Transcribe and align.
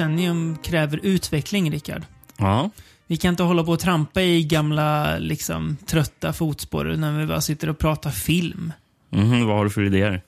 decennium 0.00 0.56
kräver 0.62 1.00
utveckling, 1.02 1.70
Rickard. 1.70 2.02
Ja. 2.36 2.70
Vi 3.06 3.16
kan 3.16 3.28
inte 3.28 3.42
hålla 3.42 3.64
på 3.64 3.72
och 3.72 3.80
trampa 3.80 4.22
i 4.22 4.44
gamla, 4.44 5.18
liksom, 5.18 5.76
trötta 5.86 6.32
fotspår 6.32 6.84
när 6.84 7.18
vi 7.18 7.26
bara 7.26 7.40
sitter 7.40 7.68
och 7.68 7.78
pratar 7.78 8.10
film. 8.10 8.72
Mhm, 9.10 9.46
vad 9.46 9.56
har 9.56 9.64
du 9.64 9.70
för 9.70 9.82
idéer? 9.82 10.22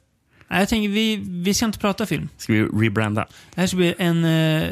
Nej, 0.48 0.60
jag 0.60 0.68
tänker, 0.68 0.88
vi, 0.88 1.16
vi 1.16 1.54
ska 1.54 1.66
inte 1.66 1.78
prata 1.78 2.06
film. 2.06 2.28
Ska 2.36 2.52
vi 2.52 2.62
rebranda? 2.62 3.26
Det 3.54 3.60
här 3.60 3.66
ska 3.66 3.76
bli 3.76 3.94
en 3.98 4.24
uh, 4.24 4.64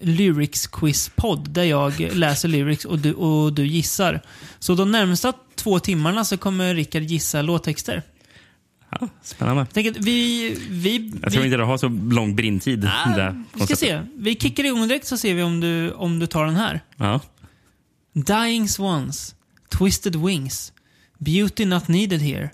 lyrics-quiz-podd 0.00 1.48
där 1.48 1.64
jag 1.64 2.00
läser 2.00 2.48
lyrics 2.48 2.84
och 2.84 2.98
du, 2.98 3.12
och 3.12 3.52
du 3.52 3.66
gissar. 3.66 4.20
Så 4.58 4.74
de 4.74 4.90
närmsta 4.90 5.32
två 5.54 5.80
timmarna 5.80 6.24
så 6.24 6.36
kommer 6.36 6.74
Rickard 6.74 7.02
gissa 7.02 7.42
låttexter. 7.42 8.02
Ja, 8.90 9.08
spännande. 9.22 9.62
Att 9.62 9.76
vi... 9.76 10.56
vi 10.70 11.12
Jag 11.22 11.32
tror 11.32 11.42
vi, 11.42 11.46
inte 11.46 11.56
det 11.56 11.64
har 11.64 11.78
så 11.78 11.88
lång 11.88 12.36
brintid. 12.36 12.84
Ah, 12.84 13.34
vi 13.54 13.60
ska 13.60 13.76
se. 13.76 14.02
Vi 14.14 14.34
kickar 14.34 14.64
igång 14.64 14.88
direkt 14.88 15.06
så 15.06 15.16
ser 15.16 15.34
vi 15.34 15.42
om 15.42 15.60
du, 15.60 15.92
om 15.92 16.18
du 16.18 16.26
tar 16.26 16.44
den 16.44 16.56
här. 16.56 16.80
Ja. 16.96 17.20
Dying 18.12 18.68
Swans, 18.68 19.34
Twisted 19.68 20.16
Wings, 20.16 20.72
Beauty 21.18 21.64
Not 21.64 21.88
Needed 21.88 22.20
Here, 22.20 22.50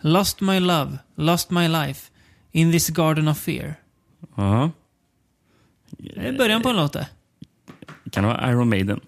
Lost 0.00 0.40
My 0.40 0.60
Love, 0.60 0.98
Lost 1.16 1.50
My 1.50 1.68
Life, 1.68 2.10
In 2.52 2.72
This 2.72 2.88
Garden 2.88 3.28
of 3.28 3.38
Fear. 3.38 3.74
ja. 4.36 4.70
Det 5.88 6.28
är 6.28 6.38
början 6.38 6.62
på 6.62 6.68
en 6.68 6.76
låt 6.76 6.92
det. 6.92 7.08
Kan 8.10 8.22
det 8.24 8.28
vara 8.28 8.50
Iron 8.50 8.68
Maiden? 8.68 9.00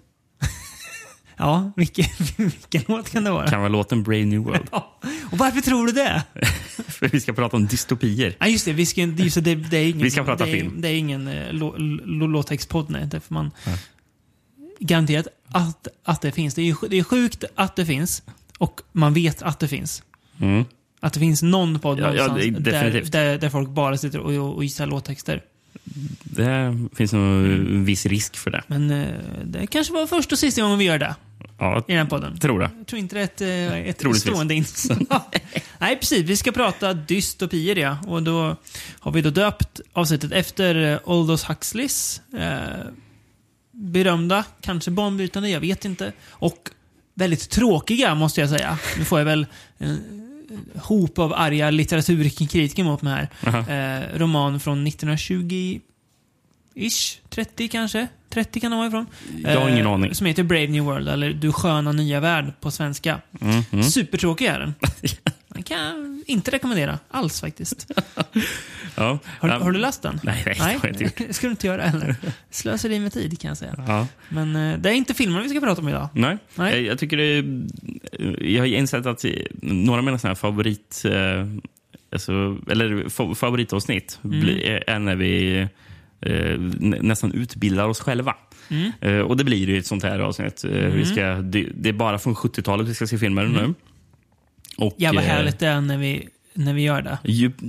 Ja, 1.43 1.73
vilken, 1.77 2.05
vilken 2.37 2.83
låt 2.87 3.11
kan 3.11 3.25
det 3.25 3.31
vara? 3.31 3.48
Kan 3.48 3.61
vara 3.61 3.69
låten 3.69 4.03
Brave 4.03 4.25
New 4.25 4.41
World? 4.41 4.69
Ja. 4.73 4.98
Och 5.31 5.39
varför 5.39 5.61
tror 5.61 5.87
du 5.87 5.93
det? 5.93 6.23
För 6.89 7.09
vi 7.09 7.21
ska 7.21 7.33
prata 7.33 7.57
om 7.57 7.67
dystopier. 7.67 8.37
Ja, 8.39 8.47
just 8.47 8.65
det. 8.65 8.73
Vi 8.73 8.87
ska, 8.87 9.01
just 9.01 9.45
det, 9.45 9.55
det 9.55 9.77
är 9.77 9.89
ingen, 9.89 10.03
Vi 10.03 10.11
ska 10.11 10.25
prata 10.25 10.45
det 10.45 10.51
är, 10.51 10.55
film. 10.55 10.81
Det 10.81 10.89
är 10.89 10.95
ingen 10.95 11.29
uh, 11.29 12.29
låttextpodd, 12.29 12.91
nej. 12.91 13.07
Det 13.07 13.21
får 13.21 13.34
man 13.34 13.51
garanterat 14.81 15.27
att, 15.49 15.89
att 16.05 16.21
det 16.21 16.33
finns. 16.33 16.55
Det 16.55 16.62
är, 16.62 16.89
det 16.89 16.99
är 16.99 17.05
sjukt 17.05 17.45
att 17.55 17.77
det 17.77 17.87
finns. 17.87 18.23
Och 18.59 18.81
man 18.93 19.15
vet 19.15 19.43
att 19.43 19.61
det 19.61 19.69
finns. 19.69 20.03
Mm. 20.41 20.65
Att 21.01 21.12
det 21.12 21.21
finns 21.21 21.43
någon 21.43 21.79
podd 21.79 21.99
Ja, 21.99 22.15
ja, 22.15 22.27
någonstans 22.27 22.65
där, 22.65 23.03
där, 23.11 23.39
där 23.39 23.51
folk 23.51 23.69
bara 23.69 23.97
sitter 23.97 24.19
och, 24.19 24.56
och 24.56 24.65
gissar 24.65 24.87
låttexter. 24.87 25.43
Det 26.25 26.79
finns 26.95 27.12
nog 27.12 27.23
en 27.23 27.84
viss 27.84 28.06
risk 28.06 28.37
för 28.37 28.51
det. 28.51 28.62
Men 28.67 28.91
eh, 28.91 29.06
det 29.45 29.67
kanske 29.67 29.93
var 29.93 30.06
första 30.06 30.34
och 30.34 30.39
sista 30.39 30.62
gången 30.62 30.79
vi 30.79 30.84
gör 30.84 30.99
det 30.99 31.15
Ja, 31.63 31.79
i 31.79 31.93
den 31.93 31.97
här 31.97 32.11
podden. 32.11 32.39
tror 32.39 32.61
det. 32.61 32.71
Jag 32.79 32.87
tror 32.87 32.99
inte 32.99 33.17
det 33.17 33.21
är 33.21 33.25
ett, 33.25 34.01
eh, 34.01 34.11
ett 34.11 34.17
stående 34.21 34.55
inslag. 34.55 35.07
Nej, 35.79 35.97
precis. 35.97 36.25
Vi 36.25 36.37
ska 36.37 36.53
prata 36.53 36.95
dystopier, 36.95 37.77
ja. 37.77 37.99
Och 38.07 38.23
då 38.23 38.57
har 39.01 39.13
vi 39.13 39.23
då 39.23 39.31
döpt 39.31 39.81
avsnittet 39.93 40.33
efter 40.33 40.93
eh, 40.93 40.99
Aldous 41.07 41.45
Huxleys 41.45 42.23
eh, 42.39 42.59
berömda, 43.71 44.45
kanske 44.61 44.91
banbrytande, 44.91 45.49
jag 45.49 45.61
vet 45.61 45.85
inte. 45.85 46.13
Och 46.29 46.71
väldigt 47.15 47.51
tråkiga, 47.51 48.15
måste 48.15 48.41
jag 48.41 48.51
säga. 48.51 48.78
Nu 48.99 49.05
får 49.05 49.19
jag 49.21 49.27
väl 49.27 49.47
en 49.78 50.22
hop 50.75 51.19
av 51.19 51.33
arga 51.34 51.71
litteraturkritiker 51.71 52.84
mot 52.84 53.03
mig 53.03 53.28
här. 53.41 54.03
Eh, 54.03 54.19
roman 54.19 54.61
från 54.61 54.87
1920 54.87 55.81
Ish, 56.75 57.21
30 57.31 57.69
kanske? 57.69 58.09
30 58.32 58.60
kan 58.60 58.70
det 58.70 58.76
vara 58.76 58.87
ifrån. 58.87 59.06
Jag 59.44 59.60
har 59.60 59.69
ingen 59.69 59.87
Eh, 59.87 59.93
aning. 59.93 60.15
Som 60.15 60.26
heter 60.26 60.43
Brave 60.43 60.66
New 60.66 60.84
World, 60.84 61.09
eller 61.09 61.32
Du 61.32 61.53
sköna 61.53 61.93
nya 61.93 62.20
värld 62.20 62.53
på 62.60 62.70
svenska. 62.70 63.20
Mm, 63.41 63.62
mm. 63.72 63.84
Supertråkig 63.84 64.44
är 64.47 64.59
den. 64.59 64.75
Den 65.48 65.62
kan 65.62 65.78
jag 65.81 66.22
inte 66.26 66.50
rekommendera 66.50 66.98
alls 67.10 67.41
faktiskt. 67.41 67.87
Ja. 68.94 69.19
Har, 69.41 69.48
Ja, 69.48 69.59
har 69.59 69.72
du 69.72 69.78
läst 69.78 70.03
den? 70.03 70.21
Nej, 70.22 70.42
nej, 70.47 70.54
det 70.56 70.62
har 70.62 70.71
jag 70.82 70.87
inte 70.91 71.04
gjort. 71.04 71.16
det 71.16 71.32
ska 71.34 71.47
du 71.47 71.50
inte 71.50 71.66
göra 71.66 71.82
heller. 71.82 72.16
Slöseri 72.50 72.98
med 72.98 73.12
tid 73.12 73.41
kan 73.41 73.48
jag 73.48 73.56
säga. 73.59 73.75
Ja. 73.87 74.06
Men 74.28 74.56
eh, 74.56 74.78
det 74.78 74.91
är 74.91 74.94
inte 74.94 75.15
filmerna 75.15 75.42
vi 75.42 75.48
ska 75.48 75.60
prata 75.60 75.81
om 75.81 75.88
idag. 75.88 76.09
Nej. 76.15 76.38
Nej. 76.54 76.72
Jag, 76.75 76.82
jag 76.82 76.98
tycker 76.98 77.16
det 77.16 77.25
är, 77.25 78.44
Jag 78.53 78.62
har 78.62 78.66
insett 78.66 79.06
att 79.06 79.25
några 79.62 79.98
av 79.98 80.04
mina 80.04 80.19
såna 80.19 80.28
här 80.31 80.34
favorit... 80.34 81.03
Eh, 81.04 81.47
alltså, 82.12 82.32
eller 82.71 83.04
fa- 83.04 83.34
favoritavsnitt 83.34 84.19
Mm. 84.25 84.48
är 84.87 84.98
när 84.98 85.16
vi 85.16 85.69
eh, 86.22 86.59
nä- 86.60 86.99
nästan 87.03 87.33
utbildar 87.33 87.88
oss 87.88 88.00
själva. 88.00 88.37
Mm. 88.69 88.93
Eh, 89.00 89.19
och 89.19 89.37
det 89.37 89.44
blir 89.44 89.69
ju 89.69 89.78
ett 89.78 89.87
sånt 89.87 90.03
här 90.03 90.19
avsnitt. 90.19 90.65
Eh, 90.65 90.71
vi 90.71 91.05
ska, 91.05 91.22
det, 91.34 91.69
det 91.75 91.88
är 91.88 91.93
bara 91.93 92.19
från 92.19 92.34
70-talet 92.34 92.88
vi 92.88 92.94
ska 92.94 93.06
se 93.06 93.19
filmer 93.19 93.47
nu. 93.47 93.75
Och, 94.77 94.94
Jävla 94.99 95.22
eh, 95.22 95.27
härligt 95.28 95.59
det 95.59 95.66
är 95.66 95.81
när 95.81 95.99
vi, 95.99 96.28
när 96.55 96.75
vi 96.75 96.83
gör 96.83 97.03
det. 97.03 97.19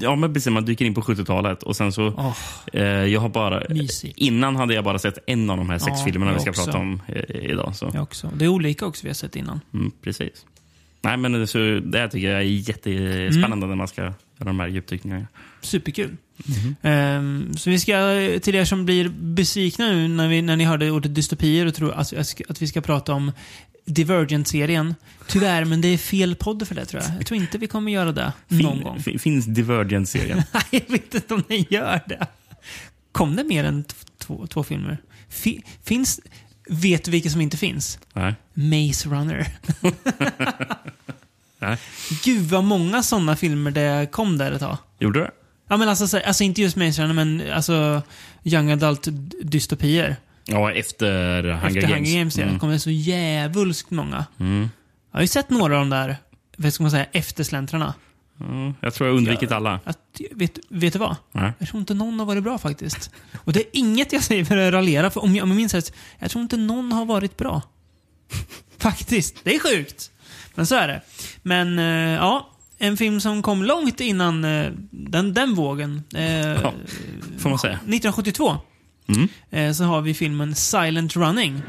Ja, 0.02 0.16
men 0.16 0.34
precis. 0.34 0.52
Man 0.52 0.66
dyker 0.66 0.86
in 0.86 0.94
på 0.94 1.02
70-talet 1.02 1.64
och 1.64 1.76
sen 1.76 1.92
så... 1.92 2.08
Åh, 2.08 2.38
Eh, 2.74 2.84
jag 2.84 3.20
har 3.22 3.30
bara, 3.30 3.64
innan 4.16 4.56
hade 4.56 4.74
jag 4.74 4.84
bara 4.84 5.00
sett 5.00 5.18
en 5.28 5.50
av 5.50 5.58
de 5.58 5.70
här 5.70 5.78
sex 5.78 5.94
Ja, 6.00 6.06
filmerna 6.06 6.34
vi 6.34 6.40
ska 6.40 6.50
också. 6.50 6.66
prata 6.66 6.78
om 6.78 7.02
eh, 7.08 7.36
idag. 7.52 7.76
Så. 7.76 7.92
jag 7.94 8.04
också. 8.04 8.32
Det 8.36 8.46
är 8.46 8.50
olika 8.50 8.86
också 8.86 9.04
vi 9.04 9.10
har 9.10 9.14
sett 9.14 9.36
innan. 9.36 9.60
Mm, 9.74 9.92
precis. 10.04 10.46
Nej, 11.02 11.18
men 11.18 11.48
så, 11.48 11.58
det 11.84 12.00
här 12.00 12.08
tycker 12.08 12.30
jag 12.32 12.40
är 12.40 12.44
jättespännande 12.44 13.68
när 13.68 13.76
man 13.76 13.88
ska 13.88 14.02
göra 14.02 14.14
de 14.38 14.60
här 14.60 14.68
djupdykningarna. 14.68 15.28
Superkul. 15.66 16.18
Ehm, 16.82 17.58
så 17.58 17.70
vi 17.70 17.80
ska, 17.80 17.94
till 18.42 18.56
er 18.56 18.66
som 18.66 18.86
blir 18.86 19.10
besvikna 19.10 19.88
nu 19.88 20.08
när, 20.08 20.28
vi, 20.28 20.42
när 20.42 20.56
ni 20.56 20.64
hörde 20.64 20.92
ordet 20.92 21.16
dystopier 21.16 21.66
och 21.66 21.76
tror 21.76 21.94
att, 21.94 22.14
att 22.50 22.62
vi 22.62 22.68
ska 22.68 22.82
prata 22.82 23.14
om 23.14 23.32
Divergent-serien. 23.86 24.96
Tyvärr, 25.28 25.66
men 25.66 25.82
det 25.82 25.88
är 25.88 25.98
fel 25.98 26.36
podd 26.36 26.68
för 26.68 26.76
det 26.76 26.86
tror 26.86 27.04
jag. 27.04 27.12
Jag 27.20 27.26
tror 27.26 27.40
inte 27.40 27.58
vi 27.58 27.68
kommer 27.68 27.92
göra 27.92 28.12
det 28.12 28.34
någon 28.48 28.74
Fin, 28.76 28.84
gång. 28.84 29.00
fin, 29.00 29.20
finns 29.20 29.46
Divergent-serien? 29.46 30.44
Nej, 30.54 30.64
jag 30.72 30.90
vet 30.92 31.16
inte 31.16 31.34
om 31.34 31.44
den 31.48 31.66
gör 31.70 32.02
det. 32.08 32.28
Kom 33.12 33.36
det 33.36 33.44
mer 33.44 33.64
än 33.64 33.84
två 34.50 34.64
filmer? 34.64 34.98
Fi, 35.30 35.64
finns... 35.84 36.20
Vet 36.70 37.04
du 37.04 37.12
vilka 37.12 37.30
som 37.30 37.42
inte 37.42 37.58
finns? 37.58 38.00
Nej. 38.14 38.36
Maze 38.54 39.10
Runner. 39.10 39.48
Nej. 41.60 41.78
Gud 42.24 42.50
vad 42.50 42.64
många 42.64 43.04
sådana 43.04 43.36
filmer 43.36 43.72
det 43.72 44.12
kom 44.12 44.38
där 44.38 44.52
ett 44.52 44.60
tag. 44.60 44.78
Gjorde 45.00 45.20
det? 45.20 45.32
Ja 45.68 45.78
men 45.78 45.90
alltså, 45.90 46.08
så- 46.08 46.20
alltså 46.20 46.44
inte 46.44 46.62
just 46.62 46.76
Maze 46.76 47.02
Runner, 47.04 47.14
men 47.14 47.44
alltså 47.54 48.02
young 48.44 48.72
adult 48.72 49.08
dystopier. 49.44 50.16
Ja, 50.46 50.72
efter 50.72 51.44
Hunger 51.44 51.66
Efter 51.68 51.82
Games. 51.82 51.94
Hunger 52.10 52.18
Games 52.20 52.38
Mm. 52.38 52.60
kom 52.60 52.70
det 52.70 52.80
så 52.80 52.90
jävulskt 52.92 53.92
många. 53.92 54.26
Mm. 54.40 54.70
Jag 55.12 55.18
har 55.18 55.22
ju 55.22 55.28
sett 55.28 55.50
några 55.50 55.74
av 55.74 55.80
de 55.80 55.90
där, 55.90 56.18
vad 56.58 56.74
ska 56.74 56.84
man 56.84 56.92
säga, 56.92 57.06
eftersläntrarna. 57.12 57.94
Mm. 58.40 58.74
Jag 58.82 58.94
tror 58.94 59.10
jag 59.10 59.18
undvikit 59.18 59.52
alla. 59.52 59.80
Att, 59.84 59.98
vet, 60.32 60.60
vet 60.70 60.94
du 60.94 61.00
vad? 61.00 61.16
Nej. 61.32 61.52
Jag 61.58 61.68
tror 61.68 61.80
inte 61.80 61.94
någon 61.94 62.20
har 62.20 62.26
varit 62.26 62.44
bra 62.44 62.58
faktiskt. 62.58 63.12
Och 63.44 63.54
det 63.54 63.60
är 63.60 63.66
inget 63.74 64.14
jag 64.14 64.24
säger 64.24 64.46
för 64.46 64.58
att 64.58 64.74
raljera, 64.74 65.10
för 65.10 65.24
om 65.24 65.36
jag, 65.36 65.44
om 65.44 65.50
jag 65.50 65.56
minns 65.58 65.74
rätt, 65.74 65.94
jag 66.20 66.32
tror 66.32 66.42
inte 66.42 66.58
någon 66.58 66.92
har 66.92 67.06
varit 67.06 67.38
bra. 67.38 67.62
faktiskt. 68.78 69.36
Det 69.44 69.56
är 69.56 69.60
sjukt. 69.60 70.12
Men 70.56 70.66
så 70.68 70.76
är 70.76 70.88
det. 70.88 71.02
Men 71.42 71.80
eh, 71.80 71.86
ja, 72.16 72.50
en 72.78 72.98
film 72.98 73.20
som 73.20 73.42
kom 73.42 73.64
långt 73.64 74.00
innan 74.00 74.44
eh, 74.46 74.72
den, 74.92 75.34
den 75.34 75.54
vågen. 75.56 76.04
Eh, 76.16 76.62
Ja, 76.64 76.74
får 77.40 77.50
man 77.50 77.60
säga. 77.60 77.74
1972. 77.74 78.58
Mm. 79.08 79.28
Eh, 79.52 79.72
så 79.74 79.84
har 79.84 80.02
vi 80.02 80.14
filmen 80.14 80.56
Silent 80.56 81.16
Running. 81.16 81.62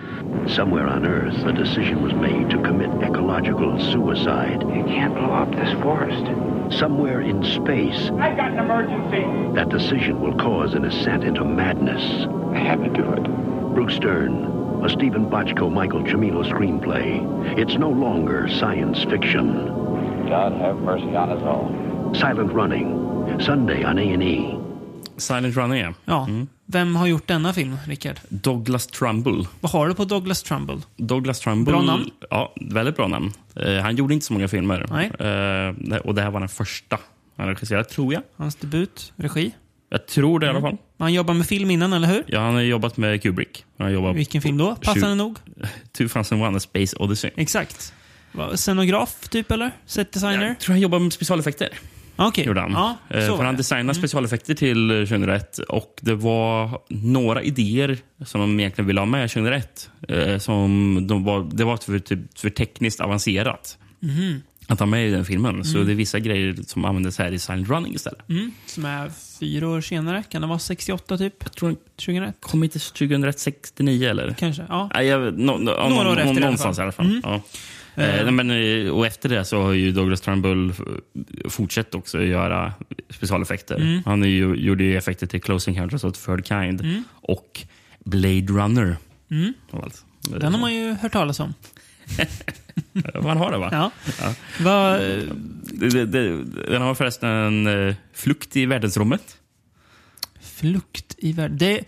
Somewhere 0.48 0.86
on 0.96 1.04
Earth, 1.06 1.46
a 1.46 1.52
decision 1.52 2.02
was 2.02 2.12
made 2.12 2.50
to 2.50 2.58
commit 2.64 2.90
ecological 3.02 3.78
suicide. 3.80 4.58
You 4.62 4.84
can't 4.86 5.14
blow 5.14 5.42
up 5.42 5.50
this 5.52 5.72
forest. 5.82 6.24
Somewhere 6.80 7.20
in 7.30 7.42
space, 7.44 8.10
I've 8.10 8.36
got 8.36 8.50
an 8.52 8.58
emergency. 8.58 9.24
that 9.54 9.68
decision 9.70 10.20
will 10.20 10.34
cause 10.36 10.76
an 10.76 10.84
ascent 10.84 11.24
into 11.24 11.44
madness. 11.44 12.02
I 12.54 12.58
had 12.58 12.78
to 12.84 12.90
do 13.02 13.12
it. 13.12 13.22
Bruce 13.74 13.96
Stern, 13.96 14.34
a 14.84 14.88
Stephen 14.88 15.26
Bochco 15.26 15.70
Michael 15.72 16.02
Cimino 16.04 16.42
screenplay. 16.44 17.20
It's 17.58 17.78
no 17.78 17.90
longer 17.90 18.48
science 18.48 19.04
fiction. 19.10 19.48
God 20.24 20.52
have 20.60 20.74
mercy 20.84 21.06
on 21.16 21.28
us 21.30 21.42
all. 21.42 21.64
Silent 22.14 22.52
Running, 22.52 22.86
Sunday 23.40 23.84
on 23.84 23.98
A&E. 23.98 24.54
Silent 25.16 25.56
Running, 25.56 25.80
ja. 25.80 25.94
Ja. 26.04 26.28
Vem 26.66 26.96
har 26.96 27.06
gjort 27.06 27.26
denna 27.26 27.52
film, 27.52 27.76
Rickard? 27.86 28.20
Douglas 28.28 28.86
Trumbull. 28.86 29.46
Vad 29.60 29.72
har 29.72 29.88
du 29.88 29.94
på 29.94 30.04
Douglas 30.04 30.42
Trumbull? 30.42 30.80
Douglas 30.96 31.40
Trumbull. 31.40 31.74
Bra 31.74 31.82
namn. 31.82 32.10
Ja, 32.30 32.52
väldigt 32.70 32.96
bra 32.96 33.08
namn. 33.08 33.32
Eh, 33.56 33.74
han 33.82 33.96
gjorde 33.96 34.14
inte 34.14 34.26
så 34.26 34.32
många 34.32 34.48
filmer. 34.48 34.86
Nej. 34.90 35.06
Eh, 35.06 35.74
det- 35.78 36.00
och 36.04 36.14
det 36.14 36.22
här 36.22 36.30
var 36.30 36.40
den 36.40 36.48
första 36.48 36.98
han 37.36 37.48
regisserade, 37.48 37.84
tror 37.84 38.12
jag. 38.12 38.22
Hans 38.36 38.54
debut, 38.56 39.12
regi. 39.16 39.52
Jag 39.90 40.06
tror 40.06 40.40
det 40.40 40.46
i 40.46 40.48
alla 40.48 40.60
fall. 40.60 40.76
Han 40.98 41.12
jobbar 41.12 41.34
med 41.34 41.46
film 41.46 41.70
innan, 41.70 41.92
eller 41.92 42.08
hur? 42.08 42.22
Ja, 42.26 42.40
han 42.40 42.54
har 42.54 42.60
jobbat 42.62 42.96
med 42.96 43.22
Kubrick. 43.22 43.64
Han 43.78 43.92
jobbat 43.92 44.16
Vilken 44.16 44.42
film 44.42 44.58
då? 44.58 44.76
Passande 44.76 45.14
nog. 45.14 45.36
2001 45.98 46.56
A 46.56 46.60
Space 46.60 46.96
Odyssey. 46.96 47.30
Exakt. 47.36 47.92
Scenograf, 48.54 49.28
typ, 49.28 49.50
eller? 49.50 49.70
Set 49.86 50.12
designer? 50.12 50.46
Jag 50.46 50.58
tror 50.58 50.72
han 50.72 50.80
jobbar 50.80 50.98
med 50.98 51.12
specialeffekter. 51.12 51.68
Okej. 52.16 52.46
Gjorde 52.46 52.60
han. 52.60 52.72
Ja, 52.72 52.96
Eh, 53.08 53.26
så 53.26 53.42
han 53.42 53.56
designade 53.56 53.98
specialeffekter 53.98 54.54
till 54.54 54.88
2001 54.88 55.58
och 55.58 55.98
det 56.00 56.14
var 56.14 56.80
några 56.88 57.42
idéer 57.42 57.98
som 58.24 58.40
de 58.40 58.60
egentligen 58.60 58.86
ville 58.86 59.00
ha 59.00 59.06
med 59.06 59.30
2001. 59.30 59.90
Eh, 60.08 60.38
som 60.38 60.98
de 61.06 61.24
var, 61.24 61.50
det 61.52 61.64
var 61.64 61.76
för, 61.76 61.98
typ, 61.98 62.38
för 62.38 62.50
tekniskt 62.50 63.00
avancerat. 63.00 63.78
att 64.68 64.78
ha 64.78 64.86
med 64.86 65.08
i 65.08 65.10
den 65.10 65.24
filmen. 65.24 65.64
Så 65.64 65.78
det 65.78 65.92
är 65.92 65.96
vissa 65.96 66.18
grejer 66.18 66.56
som 66.66 66.84
användes 66.84 67.18
här 67.18 67.32
i 67.32 67.38
Silent 67.38 67.68
Running 67.68 67.94
istället. 67.94 68.28
Mm. 68.28 68.52
Som 68.66 68.84
är 68.84 69.10
fyra 69.40 69.68
år 69.68 69.80
senare. 69.80 70.22
Kan 70.28 70.42
det 70.42 70.48
vara 70.48 70.58
68 70.58 71.18
typ? 71.18 71.34
Jag 71.42 71.52
tror 71.52 71.68
den 71.68 71.78
2001? 71.96 72.34
kom 72.40 72.64
inte 72.64 72.78
2069 72.78 74.08
eller? 74.08 74.34
Kanske. 74.38 74.66
Ja. 74.68 74.90
Nej, 74.94 75.06
jag, 75.06 75.20
no, 75.38 75.50
no, 75.50 75.58
Några 75.58 75.88
någon, 75.88 76.06
år 76.06 76.18
efter 76.18 76.24
i 76.24 76.28
alla 76.30 76.40
någonstans 76.40 76.78
i 76.78 76.82
alla 76.82 76.92
fall. 76.92 77.20
Ja. 77.22 77.42
Eh, 77.94 78.30
men, 78.30 78.50
eh, 78.50 78.90
och 78.90 79.06
efter 79.06 79.28
det 79.28 79.44
så 79.44 79.62
har 79.62 79.72
ju 79.72 79.92
Douglas 79.92 80.20
Turnbull 80.20 80.72
fortsatt 81.48 81.94
också 81.94 82.22
göra 82.22 82.72
specialeffekter. 83.10 83.76
Mm. 83.76 84.02
Han 84.06 84.22
ju, 84.22 84.54
gjorde 84.54 84.84
ju 84.84 84.96
effekter 84.96 85.26
till 85.26 85.42
Closing 85.42 85.74
Counters 85.74 86.04
of 86.04 86.18
the 86.18 86.26
Third 86.26 86.46
Kind 86.46 87.04
och 87.10 87.66
Blade 88.04 88.46
Runner. 88.46 88.96
av 89.70 89.84
allt. 89.84 90.04
Mm. 90.26 90.40
Den 90.40 90.54
har 90.54 90.60
man 90.60 90.74
ju 90.74 90.92
hört 90.92 91.12
talas 91.12 91.40
om. 91.40 91.54
Man 93.22 93.36
har 93.36 93.50
det 93.52 93.58
va? 93.58 93.68
Ja. 93.72 93.90
Det, 95.64 96.04
det, 96.04 96.44
den 96.44 96.82
har 96.82 96.94
förresten 96.94 97.28
en 97.28 97.94
flukt 98.12 98.56
i 98.56 98.66
världsrummet. 98.66 99.36
Flukt 100.40 101.14
i 101.18 101.32
världen. 101.32 101.58
Det, 101.58 101.84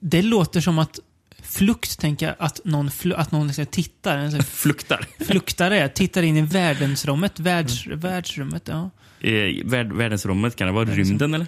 det 0.00 0.22
låter 0.22 0.60
som 0.60 0.78
att 0.78 1.00
flukt, 1.42 1.98
tänker 2.00 2.26
jag, 2.26 2.34
att 2.38 2.60
någon, 2.64 2.90
fl, 2.90 3.12
att 3.12 3.32
någon 3.32 3.46
liksom 3.46 3.66
tittar. 3.66 4.24
Sån 4.30 4.34
här 4.34 4.42
Fluktar. 4.46 5.06
fluktare 5.20 5.88
tittar 5.88 6.22
in 6.22 6.36
i 6.36 6.42
världensrummet. 6.42 7.40
Världs, 7.40 7.86
världsrummet, 7.86 8.68
ja. 8.68 8.90
I 9.28 9.62
värld, 9.62 9.92
världsrummet, 9.92 10.56
kan 10.56 10.66
det 10.66 10.72
vara 10.72 10.84
rymden 10.84 11.34
eller? 11.34 11.46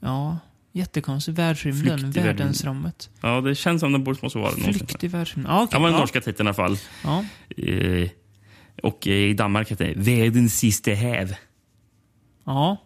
Ja, 0.00 0.38
jättekonstigt. 0.72 1.38
Världsrymden, 1.38 1.98
Flykt 1.98 2.16
i 2.16 2.20
världensrummet. 2.20 3.10
Ja, 3.20 3.40
det 3.40 3.54
känns 3.54 3.80
som 3.80 3.92
det 3.92 3.98
borde 3.98 4.18
måste 4.22 4.38
vara 4.38 4.50
någonting. 4.50 4.74
Flykt 4.74 5.04
i 5.04 5.08
världsrymmet. 5.08 5.50
Ja, 5.50 5.58
Det 5.58 5.64
okej. 5.64 5.80
var 5.80 5.86
den 5.88 5.94
ja. 5.94 6.00
norska 6.00 6.20
titeln 6.20 6.46
i 6.46 6.48
alla 6.48 6.54
fall. 6.54 6.78
Ja. 7.04 7.24
Eh, 7.64 8.08
och 8.82 9.06
i 9.06 9.34
Danmark 9.34 9.70
heter 9.70 9.84
det 9.84 9.94
Världens 9.96 10.58
sista 10.58 10.90
häv. 10.90 11.34
ja. 12.44 12.76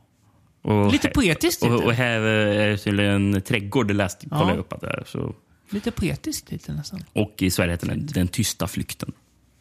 Och 0.62 0.92
Lite 0.92 1.08
poetiskt 1.08 1.62
Och, 1.62 1.84
och 1.84 1.92
häv 1.92 2.26
är 2.26 2.76
tydligen 2.76 3.34
en 3.34 3.42
trädgård, 3.42 3.88
det 3.88 3.94
läste 3.94 4.26
Ja. 4.30 4.36
kollade 4.36 4.52
jag 4.52 4.60
upp 4.60 4.72
att 4.72 4.80
det 4.80 4.86
är. 4.90 5.02
Så. 5.06 5.34
Lite 5.70 5.90
poetisk 5.90 6.46
titel 6.46 6.74
nästan. 6.74 7.04
Och 7.12 7.34
i 7.38 7.50
Sverige 7.50 7.70
heter 7.72 7.86
den 7.86 8.06
Den 8.06 8.28
tysta 8.28 8.66
flykten. 8.66 9.12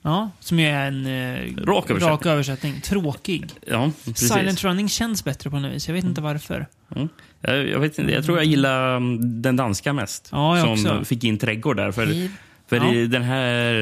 Ja, 0.01 0.31
som 0.39 0.59
ju 0.59 0.65
är 0.67 0.87
en 0.87 1.05
eh, 1.05 1.65
Rak 1.65 1.89
översättning. 1.89 2.09
rak 2.09 2.25
översättning. 2.25 2.81
Tråkig. 2.81 3.45
Ja, 3.67 3.91
precis. 4.05 4.29
Silent 4.29 4.63
running 4.63 4.89
känns 4.89 5.23
bättre 5.23 5.49
på 5.49 5.59
något 5.59 5.73
vis. 5.73 5.87
Jag 5.87 5.95
vet 5.95 6.03
inte 6.05 6.21
varför. 6.21 6.67
Mm. 6.95 7.09
Jag, 7.41 7.67
jag, 7.67 7.79
vet 7.79 7.99
inte, 7.99 8.11
jag 8.11 8.25
tror 8.25 8.37
jag 8.37 8.45
gillar 8.45 8.97
mm, 8.97 9.41
den 9.41 9.55
danska 9.55 9.93
mest. 9.93 10.29
Ja, 10.31 10.61
som 10.61 10.71
också. 10.71 11.05
fick 11.05 11.23
in 11.23 11.37
trädgård 11.37 11.77
där. 11.77 11.91
För, 11.91 12.29
för 12.67 12.75
Ja. 12.75 12.93
i 12.93 13.07
den 13.07 13.23
här... 13.23 13.73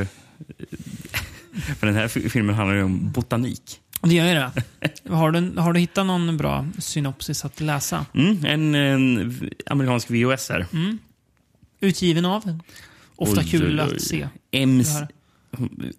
eh, 0.00 0.06
För 1.78 1.86
den 1.86 1.96
här 1.96 2.08
fi- 2.08 2.28
filmen 2.28 2.54
handlar 2.54 2.76
ju 2.76 2.82
om 2.82 3.10
botanik. 3.12 3.80
Det 4.02 4.14
gör 4.14 4.26
ju 4.26 4.34
det. 4.34 4.50
Har 5.14 5.30
du, 5.30 5.60
har 5.60 5.72
du 5.72 5.80
hittat 5.80 6.06
någon 6.06 6.36
bra 6.36 6.66
synopsis 6.78 7.44
att 7.44 7.60
läsa? 7.60 8.06
Mm, 8.14 8.44
en, 8.44 8.74
en 8.74 9.50
amerikansk 9.66 10.10
VOS 10.10 10.48
här. 10.48 10.66
Mm. 10.72 10.98
Utgiven 11.80 12.24
av? 12.24 12.58
Ofta 13.16 13.40
Oj, 13.40 13.50
kul 13.50 13.80
oj, 13.80 13.86
oj. 13.90 13.94
att 13.96 14.02
se. 14.02 14.28
MC. 14.50 15.06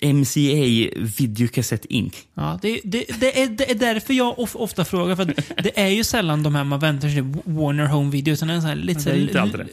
MCA 0.02 0.90
Videocassette 1.18 1.94
Inc. 1.94 2.14
Ja, 2.34 2.60
det, 2.62 2.82
det, 2.84 3.06
det, 3.20 3.42
är, 3.42 3.48
det 3.48 3.72
är 3.72 3.76
därför 3.76 4.14
jag 4.14 4.40
of, 4.40 4.56
ofta 4.56 4.86
frågar. 4.86 5.16
För 5.16 5.24
att 5.24 5.64
det 5.64 5.80
är 5.80 5.88
ju 5.88 6.04
sällan 6.04 6.44
de 6.44 6.56
här 6.56 6.64
man 6.64 6.80
väntar 6.80 7.10
sig 7.10 7.22
Warner 7.46 7.86
Home 7.86 8.12
Video. 8.12 8.34
Utan 8.34 8.48
det 8.48 8.54
är 8.54 8.68
en 8.72 8.80
lite 8.82 9.16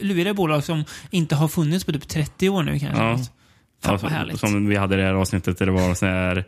luriga 0.01 0.33
bolag 0.33 0.63
som 0.63 0.83
inte 1.11 1.35
har 1.35 1.47
funnits 1.47 1.85
på 1.85 1.91
typ 1.91 2.07
30 2.07 2.49
år 2.49 2.63
nu 2.63 2.79
kanske. 2.79 3.03
Ja. 3.03 3.17
Fan 3.17 3.93
Ja, 3.93 3.99
som, 3.99 4.09
härligt. 4.09 4.39
som 4.39 4.67
vi 4.67 4.75
hade 4.75 4.95
i 4.95 4.97
det 4.97 5.03
här 5.03 5.13
avsnittet 5.13 5.57
där 5.57 5.65
det 5.65 5.71
var 5.71 5.95
sån 5.95 6.09
här 6.09 6.45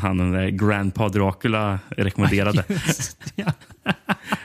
han 0.00 0.16
den 0.18 0.32
där 0.32 0.48
Grandpa 0.48 1.08
Dracula 1.08 1.78
rekommenderade. 1.96 2.64
ja. 3.36 3.52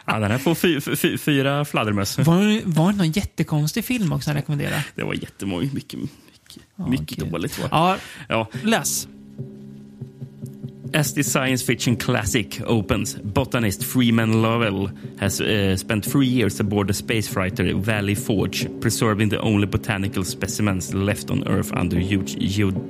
ja, 0.06 0.19
den 0.19 0.31
här 0.31 0.38
får 0.38 0.56
fy, 0.56 0.81
fy, 0.81 1.18
fyra 1.18 1.65
fladdermöss. 1.65 2.18
Var, 2.18 2.62
var 2.65 2.91
det 2.91 2.97
någon 2.97 3.12
jättekonstig 3.12 3.85
film 3.85 4.12
också 4.13 4.29
han 4.29 4.35
rekommenderade? 4.38 4.83
Det 4.95 5.03
var 5.03 5.13
jättemånga, 5.13 5.69
mycket, 5.74 6.00
mycket, 6.00 6.63
mycket 6.88 7.18
gud. 7.18 7.31
dåligt. 7.31 7.59
Va? 7.59 7.68
Ja, 7.71 7.97
Ja. 8.29 8.47
läs. 8.63 9.07
As 10.94 11.13
the 11.13 11.24
science 11.24 11.65
fiction 11.65 11.95
classic 11.97 12.47
opens, 12.68 13.18
botanist 13.23 13.83
Freeman 13.83 14.41
Lovell 14.41 14.89
has 15.19 15.41
uh, 15.41 15.75
spent 15.75 16.12
three 16.12 16.27
years 16.27 16.59
aboard 16.62 16.88
the 16.88 16.94
space 16.94 17.27
freighter 17.30 17.73
Valley 17.73 18.15
Forge, 18.15 18.68
preserving 18.81 19.30
the 19.30 19.38
only 19.39 19.68
botanical 19.68 20.23
specimens 20.25 20.94
left 20.94 21.30
on 21.30 21.44
Earth 21.47 21.73
under 21.81 21.97
huge 22.00 22.38
geo- 22.39 22.89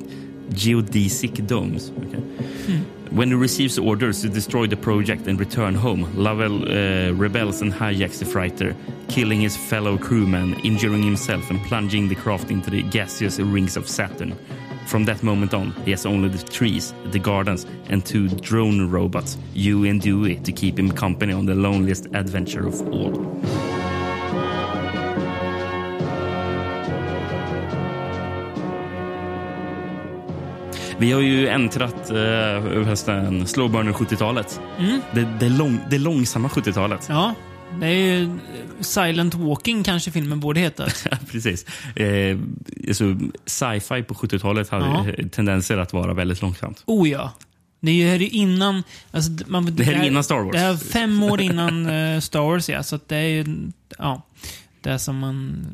geodesic 0.50 1.46
domes. 1.48 1.92
Okay. 1.92 2.84
When 3.12 3.30
he 3.30 3.36
receives 3.36 3.80
orders 3.80 4.22
to 4.22 4.30
destroy 4.30 4.68
the 4.68 4.76
project 4.76 5.28
and 5.28 5.40
return 5.40 5.76
home, 5.76 6.12
Lovell 6.16 6.70
uh, 6.70 7.14
rebels 7.14 7.62
and 7.62 7.72
hijacks 7.72 8.20
the 8.20 8.26
freighter, 8.26 8.76
killing 9.08 9.40
his 9.40 9.56
fellow 9.56 9.98
crewmen, 9.98 10.60
injuring 10.60 11.04
himself, 11.04 11.50
and 11.50 11.60
plunging 11.64 12.10
the 12.10 12.16
craft 12.16 12.52
into 12.52 12.70
the 12.70 12.84
gaseous 12.84 13.40
rings 13.40 13.78
of 13.78 13.88
Saturn. 13.88 14.38
From 14.88 15.06
that 15.06 15.24
moment 15.24 15.54
on, 15.54 15.72
he 15.84 15.92
has 15.92 16.06
only 16.06 16.30
the 16.30 16.44
trees, 16.44 16.94
the 17.12 17.20
gardens, 17.20 17.66
and 17.90 18.06
two 18.06 18.28
drone 18.30 18.90
robots, 18.90 19.38
Huey 19.54 19.90
and 19.90 20.02
Dewey, 20.02 20.36
to 20.38 20.52
keep 20.52 20.78
him 20.78 20.92
company 20.92 21.34
on 21.34 21.46
the 21.46 21.56
loneliest 21.56 22.08
adventure 22.14 22.68
of 22.68 22.82
all. 22.90 23.67
Vi 31.00 31.12
har 31.12 31.22
ju 31.22 31.48
äntrat 31.48 32.10
eh, 32.10 33.46
slowburner 33.46 33.92
70-talet. 33.92 34.62
Det, 35.14 35.28
det, 35.40 35.50
lång, 35.50 35.80
det 35.90 35.98
långsamma 35.98 36.48
70-talet. 36.48 37.06
Ja, 37.10 37.34
det 37.80 37.86
är 37.86 37.92
ju 37.92 38.24
eh, 38.24 38.30
Silent 38.80 39.36
Walking 39.36 39.84
kanske 39.84 40.12
filmen 40.12 40.40
borde 40.40 40.60
heta. 40.60 40.86
Precis. 41.32 41.66
Eh, 41.96 42.38
alltså, 42.88 43.16
sci-fi 43.46 44.04
på 44.04 44.14
70-talet 44.14 44.70
hade 44.70 44.86
Ja. 44.86 45.06
ju 45.18 45.30
tendenser 45.30 45.78
att 45.78 45.94
vara 45.94 46.14
väldigt 46.14 46.42
långsamt. 46.42 46.84
Oh 46.86 47.10
ja. 47.10 47.32
Det 47.80 47.92
är 47.92 47.96
ju 47.96 48.08
här 48.08 48.22
är 48.22 48.34
innan... 48.34 48.84
Alltså, 49.12 49.32
man, 49.48 49.76
Det 49.76 49.84
här 49.84 49.94
är 49.94 50.04
innan 50.08 50.24
Star 50.24 50.40
Wars. 50.40 50.52
Det 50.54 50.60
är 50.60 50.76
fem 50.78 51.24
år 51.24 51.42
innan 51.42 51.88
eh, 51.88 52.20
Star 52.20 52.40
Wars, 52.42 52.70
ja. 52.70 52.84
Så 52.84 52.96
att 52.96 53.10
det 53.10 53.18
är 53.18 53.28
ju... 53.28 53.46
Ja. 53.98 54.22
Det 54.82 55.00
som 55.00 55.18
man... 55.20 55.66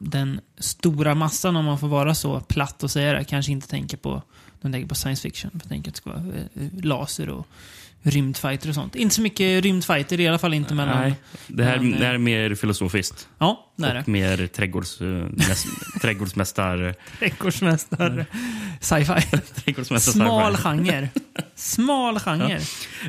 Den 0.00 0.40
stora 0.58 1.14
massan, 1.14 1.56
om 1.56 1.64
man 1.64 1.78
får 1.78 1.88
vara 1.88 2.14
så 2.14 2.40
platt 2.40 2.82
och 2.82 2.90
säga 2.90 3.12
det, 3.12 3.24
kanske 3.24 3.52
inte 3.52 3.68
tänker 3.68 3.96
på... 3.96 4.22
De 4.64 4.72
tänker 4.72 4.88
på 4.88 4.94
science 4.94 5.22
fiction. 5.22 5.50
De 5.54 5.68
tänker 5.68 5.90
att 5.90 5.94
det 5.94 5.98
ska 5.98 6.10
vara 6.10 6.20
eh, 6.20 6.84
laser 6.84 7.28
och 7.28 7.46
rymdfighter 8.02 8.68
och 8.68 8.74
sånt. 8.74 8.94
Inte 8.94 9.14
så 9.14 9.22
mycket 9.22 9.64
rymdfighter, 9.64 10.20
i 10.20 10.28
alla 10.28 10.38
fall 10.38 10.54
inte 10.54 10.74
mellan... 10.74 11.00
Nej, 11.00 11.14
det 11.46 11.64
här, 11.64 11.76
eh, 11.76 11.82
det 11.82 12.06
här 12.06 12.14
är 12.14 12.18
mer 12.18 12.54
filosofiskt. 12.54 13.28
Ja, 13.38 13.72
är 13.82 13.98
och 14.00 14.08
mer 14.08 14.46
trädgårds, 14.46 15.00
eh, 15.00 15.06
mäs, 15.06 15.64
trädgårdsmästar... 16.02 16.94
Trädgårdsmästare. 17.18 18.26
Sci-fi. 18.80 19.38
trädgårdsmästar 19.54 20.12
Smal 20.12 20.56
sci-fi. 20.56 20.62
genre. 20.68 21.08
Smal 21.54 22.18
genre. 22.24 22.52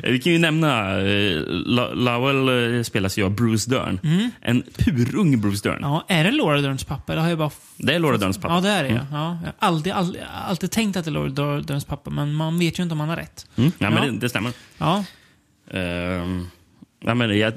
Eh, 0.02 0.10
Vi 0.10 0.18
kan 0.18 0.32
ju 0.32 0.38
nämna, 0.38 1.00
eh, 1.00 1.40
Lo- 1.46 1.94
Lowell 1.94 2.74
eh, 2.76 2.82
spelas 2.82 3.18
ju 3.18 3.24
av 3.24 3.30
Bruce 3.34 3.70
Dern. 3.70 4.00
En 4.40 4.62
purung 4.76 5.40
Bruce 5.40 5.68
Dern. 5.68 5.76
Mm. 5.78 5.90
Ja, 5.90 6.04
är 6.08 6.24
det 6.24 6.30
Laura 6.30 6.60
Derns 6.60 6.84
pappa? 6.84 7.14
Det 7.14 7.20
har 7.20 7.28
jag 7.28 7.38
bara... 7.38 7.50
Det 7.76 7.94
är 7.94 7.98
Laura 7.98 8.16
Derns 8.16 8.38
pappa. 8.38 8.54
Ja, 8.54 8.60
det 8.60 8.68
är 8.70 8.82
det 8.84 8.88
ja. 8.90 9.06
ja. 9.12 9.38
Jag 9.44 9.52
har 9.58 9.68
alltid, 9.74 9.92
alltid, 9.92 10.22
alltid 10.46 10.70
tänkt 10.70 10.96
att 10.96 11.04
det 11.04 11.08
är 11.08 11.12
Laura 11.12 11.60
Derns 11.60 11.84
pappa, 11.84 12.10
men 12.10 12.34
man 12.34 12.58
vet 12.58 12.78
ju 12.78 12.82
inte 12.82 12.92
om 12.92 13.00
han 13.00 13.08
har 13.08 13.16
rätt. 13.16 13.46
Mm. 13.56 13.72
Ja, 13.78 13.90
men 13.90 14.04
Ja. 14.04 14.10
det, 14.12 14.18
det 14.18 14.28
stämmer. 14.28 14.52
Ja, 14.78 15.04
Ehm, 15.70 16.46
ja, 17.04 17.14
men 17.14 17.38
jag, 17.38 17.52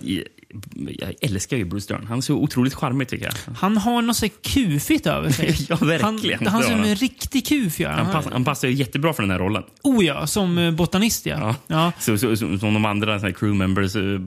jag, 1.00 1.14
älskar 1.22 1.58
ju 1.58 1.66
Bruce 1.66 1.94
Dern. 1.94 2.08
Han 2.08 2.18
är 2.18 2.22
så 2.22 2.36
otroligt 2.36 2.74
charmig 2.74 3.08
tycker 3.08 3.26
jag. 3.26 3.54
han 3.56 3.78
har 3.78 4.02
något 4.02 4.16
så 4.18 4.30
kufigt 4.30 5.08
över 5.08 5.30
sig. 5.30 5.56
Ja, 5.70 5.76
verkligen. 5.76 6.40
Han, 6.40 6.48
han 6.48 6.64
ser 6.64 6.70
ut 6.72 6.78
som 6.78 6.90
en 6.90 6.96
riktig 6.96 7.48
kuf, 7.48 7.80
gör 7.80 7.90
Han, 7.90 8.12
pass, 8.12 8.26
han 8.32 8.46
passar 8.46 8.68
ju 8.68 8.74
jättebra 8.74 9.14
för 9.14 9.24
den 9.24 9.32
här 9.32 9.40
rollen. 9.40 9.64
Oh 9.84 10.06
ja, 10.06 10.28
som 10.28 10.58
eh, 10.58 10.72
botanist 10.72 11.26
ja. 11.26 11.38
Ja. 11.40 11.56
ja. 11.68 11.92
Så, 12.00 12.18
så, 12.18 12.36
så, 12.36 12.60
som 12.60 12.74
de 12.74 12.86
andra 12.86 13.20
så 13.20 13.34
crew 13.34 13.58
members 13.58 13.96
eh, 13.96 14.20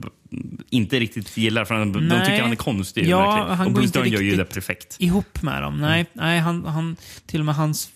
inte 0.69 0.99
riktigt 0.99 1.37
gillar. 1.37 1.65
För 1.65 1.75
han, 1.75 1.91
de 1.91 1.99
tycker 1.99 2.41
han 2.41 2.51
är 2.51 2.55
konstig. 2.55 3.07
Ja, 3.07 3.19
verkligen. 3.19 3.57
han 3.57 3.67
och 3.67 3.73
Bruce 3.73 3.99
Dern 3.99 4.07
gör 4.07 4.21
ju 4.21 4.35
det 4.35 4.45
perfekt. 4.45 4.95
Ihop 4.99 5.41
med 5.41 5.61
dem. 5.61 5.81
Nej, 5.81 6.05
nej 6.13 6.39
han, 6.39 6.65
han, 6.65 6.95
till 7.25 7.39
och 7.39 7.45
med 7.45 7.55
hans, 7.55 7.89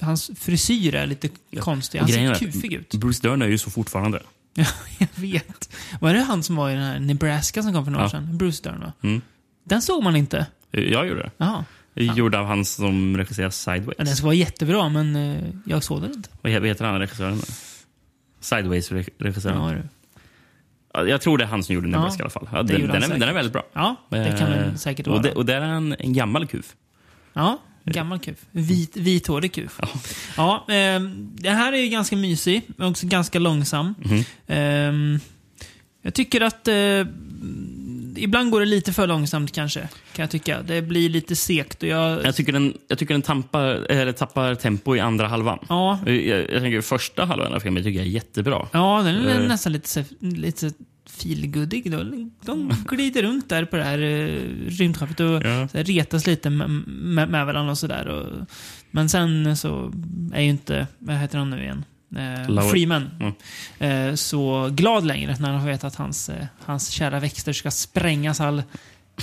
hans 0.00 0.30
frisyr 0.38 0.94
är 0.94 1.06
lite 1.06 1.28
konstig. 1.60 1.98
Han 1.98 2.08
ser 2.08 2.34
kufig 2.34 2.72
ut. 2.72 2.94
Bruce 2.94 3.28
Dern 3.28 3.42
är 3.42 3.46
ju 3.46 3.58
så 3.58 3.70
fortfarande. 3.70 4.22
Ja, 4.62 4.66
jag 4.98 5.08
vet. 5.14 5.68
Var 6.00 6.14
det 6.14 6.20
han 6.20 6.42
som 6.42 6.56
var 6.56 6.70
i 6.70 6.74
den 6.74 6.82
här 6.82 7.00
Nebraska 7.00 7.62
som 7.62 7.72
kom 7.72 7.84
för 7.84 7.92
några 7.92 8.04
år 8.04 8.06
Ja. 8.06 8.10
sedan? 8.10 8.38
Bruce 8.38 8.62
Dern, 8.70 8.80
va? 8.80 8.92
Mm. 9.02 9.20
Den 9.64 9.82
såg 9.82 10.02
man 10.02 10.16
inte. 10.16 10.46
Jag 10.70 11.06
gjorde 11.08 11.22
det. 11.22 11.30
Jaha. 11.36 11.64
Gjord 11.94 12.34
av 12.34 12.46
han 12.46 12.64
som 12.64 13.16
regisserar 13.16 13.50
Sideways. 13.50 13.94
Ja, 13.98 14.04
den 14.04 14.16
ska 14.16 14.24
vara 14.26 14.34
jättebra, 14.34 14.88
men 14.88 15.16
eh, 15.16 15.44
jag 15.66 15.82
såg 15.82 16.02
den 16.02 16.12
inte. 16.12 16.28
Vad 16.42 16.52
he- 16.52 16.58
vad 16.60 16.68
heter 16.68 16.84
han 16.84 16.98
regissören? 17.00 17.40
Sideways-regissören. 18.40 19.62
Ja, 19.62 19.70
du. 19.72 19.82
Ja, 20.94 21.04
jag 21.10 21.20
tror 21.20 21.38
det 21.38 21.44
är 21.44 21.48
han 21.48 21.62
som 21.64 21.74
gjorde 21.74 21.88
Nebraska 21.88 22.20
i 22.20 22.22
alla 22.22 22.30
fall. 22.30 22.48
Ja, 22.52 22.62
det 22.62 22.72
den, 22.72 22.80
gjorde 22.80 22.92
den, 22.92 23.02
är, 23.12 23.18
den 23.18 23.28
är 23.28 23.32
väldigt 23.32 23.52
bra. 23.52 23.62
ja 23.72 23.96
det 24.08 24.38
kan 24.38 24.52
Eh, 24.52 24.58
den 24.58 24.78
säkert 24.78 25.06
vara. 25.06 25.16
och, 25.16 25.22
det, 25.22 25.32
och 25.32 25.46
där 25.46 25.60
är 25.60 25.66
han 25.66 25.92
en 25.98 26.12
gammal 26.12 26.46
kuf. 26.46 26.74
Ja, 27.32 27.58
Gammal 27.84 28.18
kuf. 28.18 28.36
Vit, 28.50 28.96
vithårig 28.96 29.52
kuf. 29.52 29.78
Ja, 30.36 30.66
ehm, 30.68 31.30
det 31.36 31.50
här 31.50 31.72
är 31.72 31.76
ju 31.76 31.88
ganska 31.88 32.16
mysig, 32.16 32.62
men 32.76 32.88
också 32.90 33.06
ganska 33.06 33.38
långsam. 33.38 33.94
Mhm. 34.04 34.24
Ehm, 34.46 35.20
jag 36.02 36.14
tycker 36.14 36.40
att 36.40 36.68
eh, 36.68 36.74
ibland 38.16 38.50
går 38.50 38.60
det 38.60 38.66
lite 38.66 38.92
för 38.92 39.06
långsamt 39.06 39.52
kanske, 39.52 39.80
kan 39.80 40.22
jag 40.22 40.30
tycka. 40.30 40.62
Det 40.62 40.82
blir 40.82 41.08
lite 41.08 41.36
segt 41.36 41.82
och 41.82 41.88
jag... 41.88 42.24
Jag 42.24 42.36
tycker 42.36 42.52
den, 42.52 42.74
jag 42.88 42.98
tycker 42.98 43.14
den 43.14 43.22
tampar, 43.22 43.66
eller 43.66 44.12
tappar 44.12 44.54
tempo 44.54 44.96
i 44.96 45.00
andra 45.00 45.28
halvan. 45.28 45.58
Ja, 45.68 45.98
Jag, 46.06 46.16
jag 46.50 46.62
tänker 46.62 46.80
första 46.80 47.24
halvan 47.24 47.54
av 47.54 47.60
filmen 47.60 47.82
tycker 47.82 47.98
jag 47.98 48.06
är 48.06 48.10
jättebra. 48.10 48.68
ja 48.72 49.02
den 49.04 49.16
är 49.26 49.40
Eh. 49.40 49.48
nästan 49.48 49.72
lite, 49.72 50.04
lite 50.20 50.72
feelgoodig. 51.10 51.90
De, 51.90 52.30
de 52.44 52.74
glider 52.88 53.22
runt 53.22 53.48
där 53.48 53.64
på 53.64 53.76
det 53.76 53.84
här 53.84 53.98
uh, 53.98 54.68
rymdskeppet 54.68 55.20
och 55.20 55.26
Ja. 55.26 55.68
så 55.68 55.76
här, 55.76 55.84
retas 55.84 56.26
lite 56.26 56.50
med, 56.50 56.70
med, 56.86 57.28
med 57.28 57.46
varandra 57.46 57.70
och 57.72 57.78
sådär. 57.78 58.24
Men 58.90 59.08
sen 59.08 59.56
så 59.56 59.92
är 60.34 60.40
ju 60.42 60.48
inte, 60.48 60.86
vad 60.98 61.16
heter 61.16 61.38
han 61.38 61.50
nu 61.50 61.62
igen? 61.62 61.84
Eh, 62.16 62.70
Freeman. 62.70 63.10
Mm. 63.20 64.08
Eh, 64.08 64.14
så 64.14 64.68
glad 64.72 65.06
längre 65.06 65.36
när 65.40 65.52
han 65.52 65.66
vet 65.66 65.84
att 65.84 65.94
hans, 65.94 66.28
eh, 66.28 66.46
hans 66.64 66.88
kära 66.88 67.20
växter 67.20 67.52
ska 67.52 67.70
sprängas 67.70 68.40
all 68.40 68.62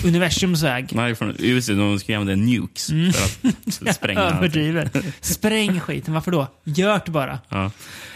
universums 0.05 0.63
väg. 0.63 0.89
Nej, 0.91 1.15
från 1.15 1.35
USA 1.39 1.73
de 1.73 1.99
ska 1.99 2.17
använda 2.17 2.45
nukes 2.45 2.89
Mm. 2.89 3.13
för 3.13 3.23
att 3.89 3.95
spränga. 3.95 4.19
Överdriver. 4.21 4.89
Spräng 5.21 5.79
skiten. 5.79 6.13
Varför 6.13 6.31
då? 6.31 6.47
Gör 6.63 7.01
det 7.05 7.11
bara. 7.11 7.39
Ja. 7.49 7.71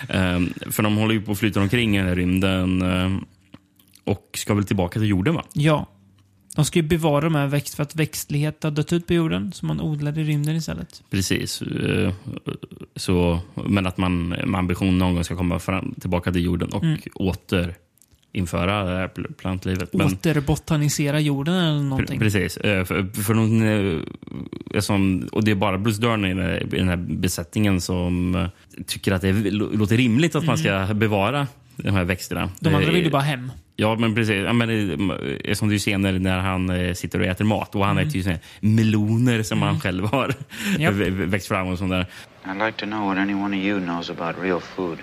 Ehm, 0.09 0.53
för 0.71 0.83
de 0.83 0.95
håller 0.97 1.13
ju 1.13 1.21
på 1.21 1.31
att 1.31 1.39
flyta 1.39 1.61
omkring 1.61 1.95
i 1.95 1.99
den 1.99 2.07
här 2.07 2.15
rymden 2.15 2.81
ehm, 2.81 3.25
och 4.05 4.29
ska 4.33 4.53
väl 4.53 4.65
tillbaka 4.65 4.99
till 4.99 5.09
jorden 5.09 5.35
va? 5.35 5.43
Ja. 5.53 5.85
De 6.55 6.65
ska 6.65 6.79
ju 6.79 6.83
bevara 6.87 7.21
de 7.21 7.35
här 7.35 7.47
växt 7.47 7.73
för 7.75 7.83
att 7.83 7.95
växtlighet 7.95 8.63
har 8.63 8.71
dött 8.71 8.93
ut 8.93 9.07
på 9.07 9.13
jorden. 9.13 9.51
Så 9.53 9.65
man 9.65 9.81
odlar 9.81 10.19
i 10.19 10.23
rymden 10.23 10.55
istället. 10.55 11.03
Precis. 11.09 11.61
Eh, 11.61 12.13
Så, 12.95 13.39
men 13.65 13.87
att 13.87 13.97
man 13.97 14.27
med 14.29 14.55
ambition 14.55 14.97
någon 14.97 15.13
gång 15.15 15.23
ska 15.23 15.35
komma 15.35 15.59
fram, 15.59 15.93
tillbaka 16.01 16.31
till 16.31 16.43
jorden 16.45 16.69
och 16.69 16.83
Mm. 16.83 16.99
återinföra 18.33 18.83
det 18.83 18.97
här 18.97 19.07
pl- 19.07 19.33
plantlivet. 19.33 19.93
Men, 19.93 20.07
Återbotanisera 20.07 21.19
jorden 21.19 21.53
eller 21.55 21.83
någonting. 21.83 22.19
precis. 22.19 22.57
Eh, 22.57 22.83
För, 22.85 23.21
för 23.23 23.33
någon, 23.33 23.61
eh, 24.75 24.79
som, 24.79 25.27
och 25.31 25.43
det 25.43 25.51
är 25.51 25.55
bara 25.55 25.77
Bruce 25.77 26.01
Dern 26.01 26.25
i 26.25 26.33
den 26.77 26.87
här, 26.89 26.95
besättningen 26.97 27.81
som 27.81 28.47
tycker 28.87 29.11
att 29.11 29.21
det 29.21 29.33
låter 29.51 29.97
rimligt 29.97 30.35
att 30.35 30.45
man 30.45 30.57
ska 30.57 30.87
bevara 30.93 31.47
de 31.75 31.89
här 31.91 32.03
växterna. 32.03 32.41
Mm. 32.41 32.53
De 32.59 32.75
andra 32.75 32.91
vill 32.91 33.03
ju 33.05 33.11
bara 33.11 33.21
hem. 33.21 33.51
Ja, 33.77 33.95
men 33.95 34.15
precis. 34.15 34.35
Ja, 34.45 34.53
men, 34.53 34.67
det- 35.43 35.55
som 35.55 35.69
du 35.69 35.79
ser 35.79 35.97
när, 35.97 36.19
när 36.19 36.39
han 36.39 36.69
eh, 36.69 36.93
sitter 36.93 37.19
och 37.19 37.25
äter 37.25 37.45
mat. 37.45 37.75
Och 37.75 37.85
han 37.85 37.97
äter 37.97 38.15
ju 38.15 38.23
såna 38.23 38.37
meloner 38.59 39.43
som 39.43 39.61
han 39.61 39.79
själv 39.79 40.05
har 40.05 40.33
Mm. 40.79 40.93
Vä- 40.93 41.25
växt 41.25 41.47
fram 41.47 41.67
och 41.67 41.77
sånt 41.77 41.91
där. 41.91 42.05
I'd 42.45 42.65
like 42.65 42.77
to 42.79 42.85
know 42.85 43.07
what 43.07 43.17
any 43.17 43.33
one 43.33 43.57
of 43.57 43.63
you 43.63 43.79
knows 43.79 44.09
about 44.09 44.35
real 44.43 44.59
food. 44.61 44.97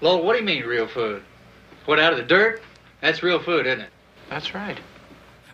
Lowell, 0.00 0.24
what 0.24 0.32
do 0.34 0.38
you 0.38 0.44
mean 0.44 0.62
real 0.70 0.86
food? 0.86 1.20
What, 1.86 1.98
out 1.98 2.12
of 2.20 2.28
the 2.28 2.34
dirt? 2.34 2.60
That's 3.00 3.22
real 3.24 3.38
food, 3.38 3.66
isn't 3.66 3.80
it? 3.80 3.90
That's 4.30 4.54
right. 4.66 4.78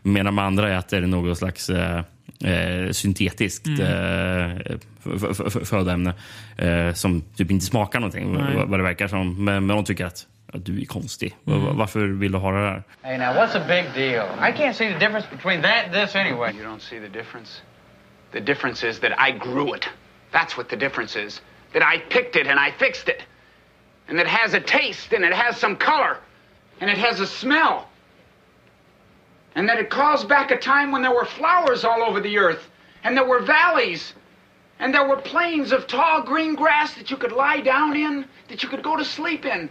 Medan 0.02 0.24
de 0.26 0.38
andra 0.38 0.78
äter 0.78 1.00
något 1.00 1.38
slags 1.38 1.70
eh, 1.70 1.98
eh, 2.44 2.90
syntetiskt 2.90 3.66
Mm. 3.66 3.80
eh, 3.80 4.76
födoämne 5.64 6.14
eh, 6.56 6.92
som 6.94 7.22
typ 7.36 7.50
inte 7.50 7.66
smakar 7.66 8.00
någonting, 8.00 8.32
Nej. 8.32 8.56
vad, 8.66 8.78
det 8.78 8.82
verkar 8.82 9.08
som. 9.08 9.44
Men, 9.44 9.66
men 9.66 9.76
de 9.76 9.84
tycker 9.84 10.04
att 10.06 10.26
du 10.52 10.80
är 10.80 10.84
konstig. 10.84 11.36
Mm. 11.46 11.76
Varför 11.76 12.00
vill 12.00 12.32
du 12.32 12.38
ha 12.38 12.52
det 12.52 12.60
där? 12.60 12.82
Hey, 13.02 13.18
now, 13.18 13.34
what's 13.34 13.54
a 13.54 13.64
big 13.68 13.84
deal? 13.94 14.26
I 14.38 14.52
can't 14.52 14.74
see 14.74 14.92
the 14.92 14.98
difference 14.98 15.26
between 15.30 15.62
that 15.62 15.84
and 15.84 15.94
this 15.94 16.16
anyway. 16.16 16.52
You 16.52 16.64
don't 16.64 16.82
see 16.82 16.98
the 16.98 17.08
difference? 17.08 17.62
The 18.32 18.40
difference 18.40 18.84
is 18.84 19.00
that 19.00 19.12
I 19.18 19.30
grew 19.32 19.74
it. 19.74 19.88
That's 20.32 20.56
what 20.56 20.68
the 20.68 20.76
difference 20.76 21.16
is. 21.16 21.40
That 21.72 21.82
I 21.82 21.98
picked 21.98 22.36
it 22.36 22.46
and 22.46 22.58
I 22.58 22.70
fixed 22.70 23.08
it. 23.08 23.22
And 24.08 24.18
it 24.18 24.26
has 24.26 24.54
a 24.54 24.60
taste 24.60 25.12
and 25.12 25.24
it 25.24 25.32
has 25.32 25.56
some 25.56 25.76
color. 25.76 26.18
And 26.80 26.90
it 26.90 26.98
has 26.98 27.20
a 27.20 27.26
smell. 27.26 27.88
And 29.54 29.68
that 29.68 29.78
it 29.78 29.90
calls 29.90 30.24
back 30.24 30.50
a 30.50 30.56
time 30.56 30.92
when 30.92 31.02
there 31.02 31.14
were 31.14 31.24
flowers 31.24 31.84
all 31.84 32.02
over 32.02 32.20
the 32.20 32.38
earth. 32.38 32.70
And 33.02 33.16
there 33.16 33.26
were 33.26 33.40
valleys. 33.40 34.14
And 34.78 34.94
there 34.94 35.06
were 35.06 35.16
plains 35.16 35.72
of 35.72 35.86
tall 35.86 36.22
green 36.22 36.54
grass 36.54 36.94
that 36.94 37.10
you 37.10 37.16
could 37.16 37.32
lie 37.32 37.60
down 37.60 37.96
in, 37.96 38.24
that 38.48 38.62
you 38.62 38.68
could 38.68 38.82
go 38.82 38.96
to 38.96 39.04
sleep 39.04 39.44
in. 39.44 39.68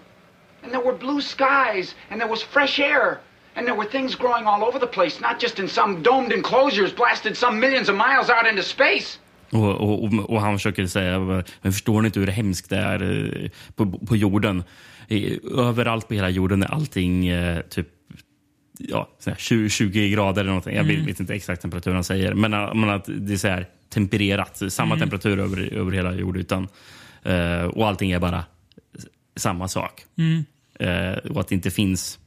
And 0.63 0.71
there 0.71 0.83
were 0.85 0.97
blue 0.97 1.21
skies, 1.21 1.95
and 2.09 2.19
there 2.21 2.29
was 2.29 2.43
fresh 2.43 2.79
air, 2.79 3.17
and 3.55 3.65
there 3.67 3.75
were 3.77 3.89
things 3.89 4.15
growing 4.15 4.45
all 4.47 4.63
over 4.63 4.79
the 4.79 4.87
place, 4.87 5.19
not 5.21 5.41
just 5.41 5.59
in 5.59 5.67
some 5.67 6.01
domed 6.03 6.31
enclosures 6.33 6.95
blasted 6.95 7.37
some 7.37 7.59
millions 7.59 7.89
of 7.89 7.95
miles 7.95 8.29
out 8.29 8.45
into 8.51 8.63
space. 8.63 9.19
Och, 9.51 9.75
och, 9.81 10.29
och- 10.33 10.41
han 10.41 10.57
försöker 10.57 10.85
säga, 10.87 11.19
men 11.19 11.73
förstår 11.73 12.01
ni 12.01 12.05
inte 12.05 12.19
hur 12.19 12.27
hemskt 12.27 12.69
det 12.69 12.77
är 12.77 13.03
eh, 13.43 13.49
på, 13.75 13.91
på 13.91 14.15
jorden? 14.15 14.63
I- 15.07 15.39
Överallt 15.57 16.07
på 16.07 16.13
hela 16.13 16.29
jorden 16.29 16.63
är 16.63 16.73
allting 16.73 17.27
eh, 17.27 17.61
typ 17.61 17.87
ja, 18.77 19.09
så 19.19 19.29
här 19.29 19.37
20, 19.37 19.69
20 19.69 20.09
grader 20.09 20.41
eller 20.41 20.49
någonting. 20.51 20.75
Jag 20.75 20.83
vet, 20.83 21.07
vet 21.07 21.19
inte 21.19 21.33
exakt 21.33 21.61
temperatur 21.61 21.93
han 21.93 22.03
säger. 22.03 22.33
Men, 22.33 22.53
eh, 22.53 22.73
men 22.73 22.89
att 22.89 23.05
det 23.07 23.33
är 23.33 23.37
så 23.37 23.47
här 23.47 23.65
tempererat. 23.93 24.61
Samma 24.69 24.97
temperatur 24.97 25.39
över, 25.39 25.73
över 25.73 25.91
hela 25.91 26.13
jordytan. 26.13 26.67
Eh, 27.23 27.63
och 27.63 27.87
allting 27.87 28.11
är 28.11 28.19
bara 28.19 28.43
samma 29.39 29.67
sak. 29.67 30.05
Eh, 30.79 31.11
och 31.11 31.39
att 31.39 31.47
det 31.47 31.55
inte 31.55 31.71
finns... 31.71 32.19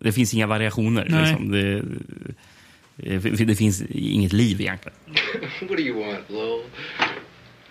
Det 0.00 0.12
finns 0.12 0.34
inga 0.34 0.46
variationer. 0.46 1.06
Nej. 1.10 1.20
Liksom. 1.20 1.52
Det, 1.52 1.82
det, 2.96 3.44
det 3.44 3.54
finns 3.54 3.82
inget 3.90 4.32
liv 4.32 4.60
egentligen. 4.60 4.98
what 5.60 5.76
do 5.76 5.82
you 5.82 6.06
want, 6.06 6.30
Lowell? 6.30 6.64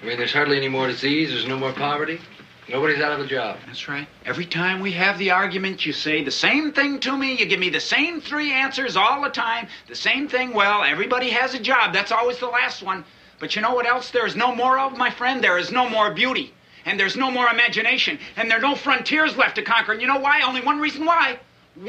I 0.02 0.06
mean, 0.06 0.18
there's 0.18 0.34
hardly 0.34 0.58
any 0.58 0.70
more 0.70 0.88
disease, 0.88 1.32
there's 1.32 1.48
no 1.48 1.58
more 1.58 1.74
poverty. 1.74 2.20
Nobody's 2.68 3.00
out 3.00 3.20
of 3.20 3.26
a 3.26 3.28
job. 3.28 3.58
That's 3.68 3.88
right. 3.88 4.08
Every 4.26 4.46
time 4.46 4.82
we 4.82 4.92
have 4.94 5.20
the 5.20 5.32
argument, 5.32 5.86
you 5.86 5.94
say 5.94 6.24
the 6.24 6.32
same 6.32 6.72
thing 6.72 7.00
to 7.00 7.16
me. 7.16 7.36
You 7.36 7.46
give 7.46 7.60
me 7.60 7.70
the 7.70 7.80
same 7.80 8.22
three 8.22 8.52
answers 8.52 8.98
all 8.98 9.22
the 9.22 9.30
time. 9.30 9.68
The 9.88 9.96
same 9.96 10.28
thing. 10.28 10.52
Well, 10.52 10.84
everybody 10.84 11.30
has 11.30 11.54
a 11.54 11.60
job. 11.60 11.94
That's 11.94 12.12
always 12.12 12.40
the 12.40 12.48
last 12.48 12.82
one. 12.82 13.06
But 13.40 13.56
you 13.56 13.62
know 13.62 13.76
what 13.76 13.86
else 13.86 14.10
there 14.10 14.26
is 14.26 14.36
no 14.36 14.56
more 14.56 14.80
of, 14.80 14.98
my 14.98 15.12
friend? 15.12 15.44
There 15.44 15.60
is 15.60 15.72
no 15.72 15.88
more 15.88 16.12
beauty. 16.12 16.54
And 16.86 17.00
there's 17.00 17.18
no 17.18 17.32
more 17.32 17.48
imagination. 17.54 18.18
And 18.38 18.50
there 18.50 18.58
are 18.60 18.68
no 18.70 18.76
frontiers 18.76 19.36
left 19.38 19.56
to 19.56 19.64
conquer. 19.64 19.92
And 19.94 20.02
you 20.02 20.08
know 20.08 20.20
why? 20.22 20.42
Only 20.48 20.62
one 20.62 20.80
reason 20.82 21.06
why. 21.06 21.38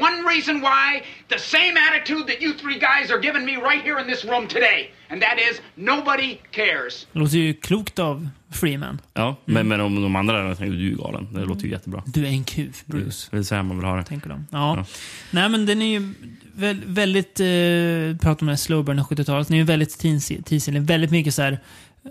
One 0.07 0.17
reason 0.35 0.61
why. 0.61 1.01
The 1.29 1.39
same 1.39 1.73
attitude 1.77 2.27
that 2.27 2.41
you 2.41 2.53
three 2.53 2.79
guys 2.79 3.11
are 3.11 3.19
giving 3.21 3.45
me 3.45 3.55
right 3.55 3.81
here 3.83 3.99
in 4.01 4.07
this 4.07 4.25
room 4.25 4.47
today. 4.47 4.89
And 5.09 5.21
that 5.21 5.37
is 5.51 5.61
nobody 5.75 6.37
cares. 6.51 7.07
Det 7.13 7.19
låter 7.19 7.37
ju 7.37 7.53
klokt 7.53 7.99
av 7.99 8.29
Freeman. 8.51 9.01
Ja, 9.13 9.35
men, 9.45 9.67
men 9.67 9.81
om 9.81 10.01
de 10.01 10.15
andra 10.15 10.55
tänker 10.55 10.77
du 10.77 10.91
är 10.91 10.95
galen. 10.95 11.33
Det 11.33 11.45
låter 11.45 11.63
ju 11.63 11.69
jättebra. 11.71 12.03
Du 12.05 12.25
är 12.25 12.29
en 12.29 12.43
kuf, 12.43 12.85
Bruce. 12.85 13.27
Det 13.31 13.37
är 13.37 13.43
så 13.43 13.55
här 13.55 13.63
man 13.63 13.77
vill 13.77 13.85
ha 13.85 13.95
det. 13.95 14.03
Tänker 14.03 14.29
de. 14.29 14.47
Ja. 14.51 14.75
Ja. 14.77 14.85
Nej, 15.31 15.49
men 15.49 15.65
den 15.65 15.81
är 15.81 15.91
ju 15.99 15.99
vä- 16.55 16.83
väldigt... 16.85 17.39
Eh, 17.39 18.21
pratar 18.23 18.41
om 18.43 18.47
det 18.47 18.51
här 18.53 18.57
slowburn 18.57 18.99
och 18.99 19.11
70-talet. 19.11 19.47
Den 19.47 19.53
är 19.55 19.59
ju 19.59 19.63
väldigt 19.65 19.99
tidsenlig. 20.45 20.81
Väldigt 20.81 21.11
mycket 21.11 21.33
så 21.33 21.41
här... 21.41 21.59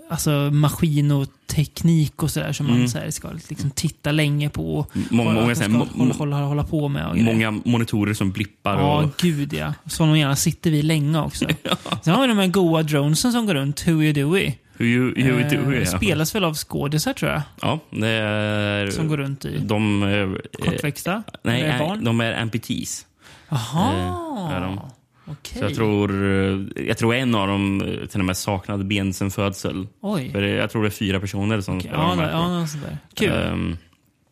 Alltså 0.09 0.29
maskin 0.53 1.11
och 1.11 1.27
teknik 1.47 2.23
och 2.23 2.31
sådär 2.31 2.53
som 2.53 2.65
man 2.67 2.75
Mm. 2.75 2.87
så 2.87 2.97
här, 2.97 3.11
ska 3.11 3.29
liksom 3.49 3.71
titta 3.71 4.11
länge 4.11 4.49
på. 4.49 4.77
Och 4.77 4.91
Många- 5.09 5.29
många 5.29 5.39
man 5.39 5.47
här 5.47 5.55
ska 5.55 5.63
mo- 5.65 5.97
hålla, 5.97 6.13
hålla, 6.13 6.35
hålla 6.45 6.63
på 6.63 6.87
med. 6.87 7.07
Och 7.07 7.15
grejer. 7.15 7.33
Många 7.33 7.51
monitorer 7.65 8.13
som 8.13 8.31
blippar. 8.31 8.73
Ja, 8.79 9.03
Och, 9.03 9.09
gud 9.17 9.53
ja. 9.53 9.73
Som 9.85 10.17
gärna 10.17 10.35
sitter 10.35 10.71
vi 10.71 10.81
länge 10.81 11.19
också. 11.21 11.45
Sen 12.03 12.13
har 12.13 12.21
vi 12.21 12.27
de 12.27 12.37
här 12.37 12.47
goa 12.47 12.83
dronesen 12.83 13.31
som 13.31 13.45
går 13.45 13.53
runt, 13.53 13.87
Huey 13.87 14.07
och 14.09 14.13
Dewey. 14.13 14.53
hur, 14.77 15.15
hur, 15.15 15.23
hur, 15.23 15.33
hur, 15.33 15.57
Eh, 15.57 15.79
hur, 15.79 15.85
spelas 15.85 16.35
väl 16.35 16.43
av 16.43 16.55
skådisar 16.55 17.13
tror 17.13 17.31
jag. 17.31 17.41
Ja, 17.61 17.79
det 17.89 18.07
är... 18.07 18.91
Som 18.91 19.07
går 19.07 19.17
runt 19.17 19.45
i. 19.45 19.57
De 19.57 20.03
är... 20.03 20.41
Kortväxta? 20.59 21.23
Nej, 21.43 21.61
nej, 21.61 21.79
barn? 21.79 22.03
de 22.03 22.21
är 22.21 22.41
amputees. 22.41 23.05
Jaha. 23.49 23.93
Eh, 23.93 24.55
är 24.57 24.61
de. 24.61 24.79
Okej. 25.27 25.57
Så 25.59 25.63
jag 25.65 25.75
tror, 25.75 26.25
eh, 26.25 26.85
jag 26.87 26.97
tror 26.97 27.15
en 27.15 27.35
av 27.35 27.47
dem 27.47 27.81
eh, 27.81 28.07
till 28.07 28.19
och 28.19 28.25
med 28.25 28.37
saknade 28.37 28.83
ben 28.83 29.13
sen 29.13 29.31
födsel. 29.31 29.87
Oj. 30.01 30.31
För 30.31 30.41
jag 30.41 30.69
tror 30.71 30.81
det 30.83 30.87
är 30.87 30.91
fyra 30.91 31.19
personer 31.19 31.61
som 31.61 31.77
Okej, 31.77 31.89
spelar 31.89 32.03
Ja, 32.03 32.09
de 32.09 32.19
här 32.19 32.31
ja, 32.31 32.43
två. 32.43 32.49
något 32.49 32.69
sånt 32.69 32.83
där. 32.83 32.97
Kul. 33.15 33.31
Ehm, 33.31 33.77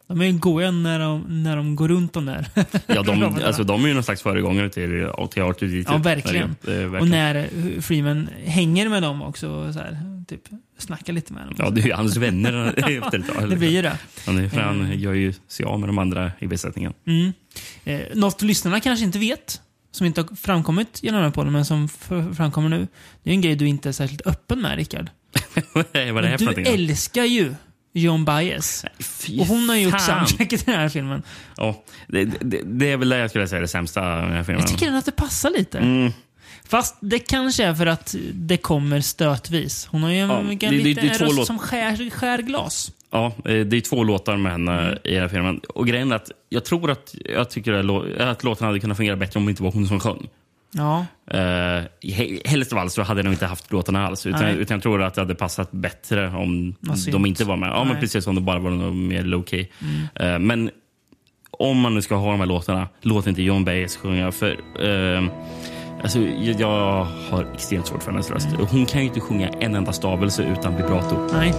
De 0.08 0.22
är 0.22 0.26
ju 0.26 0.32
goa 0.38 0.72
när 0.72 1.00
de, 1.00 1.44
när 1.44 1.56
de 1.58 1.76
går 1.76 1.88
runt 1.88 2.14
de 2.14 2.26
där. 2.26 2.48
ja, 2.88 3.04
de, 3.04 3.24
alltså, 3.46 3.64
de 3.64 3.84
är 3.84 3.88
ju 3.88 3.94
någon 3.94 4.04
slags 4.04 4.22
föregångare 4.22 4.70
till, 4.70 5.10
till 5.32 5.44
Arthur 5.44 5.68
D. 5.68 5.84
Ja, 5.88 5.98
verkligen. 5.98 6.56
Verkligen. 6.62 6.96
Och 6.96 7.08
när 7.08 7.36
eh, 7.36 7.82
Freeman 7.82 8.30
hänger 8.46 8.90
med 8.90 9.04
dem 9.04 9.22
också 9.22 9.74
så 9.74 9.80
här, 9.80 9.98
typ 10.28 10.42
snackar 10.78 11.14
lite 11.14 11.34
med 11.34 11.46
dem. 11.46 11.56
Ja, 11.58 11.70
det 11.70 11.82
är 11.82 11.86
ju 11.86 11.94
hans 11.94 12.18
vänner 12.18 12.74
efter 12.78 13.20
ett 13.20 13.34
tag. 13.34 13.50
det 13.50 13.56
blir 13.56 13.70
ju 13.70 13.82
det. 13.82 13.98
Han, 14.26 14.50
han 14.54 15.00
gör 15.00 15.14
ju 15.14 15.34
sig 15.48 15.66
av 15.66 15.80
med 15.80 15.90
de 15.90 15.98
andra 15.98 16.32
i 16.40 16.48
besättningen. 16.48 16.94
Mm. 17.08 17.34
Eh, 17.86 18.02
något 18.14 18.42
lyssnarna 18.42 18.80
kanske 18.80 19.06
inte 19.06 19.20
vet, 19.20 19.62
som 19.96 20.06
inte 20.06 20.22
har 20.22 20.36
framkommit 20.36 21.00
genom 21.04 21.22
den 21.22 21.26
här 21.26 21.32
podden, 21.34 21.54
men 21.54 21.66
som 21.66 21.88
framkommer 22.36 22.70
nu. 22.70 22.88
Det 23.24 23.30
är 23.30 23.34
en 23.34 23.42
grej 23.42 23.56
du 23.56 23.68
inte 23.68 23.90
är 23.90 23.94
särskilt 23.94 24.28
öppen 24.28 24.62
med, 24.62 24.76
Rickard. 24.76 25.10
Vad 25.74 25.86
är 25.94 26.22
det 26.22 26.28
här 26.28 26.38
för 26.38 26.56
Du 26.56 26.62
älskar 26.62 27.24
ju 27.24 27.56
John 27.94 28.26
Baez. 28.26 28.86
Fy 29.00 29.40
Och 29.40 29.46
hon 29.46 29.70
har 29.70 29.76
gjort 29.76 30.02
soundtracket 30.02 30.60
till 30.60 30.74
den 30.74 30.80
här 30.82 30.90
filmen. 30.90 31.24
Ja, 31.58 31.84
det, 32.08 32.26
det, 32.26 32.62
det 32.66 32.92
är 32.92 32.98
väl 32.98 33.10
det 33.10 33.18
jag 33.18 33.30
skulle 33.30 33.48
säga 33.48 33.58
är 33.58 33.62
det 33.62 33.68
sämsta 33.68 34.02
med 34.02 34.24
den 34.24 34.32
här 34.32 34.44
filmen. 34.44 34.62
Jag 34.62 34.70
tycker 34.70 34.94
att 34.94 35.06
det 35.06 35.12
passar 35.12 35.50
lite. 35.50 35.80
Mm. 35.80 36.12
Fast 36.68 36.98
det 37.00 37.20
kanske 37.20 37.64
är 37.64 37.74
för 37.74 37.86
att 37.86 38.16
det 38.34 38.58
kommer 38.58 39.02
stötvis. 39.02 39.88
Hon 39.92 40.04
har 40.04 40.10
ju 40.12 40.20
en, 40.20 40.30
Ja, 40.30 40.40
en 40.40 40.48
det- 40.48 40.56
det- 40.68 40.72
liten 40.72 41.08
det 41.08 41.14
två 41.14 41.26
röst 41.26 41.46
som 41.48 41.60
skär, 41.60 42.10
skär 42.10 42.38
glas. 42.42 42.92
Ja, 43.12 43.26
eh, 43.46 43.60
det 43.60 43.78
är 43.78 43.82
två 43.82 44.04
låtar 44.04 44.38
med 44.38 44.52
henne 44.52 44.80
Mm. 44.82 44.98
i 45.04 45.12
den 45.12 45.22
här 45.22 45.28
filmen. 45.30 45.60
Och 45.70 45.88
grejen 45.88 46.12
är 46.12 46.16
att 46.16 46.32
jag 46.50 46.66
tror 46.66 46.92
att, 46.92 47.16
jag 47.26 47.50
tycker 47.50 47.74
att, 47.74 47.86
lå- 47.86 48.22
att 48.22 48.44
låten 48.44 48.68
hade 48.68 48.80
kunnat 48.80 48.98
fungera 48.98 49.16
bättre 49.16 49.38
om 49.40 49.46
det 49.46 49.50
inte 49.50 49.64
var 49.64 49.72
hon 49.72 49.88
som 49.88 50.00
sjöng. 50.00 50.28
Ja. 50.78 51.06
Uh, 51.34 51.84
helst 52.46 52.74
av 52.74 52.80
allt 52.80 52.92
så 52.92 53.02
hade 53.02 53.20
jag 53.20 53.24
nog 53.26 53.34
inte 53.34 53.46
haft 53.46 53.72
låtarna 53.72 54.08
alls. 54.08 54.26
Utan, 54.26 54.42
Nej. 54.42 54.56
utan 54.58 54.76
jag 54.76 54.84
tror 54.84 55.02
att 55.04 55.14
det 55.14 55.22
hade 55.22 55.36
passat 55.36 55.72
bättre 55.72 56.28
om 56.28 56.76
de 57.12 57.26
inte 57.26 57.46
var 57.46 57.58
med. 57.58 57.70
Ja, 57.70 57.84
men 57.84 58.00
precis 58.00 58.24
som 58.24 58.36
det 58.36 58.42
bara 58.42 58.60
var 58.60 58.70
något 58.70 58.96
mer 58.96 59.24
low 59.24 59.44
key. 59.46 59.68
Eh, 60.16 60.40
men 60.40 60.70
om 61.52 61.80
man 61.80 61.94
nu 61.96 62.02
ska 62.02 62.16
ha 62.16 62.32
de 62.32 62.40
här 62.40 62.48
låtarna, 62.48 62.88
låt 63.02 63.28
inte 63.28 63.42
John 63.42 63.66
Baez 63.66 63.96
sjunga. 63.98 64.32
För 64.32 64.50
eh, 64.84 65.24
alltså, 66.06 66.20
jag, 66.20 66.60
jag 66.60 67.08
har 67.30 67.46
extremt 67.54 67.88
svårt 67.88 68.04
för 68.04 68.12
hennes 68.12 68.32
röst. 68.32 68.48
Hon 68.72 68.86
kan 68.86 69.02
ju 69.02 69.08
inte 69.08 69.20
sjunga 69.20 69.50
en 69.50 69.76
enda 69.76 69.94
stavelse 69.94 70.44
utan 70.44 70.76
vibrato. 70.76 71.28
Nej. 71.34 71.54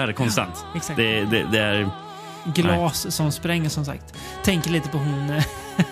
Vibrerar 0.00 0.12
konstant. 0.12 0.64
Exakt. 0.74 0.96
Det, 0.96 1.24
det, 1.24 1.44
det 1.52 1.58
är... 1.58 1.90
Glas 2.54 3.16
som 3.16 3.32
spränger 3.32 3.68
som 3.68 3.84
sagt. 3.84 4.14
Tänker 4.44 4.70
lite 4.70 4.88
på 4.88 4.98
hon... 4.98 5.30
eh, 5.30 5.44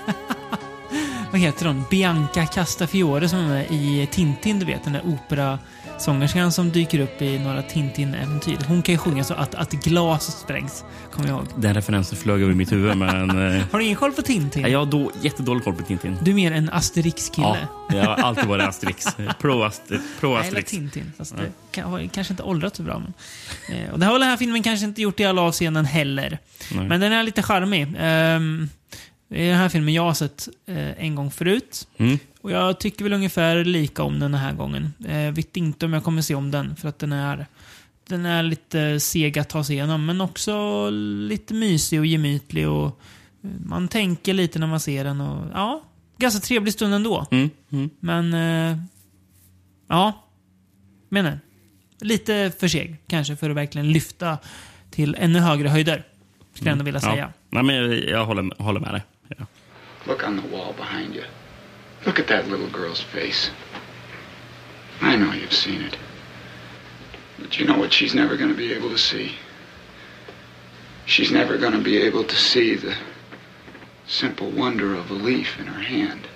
Vad 1.31 1.41
heter 1.41 1.67
hon? 1.67 1.85
Bianca 1.91 2.47
Castafiore 2.47 3.29
som 3.29 3.39
är 3.39 3.49
med 3.49 3.67
i 3.71 4.09
Tintin, 4.11 4.59
du 4.59 4.67
vet. 4.67 4.85
Den 4.85 4.93
där 4.93 5.03
operasångerskan 5.99 6.53
som 6.53 6.71
dyker 6.71 7.01
upp 7.01 7.23
i 7.23 7.39
några 7.39 7.63
Tintin-äventyr. 7.63 8.59
Hon 8.69 8.83
kan 8.83 8.93
ju 8.95 8.99
sjunga 8.99 9.25
så 9.25 9.35
att, 9.35 9.55
att 9.55 9.73
glas 9.73 10.41
sprängs. 10.41 10.85
Kommer 11.13 11.29
jag 11.29 11.39
ihåg. 11.39 11.47
Den 11.57 11.75
referensen 11.75 12.19
flög 12.19 12.43
över 12.43 12.55
mitt 12.55 12.73
huvud. 12.73 12.97
Men, 12.97 13.31
eh, 13.31 13.63
Har 13.73 13.79
du 13.79 13.85
ingen 13.85 13.97
koll 13.97 14.13
på 14.13 14.23
Tintin? 14.23 14.71
jag 14.71 14.79
har 14.79 14.87
då 14.87 15.13
jättedålig 15.23 15.65
koll 15.65 15.75
på 15.75 15.83
Tintin. 15.83 16.17
Du 16.23 16.31
är 16.31 16.35
mer 16.35 16.53
en 16.53 16.71
Asterix-kille. 16.71 17.69
Ja, 17.89 17.97
jag 17.97 18.05
har 18.05 18.15
alltid 18.15 18.45
varit 18.45 18.69
Asterix. 18.69 19.07
Pro, 19.41 19.63
Aster, 19.63 20.01
pro 20.21 20.35
Asterix. 20.35 20.71
Tintin. 20.71 21.13
Fast 21.19 21.37
det 21.37 21.53
kan, 21.71 21.91
har 21.91 22.09
kanske 22.13 22.33
inte 22.33 22.43
åldrats 22.43 22.77
så 22.77 22.83
bra. 22.83 22.99
Men, 22.99 23.13
eh, 23.79 23.91
och 23.91 23.99
det 23.99 24.07
har 24.07 24.13
väl 24.13 24.21
den 24.21 24.31
här 24.31 24.37
filmen 24.37 24.63
kanske 24.63 24.87
inte 24.87 25.03
gjort 25.03 25.21
i 25.21 25.25
alla 25.25 25.43
avseenden 25.43 25.85
heller. 25.85 26.39
Nej. 26.73 26.89
Men 26.89 27.01
den 27.01 27.13
är 27.13 27.23
lite 27.23 27.43
charmig. 27.43 27.83
Um, 27.83 28.69
det 29.29 29.43
är 29.43 29.49
den 29.49 29.59
här 29.59 29.69
filmen 29.69 29.95
jag 29.95 30.03
har 30.03 30.15
sett 30.15 30.49
eh, 30.67 31.05
en 31.05 31.15
gång 31.15 31.31
förut. 31.31 31.89
Mm. 31.99 32.19
Och 32.49 32.55
jag 32.55 32.81
tycker 32.81 33.05
väl 33.05 33.13
ungefär 33.13 33.65
lika 33.65 34.03
om 34.03 34.21
den 34.21 34.35
här 34.35 34.53
gången. 34.53 34.95
Eh, 35.09 35.33
vet 35.33 35.57
inte 35.57 35.87
om 35.87 35.93
jag 35.93 36.05
kommer 36.05 36.23
se 36.23 36.35
om 36.35 36.51
den, 36.51 36.77
för 36.77 36.89
att 36.89 36.99
den 36.99 37.13
är, 37.13 37.47
den 38.09 38.27
är 38.27 38.43
lite 38.43 39.01
seg 39.01 39.39
att 39.39 39.49
ta 39.49 39.65
sig 39.65 39.77
igenom. 39.77 40.07
Men 40.07 40.21
också 40.21 40.91
lite 40.91 41.55
mysig 41.55 42.01
och 42.01 42.07
gemytlig. 42.07 42.69
Och 42.69 43.01
eh, 43.45 43.51
man 43.65 43.89
tänker 43.89 44.35
lite 44.35 44.59
när 44.59 44.67
man 44.67 44.81
ser 44.81 45.05
den. 45.05 45.21
Och, 45.21 45.47
ja, 45.55 45.83
ganska 46.17 46.41
trevlig 46.41 46.73
stund 46.73 46.95
ändå. 46.95 47.27
Mm. 47.31 47.51
Mm. 47.71 47.91
Men, 48.01 48.35
eh, 48.35 48.79
ja. 49.89 50.25
Menar. 51.09 51.41
Lite 52.01 52.53
för 52.61 52.69
seg 52.69 52.97
kanske 53.07 53.37
för 53.37 53.51
att 53.51 53.57
verkligen 53.57 53.93
lyfta 53.93 54.39
till 54.91 55.17
ännu 55.19 55.39
högre 55.39 55.69
höjder. 55.69 56.05
Skulle 56.55 56.71
jag 56.71 56.73
ändå 56.73 56.85
vilja 56.85 57.01
säga. 57.01 57.17
Ja. 57.17 57.33
Nej, 57.51 57.63
men 57.63 57.75
jag, 57.75 58.09
jag 58.09 58.27
håller, 58.27 58.63
håller 58.63 58.81
med 58.81 58.95
dig. 58.95 59.03
Ja. 59.29 59.47
Look 60.07 60.29
on 60.29 60.43
the 60.43 60.57
wall 60.57 60.75
behind 60.79 61.15
you. 61.15 61.25
Look 62.09 62.19
at 62.19 62.29
that 62.29 62.49
little 62.49 62.71
girl's 62.71 63.03
face. 63.03 63.51
I 65.03 65.15
know 65.15 65.31
you've 65.33 65.53
seen 65.53 65.83
it. 65.83 65.99
But 67.39 67.59
you 67.59 67.67
know 67.67 67.79
what 67.79 67.93
she's 67.93 68.15
never 68.15 68.35
going 68.39 68.49
to 68.49 68.57
be 68.57 68.73
able 68.73 68.89
to 68.89 68.97
see? 68.97 69.33
She's 71.05 71.31
never 71.31 71.59
going 71.59 71.75
to 71.75 71.83
be 71.83 71.99
able 71.99 72.25
to 72.25 72.35
see 72.35 72.77
the 72.77 72.97
simple 74.07 74.49
wonder 74.51 74.95
of 74.95 75.11
a 75.11 75.15
leaf 75.15 75.61
in 75.61 75.67
her 75.67 75.83
hand. 75.83 76.27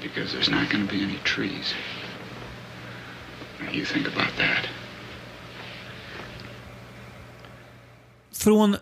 Because 0.00 0.32
there's 0.32 0.48
not 0.48 0.70
going 0.70 0.86
to 0.86 0.90
be 0.90 1.02
any 1.02 1.18
trees. 1.18 1.74
Now 3.60 3.70
you 3.72 3.84
think 3.84 4.08
about 4.08 4.34
that. 4.38 4.68
Från 8.32 8.76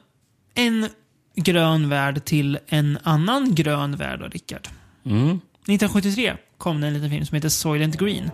en 0.55 0.89
grön 1.35 1.89
värld 1.89 2.25
till 2.25 2.59
en 2.69 2.99
annan 3.03 3.55
grön 3.55 3.97
värld, 3.97 4.33
Rickard. 4.33 4.69
Mm. 5.05 5.41
1973 5.69 6.37
kom 6.59 6.81
det 6.81 6.87
en 6.87 6.93
liten 6.93 7.11
film 7.11 7.25
som 7.25 7.35
heter 7.35 7.49
Soylent 7.49 7.97
Green. 7.99 8.31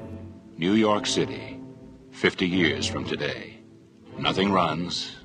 New 0.56 0.74
York 0.76 1.06
City, 1.06 1.56
50 2.12 2.46
years 2.46 2.90
from 2.90 3.04
today. 3.04 3.58
Nothing 4.18 4.52
runs, 4.52 5.16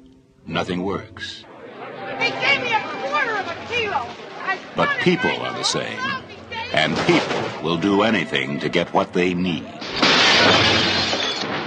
nothing 0.45 0.83
works. 0.83 1.45
They 2.19 2.29
gave 2.29 2.61
me 2.63 2.73
a 2.73 2.81
quarter 3.09 3.33
of 3.39 3.47
a 3.47 3.55
kilo. 3.73 4.05
But 4.75 4.89
people 5.03 5.31
are 5.45 5.57
the 5.57 5.63
same. 5.63 5.99
And 6.73 6.97
people 7.07 7.41
will 7.63 7.77
do 7.77 8.03
anything 8.03 8.59
to 8.59 8.69
get 8.69 8.93
what 8.93 9.13
they 9.13 9.33
need. 9.33 9.63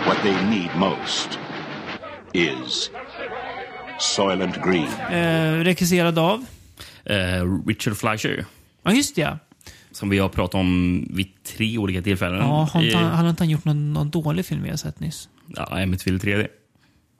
What 0.06 0.22
they 0.22 0.44
need 0.44 0.70
most 0.76 1.38
is 2.34 2.90
Soylent 3.98 4.62
Green. 4.62 4.88
Eh, 5.10 5.64
regisserad 5.64 6.18
av... 6.18 6.46
Eh, 7.04 7.42
Richard 7.66 7.96
Fleischer, 7.96 8.44
Ja, 8.82 8.92
just 8.92 9.14
det. 9.16 9.38
Som 9.94 10.08
vi 10.08 10.18
har 10.18 10.28
pratat 10.28 10.54
om 10.54 11.06
vid 11.10 11.28
tre 11.56 11.78
olika 11.78 12.02
tillfällen. 12.02 12.38
Ja, 12.38 12.68
har 12.72 12.82
inte, 12.82 12.96
han, 12.96 13.24
har 13.24 13.30
inte 13.30 13.42
han 13.42 13.50
gjort 13.50 13.64
någon, 13.64 13.92
någon 13.92 14.10
dålig 14.10 14.46
film 14.46 14.62
vi 14.62 14.70
har 14.70 14.76
sett 14.76 15.00
nyss? 15.00 15.28
ja, 15.56 15.82
Amityville 15.82 16.18
3D. 16.18 16.48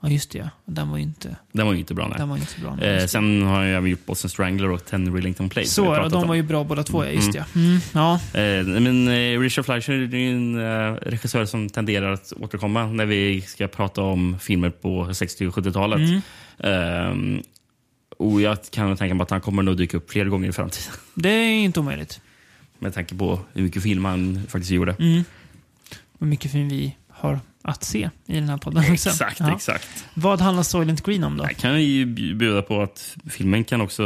Ja, 0.03 0.11
just 0.11 0.31
det, 0.31 0.39
ja. 0.39 0.49
Den 0.65 0.91
var 0.91 0.97
ju 0.97 1.03
inte, 1.03 1.37
Den 1.53 1.67
var 1.67 1.73
ju 1.73 1.79
inte 1.79 1.95
bra. 1.95 2.09
Nej. 2.09 2.19
den 2.19 2.29
var 2.29 2.37
inte 2.37 2.61
bra. 2.61 2.87
Eh, 2.87 3.07
sen 3.07 3.43
har 3.43 3.63
jag 3.65 3.77
även 3.77 3.91
gjort 3.91 4.07
Boston 4.07 4.31
Strangler 4.31 4.71
och 4.71 4.85
Ten 4.85 5.15
Rillington 5.15 5.49
Place. 5.49 5.71
så, 5.71 6.03
och 6.03 6.11
de 6.11 6.23
om. 6.23 6.29
var 6.29 6.35
ju 6.35 6.43
bra 6.43 6.65
båda 6.65 6.83
två, 6.83 7.05
ja. 7.05 7.11
Just 7.11 7.33
det, 7.33 7.39
ja. 7.39 7.45
Mm, 7.61 7.79
ja. 7.93 8.15
Eh, 8.15 8.81
men 8.81 9.09
eh, 9.09 9.41
Richard 9.41 9.65
Fleischer 9.65 9.93
är 9.93 10.17
ju 10.17 10.31
en 10.31 10.59
eh, 10.59 10.95
regissör 10.95 11.45
som 11.45 11.69
tenderar 11.71 12.13
att 12.13 12.33
återkomma 12.41 12.87
när 12.87 13.07
vi 13.07 13.41
ska 13.41 13.69
prata 13.69 14.03
om 14.03 14.39
filmer 14.41 14.71
på 14.71 15.15
60 15.15 15.47
och 15.47 15.55
70-talet. 15.55 15.99
Mm. 15.99 16.21
Ehm, 16.59 17.43
och 18.19 18.41
jag 18.41 18.59
kan 18.71 18.97
tänka 18.97 19.15
mig 19.15 19.23
att 19.23 19.31
han 19.31 19.41
kommer 19.41 19.63
nog 19.63 19.77
dyka 19.77 19.97
upp 19.97 20.11
fler 20.11 20.25
gånger 20.25 20.49
i 20.49 20.53
framtiden. 20.53 20.93
Det 21.15 21.29
är 21.29 21.65
inte 21.65 21.81
omöjligt. 21.81 22.21
Med 22.85 22.95
tanke 22.95 23.15
på 23.15 23.41
hur 23.55 23.63
mycket 23.63 23.83
film 23.83 24.05
han 24.05 24.43
faktiskt 24.49 24.71
gjorde. 24.71 24.93
Mm. 24.99 25.25
Hur 26.19 26.27
mycket 26.27 26.53
film 26.53 26.69
vi 26.69 26.97
har 27.09 27.41
att 27.63 27.85
se 27.85 28.11
i 28.27 28.35
den 28.35 28.49
här 28.49 28.59
podden. 28.59 28.85
Exakt, 28.93 29.41
Ja. 29.41 29.55
exakt. 29.57 30.05
Vad 30.15 30.41
handlar 30.41 30.63
Soylent 30.63 31.03
Green 31.03 31.25
om 31.25 31.37
då? 31.37 31.45
Jag 31.45 31.57
kan 31.57 31.83
ju 31.83 32.07
bjuda 32.07 32.63
på 32.63 32.83
att 32.83 33.17
filmen 33.31 33.65
kan 33.65 33.81
också 33.81 34.05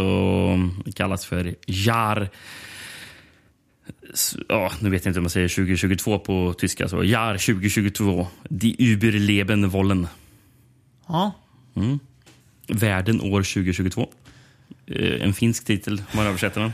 kallas 0.94 1.26
för 1.26 1.54
Jar... 1.66 2.28
Ja, 4.48 4.72
nu 4.80 4.90
vet 4.90 5.04
jag 5.04 5.10
inte 5.10 5.18
om 5.18 5.22
man 5.24 5.30
säger 5.30 5.48
2022 5.48 6.18
på 6.18 6.54
tyska. 6.58 6.88
Så 6.88 7.04
Jar 7.04 7.32
2022. 7.34 8.26
Die 8.48 8.76
Überleben 8.78 9.68
wollen. 9.70 10.06
Ja. 11.08 11.32
Världen 12.68 13.20
år 13.20 13.42
2022. 13.42 14.08
Eh, 14.86 15.22
En 15.22 15.34
finsk 15.34 15.64
titel, 15.64 15.98
om 16.10 16.16
man 16.16 16.26
översätter 16.26 16.60
den. 16.60 16.72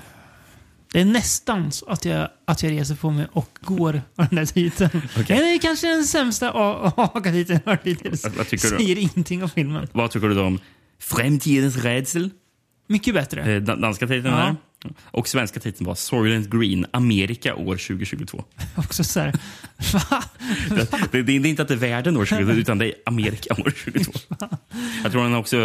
Det 0.95 1.01
är 1.01 1.05
nästan 1.05 1.73
så 1.73 1.87
att 1.87 2.05
jag, 2.05 2.29
att 2.45 2.63
jag 2.63 2.73
reser 2.73 2.95
på 2.95 3.11
mig 3.11 3.27
och 3.33 3.59
går 3.61 4.03
av 4.17 4.27
den 4.29 4.37
där 4.37 4.47
titeln. 4.47 4.91
Det 5.27 5.33
är 5.35 5.59
kanske 5.59 5.87
den 5.87 6.05
sämsta 6.05 6.51
AGA-titeln 6.97 7.61
jag 7.65 7.73
hört 7.73 7.87
hittills. 7.87 8.23
Säger 8.61 8.99
ingenting 8.99 9.43
om 9.43 9.49
filmen. 9.51 9.89
Vad 9.93 10.11
tycker 10.11 10.29
du 10.29 10.41
om 10.41 10.59
Framtidens 11.01 11.77
rädsel? 11.77 12.31
Mycket 12.89 13.15
bättre. 13.15 13.55
Eh, 13.55 13.63
dan- 13.63 13.81
Danska 13.81 14.07
titeln 14.07 14.27
Ja. 14.35 14.37
här. 14.37 14.57
Och 15.05 15.29
svenska 15.29 15.61
titeln 15.61 15.87
var 15.87 15.95
Soylent 15.95 16.51
Green, 16.51 16.87
Amerika 16.91 17.55
år 17.55 17.77
2022. 17.77 18.45
Också 18.77 19.05
så 19.05 19.21
här, 19.21 19.33
va? 20.11 20.25
Det, 20.69 21.13
det, 21.13 21.23
det 21.23 21.33
är 21.33 21.51
inte 21.51 21.63
att 21.63 21.69
det 21.69 21.75
är 21.75 21.79
världen 21.79 22.17
år 22.17 22.25
2022, 22.25 22.61
utan 22.61 22.79
det 22.79 22.87
är 22.87 22.95
Amerika 23.07 23.55
år 23.55 23.71
2022. 23.71 24.13
Jag 25.03 25.13
tror 25.13 25.23
han 25.23 25.35
också, 25.35 25.57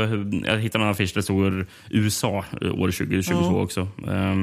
jag 0.45 0.57
hittade 0.59 0.83
en 0.83 0.89
affisch 0.91 1.09
där 1.13 1.15
det 1.19 1.23
står 1.23 1.67
USA 1.89 2.45
år 2.61 2.91
2022 2.91 3.39
Ja. 3.41 3.61
också. 3.61 3.81
Eh, 4.07 4.35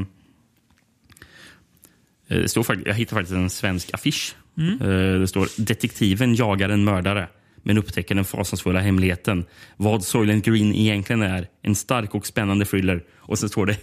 det 2.28 2.48
står, 2.48 2.82
jag 2.86 2.94
hittade 2.94 3.20
faktiskt 3.20 3.36
en 3.36 3.50
svensk 3.50 3.90
affisch. 3.94 4.34
Eh, 4.80 4.86
Det 5.20 5.28
står 5.28 5.48
detektiven 5.56 6.34
jagar 6.34 6.68
en 6.68 6.84
mördare 6.84 7.28
men 7.62 7.78
upptäcker 7.78 8.14
den 8.14 8.24
fasansfulla 8.24 8.80
hemligheten. 8.80 9.44
Vad 9.76 10.04
Soylent 10.04 10.44
Green 10.44 10.74
egentligen 10.74 11.22
är. 11.22 11.46
En 11.62 11.74
stark 11.74 12.14
och 12.14 12.26
spännande 12.26 12.64
thriller. 12.64 13.02
Och 13.16 13.38
så 13.38 13.48
står 13.48 13.66
det 13.66 13.76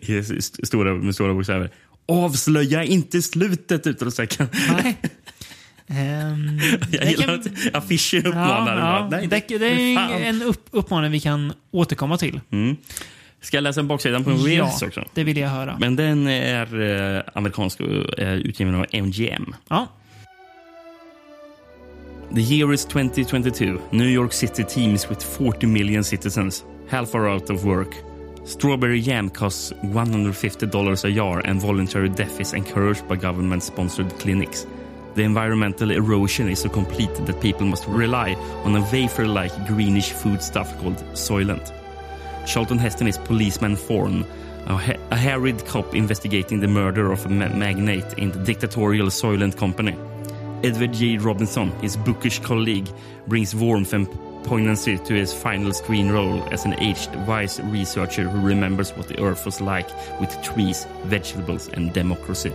i 0.00 0.22
stora, 0.66 0.94
med 0.94 1.14
stora 1.14 1.34
bokstäver. 1.34 1.70
Avslöja 2.08 2.84
inte 2.84 3.22
slutet! 3.22 3.86
Utropstecken. 3.86 4.48
Nej. 4.82 4.96
Ehm, 5.86 6.58
Jag 6.92 7.00
det 7.02 7.10
gillar 7.10 7.24
kan- 7.26 7.34
att 7.34 7.74
affischen 7.74 8.26
uppmanar. 8.26 8.78
Ja, 8.78 8.98
ja. 8.98 9.08
Nej, 9.10 9.26
Det, 9.48 9.58
det 9.58 9.66
är 9.94 10.20
en 10.20 10.42
upp, 10.42 10.66
uppmaning 10.70 11.10
vi 11.12 11.20
kan 11.20 11.52
återkomma 11.70 12.18
till. 12.18 12.40
Mm. 12.50 12.76
Ska 13.44 13.56
jag 13.56 13.62
läsa 13.62 13.80
en 13.80 13.88
baksidan 13.88 14.24
på 14.24 14.30
en 14.30 14.52
ja, 14.54 14.72
också? 14.82 15.04
det 15.14 15.24
vill 15.24 15.36
jag 15.36 15.48
höra. 15.48 15.76
Men 15.80 15.96
den 15.96 16.26
är 16.26 16.80
eh, 17.16 17.22
amerikansk 17.32 17.80
och 17.80 18.18
är 18.18 18.36
utgiven 18.36 18.74
av 18.74 18.86
MGM. 18.92 19.54
Ja. 19.68 19.88
The 22.34 22.40
year 22.40 22.72
is 22.72 22.84
2022. 22.86 23.64
New 23.90 24.08
York 24.08 24.32
City 24.32 24.64
teems 24.64 25.10
with 25.10 25.26
40 25.26 25.66
million 25.66 26.04
citizens. 26.04 26.64
Half 26.88 27.14
are 27.14 27.34
out 27.34 27.50
of 27.50 27.64
work. 27.64 27.94
Strawberry 28.44 29.00
jam 29.00 29.30
costs 29.30 29.72
$150 29.82 31.04
a 31.04 31.10
jar 31.10 31.42
and 31.44 31.60
voluntary 31.60 32.08
death 32.08 32.40
is 32.40 32.54
encouraged 32.54 33.08
by 33.08 33.16
government-sponsored 33.16 34.18
clinics. 34.18 34.66
The 35.14 35.22
environmental 35.22 35.90
erosion 35.90 36.48
is 36.48 36.58
so 36.58 36.68
complete 36.68 37.14
that 37.26 37.40
people 37.40 37.66
must 37.66 37.86
rely 37.88 38.34
on 38.64 38.76
a 38.76 38.80
wafer-like 38.92 39.66
greenish 39.66 40.12
foodstuff 40.12 40.80
called 40.80 40.96
Soylent. 41.12 41.83
Charlton 42.46 42.78
Heston 42.78 43.06
is 43.06 43.18
policeman 43.18 43.76
Thorne, 43.76 44.24
a, 44.66 44.76
ha- 44.76 45.00
a 45.10 45.16
harried 45.16 45.64
cop 45.66 45.94
investigating 45.94 46.60
the 46.60 46.68
murder 46.68 47.12
of 47.12 47.24
a 47.26 47.28
ma- 47.28 47.48
magnate 47.48 48.12
in 48.14 48.30
the 48.32 48.38
dictatorial 48.38 49.08
Soylent 49.08 49.56
Company. 49.56 49.96
Edward 50.62 50.92
J. 50.92 51.18
Robinson, 51.18 51.70
his 51.80 51.96
bookish 51.96 52.38
colleague, 52.38 52.88
brings 53.26 53.54
warmth 53.54 53.92
and 53.92 54.08
poignancy 54.44 54.98
to 54.98 55.14
his 55.14 55.32
final 55.32 55.72
screen 55.72 56.10
role 56.10 56.42
as 56.52 56.64
an 56.64 56.74
aged, 56.80 57.14
wise 57.26 57.60
researcher 57.64 58.28
who 58.28 58.46
remembers 58.46 58.90
what 58.92 59.08
the 59.08 59.20
earth 59.22 59.44
was 59.44 59.60
like 59.60 59.88
with 60.20 60.40
trees, 60.42 60.86
vegetables, 61.04 61.68
and 61.68 61.92
democracy. 61.92 62.52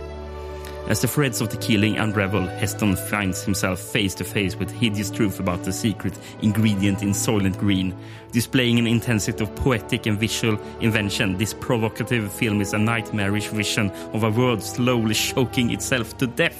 As 0.90 1.00
the 1.00 1.06
threads 1.06 1.40
of 1.40 1.50
the 1.50 1.56
killing 1.56 1.98
unravel, 1.98 2.48
Heston 2.58 2.96
finds 2.96 3.44
himself 3.44 3.78
face 3.78 4.12
to 4.16 4.24
face 4.24 4.56
with 4.56 4.72
hideous 4.72 5.08
truth 5.08 5.38
about 5.38 5.62
the 5.62 5.72
secret 5.72 6.18
ingredient 6.42 7.02
in 7.02 7.10
Soylent 7.10 7.60
Green. 7.60 7.94
Displaying 8.32 8.80
an 8.80 8.88
intensity 8.88 9.44
of 9.44 9.54
poetic 9.54 10.06
and 10.08 10.18
visual 10.18 10.58
invention, 10.80 11.38
this 11.38 11.54
provocative 11.54 12.32
film 12.32 12.60
is 12.60 12.74
a 12.74 12.78
nightmarish 12.78 13.46
vision 13.50 13.92
of 14.12 14.24
a 14.24 14.30
world 14.30 14.64
slowly 14.64 15.14
choking 15.14 15.70
itself 15.70 16.18
to 16.18 16.26
death. 16.26 16.58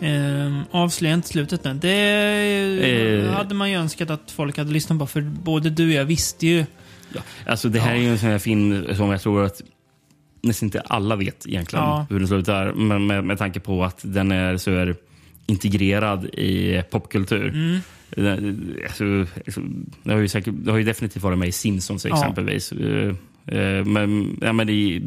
Ehm, 0.00 0.62
avslöja 0.70 1.14
inte 1.14 1.28
slutet 1.28 1.64
nu. 1.64 1.74
Det 1.74 3.24
Eh. 3.24 3.30
hade 3.32 3.54
man 3.54 3.70
ju 3.70 3.76
önskat 3.76 4.10
att 4.10 4.30
folk 4.30 4.58
hade 4.58 4.72
lyssnat 4.72 4.98
på. 4.98 5.06
För 5.06 5.20
både 5.20 5.70
du 5.70 5.86
och 5.86 5.92
jag 5.92 6.04
visste 6.04 6.46
ju. 6.46 6.64
Ja, 7.16 7.50
alltså 7.50 7.68
det 7.68 7.80
här 7.80 7.94
är 7.94 7.98
ju 8.00 8.08
en 8.08 8.18
sån 8.18 8.28
här 8.28 8.38
film 8.38 8.94
som 8.96 9.10
jag 9.10 9.20
tror 9.20 9.44
att 9.44 9.62
nästan 10.42 10.66
inte 10.66 10.80
alla 10.80 11.16
vet 11.16 11.46
egentligen 11.46 11.84
Ja. 11.84 12.06
hur 12.10 12.18
den 12.18 12.28
slutar. 12.28 12.72
Men 12.72 13.06
med, 13.06 13.24
med 13.24 13.38
tanke 13.38 13.60
på 13.60 13.84
att 13.84 13.98
den 14.02 14.32
är 14.32 14.56
så 14.56 14.70
här 14.70 14.96
integrerad 15.46 16.24
i 16.24 16.82
popkultur. 16.90 17.48
Mm. 17.48 17.78
Den, 18.10 18.76
alltså, 18.86 19.04
alltså, 19.46 19.60
det, 20.02 20.12
har 20.12 20.20
ju 20.20 20.28
säkert, 20.28 20.54
det 20.56 20.70
har 20.70 20.78
ju 20.78 20.84
definitivt 20.84 21.22
varit 21.22 21.38
med 21.38 21.48
i 21.48 21.52
Simpsons 21.52 22.04
Ja. 22.04 22.14
exempelvis. 22.16 22.72
Eh, 22.72 23.08
eh, 23.46 23.84
Men, 23.84 24.38
ja, 24.42 24.52
men 24.52 24.66
det, 24.66 25.00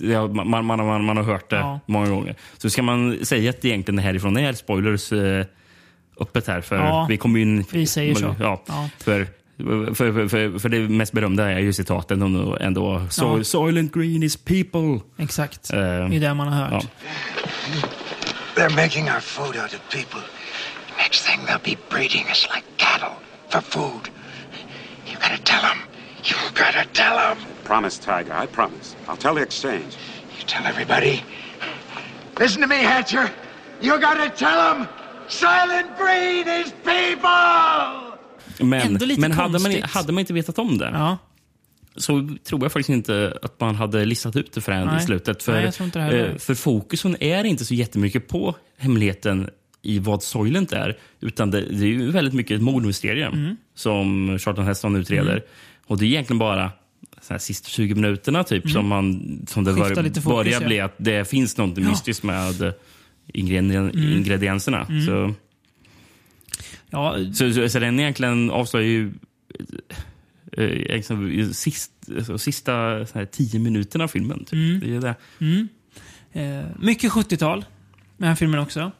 ja, 0.00 0.26
man, 0.26 0.50
man, 0.66 0.86
man, 0.86 1.04
man 1.04 1.16
har 1.16 1.24
hört 1.24 1.50
det 1.50 1.56
Ja. 1.56 1.80
många 1.86 2.08
gånger. 2.10 2.34
Så 2.58 2.70
ska 2.70 2.82
man 2.82 3.18
säga 3.26 3.50
att 3.50 3.64
egentligen 3.64 3.96
det 3.96 4.02
härifrån 4.02 4.36
är 4.36 4.52
spoilers 4.52 5.12
eh, 5.12 5.44
öppet 6.20 6.46
här. 6.46 6.60
För 6.60 6.76
Ja, 6.76 7.06
vi 7.08 7.16
kommer 7.16 7.40
in, 7.40 7.64
vi 7.72 7.86
säger 7.86 8.14
så. 8.14 8.34
Ja, 8.40 8.62
Ja. 8.66 8.90
För, 8.98 9.26
för, 9.58 9.94
för, 10.12 10.28
för, 10.28 10.58
för 10.58 10.68
det 10.68 10.78
mest 10.88 11.12
berömda 11.12 11.50
är 11.50 11.58
ju 11.58 11.72
citaten 11.72 12.22
ändå. 12.22 12.56
ändå 12.60 13.02
so, 13.10 13.38
Ja. 13.38 13.44
Soylent 13.44 13.94
Green 13.94 14.22
is 14.22 14.36
people. 14.36 15.00
Exakt. 15.18 15.72
Eh, 15.72 15.78
Det 15.78 15.84
är 16.16 16.20
det 16.20 16.34
man 16.34 16.48
har 16.48 16.64
hört. 16.68 16.82
ja. 16.84 16.88
They're 18.54 18.76
making 18.82 19.04
our 19.08 19.20
food 19.20 19.56
out 19.56 19.74
of 19.74 19.80
people. 19.90 20.20
Next 20.98 21.20
thing 21.26 21.40
they'll 21.46 21.64
be 21.64 21.76
breeding 21.90 22.26
us 22.30 22.48
like 22.54 22.66
cattle 22.76 23.14
for 23.50 23.60
food. 23.60 24.10
You 25.06 25.14
gotta 25.14 25.38
tell 25.44 25.60
them. 25.60 25.78
You 26.24 26.36
gotta 26.54 26.84
tell 26.92 27.16
them. 27.16 27.36
Promise, 27.64 27.98
Tiger. 27.98 28.34
I 28.44 28.46
promise. 28.46 28.96
I'll 29.08 29.16
tell 29.16 29.34
the 29.34 29.42
exchange. 29.42 29.96
You 30.38 30.44
tell 30.46 30.66
everybody. 30.66 31.22
Listen 32.40 32.62
to 32.62 32.68
me, 32.68 32.76
Hatcher. 32.82 33.30
You 33.80 33.98
gotta 34.00 34.30
tell 34.30 34.74
them. 34.74 34.88
Silent 35.28 35.96
Green 35.98 36.48
is 36.48 36.72
people! 36.84 38.07
Men, 38.60 38.98
men 39.18 39.32
hade, 39.32 39.58
man, 39.58 39.72
hade 39.82 40.12
man 40.12 40.20
inte 40.20 40.32
vetat 40.32 40.58
om 40.58 40.78
det 40.78 40.90
Ja. 40.92 41.18
så 41.96 42.28
tror 42.44 42.62
jag 42.62 42.72
faktiskt 42.72 42.88
inte 42.88 43.38
att 43.42 43.60
man 43.60 43.74
hade 43.74 44.04
listat 44.04 44.36
ut 44.36 44.52
det 44.52 44.60
förrän 44.60 44.86
Nej. 44.86 45.02
i 45.02 45.06
slutet. 45.06 45.42
För, 45.42 45.52
Nej, 45.98 46.20
eh, 46.20 46.36
för 46.36 46.54
fokusen 46.54 47.16
är 47.20 47.44
inte 47.44 47.64
så 47.64 47.74
jättemycket 47.74 48.28
på 48.28 48.54
hemligheten 48.78 49.50
i 49.82 49.98
vad 49.98 50.22
Soylent 50.22 50.72
är. 50.72 50.98
Utan 51.20 51.50
det, 51.50 51.60
det 51.60 51.84
är 51.84 51.88
ju 51.88 52.10
väldigt 52.10 52.34
mycket 52.34 52.56
ett 52.56 52.62
mordmysterium 52.62 53.32
Mm. 53.32 53.56
som 53.74 54.38
Charlton 54.38 54.64
Heston 54.66 54.96
utreder. 54.96 55.42
Och 55.86 55.98
det 55.98 56.04
är 56.04 56.06
egentligen 56.06 56.38
bara 56.38 56.70
så 57.22 57.34
här, 57.34 57.38
sista 57.38 57.68
20 57.68 57.94
minuterna 57.94 58.44
typ 58.44 58.70
som, 58.70 58.88
man, 58.88 59.38
som 59.48 59.64
det 59.64 59.70
Mm. 59.70 59.82
Bör, 59.82 59.94
fokus, 60.04 60.24
börjar 60.24 60.60
ja. 60.60 60.66
bli 60.66 60.80
att 60.80 60.94
det 60.96 61.28
finns 61.28 61.56
något 61.56 61.76
mystiskt 61.76 62.22
med 62.22 62.72
Mm. 63.34 63.92
ingredienserna. 63.94 64.86
Så, 65.06 65.34
Ja, 66.90 67.16
så, 67.34 67.52
så, 67.52 67.68
så 67.68 67.78
den 67.78 68.00
egentligen 68.00 68.50
avslöjar 68.50 68.88
ju 68.88 69.12
eh, 70.52 70.64
egentligen 70.64 71.54
sist, 71.54 71.92
alltså, 72.16 72.38
sista 72.38 72.72
här, 73.14 73.24
tio 73.24 73.58
minuterna 73.60 74.04
av 74.04 74.08
filmen. 74.08 74.38
Typ. 74.44 74.52
Mm. 74.52 74.80
Det 74.80 74.96
är 74.96 75.00
det. 75.00 75.14
Eh, 76.32 76.64
mycket 76.78 77.12
70-tal 77.12 77.58
med 77.58 77.66
den 78.16 78.28
här 78.28 78.34
filmen 78.34 78.60
också. 78.60 78.92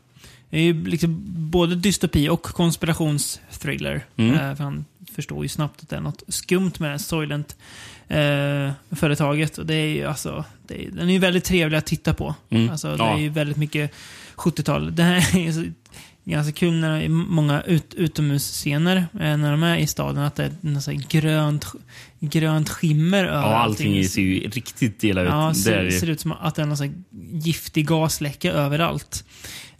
Det 0.51 0.59
är 0.59 0.63
ju 0.63 0.85
liksom 0.85 1.25
både 1.51 1.75
dystopi 1.75 2.29
och 2.29 2.43
konspirationsthriller. 2.43 4.05
Mm. 4.17 4.35
Eh, 4.35 4.55
för 4.55 4.65
han 4.65 4.85
förstår 5.15 5.45
ju 5.45 5.49
snabbt 5.49 5.83
att 5.83 5.89
det 5.89 5.97
är 5.97 6.01
något 6.01 6.23
skumt 6.29 6.73
med 6.79 6.89
det 6.89 6.93
här 6.93 6.99
Soylent-företaget. 6.99 9.59
och 9.59 9.67
det 9.67 9.75
är 9.75 9.87
ju 9.87 10.05
alltså, 10.05 10.45
det 10.67 10.87
är, 10.87 10.91
den 10.91 11.09
är 11.09 11.13
ju 11.13 11.19
väldigt 11.19 11.45
trevlig 11.45 11.79
att 11.79 11.87
titta 11.87 12.15
på. 12.15 12.35
Mm. 12.51 12.71
Alltså, 12.71 12.97
det 12.97 13.03
Ja. 13.05 13.17
är 13.17 13.21
ju 13.21 13.29
väldigt 13.29 13.57
mycket 13.57 13.93
70-tal. 14.37 14.95
Det 14.97 15.03
här 15.03 15.37
är 15.37 15.73
ganska 16.31 16.53
kul 16.53 16.75
när 16.75 16.99
det 16.99 17.05
är 17.05 17.09
många 17.09 17.63
ut, 17.63 17.95
utomhusscener 17.95 18.97
eh, 18.97 19.37
när 19.37 19.51
de 19.51 19.63
är 19.63 19.77
i 19.77 19.87
staden. 19.87 20.23
Att 20.23 20.35
det 20.37 20.45
är 20.45 20.53
något 20.61 20.87
grönt, 21.09 21.67
grönt 22.21 22.69
skimmer 22.69 23.25
över 23.25 23.49
Ja, 23.51 23.57
allting 23.57 24.05
ser 24.09 24.23
ju 24.23 24.49
riktigt 24.51 25.05
illa 25.05 25.23
ut. 25.23 25.29
Ja, 25.29 25.49
det 25.49 25.55
ser, 25.55 25.83
ju- 25.85 25.91
ser 25.93 26.11
ut 26.11 26.21
som 26.21 26.33
att 26.33 26.55
det 26.55 26.63
är 26.63 26.67
någon 26.67 27.05
giftig 27.33 27.87
gasläcka 27.87 28.53
överallt. 28.53 29.25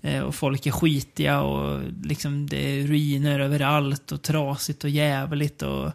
Eh, 0.03 0.21
och 0.21 0.35
folk 0.35 0.67
är 0.67 0.71
skitiga 0.71 1.41
och 1.41 1.81
liksom 2.05 2.47
det 2.47 2.57
är 2.81 2.87
ruiner 2.87 3.41
överallt 3.41 4.13
och 4.13 4.23
trasigt 4.23 4.85
och 4.85 4.91
jävligt. 4.91 5.63
Och 5.63 5.93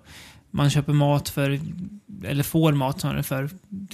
man 0.51 0.69
köper 0.69 0.93
mat 0.93 1.29
för, 1.29 1.59
eller 2.25 2.43
får 2.43 2.73
mat 2.73 3.01
snarare 3.01 3.23
för 3.23 3.49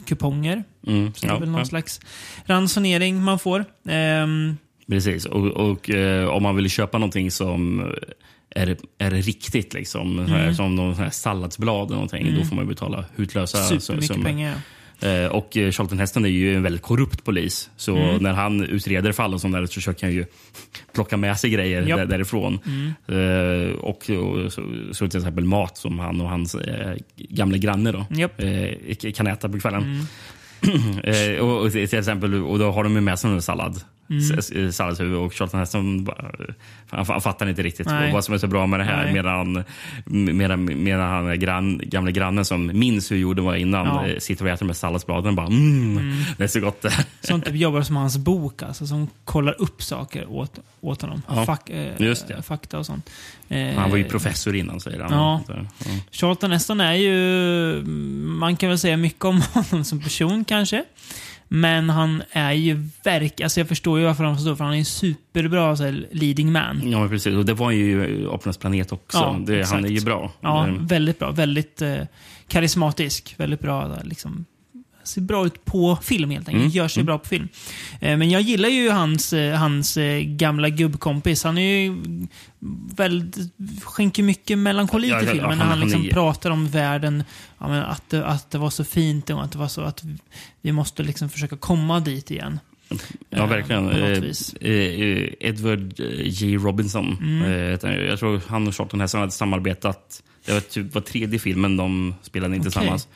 kuponger. 0.05 0.63
Mm, 0.87 1.13
Så 1.13 1.25
det 1.25 1.27
är 1.31 1.33
ja, 1.33 1.39
väl 1.39 1.49
någon 1.49 1.59
ja. 1.59 1.65
slags 1.65 1.99
ransonering 2.45 3.23
man 3.23 3.39
får. 3.39 3.65
Ehm, 3.89 4.57
Precis. 4.89 5.25
Och, 5.25 5.47
och 5.47 5.89
eh, 5.89 6.27
om 6.29 6.43
man 6.43 6.55
vill 6.55 6.69
köpa 6.69 6.97
någonting 6.97 7.31
som 7.31 7.79
är, 8.55 8.77
är 8.97 9.11
riktigt, 9.11 9.73
liksom, 9.73 10.25
så 10.27 10.33
här, 10.33 10.41
Mm. 10.43 10.55
som 10.55 10.75
de 10.75 10.93
här 10.95 11.09
salladsblad 11.09 11.85
eller 11.87 11.93
någonting, 11.95 12.35
då 12.39 12.45
får 12.45 12.55
man 12.55 12.67
betala 12.67 13.05
hutlösa 13.15 13.57
supermycket 13.57 14.07
summor. 14.07 14.25
pengar. 14.25 14.55
Eh, 15.01 15.25
Och 15.25 15.57
eh, 15.57 15.71
Charlton 15.71 15.99
Heston 15.99 16.25
är 16.25 16.29
ju 16.29 16.55
en 16.55 16.63
väldigt 16.63 16.81
korrupt 16.81 17.23
polis. 17.23 17.69
Så 17.77 17.95
Mm. 17.97 18.23
när 18.23 18.33
han 18.33 18.63
utreder 18.63 19.11
fall 19.11 19.33
och 19.33 19.41
sånt 19.41 19.53
där 19.53 19.65
så 19.65 19.73
försöker 19.73 20.05
han 20.07 20.13
ju 20.15 20.25
plocka 20.93 21.17
med 21.17 21.39
sig 21.39 21.49
grejer 21.49 21.81
Japp. 21.87 21.97
där, 21.99 22.05
därifrån. 22.05 22.59
Mm. 22.65 23.69
Eh, 23.69 23.75
och, 23.75 24.09
och 24.09 24.53
så, 24.53 24.63
så 24.91 25.07
till 25.07 25.19
exempel 25.19 25.43
mat 25.43 25.77
som 25.77 25.99
han 25.99 26.21
och 26.21 26.29
hans 26.29 26.55
eh, 26.55 26.95
gamla 27.17 27.57
granne 27.57 27.91
då, 27.91 28.05
Japp. 28.09 28.41
eh, 28.41 29.11
kan 29.11 29.27
äta 29.27 29.49
på 29.49 29.59
kvällen. 29.59 29.83
Mm. 30.63 30.99
eh, 31.35 31.39
och, 31.45 31.61
och 31.65 31.71
till 31.71 31.99
exempel, 31.99 32.33
och 32.43 32.59
då 32.59 32.71
har 32.71 32.83
de 32.83 32.93
med 32.93 33.19
sig 33.19 33.31
en 33.31 33.41
sallad. 33.41 33.81
Mm. 34.09 34.39
S- 34.39 34.51
eh, 34.51 34.69
Salladshuvud 34.69 35.17
och 35.17 35.33
Charlton 35.33 35.59
Heston 35.59 36.07
han, 36.89 37.05
han 37.07 37.21
fattar 37.21 37.49
inte 37.49 37.63
riktigt 37.63 37.87
Nej. 37.87 38.13
vad 38.13 38.25
som 38.25 38.33
är 38.33 38.37
så 38.37 38.47
bra 38.47 38.67
med 38.67 38.79
det 38.79 38.83
här. 38.83 39.03
Nej. 39.03 39.13
Medan, 39.13 39.63
medan, 40.37 40.83
medan 40.83 41.09
han 41.09 41.39
grann, 41.39 41.81
gamla 41.83 42.11
grannen 42.11 42.45
som 42.45 42.71
minns 42.79 43.11
hur 43.11 43.17
jorden 43.17 43.45
var 43.45 43.55
innan 43.55 43.85
Ja. 43.85 44.07
eh, 44.07 44.19
sitter 44.19 44.45
och 44.45 44.51
äter 44.51 44.65
med 44.65 44.77
salladsbladen 44.77 45.29
och 45.29 45.35
bara 45.35 45.47
mm, 45.47 46.13
det 46.37 46.43
är 46.43 46.47
så 46.47 46.59
gott 46.59 46.81
det 46.81 47.05
Som 47.21 47.41
typ 47.41 47.55
jobbar 47.55 47.81
som 47.81 47.95
hans 47.95 48.17
bok, 48.17 48.63
alltså. 48.63 48.87
Som 48.87 49.07
kollar 49.25 49.61
upp 49.61 49.83
saker 49.83 50.29
åt, 50.31 50.59
åt 50.81 51.01
honom. 51.01 51.21
Ja, 51.27 51.45
Fak, 51.45 51.69
eh. 51.69 52.41
Fakta 52.41 52.79
och 52.79 52.85
sånt. 52.85 53.09
Eh, 53.49 53.75
Han 53.75 53.89
var 53.91 53.97
ju 53.97 54.03
professor 54.03 54.55
innan 54.55 54.79
säger 54.79 54.99
han. 54.99 55.11
Ja. 55.13 55.41
Så, 55.47 55.51
ja. 55.85 55.89
Charlton 56.11 56.51
Heston 56.51 56.81
är 56.81 56.93
ju... 56.93 57.83
Man 58.25 58.55
kan 58.57 58.69
väl 58.69 58.79
säga 58.79 58.97
mycket 58.97 59.25
om 59.25 59.41
honom 59.53 59.83
som 59.85 60.01
person 60.01 60.45
kanske. 60.45 60.83
Men 61.51 61.89
han 61.89 62.23
är 62.31 62.51
ju 62.51 62.83
verk... 63.03 63.41
Alltså 63.41 63.59
jag 63.59 63.67
förstår 63.67 63.99
ju 63.99 64.05
varför 64.05 64.23
han 64.23 64.35
förstår, 64.35 64.55
för 64.55 64.63
han 64.63 64.73
är 64.73 64.77
en 64.77 64.85
superbra 64.85 65.75
så 65.75 65.83
här, 65.83 66.07
leading 66.11 66.51
man. 66.51 66.81
Ja, 66.91 66.99
men 66.99 67.09
precis. 67.09 67.35
Och 67.35 67.45
det 67.45 67.53
var 67.53 67.71
ju 67.71 68.29
Apornas 68.31 68.57
planet 68.57 68.91
också. 68.91 69.17
Ja, 69.17 69.39
det, 69.45 69.69
han 69.69 69.85
är 69.85 69.89
ju 69.89 70.01
bra. 70.01 70.31
Ja, 70.41 70.67
väldigt 70.79 71.19
bra. 71.19 71.31
Väldigt 71.31 71.81
eh, 71.81 72.01
karismatisk. 72.47 73.33
Väldigt 73.37 73.59
bra 73.59 73.97
liksom. 74.03 74.45
Ser 75.09 75.21
bra 75.21 75.45
ut 75.45 75.65
på 75.65 75.97
film 76.01 76.29
helt 76.29 76.47
enkelt. 76.47 76.61
Mm, 76.61 76.69
Gör 76.71 76.87
sig 76.87 77.01
mm. 77.01 77.05
bra 77.05 77.17
på 77.19 77.27
film. 77.27 77.47
Eh, 78.01 78.17
Men 78.17 78.29
jag 78.29 78.41
gillar 78.41 78.69
ju 78.69 78.89
hans, 78.89 79.33
eh, 79.33 79.55
hans 79.55 79.97
eh, 79.97 80.21
gamla 80.21 80.69
gubbkompis. 80.69 81.43
Han 81.43 81.57
är 81.57 81.81
ju 81.83 81.95
väldigt, 82.95 83.37
skänker 83.83 84.23
mycket 84.23 84.57
melankoli 84.57 85.09
Ja, 85.09 85.19
till 85.19 85.27
ja, 85.27 85.33
filmen. 85.33 85.49
han- 85.49 85.57
när 85.57 85.65
han 85.65 85.77
han 85.79 85.87
liksom 85.87 86.05
är- 86.05 86.09
pratar 86.09 86.49
om 86.51 86.67
världen, 86.67 87.23
ja, 87.59 87.65
att, 87.83 88.09
det, 88.09 88.25
att 88.25 88.51
det 88.51 88.57
var 88.57 88.69
så 88.69 88.83
fint 88.83 89.29
och 89.29 89.43
att 89.43 89.51
det 89.51 89.57
var 89.57 89.67
så 89.67 89.81
att 89.81 90.03
vi 90.61 90.71
måste 90.71 91.03
liksom 91.03 91.29
försöka 91.29 91.57
komma 91.57 91.99
dit 91.99 92.31
igen. 92.31 92.59
Ja, 93.29 93.45
verkligen. 93.45 93.89
Eh, 93.89 95.29
Edward 95.39 95.93
J. 96.23 96.57
Robinson. 96.57 97.17
Mm. 97.21 97.41
Han. 97.83 98.05
jag 98.05 98.19
tror 98.19 98.41
han 98.47 98.67
och 98.67 98.75
Charlton 98.75 99.01
Heston 99.01 99.19
hade 99.19 99.31
samarbetat. 99.31 100.23
Det 100.45 100.53
var 100.53 100.59
typ 100.61 100.93
var 100.93 101.01
tredje 101.01 101.39
filmen 101.39 101.77
de 101.77 102.15
spelade 102.21 102.55
in 102.55 102.61
Okej. 102.61 102.71
tillsammans. 102.71 103.07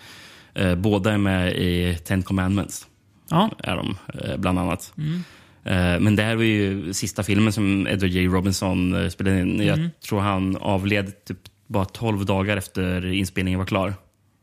Eh, 0.55 0.75
båda 0.75 1.11
är 1.11 1.17
med 1.17 1.53
i 1.55 1.97
Ten 2.05 2.23
Commandments. 2.23 2.87
Ja. 3.29 3.51
Är 3.59 3.75
de, 3.75 3.97
eh, 4.13 4.37
bland 4.37 4.59
annat. 4.59 4.93
Mm. 4.97 5.23
Eh, 5.63 5.99
Men 5.99 6.15
det 6.15 6.23
här 6.23 6.35
var 6.35 6.43
ju 6.43 6.93
sista 6.93 7.23
filmen 7.23 7.53
som 7.53 7.87
Edward 7.87 8.09
J. 8.09 8.27
Robinson 8.27 9.11
spelade 9.11 9.39
in. 9.39 9.61
Mm. 9.61 9.67
Jag 9.67 9.89
tror 10.07 10.19
han 10.19 10.57
avled 10.57 11.25
typ 11.25 11.37
bara 11.67 11.85
12 11.85 12.25
dagar 12.25 12.57
efter 12.57 13.05
inspelningen 13.05 13.59
var 13.59 13.65
klar. 13.65 13.93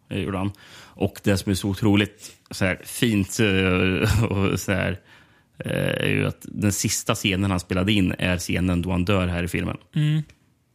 Det 0.09 0.21
gjorde 0.21 0.39
han. 0.39 0.53
Och 0.95 1.21
det 1.25 1.37
som 1.37 1.51
är 1.51 1.55
så 1.55 1.69
otroligt 1.69 2.31
så 2.51 2.65
här, 2.65 2.81
fint 2.85 3.29
och 4.31 4.61
så 4.61 4.73
här, 4.73 5.01
är 5.65 6.09
ju 6.09 6.27
att 6.27 6.47
den 6.49 6.73
sista 6.73 7.15
scenen 7.15 7.51
han 7.51 7.61
spelade 7.61 7.93
in 7.93 8.15
är 8.19 8.39
scenen 8.39 8.83
då 8.83 8.91
han 8.91 9.05
dör 9.05 9.27
här 9.27 9.43
i 9.43 9.49
filmen. 9.49 9.77
Mm. 9.95 10.23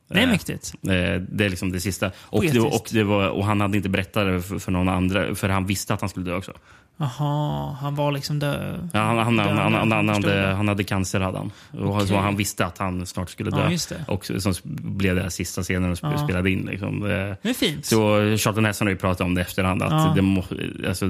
Det 0.07 0.19
är 0.19 0.23
Eh, 0.23 0.29
mäktigt. 0.29 0.73
eh, 0.83 0.89
Det 1.29 1.45
är 1.45 1.49
liksom 1.49 1.71
det 1.71 1.79
sista. 1.79 2.11
Och, 2.19 2.43
det, 2.43 2.59
och, 2.59 2.87
det 2.91 3.03
var, 3.03 3.29
och 3.29 3.45
han 3.45 3.61
hade 3.61 3.77
inte 3.77 3.89
berättat 3.89 4.25
det 4.27 4.41
för, 4.41 4.59
för 4.59 4.71
någon 4.71 4.89
andra, 4.89 5.35
för 5.35 5.49
han 5.49 5.65
visste 5.65 5.93
att 5.93 6.01
han 6.01 6.09
skulle 6.09 6.25
dö 6.25 6.35
också. 6.35 6.51
Jaha, 6.97 7.71
han 7.81 7.95
var 7.95 8.11
liksom 8.11 8.39
död. 8.39 8.89
Ja, 8.93 8.99
han, 8.99 9.17
han, 9.17 9.39
han, 9.39 9.57
han, 9.57 9.73
han, 9.73 9.91
han, 9.91 10.09
hade, 10.09 10.45
han 10.53 10.67
hade 10.67 10.83
cancer, 10.83 11.19
hade 11.19 11.37
han. 11.37 11.51
Och 11.89 12.01
så 12.01 12.15
han 12.17 12.35
visste 12.35 12.65
att 12.65 12.77
han 12.77 13.05
snart 13.05 13.29
skulle 13.29 13.51
dö. 13.51 13.69
Ja. 13.89 13.95
Och 14.07 14.25
så, 14.25 14.53
blev 14.63 15.15
det 15.15 15.21
här 15.21 15.29
sista 15.29 15.63
scenen 15.63 15.91
och 15.91 15.97
Ja. 16.01 16.17
spelade 16.17 16.51
in. 16.51 16.65
Liksom. 16.65 16.99
Det, 16.99 17.37
Det 17.41 17.49
är 17.49 17.53
fint. 17.53 17.85
Så 17.85 17.97
Charlton 18.37 18.65
Heston 18.65 18.87
har 18.87 18.91
ju 18.91 18.97
pratat 18.97 19.21
om 19.21 19.35
det 19.35 19.41
efterhand. 19.41 19.81
Att 19.83 19.91
Ja. 19.91 20.11
det, 20.15 20.21
må, 20.21 20.43
alltså, 20.87 21.05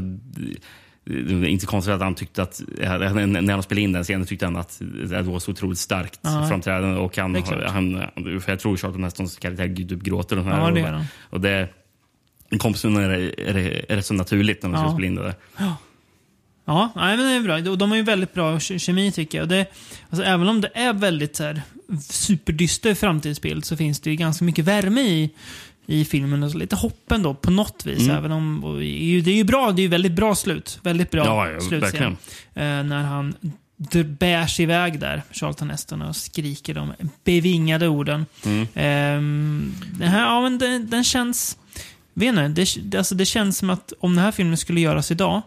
inte 1.48 1.66
konstigt 1.66 1.94
att 1.94 2.02
han 2.02 2.16
tyckte 2.16 2.44
att, 2.44 2.62
när 2.78 3.52
han 3.54 3.64
spelade 3.64 3.82
in 3.82 3.92
den 3.92 4.04
scenen 4.04 4.28
tyckte 4.28 4.46
han 4.46 4.56
att 4.56 4.82
det 5.10 5.22
var 5.22 5.40
så 5.40 5.52
otroligt 5.52 5.80
starkt 5.80 6.20
Ja. 6.22 6.48
framträdande. 6.50 7.00
Och 7.00 7.18
han, 7.18 7.34
Det 7.34 7.40
är 7.40 7.68
han, 7.68 8.02
för 8.42 8.52
jag 8.52 8.60
tror 8.60 8.78
Charlton 8.78 9.04
Hestons 9.04 9.38
karaktär 9.38 9.76
typ 9.76 10.02
gråter. 10.04 10.40
Och. 10.40 10.46
Ja, 10.48 10.72
det 10.72 10.80
gör 10.80 10.92
han. 10.92 11.06
Och 11.30 11.42
det, 11.42 11.70
kompisen 12.58 12.98
är, 12.98 13.10
det- 13.10 13.50
är, 13.50 13.54
det- 13.54 13.92
är 13.92 13.96
rätt 13.96 14.06
så 14.06 14.14
naturligt 14.14 14.64
när 14.64 14.70
man 14.70 14.80
ska 14.80 14.88
Ja. 14.90 14.94
spela 14.94 15.08
in 15.08 15.16
det 15.16 15.24
där. 15.24 15.34
Ja, 16.68 16.92
nej, 16.96 17.18
men 17.18 17.26
det 17.26 17.32
är 17.32 17.42
bra. 17.42 17.60
De- 17.60 17.78
De 17.78 17.90
har 17.90 17.98
ju 17.98 18.04
väldigt 18.04 18.34
bra 18.34 18.58
ke- 18.58 18.78
kemi 18.80 19.12
tycker 19.12 19.38
jag. 19.38 19.44
Och 19.44 19.50
det, 19.50 19.66
alltså, 20.10 20.24
även 20.26 20.48
om 20.50 20.62
det 20.62 20.70
är 20.74 20.94
väldigt 20.94 21.36
så 21.36 21.44
här, 21.44 21.62
superdyster 22.02 22.94
framtidsbild 22.96 23.66
så 23.66 23.78
finns 23.78 24.00
det 24.00 24.10
ju 24.10 24.16
ganska 24.16 24.46
mycket 24.46 24.66
värme 24.66 25.02
i, 25.02 25.30
i 25.86 26.06
filmen. 26.06 26.44
Och 26.44 26.52
så 26.52 26.58
lite 26.58 26.76
hopp 26.76 27.12
ändå 27.12 27.34
på 27.34 27.52
något 27.52 27.86
vis. 27.86 28.00
Mm. 28.00 28.16
Även 28.16 28.32
om, 28.32 28.62
det 29.24 29.32
är 29.32 29.36
ju- 29.36 29.44
bra, 29.44 29.72
det 29.72 29.82
är 29.82 29.84
ju 29.84 29.90
väldigt 29.90 30.12
bra 30.12 30.36
slut. 30.36 30.80
Väldigt 30.84 31.12
bra 31.12 31.26
Ja, 31.26 31.50
ja, 31.50 31.60
slutscen. 31.60 32.18
Eh, 32.54 32.64
när 32.84 33.04
han 33.04 33.34
bärs 34.20 34.60
iväg 34.60 35.00
där, 35.00 35.24
Charlton 35.32 35.70
Heston, 35.70 36.02
och 36.02 36.16
skriker 36.16 36.74
de 36.74 36.94
bevingade 37.24 37.88
orden. 37.88 38.26
Mm. 38.46 38.68
Ehm, 38.74 39.74
den 40.00 40.08
här, 40.10 40.22
ja 40.22 40.42
men 40.42 40.58
den, 40.58 40.90
den 40.90 41.04
känns... 41.04 41.58
Vet 42.14 42.36
inte, 42.38 42.66
det- 42.82 42.98
alltså 42.98 43.16
det 43.16 43.26
känns 43.26 43.58
som 43.58 43.70
att 43.70 43.94
om 44.00 44.16
den 44.16 44.24
här 44.26 44.32
filmen 44.32 44.58
skulle 44.58 44.82
göras 44.82 45.12
idag 45.12 45.42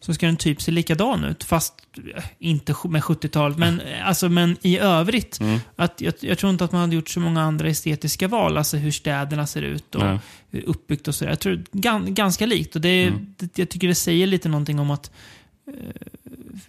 så 0.00 0.14
ska 0.14 0.26
den 0.26 0.36
typ 0.36 0.62
se 0.62 0.70
likadan 0.72 1.24
ut. 1.24 1.44
Fast 1.44 1.74
eh, 2.16 2.24
inte 2.38 2.74
med 2.84 3.02
70-talet, 3.02 3.58
men, 3.58 3.80
eh, 3.80 4.08
alltså, 4.08 4.28
men 4.28 4.56
i 4.62 4.78
övrigt. 4.78 5.40
Mm. 5.40 5.58
Att, 5.76 6.00
jag, 6.00 6.14
jag 6.20 6.38
tror 6.38 6.50
inte 6.52 6.64
att 6.64 6.72
man 6.72 6.80
hade 6.80 6.94
gjort 6.94 7.08
så 7.08 7.20
många 7.20 7.42
andra 7.42 7.68
estetiska 7.68 8.28
val. 8.28 8.56
Alltså 8.58 8.76
hur 8.76 8.90
städerna 8.90 9.46
ser 9.46 9.62
ut 9.62 9.94
och 9.94 10.04
Nej. 10.04 10.18
hur 10.50 10.62
uppbyggt 10.62 11.08
och 11.08 11.14
sådär. 11.14 11.32
Jag 11.32 11.40
tror 11.40 11.64
gan, 11.72 12.14
ganska 12.14 12.46
likt. 12.46 12.74
Och 12.76 12.80
det, 12.80 13.06
Mm. 13.06 13.34
det, 13.38 13.58
jag 13.58 13.68
tycker 13.68 13.88
det 13.88 13.94
säger 13.94 14.26
lite 14.26 14.48
någonting 14.48 14.78
om 14.78 14.90
att 14.90 15.10
eh, 15.68 15.74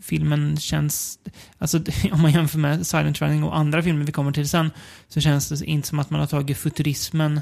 filmen 0.01 0.57
känns... 0.57 1.19
Alltså 1.57 1.79
om 2.11 2.21
man 2.21 2.31
jämför 2.31 2.59
med 2.59 2.87
Silent 2.87 3.21
Running 3.21 3.43
och 3.43 3.57
andra 3.57 3.83
filmer 3.83 4.05
vi 4.05 4.11
kommer 4.11 4.31
till 4.31 4.49
sen 4.49 4.71
så 5.07 5.21
känns 5.21 5.49
det 5.49 5.65
inte 5.65 5.87
som 5.87 5.99
att 5.99 6.09
man 6.09 6.19
har 6.19 6.27
tagit 6.27 6.57
futurismen 6.57 7.41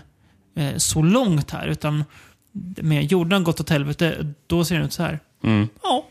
eh, 0.56 0.78
så 0.78 1.02
långt 1.02 1.52
här. 1.52 1.68
Utan 1.68 2.04
med 2.82 3.12
jorden 3.12 3.32
har 3.34 3.40
gått 3.46 3.60
åt 3.60 3.70
helvete, 3.70 4.34
då 4.48 4.66
ser 4.66 4.76
den 4.76 4.86
ut 4.86 4.94
så 4.94 5.04
här. 5.04 5.20
Mm. 5.44 5.68
Ja, 5.84 6.06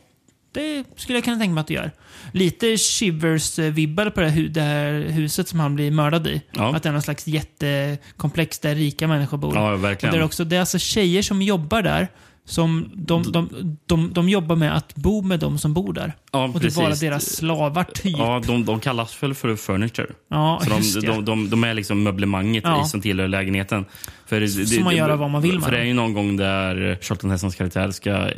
det 0.53 0.85
skulle 0.97 1.17
jag 1.19 1.25
kunna 1.25 1.39
tänka 1.39 1.55
mig 1.55 1.61
att 1.61 1.67
det 1.67 1.75
gör. 1.75 1.91
Lite 2.33 2.67
Shivers-vibbar 2.77 4.11
på 4.11 4.21
det 4.21 4.29
här, 4.29 4.43
det 4.43 4.61
här 4.61 4.93
huset 4.93 5.49
som 5.49 5.61
han 5.61 5.75
blir 5.75 5.91
mördad 5.91 6.27
i. 6.27 6.43
Ja. 6.53 6.77
Att 6.77 6.83
det 6.83 6.89
är 6.89 6.93
någon 6.93 7.03
slags 7.03 7.27
jättekomplex 7.27 8.59
där 8.59 8.75
rika 8.75 9.09
människor 9.09 9.39
bor. 9.39 9.55
Ja, 9.55 9.73
Och 9.73 9.85
verkligen. 9.85 10.13
det, 10.15 10.21
är 10.21 10.25
också, 10.25 10.45
det 10.45 10.57
är 10.57 10.61
alltså 10.61 10.79
tjejer 10.79 11.23
som 11.23 11.43
jobbar 11.43 11.83
där. 11.83 12.09
Som 12.49 12.91
de, 12.95 13.23
de, 13.33 13.77
de, 13.87 14.13
de 14.13 14.29
jobbar 14.29 14.57
med 14.57 14.77
att 14.77 14.95
bo 14.95 15.23
med 15.23 15.41
de 15.41 15.59
som 15.59 15.75
bor 15.75 15.93
där. 15.93 16.13
Ja, 16.33 16.45
och 16.45 16.61
det 16.61 16.67
är 16.67 16.77
bara 16.83 16.95
deras 16.95 17.37
slavar, 17.37 17.85
typ. 17.85 18.19
Ja, 18.19 18.43
de, 18.47 18.65
de 18.65 18.81
kallas 18.81 19.23
väl 19.23 19.35
för 19.35 19.57
furniture. 19.57 20.07
Ja, 20.31 20.61
så 20.69 20.77
just 20.77 20.95
de, 20.95 21.01
det. 21.01 21.07
de, 21.13 21.25
de, 21.25 21.51
de 21.51 21.65
är 21.65 21.75
liksom 21.75 22.03
möblemanget 22.03 22.65
Ja. 22.67 22.83
i, 22.85 22.89
som 22.89 23.01
tillhör 23.01 23.29
lägenheten. 23.29 23.85
För 24.27 24.41
det, 24.41 24.49
Som 24.49 24.85
man 24.85 24.97
gör 24.97 25.17
vad 25.17 25.31
man 25.31 25.43
vill 25.43 25.55
med 25.55 25.63
För 25.65 25.71
det 25.71 25.79
är 25.79 25.85
ju 25.85 25.95
någon 25.95 26.15
gång 26.15 26.37
där 26.37 26.99
Charlton 27.03 27.31
Hestons 27.31 27.55
karaktär 27.57 27.91
ska, 27.91 28.11
eh, 28.11 28.31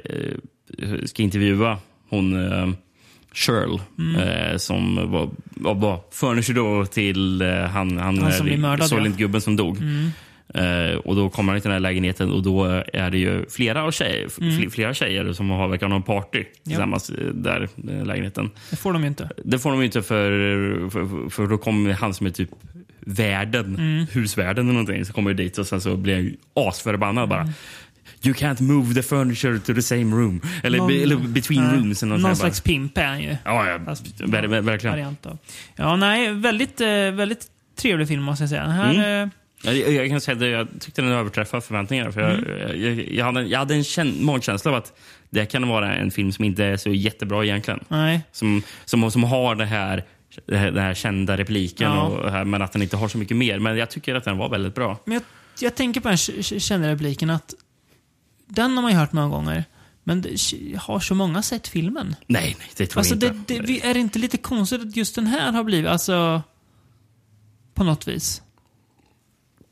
ska 1.07 1.23
intervjua 1.23 1.79
hon 2.09 2.53
eh, 2.53 2.69
Shirl, 3.33 3.79
Mm. 3.99 4.17
eh, 4.17 4.57
som 4.57 5.11
var, 5.11 5.31
var, 5.51 5.75
var 5.75 6.01
furniture 6.13 6.55
då 6.57 6.87
till 6.87 7.43
eh, 7.43 7.49
han, 7.49 7.99
han, 7.99 8.19
Han 8.19 8.33
blir 8.43 8.57
mördad, 8.59 8.89
ja. 8.93 9.13
gubben 9.17 9.41
som 9.41 9.57
dog. 9.57 9.79
Mm. 9.79 10.11
Eh, 10.55 10.97
och 10.97 11.17
då 11.17 11.31
kommer 11.31 11.53
han 11.53 11.61
till 11.61 11.69
den 11.69 11.73
här 11.75 11.81
lägenheten 11.81 12.31
och 12.33 12.43
då 12.43 12.65
är 12.93 13.11
det 13.11 13.19
ju 13.19 13.45
flera, 13.51 13.83
av 13.85 13.91
tjejer, 13.91 14.29
Mm. 14.41 14.55
fl- 14.59 14.71
flera 14.71 14.95
tjejer 14.95 15.33
som 15.33 15.51
har, 15.51 15.69
verkar 15.69 15.87
ha 15.87 15.91
någon 15.95 16.03
party 16.03 16.45
tillsammans 16.65 17.11
eh, 17.11 17.27
där 17.27 17.69
här 17.89 18.05
lägenheten. 18.05 18.51
Det 18.71 18.77
får 18.77 18.93
de 18.93 19.03
ju 19.03 19.09
inte. 19.09 19.31
Det 19.45 19.59
får 19.59 19.71
de 19.71 19.83
inte 19.83 20.03
för, 20.03 20.31
för, 20.91 21.31
för 21.31 21.47
då 21.47 21.59
kommer 21.59 21.93
han 21.93 22.15
som 22.15 22.27
är 22.27 22.31
typ 22.31 22.51
värden, 23.01 23.77
Mm. 23.77 24.07
husvärden 24.13 24.65
eller 24.65 24.73
någonting, 24.73 25.05
så 25.05 25.13
kommer 25.13 25.31
ju 25.31 25.37
dit 25.37 25.59
och 25.59 25.67
sen 25.67 25.81
så 25.81 25.97
blir 25.97 26.15
han 26.15 26.25
ju 26.25 26.37
asförbannad 26.55 27.29
bara. 27.29 27.49
You 28.23 28.35
can't 28.35 28.63
move 28.63 28.95
the 28.95 29.03
furniture 29.03 29.59
to 29.59 29.75
the 29.75 29.83
same 29.83 30.17
room. 30.17 30.41
Eller, 30.63 30.79
Någon- 30.79 30.91
eller 31.03 31.17
between 31.17 31.65
nej, 31.65 31.77
rooms. 31.77 32.03
Eller 32.03 32.19
Någon 32.19 32.37
slags 32.37 32.61
pimp 32.61 32.99
är 32.99 33.05
han 33.07 33.21
ju. 33.23 33.37
Ja, 33.45 33.69
ja 33.69 33.79
Fast- 33.85 34.21
ver, 34.21 34.43
ver, 34.47 34.61
verkligen. 34.61 34.93
Variant 34.97 35.27
av. 35.27 35.39
Ja, 35.77 35.97
nej, 35.97 36.33
väldigt, 36.33 36.81
eh, 36.81 36.89
väldigt 36.89 37.47
trevlig 37.77 38.09
film 38.09 38.23
måste 38.23 38.43
jag 38.43 38.49
säga. 38.51 38.63
Den 38.63 38.71
här, 38.73 38.95
Mm. 38.95 39.23
eh, 39.23 39.29
Jag, 39.63 39.77
jag, 39.77 39.93
jag 39.93 40.09
kan 40.09 40.21
säga 40.21 40.37
att 40.37 40.69
jag 40.71 40.81
tyckte 40.81 41.03
den 41.03 41.11
överträffade 41.13 41.61
förväntningarna. 41.61 42.13
För 42.13 42.21
Mm. 42.21 42.45
jag, 42.61 42.77
jag, 42.77 43.13
jag 43.13 43.25
hade, 43.25 43.43
jag 43.43 43.59
hade 43.59 43.75
en 43.75 43.85
kän, 43.85 44.25
magkänsla 44.25 44.71
av 44.71 44.77
att 44.77 44.93
det 45.31 45.47
kan 45.47 45.69
vara 45.69 45.95
en 45.95 46.11
film 46.11 46.33
som 46.33 46.45
inte 46.45 46.65
är 46.65 46.77
så 46.77 46.91
jättebra 46.91 47.45
egentligen. 47.45 47.81
nej. 47.89 48.21
Som, 48.33 48.63
som, 48.85 49.11
som 49.11 49.25
har 49.25 49.55
det 49.55 49.65
här, 49.67 50.05
den 50.47 50.79
här 50.79 50.95
kända 50.95 51.37
repliken, 51.37 51.91
Ja. 51.93 52.03
och, 52.03 52.31
här, 52.31 52.45
men 52.45 52.63
att 52.63 52.73
den 52.73 52.83
inte 52.83 52.97
har 52.97 53.09
så 53.09 53.19
mycket 53.19 53.37
mer. 53.37 53.59
Men 53.59 53.77
jag 53.77 53.91
tycker 53.91 54.15
att 54.15 54.25
den 54.25 54.37
var 54.39 54.49
väldigt 54.49 54.75
bra. 54.75 54.99
Men 55.05 55.15
jag, 55.15 55.23
jag 55.61 55.75
tänker 55.75 56.01
på 56.01 56.09
den 56.09 56.19
kända 56.43 56.89
repliken 56.89 57.31
att 57.31 57.55
den 58.49 58.75
har 58.75 58.83
man 58.83 58.91
ju 58.93 58.97
hört 58.99 59.13
många 59.13 59.29
gånger. 59.29 59.65
Men 60.05 60.23
det, 60.23 60.31
har 60.79 61.01
så 61.01 61.15
många 61.15 61.43
sett 61.43 61.69
filmen? 61.69 62.17
Nej, 62.27 62.57
nej 62.59 62.69
det 62.77 62.87
tror 62.87 63.01
Alltså, 63.01 63.15
jag 63.15 63.21
det, 63.21 63.27
inte. 63.27 63.55
det, 63.55 63.61
vi- 63.61 63.81
är 63.81 63.95
det 63.95 64.01
inte 64.01 64.19
lite 64.19 64.37
konstigt 64.37 64.81
att 64.81 64.97
just 64.97 65.15
den 65.15 65.27
här 65.27 65.53
har 65.53 65.65
blivit, 65.65 65.91
alltså... 65.91 66.43
På 67.75 67.85
något 67.85 68.09
vis. 68.09 68.43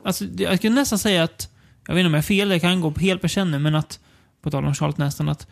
Alltså, 0.05 0.25
det- 0.25 0.43
jag 0.43 0.57
skulle 0.57 0.75
nästan 0.75 0.99
säga 0.99 1.23
att, 1.23 1.49
jag 1.87 1.93
vet 1.95 1.99
inte 2.01 2.07
om 2.07 2.13
jag 2.13 2.17
har 2.17 2.23
fel, 2.23 2.49
det 2.49 2.59
kan 2.59 2.81
gå 2.81 2.91
på 2.91 2.99
helt 2.99 3.21
på 3.21 3.27
känner, 3.27 3.59
men 3.59 3.75
att, 3.75 3.99
på 4.41 4.51
tal 4.51 4.65
om 4.65 4.75
Charlotte 4.75 4.97
nästan, 4.97 5.29
att 5.29 5.47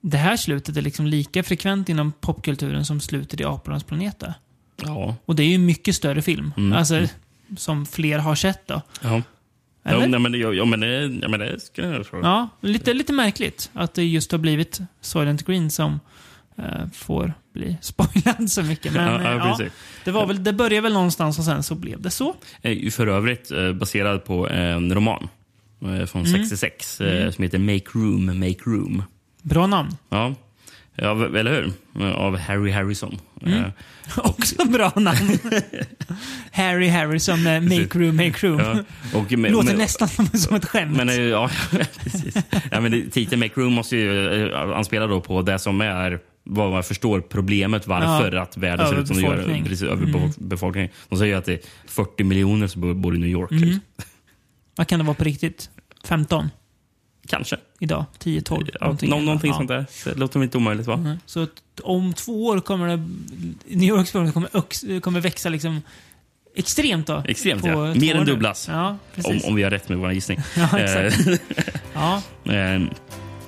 det 0.00 0.16
här 0.16 0.36
slutet 0.36 0.76
är 0.76 0.82
liksom 0.82 1.06
lika 1.06 1.42
frekvent 1.42 1.88
inom 1.88 2.12
popkulturen 2.12 2.84
som 2.84 3.00
slutet 3.00 3.40
i 3.40 3.44
Apornas 3.44 3.84
planet 3.84 4.22
är. 4.22 4.34
Ja. 4.76 5.16
Och 5.24 5.36
det 5.36 5.42
är 5.42 5.46
ju 5.46 5.54
en 5.54 5.66
mycket 5.66 5.94
större 5.96 6.22
film. 6.22 6.52
Mm. 6.56 6.72
Alltså, 6.72 7.06
som 7.56 7.86
fler 7.86 8.18
har 8.18 8.34
sett 8.34 8.66
då. 8.66 8.82
Ja. 9.02 9.22
Eller? 9.84 10.08
Ja, 10.08 10.18
men, 10.18 10.34
ja, 10.40 10.52
ja, 10.52 10.64
men 10.64 10.80
det, 10.80 11.18
ja, 11.22 11.28
men 11.28 11.40
det 11.40 11.60
skulle 11.60 11.88
jag 11.88 12.06
tro. 12.06 12.20
Ja, 12.22 12.48
lite, 12.60 12.94
lite 12.94 13.12
märkligt 13.12 13.70
att 13.72 13.94
det 13.94 14.04
just 14.04 14.32
har 14.32 14.38
blivit 14.38 14.80
Soylent 15.00 15.46
Green 15.46 15.70
som 15.70 16.00
eh, 16.58 16.86
får 16.94 17.32
bli 17.54 17.76
spoilad 17.82 18.50
så 18.50 18.62
mycket. 18.62 18.92
Men 18.92 19.04
Ja, 19.12 19.20
eh, 19.20 19.24
ja, 19.36 19.48
ja, 19.48 19.56
precis. 19.56 19.72
det, 20.04 20.10
var 20.10 20.26
väl, 20.26 20.44
det 20.44 20.52
började 20.52 20.80
väl 20.80 20.92
någonstans 20.92 21.38
och 21.38 21.44
sen 21.44 21.62
så 21.62 21.74
blev 21.74 22.00
det 22.02 22.10
så. 22.10 22.34
Eh, 22.62 22.90
För 22.90 23.06
övrigt 23.06 23.50
eh, 23.50 23.72
baserad 23.72 24.24
på 24.24 24.48
en 24.48 24.94
roman 24.94 25.28
eh, 25.82 26.06
från 26.06 26.26
Mm. 26.26 26.32
66 26.46 27.00
eh, 27.00 27.16
Mm. 27.20 27.32
som 27.32 27.44
heter 27.44 27.58
Make 27.58 27.84
Room, 27.92 28.38
Make 28.38 28.60
Room. 28.66 29.02
Bra 29.42 29.66
namn. 29.66 29.96
Ja. 30.08 30.34
Ja, 30.96 31.26
eller 31.26 31.72
hur? 31.94 32.12
Av 32.14 32.36
Harry 32.38 32.70
Harrison. 32.70 33.18
Mm. 33.42 33.58
Eh, 33.58 33.64
Också 34.18 34.64
bra 34.64 34.92
namn. 34.96 35.38
Harry 36.52 36.88
Harrison 36.88 37.42
med 37.42 37.62
Make 37.62 37.98
Room, 37.98 38.16
Make 38.16 38.46
Room. 38.46 38.58
Ja, 38.60 39.18
och 39.18 39.32
med- 39.38 39.52
Låter 39.52 39.68
med- 39.68 39.78
nästan 39.78 40.08
som, 40.08 40.54
ett 40.56 40.64
skämt. 40.64 40.96
Men, 40.96 41.08
eh, 41.08 41.14
ja, 41.20 41.50
precis. 42.02 42.36
Ja, 42.70 42.80
men 42.80 43.10
titeln 43.10 43.40
Make 43.40 43.60
Room 43.60 43.72
måste 43.72 43.96
ju 43.96 44.42
eh, 44.52 44.58
anspela 44.76 45.06
då 45.06 45.20
på 45.20 45.42
det 45.42 45.58
som 45.58 45.80
är 45.80 46.20
vad 46.44 46.70
man 46.70 46.82
förstår 46.84 47.20
problemet 47.20 47.86
varför 47.86 48.32
Ja, 48.32 48.42
att 48.42 48.56
världen 48.56 48.88
ser 48.88 49.00
ut 49.00 49.06
som 49.06 49.16
det 49.16 49.22
gör. 49.22 49.28
överbefolkning. 49.32 49.64
Precis, 49.64 49.82
Mm. 49.82 49.98
överbefolkning. 49.98 50.88
De 51.08 51.18
säger 51.18 51.36
att 51.36 51.44
det 51.44 51.52
är 51.52 51.60
40 51.86 52.24
miljoner 52.24 52.66
som 52.66 52.82
bor- 52.82 52.94
bor 52.94 53.14
i 53.14 53.18
New 53.18 53.28
York. 53.30 53.50
Mm. 53.50 53.62
Liksom. 53.64 53.80
Vad 54.76 54.88
kan 54.88 54.98
det 54.98 55.04
vara 55.04 55.14
på 55.14 55.24
riktigt? 55.24 55.70
15? 56.04 56.48
Kanske. 57.28 57.56
Idag? 57.82 58.04
10, 58.18 58.40
12? 58.42 58.66
Ja, 58.72 58.78
någonting 58.80 59.10
någonting 59.10 59.52
sånt 59.54 59.68
där. 59.68 59.86
Det 60.04 60.14
låter 60.14 60.42
inte 60.42 60.58
omöjligt 60.58 60.86
va? 60.86 60.94
Mm. 60.94 61.16
Så 61.26 61.46
om 61.82 62.12
två 62.12 62.46
år 62.46 62.60
kommer 62.60 62.88
det, 62.88 62.96
New 63.76 63.88
Yorks 63.88 64.12
befolkning 64.12 64.32
kommer, 64.32 65.00
kommer 65.00 65.20
växa 65.20 65.48
liksom 65.48 65.82
extremt 66.56 67.06
då. 67.06 67.22
Extremt 67.28 67.64
ja. 67.64 67.94
Mer 67.94 68.14
än 68.14 68.26
dubblas. 68.26 68.68
Ja, 68.72 68.96
om, 69.24 69.40
om 69.44 69.54
vi 69.54 69.62
har 69.62 69.70
rätt 69.70 69.88
med 69.88 69.98
vår 69.98 70.12
gissning. 70.12 70.38
Ja, 70.56 70.78
exakt. 70.78 71.28
Eh, 71.28 71.34
Ja. 71.94 72.22
eh, 72.52 72.82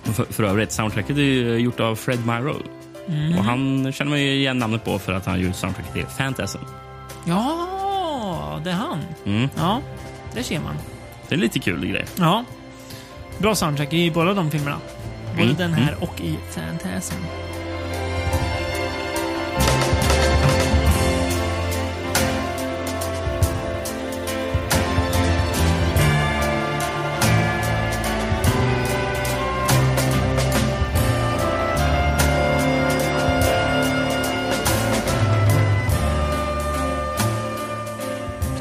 för, 0.14 0.24
för 0.24 0.42
övrigt, 0.44 0.72
soundtracket 0.72 1.16
är 1.16 1.56
gjort 1.58 1.80
av 1.80 1.96
Fred 1.96 2.26
Myrow. 2.26 2.62
Mm. 3.08 3.38
Och 3.38 3.44
han 3.44 3.92
känner 3.92 4.10
man 4.10 4.20
ju 4.20 4.34
igen 4.34 4.58
namnet 4.58 4.84
på 4.84 4.98
för 4.98 5.12
att 5.12 5.26
han 5.26 5.40
gjort 5.40 5.56
soundtracket 5.56 5.92
till 5.92 6.04
Phantasm. 6.16 6.58
ja, 7.26 8.60
det 8.64 8.70
är 8.70 8.74
han. 8.74 8.98
Mm. 9.26 9.48
Ja, 9.56 9.80
det 10.34 10.42
ser 10.42 10.60
man. 10.60 10.74
Det 11.28 11.34
är 11.34 11.36
en 11.36 11.40
lite 11.40 11.58
kul 11.58 11.86
grej. 11.86 12.04
Ja. 12.18 12.44
Bra 13.38 13.54
soundtrack 13.54 13.92
i 13.92 14.10
båda 14.10 14.34
de 14.34 14.50
filmerna. 14.50 14.80
Både 15.30 15.42
Mm, 15.42 15.56
den 15.56 15.74
här 15.74 15.92
mm. 15.92 16.02
och 16.02 16.20
i 16.20 16.38
Phantasm. 16.54 17.14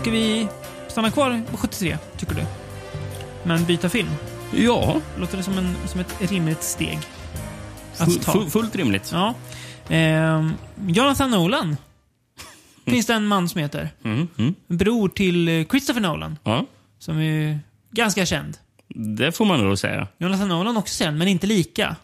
Ska 0.01 0.11
vi 0.11 0.47
stanna 0.87 1.11
kvar 1.11 1.41
på 1.51 1.57
73, 1.57 1.97
tycker 2.17 2.35
du? 2.35 2.43
Men 3.43 3.65
byta 3.65 3.89
film? 3.89 4.09
Ja. 4.57 5.01
Låter 5.17 5.37
det 5.37 5.43
som, 5.43 5.57
en, 5.57 5.75
som 5.87 5.99
ett 5.99 6.31
rimligt 6.31 6.63
steg? 6.63 6.99
Full- 7.95 8.19
full- 8.19 8.49
fullt 8.49 8.75
rimligt. 8.75 9.09
Ja. 9.13 9.33
Ehm, 9.89 10.53
Jonathan 10.87 11.31
Nolan. 11.31 11.77
Finns 12.85 13.05
det 13.05 13.13
en 13.13 13.27
man 13.27 13.49
som 13.49 13.61
heter. 13.61 13.89
Mm, 14.03 14.27
mm. 14.37 14.55
Bror 14.67 15.09
till 15.09 15.47
eh, 15.47 15.65
Christopher 15.65 16.01
Nolan. 16.01 16.37
Ja, 16.43 16.65
Som 16.99 17.17
är 17.19 17.59
ganska 17.91 18.25
känd. 18.25 18.57
det 18.87 19.31
får 19.31 19.45
man 19.45 19.59
nog 19.67 19.77
säga. 19.79 20.07
Jonathan 20.17 20.47
Nolan 20.49 20.77
också 20.77 21.03
känd, 21.03 21.17
men 21.17 21.27
inte 21.27 21.47
lika. 21.47 21.95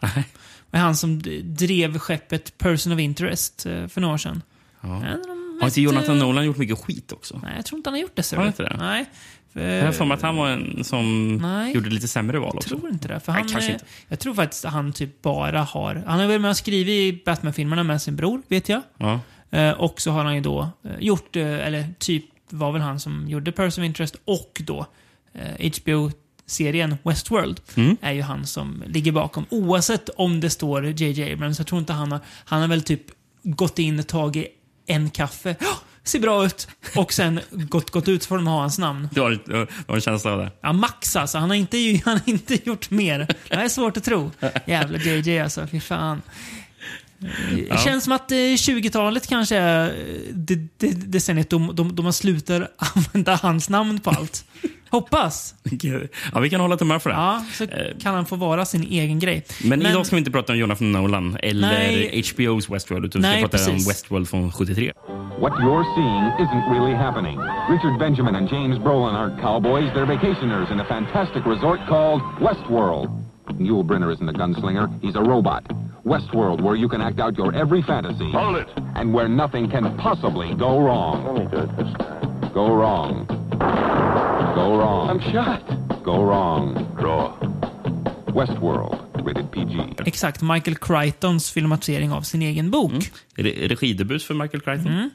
Det 0.70 0.76
är 0.76 0.80
han 0.80 0.96
som 0.96 1.22
drev 1.42 1.98
skeppet 1.98 2.58
Person 2.58 2.92
of 2.92 2.98
Interest 2.98 3.66
eh, 3.66 3.86
för 3.86 4.00
några 4.00 4.14
år 4.14 4.18
sedan. 4.18 4.42
Ja. 4.80 4.88
De 4.88 4.92
Har 4.92 5.64
mest, 5.66 5.76
inte 5.78 5.80
Jonathan 5.80 6.16
eh, 6.16 6.22
Nolan 6.26 6.44
gjort 6.46 6.56
mycket 6.56 6.78
skit 6.78 7.12
också? 7.12 7.40
Nej, 7.42 7.52
jag 7.56 7.64
tror 7.66 7.76
inte 7.78 7.90
han 7.90 7.94
har 7.94 8.00
gjort 8.00 8.16
det. 8.16 8.32
Har 8.36 8.46
inte 8.46 8.62
det? 8.62 8.76
Nej. 8.78 9.06
För- 9.52 9.60
Jag 9.74 9.84
har 9.84 9.92
för 9.92 10.04
mig 10.04 10.14
att 10.14 10.22
han 10.22 10.36
var 10.36 10.48
en 10.50 10.84
som 10.84 11.36
Nej. 11.36 11.74
gjorde 11.74 11.90
lite 11.90 12.08
sämre 12.08 12.38
val 12.38 12.48
Jag 12.48 12.56
också. 12.56 12.68
tror 12.68 12.90
inte 12.90 13.08
det. 13.08 13.20
För 13.20 13.32
Nej, 13.32 13.44
han, 13.52 13.62
eh, 13.62 13.70
inte. 13.72 13.84
Jag 14.08 14.18
tror 14.18 14.34
faktiskt 14.34 14.64
att 14.64 14.72
han 14.72 14.92
typ 14.92 15.22
bara 15.22 15.62
har... 15.62 16.02
Han 16.06 16.20
har 16.20 16.26
varit 16.26 16.40
med 16.40 16.50
och 16.50 16.56
skrivit 16.56 17.24
Batman-filmerna 17.24 17.82
med 17.82 18.02
sin 18.02 18.16
bror, 18.16 18.42
vet 18.48 18.68
jag. 18.68 18.82
Ja. 18.98 19.20
Eh, 19.50 19.70
och 19.70 20.00
så 20.00 20.10
har 20.10 20.24
han 20.24 20.34
ju 20.34 20.40
då 20.40 20.68
eh, 20.84 20.90
gjort, 21.00 21.36
eh, 21.36 21.66
eller 21.66 21.84
typ 21.98 22.24
var 22.50 22.72
väl 22.72 22.82
han 22.82 23.00
som 23.00 23.28
gjorde 23.28 23.52
Person 23.52 23.84
of 23.84 23.86
Interest 23.86 24.16
och 24.24 24.62
då 24.66 24.86
eh, 25.34 25.70
HBO-serien 25.82 26.96
Westworld. 27.02 27.60
Mm. 27.74 27.96
Är 28.00 28.12
ju 28.12 28.22
han 28.22 28.46
som 28.46 28.82
ligger 28.86 29.12
bakom. 29.12 29.44
Oavsett 29.50 30.08
om 30.08 30.40
det 30.40 30.50
står 30.50 30.84
JJ 30.86 31.32
Abrams, 31.32 31.58
jag 31.58 31.66
tror 31.66 31.78
inte 31.80 31.92
han 31.92 32.12
har... 32.12 32.20
Han 32.44 32.60
har 32.60 32.68
väl 32.68 32.82
typ 32.82 33.02
gått 33.42 33.78
in 33.78 33.98
och 33.98 34.06
tagit 34.06 34.46
en 34.86 35.10
kaffe. 35.10 35.56
"Ja, 35.60 35.66
Ser 36.04 36.18
bra 36.20 36.46
ut. 36.46 36.68
Och 36.96 37.12
sen 37.12 37.40
gått, 37.50 37.90
gått 37.90 38.08
ut 38.08 38.24
för 38.24 38.38
att 38.38 38.44
har 38.44 38.60
hans 38.60 38.78
namn. 38.78 39.08
Du 39.12 39.20
har, 39.20 39.38
du 39.44 39.66
har 39.86 39.94
en 39.94 40.00
känsla 40.00 40.32
av 40.32 40.38
det? 40.38 40.50
Ja, 40.60 40.72
max 40.72 41.16
alltså. 41.16 41.38
Han 41.38 41.50
har 41.50 41.56
inte, 41.56 41.76
han 42.04 42.18
har 42.18 42.28
inte 42.28 42.68
gjort 42.68 42.90
mer. 42.90 43.18
Det 43.48 43.56
här 43.56 43.64
är 43.64 43.68
svårt 43.68 43.96
att 43.96 44.04
tro. 44.04 44.30
Jävla 44.66 44.98
JJ 44.98 45.40
alltså. 45.40 45.66
Fy 45.66 45.80
fan. 45.80 46.22
Det 47.20 47.66
Ja. 47.68 47.76
känns 47.76 48.04
som 48.04 48.12
att 48.12 48.32
eh, 48.32 48.36
20-talet 48.36 49.26
kanske 49.26 49.56
är 49.56 49.88
eh, 49.88 49.94
det, 50.34 50.54
det, 50.78 51.12
decenniet 51.12 51.50
då, 51.50 51.58
då, 51.72 51.84
då 51.84 52.02
man 52.02 52.12
slutar 52.12 52.68
använda 52.96 53.34
hans 53.42 53.68
namn 53.68 54.00
på 54.00 54.10
allt. 54.10 54.44
Hoppas. 54.90 55.54
Ja, 56.32 56.40
vi 56.40 56.50
kan 56.50 56.60
hålla 56.60 56.76
tummarna 56.76 57.00
för 57.00 57.10
det. 57.10 57.16
Ja, 57.16 57.44
så 57.52 57.66
kan 58.02 58.14
han 58.14 58.26
få 58.26 58.36
vara 58.36 58.64
sin 58.64 58.82
egen 58.82 59.18
grej. 59.18 59.44
Men, 59.64 59.82
idag 59.86 60.06
ska 60.06 60.16
vi 60.16 60.18
inte 60.18 60.30
prata 60.30 60.52
om 60.52 60.58
Jonathan 60.58 60.92
Nolan 60.92 61.36
eller 61.42 61.68
Nej. 61.68 62.10
HBO's 62.14 62.72
Westworld, 62.72 63.04
utan 63.04 63.22
vi 63.22 63.28
Nej, 63.28 63.38
ska 63.40 63.48
prata 63.48 63.56
precis. 63.64 63.86
om 63.86 63.90
Westworld 63.90 64.28
från 64.28 64.52
73. 64.52 64.92
What 65.40 65.52
you're 65.52 65.84
seeing 65.96 66.24
isn't 66.48 66.72
really 66.74 66.94
happening. 66.96 67.38
Richard 67.70 67.98
Benjamin 67.98 68.34
and 68.34 68.48
James 68.52 68.78
Brolin 68.78 69.14
aren't 69.16 69.40
cowboys. 69.40 69.92
They're 69.94 70.06
vacationers 70.18 70.72
in 70.72 70.80
a 70.80 70.84
fantastic 70.84 71.42
resort 71.46 71.80
called 71.88 72.20
Westworld. 72.40 73.08
Yul 73.58 73.84
Brynner 73.84 74.12
isn't 74.12 74.28
a 74.28 74.32
gunslinger. 74.32 74.88
He's 75.02 75.16
a 75.16 75.22
robot. 75.22 75.64
Westworld, 76.04 76.62
where 76.62 76.76
you 76.76 76.88
can 76.88 77.00
act 77.00 77.20
out 77.20 77.36
your 77.36 77.54
every 77.54 77.82
fantasy. 77.82 78.30
Hold 78.32 78.56
it. 78.56 78.68
And 78.94 79.12
where 79.12 79.28
nothing 79.28 79.70
can 79.70 79.96
possibly 79.98 80.54
go 80.54 80.80
wrong. 80.80 81.24
Let 81.24 81.34
me 81.34 81.50
do 81.50 81.58
it 81.58 81.76
this 81.76 81.92
time. 81.98 82.50
Go 82.54 82.74
wrong. 82.74 83.26
Go 84.54 84.78
wrong. 84.78 85.10
I'm 85.10 85.20
shot. 85.32 85.62
Go 86.04 86.24
wrong. 86.24 86.74
Draw. 86.98 87.36
Westworld, 88.32 89.24
rated 89.24 89.50
PG. 89.52 89.94
Exakt. 90.06 90.42
Michael 90.42 90.76
Crichtons 90.76 91.50
filmatisering 91.50 92.12
av 92.12 92.22
sin 92.22 92.42
egen 92.42 92.70
bok. 92.70 92.92
Mm. 92.92 93.68
Regidebut 93.68 94.22
för 94.22 94.34
Michael 94.34 94.60
Crichton? 94.60 94.92
Mm. 94.92 95.10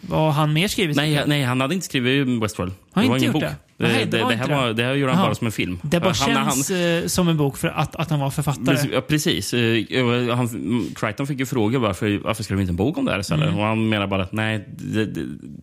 Vad 0.00 0.32
han 0.32 0.52
mer 0.52 0.68
skrivit? 0.68 0.96
Nej, 0.96 1.22
nej, 1.26 1.42
han 1.42 1.60
hade 1.60 1.74
inte 1.74 1.86
skrivit 1.86 2.42
Westworld. 2.42 2.72
Har 2.92 3.02
det 3.02 3.08
var 3.08 3.16
inte 3.16 3.24
ingen 3.24 3.32
bok. 3.32 3.42
det? 3.42 3.56
Nej, 3.78 3.92
det, 3.98 4.04
det 4.10 4.16
det, 4.16 4.22
var 4.24 4.30
det, 4.30 4.36
här 4.36 4.48
var, 4.48 4.72
det 4.72 4.82
här 4.84 4.94
gjorde 4.94 5.12
han 5.12 5.18
Jaha. 5.20 5.28
bara 5.28 5.34
som 5.34 5.46
en 5.46 5.52
film. 5.52 5.78
Det 5.82 6.00
bara 6.00 6.12
Han- 6.12 6.36
han- 6.36 6.50
känns 6.52 6.70
eh, 6.70 7.06
som 7.06 7.28
en 7.28 7.36
bok 7.36 7.56
för 7.56 7.68
att, 7.68 7.96
att 7.96 8.10
han 8.10 8.20
var 8.20 8.30
författare. 8.30 8.78
Ja, 8.92 9.00
precis. 9.00 9.54
Eh, 9.54 10.36
Han, 10.36 10.48
Crichton 10.96 11.26
fick 11.26 11.38
ju 11.38 11.46
fråga 11.46 11.78
varför, 11.78 12.18
varför 12.18 12.42
skrev 12.42 12.60
inte 12.60 12.70
en 12.72 12.76
bok 12.76 12.98
om 12.98 13.04
det 13.04 13.12
här 13.12 13.18
istället? 13.18 13.46
Mm. 13.48 13.58
Och 13.58 13.64
han 13.66 13.88
menar 13.88 14.06
bara 14.06 14.22
att 14.22 14.32
nej, 14.32 14.68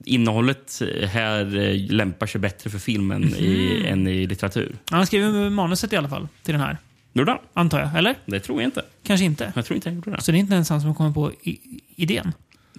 innehållet 0.06 0.82
här 1.08 1.58
eh, 1.58 1.92
lämpar 1.92 2.28
sig 2.28 2.42
bättre 2.42 2.70
för 2.70 2.80
filmen 2.80 3.24
i, 3.24 3.78
Mhm. 3.84 3.94
än 3.94 4.08
i 4.08 4.28
litteratur. 4.28 4.76
Han 4.92 5.06
skrev 5.08 5.32
manuset 5.52 5.94
i 5.94 5.98
alla 5.98 6.10
fall 6.10 6.28
till 6.44 6.52
den 6.54 6.62
här. 6.62 6.78
Gjorde 7.14 7.32
han? 7.32 7.40
Antar 7.54 7.80
jag, 7.80 7.96
eller? 7.98 8.16
Det 8.26 8.40
tror 8.40 8.62
jag 8.62 8.68
inte. 8.68 8.82
Kanske 9.04 9.26
inte. 9.26 9.52
Jag 9.56 9.66
tror 9.66 9.76
inte 9.76 9.90
han 9.90 9.96
gjorde 9.96 10.12
det. 10.12 10.22
Så 10.22 10.32
det 10.32 10.38
är 10.38 10.40
inte 10.40 10.54
ens 10.54 10.70
han 10.70 10.80
som 10.82 10.88
har 10.90 10.96
kommit 10.96 11.14
på 11.14 11.32
i, 11.44 11.60
idén? 11.96 12.34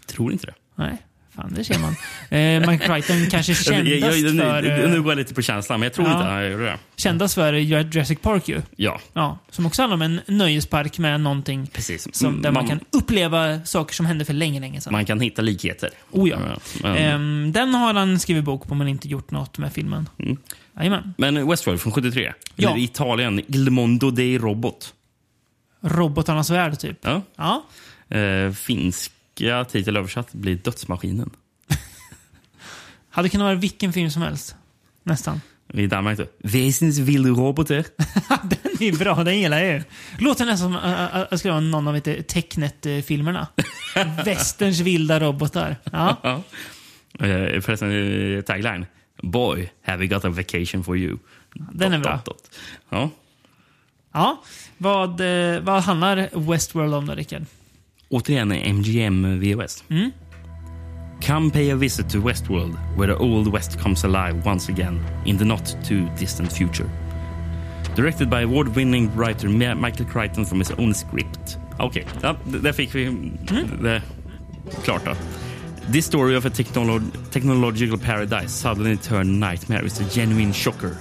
tror 0.06 0.32
inte 0.32 0.46
det. 0.46 0.54
Nej, 0.74 0.96
fan 1.36 1.54
det 1.54 1.64
ser 1.64 1.78
man. 1.78 1.96
Eh, 2.30 2.70
Mike 2.70 2.86
Crichton 2.86 3.30
kanske 3.30 3.54
kändast 3.54 3.90
jag, 4.00 4.18
jag, 4.18 4.34
nu, 4.34 4.42
för... 4.42 4.84
eh, 4.84 4.90
nu 4.90 5.02
går 5.02 5.12
jag 5.12 5.18
lite 5.18 5.34
på 5.34 5.42
känslan, 5.42 5.80
men 5.80 5.86
jag 5.86 5.92
tror 5.94 6.08
ja. 6.08 6.12
inte 6.14 6.24
han 6.26 6.50
gjorde 6.52 6.64
det. 6.64 6.78
Kändast 6.96 7.34
för 7.34 7.52
Jurassic 7.52 8.18
Park 8.20 8.48
ju. 8.48 8.62
Ja, 8.76 9.00
Ja, 9.12 9.38
som 9.50 9.66
också 9.66 9.82
handlar 9.82 9.94
om 9.94 10.02
en 10.02 10.20
nöjespark 10.26 10.98
med 10.98 11.20
någonting 11.20 11.66
precis. 11.66 12.14
som, 12.16 12.42
där 12.42 12.52
man, 12.52 12.64
Man- 12.64 12.68
kan 12.68 12.80
uppleva 12.90 13.64
saker 13.64 13.94
som 13.94 14.06
hände 14.06 14.24
för 14.24 14.32
länge, 14.32 14.60
länge 14.60 14.80
sedan. 14.80 14.92
Man 14.92 15.04
kan 15.04 15.20
hitta 15.20 15.42
likheter. 15.42 15.90
Oh 16.10 16.28
ja. 16.28 16.38
men, 16.82 16.96
Ehm, 16.96 17.52
den 17.52 17.74
har 17.74 17.94
han 17.94 18.18
skrivit 18.18 18.44
bok 18.44 18.68
på 18.68 18.74
men 18.74 18.88
inte 18.88 19.08
gjort 19.08 19.30
något 19.30 19.58
med 19.58 19.72
filmen. 19.72 20.08
Mm. 20.18 20.36
Men 21.16 21.48
Westworld 21.48 21.80
från 21.80 21.92
73. 21.92 22.32
Ja. 22.56 22.70
Eller 22.70 22.80
Italien, 22.80 23.40
Il 23.48 23.70
Mondo 23.70 24.10
dei 24.10 24.38
Robot. 24.38 24.94
Robotarnas 25.80 26.50
värld, 26.50 26.78
typ. 26.78 26.98
Ja. 27.02 27.22
Ja. 27.36 27.64
Eh, 28.16 28.52
finska 29.34 29.64
titel 29.64 29.96
översatt 29.96 30.32
blir 30.32 30.56
Dödsmaskinen. 30.56 31.30
Hade 33.10 33.28
kunnat 33.28 33.44
vara 33.44 33.54
vilken 33.54 33.92
film 33.92 34.10
som 34.10 34.22
helst. 34.22 34.56
Nästan. 35.02 35.40
I 35.72 35.86
Danmark 35.86 36.18
då. 36.18 36.26
Väsensvildrobotar. 36.38 37.84
Den 38.42 38.82
är 38.82 38.98
bra, 38.98 39.24
den 39.24 39.40
gillar 39.40 39.58
jag 39.58 39.72
ju. 39.74 39.82
Låter 40.18 40.46
nästan 40.46 40.72
som 40.72 40.90
äh, 40.90 41.16
äh, 41.16 41.26
jag 41.30 41.38
skulle 41.38 41.52
vara 41.52 41.60
någon 41.60 41.88
av 41.88 41.96
inte 41.96 42.22
Tecknet-filmerna. 42.22 43.46
Västerns 44.24 44.80
vilda 44.80 45.20
robotar. 45.20 45.76
Ja. 45.92 46.16
Ja. 46.22 46.42
Eh, 47.26 47.60
förresten, 47.60 47.90
eh, 47.90 48.42
tagline. 48.42 48.86
Boy, 49.22 49.70
have 49.82 49.98
we 49.98 50.06
got 50.06 50.24
a 50.24 50.28
vacation 50.28 50.84
for 50.84 50.96
you. 50.96 51.18
Den 51.72 51.92
är 51.92 51.98
Dot, 51.98 52.04
bra. 52.04 52.16
dot, 52.16 52.24
dot. 52.24 52.50
Ja. 52.90 53.10
ja. 54.12 54.42
Vad, 54.78 55.20
eh, 55.20 55.60
vad 55.60 55.82
handlar 55.82 56.28
Westworld 56.50 56.94
om 56.94 57.06
då, 57.06 57.14
Rickard? 57.14 57.42
Återigen 58.14 58.52
MGM 58.52 59.40
VOS. 59.40 59.84
Mm. 59.90 60.10
Come 61.26 61.50
pay 61.50 61.70
a 61.72 61.76
visit 61.76 62.08
to 62.10 62.18
Westworld, 62.18 62.76
where 62.96 63.06
the 63.14 63.16
old 63.22 63.52
West 63.52 63.78
comes 63.80 64.04
alive 64.04 64.42
once 64.44 64.72
again 64.72 65.00
in 65.24 65.38
the 65.38 65.44
not 65.44 65.76
too 65.88 66.06
distant 66.18 66.52
future. 66.52 66.88
Directed 67.96 68.28
by 68.30 68.42
award-winning 68.42 69.10
writer 69.16 69.48
Michael 69.48 70.06
Crichton 70.06 70.44
from 70.46 70.58
his 70.58 70.70
own 70.78 70.94
script, 70.94 71.58
Okej, 71.78 72.06
ja, 72.22 72.36
d- 72.44 72.58
där 72.58 72.72
fick 72.72 72.94
vi 72.94 73.04
Mm. 73.06 73.82
det 73.82 74.02
klart. 74.84 75.04
Då. 75.04 75.14
This 75.92 76.06
story 76.06 76.36
of 76.36 76.46
a 76.46 76.48
technolo- 76.48 77.10
technological 77.30 77.98
paradise 77.98 78.48
suddenly 78.48 78.96
turned 78.96 79.40
nightmare 79.40 79.86
is 79.86 80.00
a 80.00 80.04
genuine 80.14 80.52
shocker. 80.52 80.96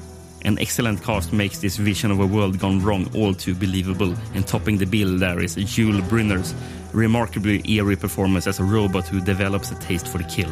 An 0.46 0.58
excellent 0.60 1.04
cast 1.06 1.32
makes 1.32 1.60
this 1.60 1.78
vision 1.80 2.12
of 2.12 2.20
a 2.20 2.26
world 2.26 2.60
gone 2.60 2.80
wrong 2.80 3.08
all 3.16 3.34
too 3.34 3.54
believable. 3.54 4.16
And 4.36 4.48
topping 4.48 4.78
the 4.80 4.86
bill 4.86 5.20
there 5.20 5.44
is 5.44 5.56
Jules 5.56 6.02
Brynner's 6.10 6.54
remarkably 6.94 7.62
eerie 7.70 7.96
performance 7.96 8.48
as 8.48 8.60
a 8.60 8.64
robot 8.64 9.08
who 9.08 9.20
develops 9.20 9.72
a 9.72 9.76
taste 9.76 10.08
for 10.08 10.20
the 10.20 10.24
kill. 10.24 10.52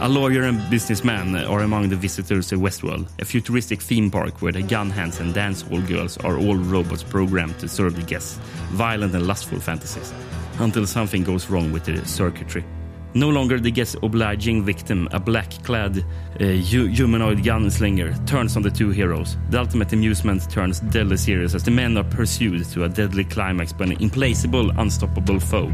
A 0.00 0.08
lawyer 0.08 0.42
and 0.42 0.60
businessman 0.68 1.34
are 1.34 1.60
among 1.60 1.88
the 1.88 1.96
visitors 1.96 2.48
to 2.48 2.56
Westworld, 2.56 3.08
a 3.18 3.24
futuristic 3.24 3.80
theme 3.80 4.10
park 4.10 4.42
where 4.42 4.52
the 4.52 4.62
gun 4.62 4.90
hands 4.90 5.20
and 5.20 5.32
dance 5.32 5.62
hall 5.62 5.80
girls 5.80 6.18
are 6.18 6.36
all 6.36 6.56
robots 6.56 7.02
programmed 7.02 7.58
to 7.60 7.68
serve 7.68 7.96
the 7.96 8.02
guests 8.02 8.38
violent 8.72 9.14
and 9.14 9.26
lustful 9.26 9.58
fantasies, 9.58 10.12
until 10.58 10.86
something 10.86 11.24
goes 11.24 11.48
wrong 11.48 11.72
with 11.72 11.84
the 11.84 12.04
circuitry. 12.06 12.64
No 13.16 13.30
longer 13.30 13.58
the 13.58 13.70
guest's 13.70 13.96
obliging 14.02 14.62
victim, 14.62 15.08
a 15.10 15.18
black-clad 15.18 15.96
uh, 15.98 16.44
hu- 16.44 16.86
humanoid 16.86 17.38
gunslinger 17.38 18.14
turns 18.26 18.56
on 18.56 18.62
the 18.62 18.70
two 18.70 18.90
heroes. 18.90 19.38
The 19.50 19.58
ultimate 19.58 19.94
amusement 19.94 20.50
turns 20.50 20.80
deadly 20.80 21.16
serious 21.16 21.54
as 21.54 21.62
the 21.62 21.70
men 21.70 21.96
are 21.96 22.04
pursued 22.04 22.70
to 22.72 22.84
a 22.84 22.88
deadly 22.88 23.24
climax 23.24 23.72
by 23.72 23.84
an 23.84 23.92
implacable, 24.02 24.70
unstoppable 24.78 25.40
foe. 25.40 25.72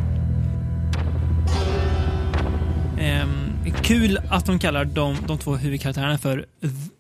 Ehm, 2.99 3.73
kul 3.83 4.19
att 4.29 4.47
de 4.47 4.59
kallar 4.59 4.85
de, 4.85 5.17
de 5.27 5.39
två 5.39 5.57
huvudkaraktärerna 5.57 6.19
för 6.19 6.47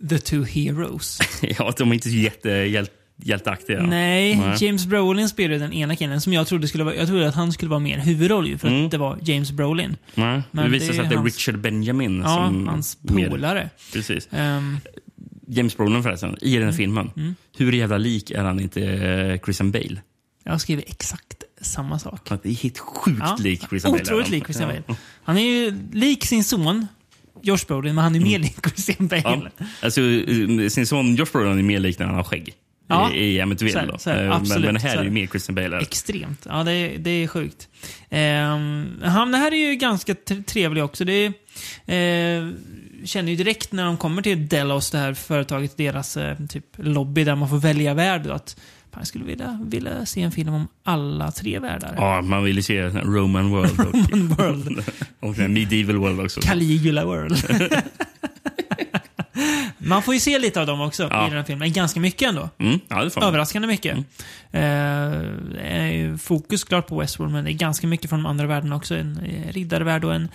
The 0.09 0.18
Two 0.18 0.45
Heroes. 0.45 1.18
ja, 1.59 1.72
de 1.78 1.90
är 1.90 1.95
inte 1.95 2.09
så 2.09 2.16
jätte, 2.16 2.51
hjäl, 3.23 3.29
hjälteaktiga. 3.29 3.83
Nej, 3.83 4.41
James 4.61 4.87
Brolin 4.87 5.29
spelade 5.29 5.59
den 5.59 5.73
ena 5.73 5.97
killen 5.97 6.20
som 6.20 6.33
jag 6.33 6.47
trodde 6.47 6.68
skulle 6.68 6.85
vara... 6.85 6.95
Jag 6.95 7.07
trodde 7.09 7.29
att 7.29 7.35
han 7.35 7.53
skulle 7.53 7.68
vara 7.70 7.81
mer 7.81 7.99
huvudroll 7.99 8.49
ju, 8.49 8.59
för 8.59 8.68
Mm. 8.68 8.85
att 8.85 8.91
det 8.91 8.99
var 8.99 9.18
James 9.23 9.53
Brolin. 9.53 9.97
Nej, 10.14 10.43
Men 10.51 10.64
det 10.64 10.70
visar 10.70 10.93
sig 10.93 11.03
att 11.03 11.09
det 11.09 11.14
är 11.14 11.18
hans- 11.18 11.37
Richard 11.37 11.59
Benjamin 11.59 12.20
Ja, 12.20 12.29
som... 12.47 12.68
hans 12.68 12.99
polare. 13.09 13.70
Precis. 13.93 14.29
Ehm, 14.33 14.79
James 15.49 15.77
Brolin 15.77 16.03
förresten, 16.03 16.37
i 16.41 16.55
den 16.57 16.64
här 16.64 16.73
filmen. 16.73 17.11
mm. 17.16 17.35
Hur 17.57 17.73
jävla 17.73 17.99
lik 17.99 18.31
är 18.31 18.45
han 18.45 18.61
inte 18.61 18.83
eh, 18.85 19.39
Christian 19.45 19.70
Bale? 19.70 20.01
jag 20.45 20.61
skriver 20.61 20.85
exakt 20.87 21.43
samma 21.61 21.99
sak. 21.99 22.29
Han 22.29 22.39
är 22.45 22.51
helt 22.62 22.79
sjukt 22.79 23.18
Ja, 23.20 23.37
lik 23.41 23.62
Christian 23.68 23.93
Bale. 23.93 24.03
Otroligt 24.03 24.29
lik 24.31 24.45
Christian. 24.45 24.68
Bale. 24.68 24.99
Han 25.25 25.37
är 25.39 25.43
ju 25.43 25.75
lik 25.93 26.25
sin 26.25 26.45
son, 26.45 26.87
Josh 27.43 27.66
Brolin, 27.68 27.95
men 27.95 28.05
han 28.05 28.14
är 28.16 28.20
mer 28.20 28.39
lik 28.39 28.57
Christian 28.66 29.09
Bale. 29.09 29.35
Mm. 29.35 29.49
Ja. 29.59 29.64
Alltså, 29.83 30.01
eh, 30.01 30.68
sin 30.68 30.87
son 30.87 31.14
Josh 31.16 31.33
Brolin 31.33 31.59
är 31.59 31.62
mer 31.62 31.79
lik 31.81 31.99
när 31.99 32.07
han 32.07 32.14
har 32.14 32.25
skägg. 32.25 32.55
Ja. 32.93 33.12
I. 33.12 33.57
Så 33.72 33.78
här- 33.78 33.86
då. 33.86 33.99
så 33.99 34.11
här, 34.11 34.24
Eh, 34.24 34.43
men, 34.49 34.61
men 34.61 34.76
här 34.76 34.97
är 34.97 35.05
det 35.05 35.11
mer 35.11 35.26
Christian 35.26 35.55
Bale. 35.55 35.78
Extremt. 35.80 36.47
Ja, 36.49 36.62
det, 36.64 36.72
är- 36.72 36.99
det 36.99 37.11
är 37.11 37.26
sjukt. 37.28 37.68
Um, 38.11 39.03
han 39.11 39.32
det 39.32 39.38
här 39.38 39.53
är 39.55 39.70
ju 39.70 39.74
ganska 39.76 40.14
trevlig 40.47 40.84
också. 40.84 41.05
Det 41.05 41.12
är, 41.86 42.43
eh, 42.47 42.51
känner 43.05 43.30
ju 43.30 43.36
direkt 43.36 43.72
när 43.72 43.84
de 43.84 43.97
kommer 43.97 44.22
till 44.22 44.49
Delos, 44.49 44.90
det 44.90 44.99
här 44.99 45.14
företaget, 45.14 45.76
deras 45.76 46.16
eh, 46.16 46.36
typ 46.49 46.64
lobby 46.76 47.24
där 47.24 47.34
man 47.34 47.49
får 47.49 47.59
välja 47.59 47.95
värld. 47.95 48.26
Att 48.26 48.57
jag 48.97 49.07
skulle 49.07 49.24
vilja, 49.24 49.61
vilja 49.66 50.07
se 50.07 50.22
en 50.22 50.32
film 50.32 50.55
om 50.55 50.68
alla 50.84 51.30
tre 51.30 51.59
världar. 51.59 51.95
Ja, 51.97 52.22
man 52.22 52.45
vill 52.45 52.57
ju 52.57 52.62
se 52.62 52.82
Roman 52.88 53.51
World. 53.51 53.78
Roman 54.12 54.28
World. 54.28 54.84
och 55.20 55.38
Medieval 55.38 55.97
World 55.97 56.20
också. 56.20 56.40
Caligula 56.40 57.05
World. 57.05 57.45
man 59.78 60.03
får 60.03 60.14
ju 60.14 60.20
se 60.20 60.39
lite 60.39 60.61
av 60.61 60.66
dem 60.66 60.80
också 60.80 61.03
Ja. 61.11 61.26
i 61.26 61.28
den 61.28 61.39
här 61.39 61.45
filmen. 61.45 61.72
Ganska 61.72 62.01
mycket 62.01 62.28
ändå. 62.28 62.49
Mm, 62.59 62.80
ja, 62.89 63.05
det. 63.05 63.16
Överraskande 63.22 63.68
mycket. 63.68 63.97
Eh, 63.97 64.03
det 64.51 65.61
är 65.61 65.87
ju 65.87 66.18
fokus 66.18 66.64
klart 66.64 66.87
på 66.87 67.01
Westworld, 67.01 67.33
men 67.33 67.45
det 67.45 67.51
är 67.53 67.55
ganska 67.55 67.87
mycket 67.87 68.11
från 68.11 68.22
de 68.22 68.28
andra 68.30 68.47
världarna 68.47 68.76
också. 68.76 68.97
En 68.97 69.18
eh, 69.18 69.53
riddarvärld 69.53 70.05
och 70.05 70.14
en 70.14 70.28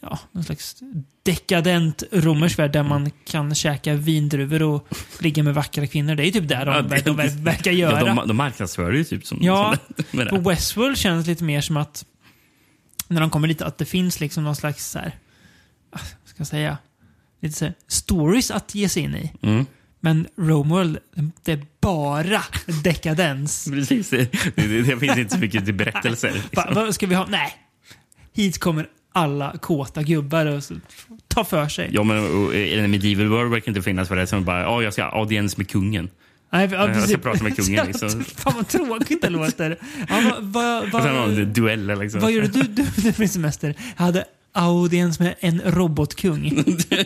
ja, 0.00 0.18
någon 0.32 0.44
slags 0.44 0.76
dekadent 1.22 2.02
romersk 2.12 2.58
värld 2.58 2.72
där 2.72 2.82
man 2.82 3.10
kan 3.26 3.54
käka 3.54 3.94
vindruvor 3.94 4.62
och 4.62 4.88
ligga 5.20 5.42
med 5.42 5.54
vackra 5.54 5.86
kvinnor. 5.86 6.14
Det 6.14 6.26
är 6.26 6.30
typ 6.30 6.48
där 6.48 6.66
de, 6.66 6.74
Ja, 6.74 6.82
de, 6.82 7.00
de 7.00 7.16
det- 7.16 7.28
verkar 7.42 7.70
göra. 7.72 7.98
Ja, 8.06 8.14
de, 8.14 8.28
de 8.28 8.36
marknadsför 8.36 8.92
det 8.92 8.98
ju 8.98 9.04
typ 9.04 9.26
som, 9.26 9.38
Ja, 9.42 9.74
som 10.10 10.18
på 10.18 10.24
det. 10.24 10.50
Westworld 10.50 10.98
känns 10.98 11.24
det 11.24 11.30
lite 11.30 11.44
mer 11.44 11.60
som 11.60 11.76
att 11.76 12.04
när 13.08 13.20
de 13.20 13.30
kommer 13.30 13.48
lite 13.48 13.66
att 13.66 13.78
det 13.78 13.84
finns 13.84 14.20
liksom 14.20 14.44
någon 14.44 14.56
slags 14.56 14.90
så 14.90 14.98
här, 14.98 15.08
ah, 15.90 15.98
vad 16.00 16.28
ska 16.28 16.40
jag 16.40 16.46
säga, 16.46 16.78
lite 17.44 17.58
så 17.58 17.64
här, 17.64 17.74
stories 17.88 18.50
att 18.50 18.74
ge 18.74 18.88
sig 18.88 19.02
in 19.02 19.14
i. 19.14 19.32
Mm. 19.42 19.66
Men 20.00 20.26
Romeworld, 20.36 20.98
det 21.42 21.52
är 21.52 21.66
bara 21.80 22.42
dekadens. 22.82 23.64
Precis, 23.70 24.10
det, 24.10 24.32
det, 24.54 24.82
det 24.82 24.96
finns 24.98 25.18
inte 25.18 25.34
så 25.34 25.40
mycket 25.40 25.64
till 25.64 25.74
berättelser. 25.74 26.30
Va, 26.52 26.64
Liksom. 26.64 26.74
vad 26.74 26.94
ska 26.94 27.06
vi 27.06 27.14
ha? 27.14 27.26
Nej. 27.30 27.54
Hit 28.32 28.58
kommer 28.58 28.86
alla 29.12 29.56
kåta 29.62 30.02
gubbar 30.02 30.46
och 30.46 30.64
så, 30.64 30.74
ta 31.28 31.44
för 31.44 31.68
sig. 31.68 31.90
Ja, 31.92 32.02
men 32.02 32.52
i 32.52 32.76
den 32.76 32.90
Medieval 32.90 33.28
World 33.28 33.50
verkar 33.50 33.68
inte 33.68 33.82
finnas 33.82 34.08
för 34.08 34.16
det 34.16 34.26
som 34.26 34.44
bara, 34.44 34.60
ja, 34.62 34.82
jag 34.82 34.92
ska 34.92 35.04
ha 35.04 35.10
audiens 35.10 35.56
med 35.56 35.68
kungen. 35.68 36.10
Nej, 36.52 36.68
ja, 36.72 36.88
jag 36.88 37.08
ska 37.08 37.18
prata 37.18 37.42
med 37.42 37.56
kungen. 37.56 37.86
Liksom. 37.86 38.24
Fan 38.24 38.52
vad 38.56 38.68
tråkigt 38.68 39.22
det 39.22 39.30
låter. 39.30 39.78
Ja, 40.08 40.20
vad, 40.40 40.84
vad, 40.92 40.94
Och 40.94 41.02
sen 41.02 41.36
de 41.36 41.44
dueller 41.44 41.96
liksom. 41.96 42.20
vad 42.20 42.32
gjorde 42.32 42.48
du, 42.48 42.62
du, 42.62 42.82
du 42.96 43.12
för 43.12 43.26
semester? 43.26 43.74
Jag 43.96 44.04
hade 44.04 44.24
audiens 44.54 45.18
med 45.20 45.34
en 45.40 45.60
robotkung. 45.64 46.64
det 46.88 46.96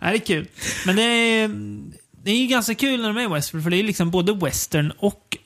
är 0.00 0.18
kul. 0.18 0.46
Men 0.86 0.96
det 0.96 1.02
är, 1.02 1.48
det 2.24 2.30
är 2.30 2.36
ju 2.40 2.46
ganska 2.46 2.74
kul 2.74 3.00
när 3.02 3.08
de 3.08 3.16
är 3.16 3.22
i 3.30 3.34
Westworld, 3.34 3.64
för 3.64 3.70
det 3.70 3.76
är 3.76 3.82
liksom 3.82 4.10
både 4.10 4.34
western 4.34 4.92
och 4.98 5.36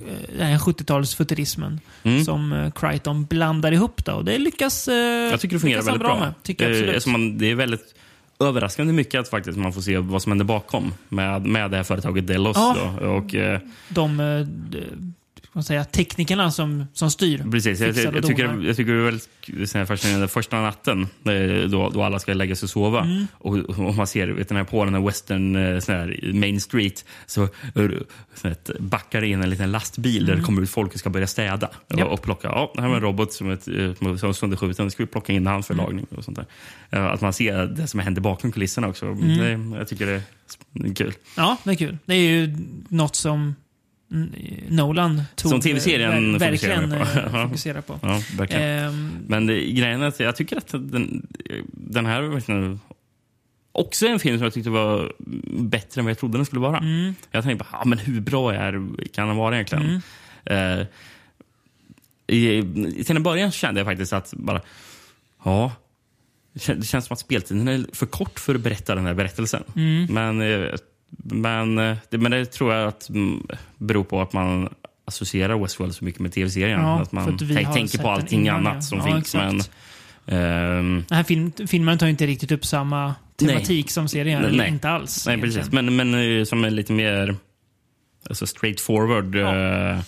eh, 0.00 0.36
den 0.38 0.46
här 0.46 0.58
70-tals 0.58 1.14
futurismen 1.14 1.80
Mm. 2.04 2.24
som 2.24 2.52
eh, 2.52 2.70
Crichton 2.70 3.24
blandar 3.24 3.72
ihop. 3.72 4.04
Då. 4.04 4.12
Och 4.12 4.24
det 4.24 4.38
lyckas 4.38 4.88
eh, 4.88 4.94
Jag 4.96 5.40
tycker 5.40 5.56
det 5.56 5.60
fungerar 5.60 5.82
väldigt 5.82 6.02
bra. 6.02 6.18
med. 6.20 6.34
Tycker 6.42 6.70
jag 6.70 6.94
absolut. 6.96 7.06
man, 7.06 7.38
det 7.38 7.50
är 7.50 7.54
väldigt 7.54 7.94
överraskande 8.40 8.92
mycket 8.92 9.20
att 9.20 9.28
faktiskt 9.28 9.58
man 9.58 9.72
får 9.72 9.80
se 9.80 9.98
vad 9.98 10.22
som 10.22 10.32
händer 10.32 10.44
bakom 10.44 10.94
med, 11.08 11.46
med 11.46 11.70
det 11.70 11.76
här 11.76 11.84
företaget 11.84 12.26
Delos. 12.26 12.56
Ja. 12.56 12.76
Då. 13.00 13.06
Och, 13.08 13.34
de 13.88 14.16
d- 14.70 14.78
ska 14.80 15.21
man 15.52 15.64
säga, 15.64 15.84
teknikerna 15.84 16.50
som, 16.50 16.86
som 16.92 17.10
styr. 17.10 17.44
Precis, 17.50 17.80
jag, 17.80 17.96
jag, 17.96 18.16
jag, 18.16 18.26
tycker, 18.26 18.62
jag 18.62 18.76
tycker 18.76 18.92
det 18.92 18.98
är 19.00 19.04
väldigt 19.04 19.28
här 19.74 19.84
fascinerande. 19.84 20.28
Första 20.28 20.60
natten 20.60 21.06
då, 21.70 21.90
då 21.90 22.02
alla 22.02 22.18
ska 22.18 22.34
lägga 22.34 22.56
sig 22.56 22.66
och 22.66 22.70
sova 22.70 23.00
Mm. 23.02 23.26
och, 23.32 23.56
och 23.56 23.94
man 23.94 24.06
ser 24.06 24.26
vet, 24.28 24.48
du, 24.48 24.54
när 24.54 24.64
på 24.64 24.84
den 24.84 24.94
här 24.94 25.00
western 25.00 25.56
eh, 25.56 25.78
sån 25.80 25.94
här, 25.94 26.32
Main 26.32 26.60
Street 26.60 27.04
så, 27.26 27.42
eh, 27.42 27.48
så 28.34 28.48
här, 28.48 28.56
backar 28.80 29.22
in 29.24 29.42
en 29.42 29.50
liten 29.50 29.72
lastbil 29.72 30.26
där 30.26 30.36
det 30.36 30.42
kommer 30.42 30.62
ut 30.62 30.70
folk 30.70 30.92
och 30.94 30.98
ska 30.98 31.10
börja 31.10 31.26
städa 31.26 31.70
Mm. 31.88 31.98
Japp. 31.98 32.08
och, 32.08 32.14
och 32.14 32.22
plocka. 32.22 32.48
Ja, 32.48 32.72
det 32.74 32.80
här 32.80 32.88
var 32.88 32.96
en 32.96 33.02
robot 33.02 33.32
som, 33.32 33.50
ett, 33.50 33.68
eh, 33.68 33.94
som 33.94 34.16
var 34.20 34.32
sönderskjuten. 34.32 34.90
Ska 34.90 35.02
vi 35.02 35.06
plocka 35.06 35.32
in 35.32 35.46
han 35.46 35.62
för 35.62 35.74
Mm. 35.74 35.86
lagning 35.86 36.06
och 36.16 36.24
sånt 36.24 36.38
där. 36.90 37.06
Att 37.08 37.20
man 37.20 37.32
ser 37.32 37.66
det 37.66 37.86
som 37.86 38.00
händer 38.00 38.20
bakom 38.22 38.52
kulisserna 38.52 38.88
också. 38.88 39.06
Mm. 39.06 39.70
Det, 39.72 39.78
jag 39.78 39.88
tycker 39.88 40.06
det 40.06 40.22
är 40.88 40.94
kul. 40.94 41.12
Ja, 41.36 41.56
det 41.64 41.70
är 41.70 41.74
kul. 41.74 41.98
Det 42.04 42.14
är 42.14 42.30
ju 42.30 42.56
något 42.88 43.16
som 43.16 43.40
mm, 43.40 43.54
Nolan 44.68 45.22
tog 45.34 45.50
Som 45.50 45.60
TV-serien 45.60 46.34
ver- 46.34 46.38
verkligen 46.38 46.90
fokuserar 46.90 47.30
på. 47.30 47.36
eh, 47.36 47.46
fokuserar 47.48 47.80
på. 47.80 47.98
Ja, 48.02 48.20
verkligen. 48.38 48.62
Ehm, 48.62 49.10
Men 49.26 49.46
det, 49.46 49.60
grejen 49.64 50.02
är 50.02 50.06
att 50.06 50.20
jag 50.20 50.36
tycker 50.36 50.56
att 50.56 50.68
den, 50.68 51.26
den 51.66 52.06
här 52.06 52.22
verkligen 52.22 52.80
också 53.72 54.06
en 54.06 54.18
film 54.18 54.38
som 54.38 54.44
jag 54.44 54.52
tyckte 54.54 54.70
var 54.70 55.12
bättre 55.62 56.00
än 56.00 56.04
vad 56.04 56.10
jag 56.10 56.18
trodde 56.18 56.38
den 56.38 56.46
skulle 56.46 56.60
vara. 56.60 56.78
Mm. 56.78 57.14
Jag 57.30 57.44
tänkte 57.44 57.64
bara, 57.72 57.78
ah, 57.80 57.84
men 57.84 57.98
hur 57.98 58.20
bra 58.20 58.54
är, 58.54 58.72
kan 59.12 59.28
den 59.28 59.36
vara 59.36 59.54
egentligen? 59.54 60.00
Mm. 60.44 60.80
Eh, 60.80 60.86
i, 62.26 62.62
till 63.04 63.16
en 63.16 63.22
början 63.22 63.50
kände 63.52 63.80
jag 63.80 63.86
faktiskt 63.86 64.12
att 64.12 64.32
bara, 64.36 64.60
ja, 65.44 65.72
det 66.52 66.60
känns 66.60 66.88
som 67.06 67.14
att 67.14 67.18
speltiden 67.18 67.68
är 67.68 67.84
för 67.92 68.06
kort 68.06 68.38
för 68.40 68.54
att 68.54 68.60
berätta 68.60 68.94
den 68.94 69.06
här 69.06 69.14
berättelsen. 69.14 69.62
Mm. 69.76 70.06
Men, 70.14 70.40
eh, 70.40 70.74
men, 71.16 71.78
eh, 71.78 71.96
det, 72.10 72.18
men 72.18 72.30
det 72.30 72.46
tror 72.46 72.74
jag 72.74 72.88
att 72.88 73.08
mm, 73.08 73.46
beror 73.78 74.04
på 74.04 74.20
att 74.22 74.32
man 74.32 74.68
associerar 75.04 75.58
Westworld 75.58 75.94
så 75.94 76.04
mycket 76.04 76.20
med 76.20 76.32
tv-serien. 76.32 76.80
Ja, 76.80 77.00
att 77.00 77.12
man 77.12 77.34
att 77.34 77.38
tänk, 77.38 77.72
tänker 77.72 77.98
på 77.98 78.10
allting 78.10 78.48
annat 78.48 78.74
ja. 78.74 78.80
som 78.80 78.98
Ja, 78.98 79.04
finns. 79.04 79.34
Men, 79.34 79.60
ehm, 80.26 81.04
Den 81.08 81.16
här 81.16 81.24
film, 81.24 81.52
filmen 81.66 81.98
tar 81.98 82.06
inte 82.06 82.26
riktigt 82.26 82.52
upp 82.52 82.64
samma 82.64 83.14
tematik 83.36 83.90
som 83.90 84.08
serien. 84.08 84.42
Nej. 84.42 84.50
eller 84.50 84.66
Inte 84.66 84.88
alls. 84.88 85.26
Nej, 85.26 85.34
egentligen. 85.34 85.56
precis. 85.56 85.72
Men, 85.72 85.96
men 85.96 86.38
eh, 86.38 86.44
som 86.44 86.64
är 86.64 86.70
lite 86.70 86.92
mer 86.92 87.36
alltså 88.28 88.46
straightforward 88.46 89.36
eh, 89.36 89.98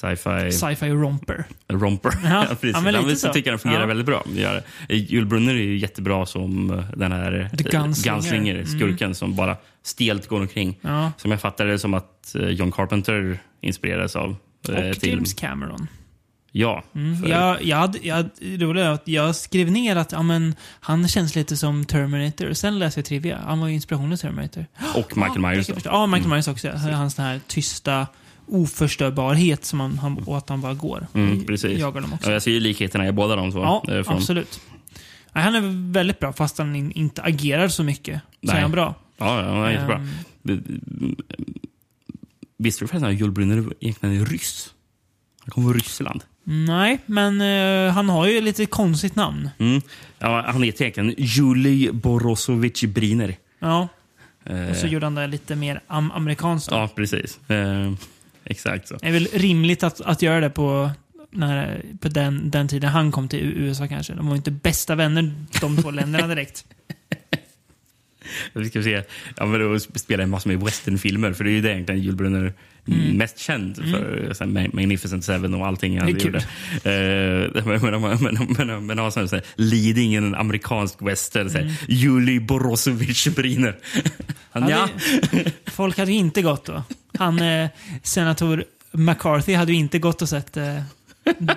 sci-fi 0.00 0.52
Sci-fi 0.52 0.88
romper. 0.90 1.44
romper. 1.68 2.12
Ja, 2.24 2.44
precis. 2.48 2.70
ja, 2.74 2.80
men 2.80 2.94
så. 3.28 3.32
tycker 3.32 3.50
den 3.50 3.58
fungerar 3.58 3.80
Ja. 3.80 3.86
väldigt 3.86 4.06
bra. 4.06 4.24
Det 4.34 4.40
gör 4.40 4.54
det. 4.54 4.94
Eh, 4.94 5.04
Jules 5.12 5.28
Brunner 5.28 5.54
är 5.54 5.58
ju 5.58 5.78
jättebra 5.78 6.26
som 6.26 6.82
den 6.96 7.12
här 7.12 7.50
The 7.58 7.64
eh, 7.64 7.70
Gunslinger. 7.82 8.14
gunslinger, 8.16 8.64
skurken 8.64 9.14
som 9.14 9.36
bara 9.36 9.56
stelt 9.82 10.26
går 10.28 10.40
omkring. 10.40 10.78
Ja. 10.80 11.12
Som 11.16 11.30
jag 11.30 11.40
fattar 11.40 11.66
det 11.66 11.78
som 11.78 11.94
att 11.94 12.34
eh, 12.34 12.48
John 12.48 12.72
Carpenter 12.72 13.38
inspirerades 13.60 14.16
av. 14.16 14.36
eh, 14.68 14.88
Och 14.90 15.00
till- 15.00 15.10
James 15.10 15.34
Cameron. 15.34 15.88
Ja. 16.52 16.84
Mm. 16.94 17.22
för- 17.22 17.28
Jag, 17.30 17.62
jag, 17.62 17.76
hade, 17.76 17.98
jag, 18.02 18.28
det 18.74 18.92
att 18.92 19.08
jag 19.08 19.36
skrev 19.36 19.70
ner 19.70 19.96
att 19.96 20.12
ja, 20.12 20.22
men, 20.22 20.54
han 20.80 21.08
känns 21.08 21.34
lite 21.34 21.56
som 21.56 21.84
Terminator. 21.84 22.52
Sen 22.52 22.78
läste 22.78 23.00
jag 23.00 23.04
Trivia. 23.06 23.38
Han 23.46 23.60
var 23.60 23.68
ju 23.68 23.74
inspirationen 23.74 24.10
till 24.18 24.18
Terminator. 24.28 24.66
Och 24.94 25.16
Michael 25.16 25.32
Ja, 25.42 25.48
Myers. 25.50 25.68
Ja, 25.84 26.06
Michael 26.06 26.28
Myers 26.30 26.48
också. 26.48 26.68
Hans 26.68 27.14
den 27.14 27.24
här 27.26 27.40
tysta 27.46 28.06
oförstörbarhet 28.48 29.64
som 29.64 29.80
han, 29.80 29.98
han, 29.98 30.18
och 30.18 30.38
att 30.38 30.48
han 30.48 30.60
bara 30.60 30.74
går. 30.74 31.06
Mm, 31.14 31.44
precis. 31.44 31.78
Jagar 31.78 32.00
dem 32.00 32.12
också. 32.12 32.26
Ja, 32.28 32.32
jag 32.32 32.42
ser 32.42 32.50
ju 32.50 32.60
likheterna 32.60 33.08
i 33.08 33.12
båda 33.12 33.36
de 33.36 33.52
två. 33.52 33.58
Ja, 33.58 33.84
eh, 33.96 34.02
från- 34.02 34.16
absolut. 34.16 34.60
Nej, 35.32 35.44
han 35.44 35.54
är 35.54 35.92
väldigt 35.92 36.18
bra, 36.18 36.32
fast 36.32 36.58
han 36.58 36.76
in, 36.76 36.92
inte 36.92 37.22
agerar 37.22 37.68
så 37.68 37.82
mycket. 37.84 38.20
Så 38.46 38.52
är 38.52 38.60
han 38.60 38.70
bra. 38.70 38.94
Ja, 39.18 39.40
ja, 39.42 39.54
han 39.54 39.64
är 39.64 39.70
jättebra. 39.70 40.06
Det- 40.42 40.60
Visste 42.56 42.84
du 42.84 42.88
förresten 42.88 43.10
att 43.10 43.18
Joel 43.18 43.32
Brynner 43.32 43.64
egentligen 43.80 44.20
är 44.20 44.24
ryss? 44.26 44.74
Han 45.44 45.50
kommer 45.50 45.66
från 45.68 45.74
Ryssland. 45.74 46.22
Nej, 46.44 46.98
men 47.06 47.40
eh, 47.40 47.92
han 47.94 48.08
har 48.08 48.26
ju 48.26 48.40
lite 48.40 48.66
konstigt 48.66 49.16
namn. 49.16 49.50
Mm. 49.58 49.80
Ja, 50.18 50.44
han 50.46 50.62
heter 50.62 50.84
egentligen 50.84 51.14
Julij 51.18 51.92
Borosovich 51.92 52.84
Briner. 52.84 53.36
Ja. 53.58 53.88
Eh, 54.44 54.70
Och 54.70 54.76
så 54.76 54.86
gjorde 54.86 55.06
han 55.06 55.14
det 55.14 55.26
lite 55.26 55.56
mer 55.56 55.80
am 55.86 56.10
amerikanskt. 56.12 56.70
Ja, 56.70 56.88
precis. 56.94 57.50
Eh, 57.50 57.92
exakt 58.50 58.88
så. 58.88 58.96
Det 58.96 59.08
är 59.08 59.12
väl 59.12 59.28
rimligt 59.32 59.82
att, 59.82 60.00
att 60.00 60.22
göra 60.22 60.40
det 60.40 60.50
på, 60.50 60.90
när, 61.30 61.84
på 62.00 62.08
den, 62.08 62.50
den 62.50 62.68
tiden 62.68 62.90
han 62.90 63.12
kom 63.12 63.28
till 63.28 63.40
USA 63.40 63.88
kanske. 63.88 64.14
De 64.14 64.26
var 64.26 64.34
ju 64.34 64.36
inte 64.36 64.50
bästa 64.50 64.94
vänner, 64.94 65.32
de 65.60 65.76
två 65.76 65.90
länderna 65.90 66.26
direkt. 66.34 66.64
Vi 68.52 68.68
ska 68.68 68.82
se. 68.82 69.02
Ja, 69.36 69.46
men 69.46 69.60
då 69.60 69.78
spelar 69.78 70.22
jag 70.22 70.28
massor 70.28 70.50
med 70.50 70.60
westernfilmer, 70.60 71.32
för 71.32 71.44
det 71.44 71.50
är 71.50 71.52
ju 71.52 71.60
det 71.60 71.70
egentligen 71.70 72.02
Joel 72.02 72.16
Brynner 72.16 72.52
Mm. 72.92 73.16
mest 73.16 73.38
känd 73.38 73.76
för. 73.76 74.30
Så 74.34 74.44
här, 74.44 74.50
Ma- 74.50 74.70
Magnificent 74.74 75.24
Seven 75.24 75.54
och 75.54 75.66
allting 75.66 75.98
han 76.00 76.08
gjorde. 76.08 76.38
Eh, 76.38 77.64
men, 77.64 77.80
men, 78.00 78.18
men, 78.20 78.56
men, 78.58 78.86
men 78.86 78.98
har 78.98 79.10
sån 79.10 79.28
här 79.32 79.42
leading 79.56 80.14
en 80.14 80.34
amerikansk 80.34 81.02
western. 81.02 81.48
Mm. 81.48 81.74
Julij 81.88 82.40
Borosovich 82.40 83.28
Briner. 83.28 83.76
Han, 84.50 84.68
ja. 84.68 84.88
Folk 85.66 85.98
hade 85.98 86.12
inte 86.12 86.42
gått 86.42 86.64
då. 86.64 86.82
Han, 87.18 87.38
eh, 87.40 87.68
senator 88.02 88.64
McCarthy, 88.92 89.54
hade 89.54 89.72
ju 89.72 89.78
inte 89.78 89.98
gått 89.98 90.22
och 90.22 90.28
sett 90.28 90.56
eh, 90.56 90.82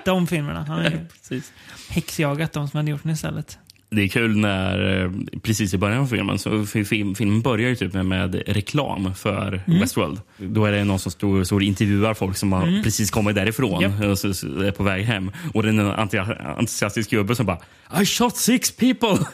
de 0.05 0.27
filmerna. 0.27 0.63
Han 0.67 0.77
hade 0.77 0.91
Precis. 1.13 1.51
häxjagat 1.89 2.53
de 2.53 2.67
som 2.67 2.77
hade 2.77 2.91
gjort 2.91 3.03
den 3.03 3.11
istället. 3.11 3.57
Det 3.95 4.01
är 4.01 4.07
kul 4.07 4.37
när, 4.37 5.03
eh, 5.03 5.11
precis 5.41 5.73
i 5.73 5.77
början 5.77 5.99
av 6.01 6.07
filmen, 6.07 6.39
så 6.39 6.65
fi- 6.65 6.85
film, 6.85 7.15
filmen 7.15 7.41
börjar 7.41 7.69
ju 7.69 7.75
typ 7.75 7.93
med, 7.93 8.05
med 8.05 8.43
reklam 8.47 9.15
för 9.15 9.61
Mm. 9.67 9.79
Westworld. 9.79 10.19
Då 10.37 10.65
är 10.65 10.71
det 10.71 10.83
någon 10.83 10.99
som 10.99 11.11
står, 11.11 11.43
står 11.43 11.55
och 11.55 11.61
intervjuar 11.63 12.13
folk 12.13 12.37
som 12.37 12.51
har 12.53 12.67
Mm. 12.67 12.83
precis 12.83 13.11
kommit 13.11 13.35
därifrån 13.35 13.81
Japp. 13.81 14.03
och 14.03 14.19
så, 14.19 14.33
så 14.33 14.47
är 14.61 14.71
på 14.71 14.83
väg 14.83 15.05
hem. 15.05 15.31
Och 15.53 15.63
det 15.63 15.69
är 15.69 15.73
en 15.73 15.79
entusi- 15.91 16.57
entusiastisk 16.57 17.09
gubbe 17.09 17.35
som 17.35 17.45
bara 17.45 17.57
I 18.01 18.05
shot 18.05 18.37
six 18.37 18.71
people! 18.71 19.17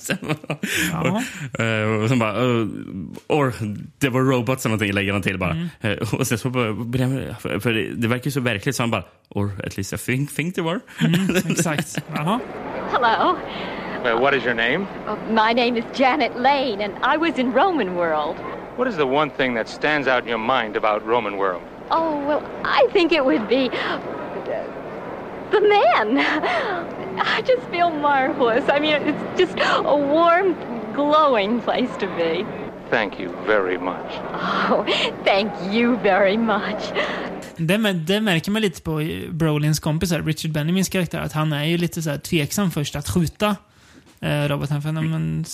Sen 0.00 0.16
bara- 0.22 0.58
Ja. 0.92 1.22
och, 1.54 1.60
eh, 1.60 2.02
och 2.02 2.08
sen 2.08 2.18
bara, 2.18 2.40
uh, 2.42 2.68
or 3.28 3.52
det 3.98 4.08
var 4.08 4.20
robots 4.20 4.64
eller 4.66 4.70
någonting 4.76 4.92
lägger 4.94 5.12
han 5.12 5.22
till 5.22 5.38
bara. 5.38 5.50
Mm. 5.50 5.68
Eh, 5.80 6.14
Och 6.14 6.26
sen 6.26 6.38
så 6.38 6.50
bara, 6.50 6.74
för, 7.60 7.72
det, 7.72 7.94
det 7.94 8.08
verkar 8.08 8.24
ju 8.24 8.30
så 8.30 8.40
verkligt 8.40 8.76
så 8.76 8.82
han 8.82 8.90
bara, 8.90 9.04
or 9.28 9.50
at 9.66 9.76
least 9.76 9.92
I 9.92 9.96
think, 9.98 10.30
think 10.34 10.54
they 10.54 10.64
were. 10.64 10.80
Mm, 11.00 11.36
exakt. 11.50 11.98
Jaha. 12.14 12.40
Hello. 12.92 13.36
Well, 14.04 14.18
what 14.20 14.34
is 14.34 14.44
your 14.44 14.54
name? 14.54 14.86
Uh, 15.08 15.14
my 15.28 15.52
name 15.54 15.76
is 15.78 15.84
Janet 16.00 16.32
Lane, 16.36 16.84
and 16.84 16.94
I 17.14 17.16
was 17.18 17.38
in 17.38 17.52
Roman 17.52 17.94
World. 17.96 18.36
What 18.76 18.88
is 18.88 18.96
the 18.96 19.04
one 19.04 19.30
thing 19.30 19.54
that 19.56 19.68
stands 19.68 20.08
out 20.08 20.22
in 20.22 20.28
your 20.28 20.38
mind 20.62 20.76
about 20.76 21.06
Roman 21.06 21.36
world? 21.36 21.62
Oh, 21.90 22.26
well, 22.28 22.42
I 22.64 22.88
think 22.92 23.12
it 23.12 23.24
would 23.24 23.46
be 23.48 23.70
the 25.50 25.60
men. 25.60 26.18
I 27.38 27.42
just 27.46 27.66
feel 27.70 27.90
marvelous. 27.90 28.64
I 28.68 28.80
mean, 28.80 29.02
it's 29.02 29.38
just 29.40 29.54
a 29.84 29.96
warm, 29.96 30.54
glowing 30.94 31.60
place 31.60 31.90
to 32.00 32.06
be. 32.16 32.44
Thank 32.90 33.20
you 33.20 33.30
very 33.46 33.78
much. 33.78 34.10
Oh, 34.70 34.84
thank 35.24 35.52
you 35.72 35.96
very 36.02 36.36
much. 36.36 36.92
Det, 37.56 37.92
det 37.92 38.20
märker 38.20 38.50
man 38.50 38.62
lite 38.62 38.82
på 38.82 39.08
Brolins 39.30 39.80
kompisar, 39.80 40.22
Richard 40.22 40.52
Benjamins 40.52 40.88
karaktär, 40.88 41.20
att 41.20 41.32
han 41.32 41.52
är 41.52 41.64
ju 41.64 41.78
lite 41.78 42.02
så 42.02 42.10
här 42.10 42.18
tveksam 42.18 42.70
först 42.70 42.96
att 42.96 43.08
skjuta 43.08 43.56
eh, 44.20 44.48
roboten. 44.48 44.82
För, 44.82 44.92
men, 44.92 45.44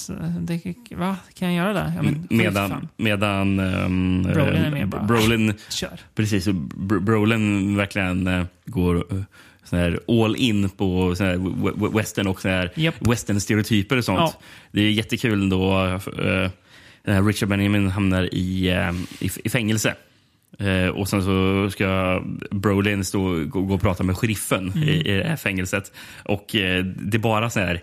det, 0.41 0.75
va? 0.97 1.17
Kan 1.35 1.55
jag 1.55 1.67
göra 1.67 1.73
det? 1.73 1.93
Ja, 1.97 2.03
men, 2.03 2.27
Medan, 2.31 2.71
fan. 2.71 2.89
medan 2.97 3.59
um, 3.61 4.23
Brolin 4.23 4.63
är 4.65 4.71
mer 4.71 4.87
bara, 4.87 5.03
Brolin, 5.03 5.55
kör. 5.69 6.01
precis, 6.15 6.49
Br- 6.49 7.01
Brolin 7.01 7.77
verkligen 7.77 8.27
eh, 8.27 8.45
går 8.67 8.97
eh, 8.97 9.23
sån 9.69 9.79
här 9.79 10.01
all 10.09 10.37
in 10.37 10.69
på 10.69 11.15
sån 11.17 11.27
här 11.27 11.93
western 11.97 12.27
och 12.27 12.41
sån 12.41 12.51
här 12.51 12.73
Japp. 12.75 12.95
western-stereotyper 13.01 13.97
och 13.97 14.05
sånt. 14.05 14.19
Ja. 14.19 14.35
Det 14.73 14.81
är 14.81 14.91
jättekul 14.91 15.49
då 15.49 15.79
eh, 16.19 16.51
när 17.05 17.23
Richard 17.23 17.49
Benjamin 17.49 17.89
hamnar 17.91 18.35
i, 18.35 18.69
eh, 18.69 18.93
i, 19.27 19.31
i 19.45 19.49
fängelse. 19.49 19.95
Eh, 20.59 20.89
och 20.89 21.09
sen 21.09 21.23
så 21.23 21.69
ska 21.71 22.21
Brolin 22.51 23.05
stå, 23.05 23.45
gå, 23.45 23.61
gå 23.63 23.75
och 23.75 23.81
prata 23.81 24.03
med 24.03 24.17
sheriffen 24.17 24.73
Mm. 24.77 24.89
i, 24.89 24.93
i 24.93 25.17
det 25.17 25.25
här 25.25 25.37
fängelset. 25.37 25.93
Och 26.25 26.55
eh, 26.57 26.85
det 26.85 27.17
är 27.17 27.19
bara 27.19 27.51
så 27.51 27.61
här 27.61 27.83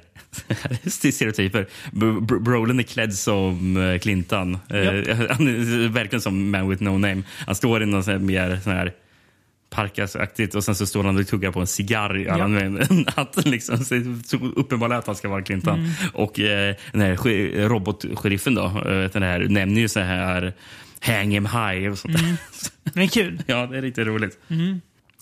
stereotyper. 0.90 1.68
Br- 1.92 2.20
Br- 2.26 2.40
Brolin 2.40 2.80
är 2.80 2.84
klädd 2.84 3.14
som 3.14 3.78
eh, 3.78 4.00
Clinton. 4.00 4.54
Eh, 4.54 5.18
han 5.30 5.48
är 5.48 5.88
verkligen 5.90 6.22
som 6.22 6.50
man 6.52 6.70
with 6.70 6.84
no 6.84 6.90
name. 6.98 7.24
Han 7.46 7.56
står 7.56 7.84
i 7.84 7.86
någon 7.86 8.04
sån 8.04 8.14
här 8.14 8.20
mer 8.20 8.60
sån 8.64 8.74
här 8.74 8.94
parkasaktigt 9.74 10.56
och 10.56 10.64
sen 10.64 10.76
så 10.76 10.86
står 10.86 11.04
han 11.04 11.18
och 11.18 11.28
tuggar 11.28 11.52
på 11.52 11.60
en 11.60 11.68
cigarr 11.68 12.18
i 12.18 12.24
ja. 12.24 12.50
att 13.22 13.46
liksom, 13.46 13.78
så 14.26 14.36
uppenbarligen 14.56 15.00
att 15.00 15.08
han 15.08 15.16
ska 15.16 15.30
vara 15.30 15.42
Clinton. 15.42 15.80
Mm. 15.80 15.92
Och 16.14 16.40
eh, 16.40 16.76
den 16.92 17.02
här 17.02 17.68
robotsheriffen 17.70 18.56
då, 18.56 18.66
eh, 18.66 19.10
den 19.12 19.24
här 19.24 19.40
nämner 19.40 19.82
ju 19.82 19.88
så 19.90 20.00
här 20.00 20.54
hang 21.00 21.32
him 21.32 21.46
high 21.46 21.92
och 21.92 21.98
sånt. 21.98 22.20
Mm. 22.20 22.36
Det 22.94 23.02
är 23.04 23.08
kul. 23.08 23.44
Ja, 23.46 23.68
det 23.68 23.78
är 23.78 23.82
riktigt 23.82 24.08
roligt. 24.08 24.40
Mm. 24.48 24.82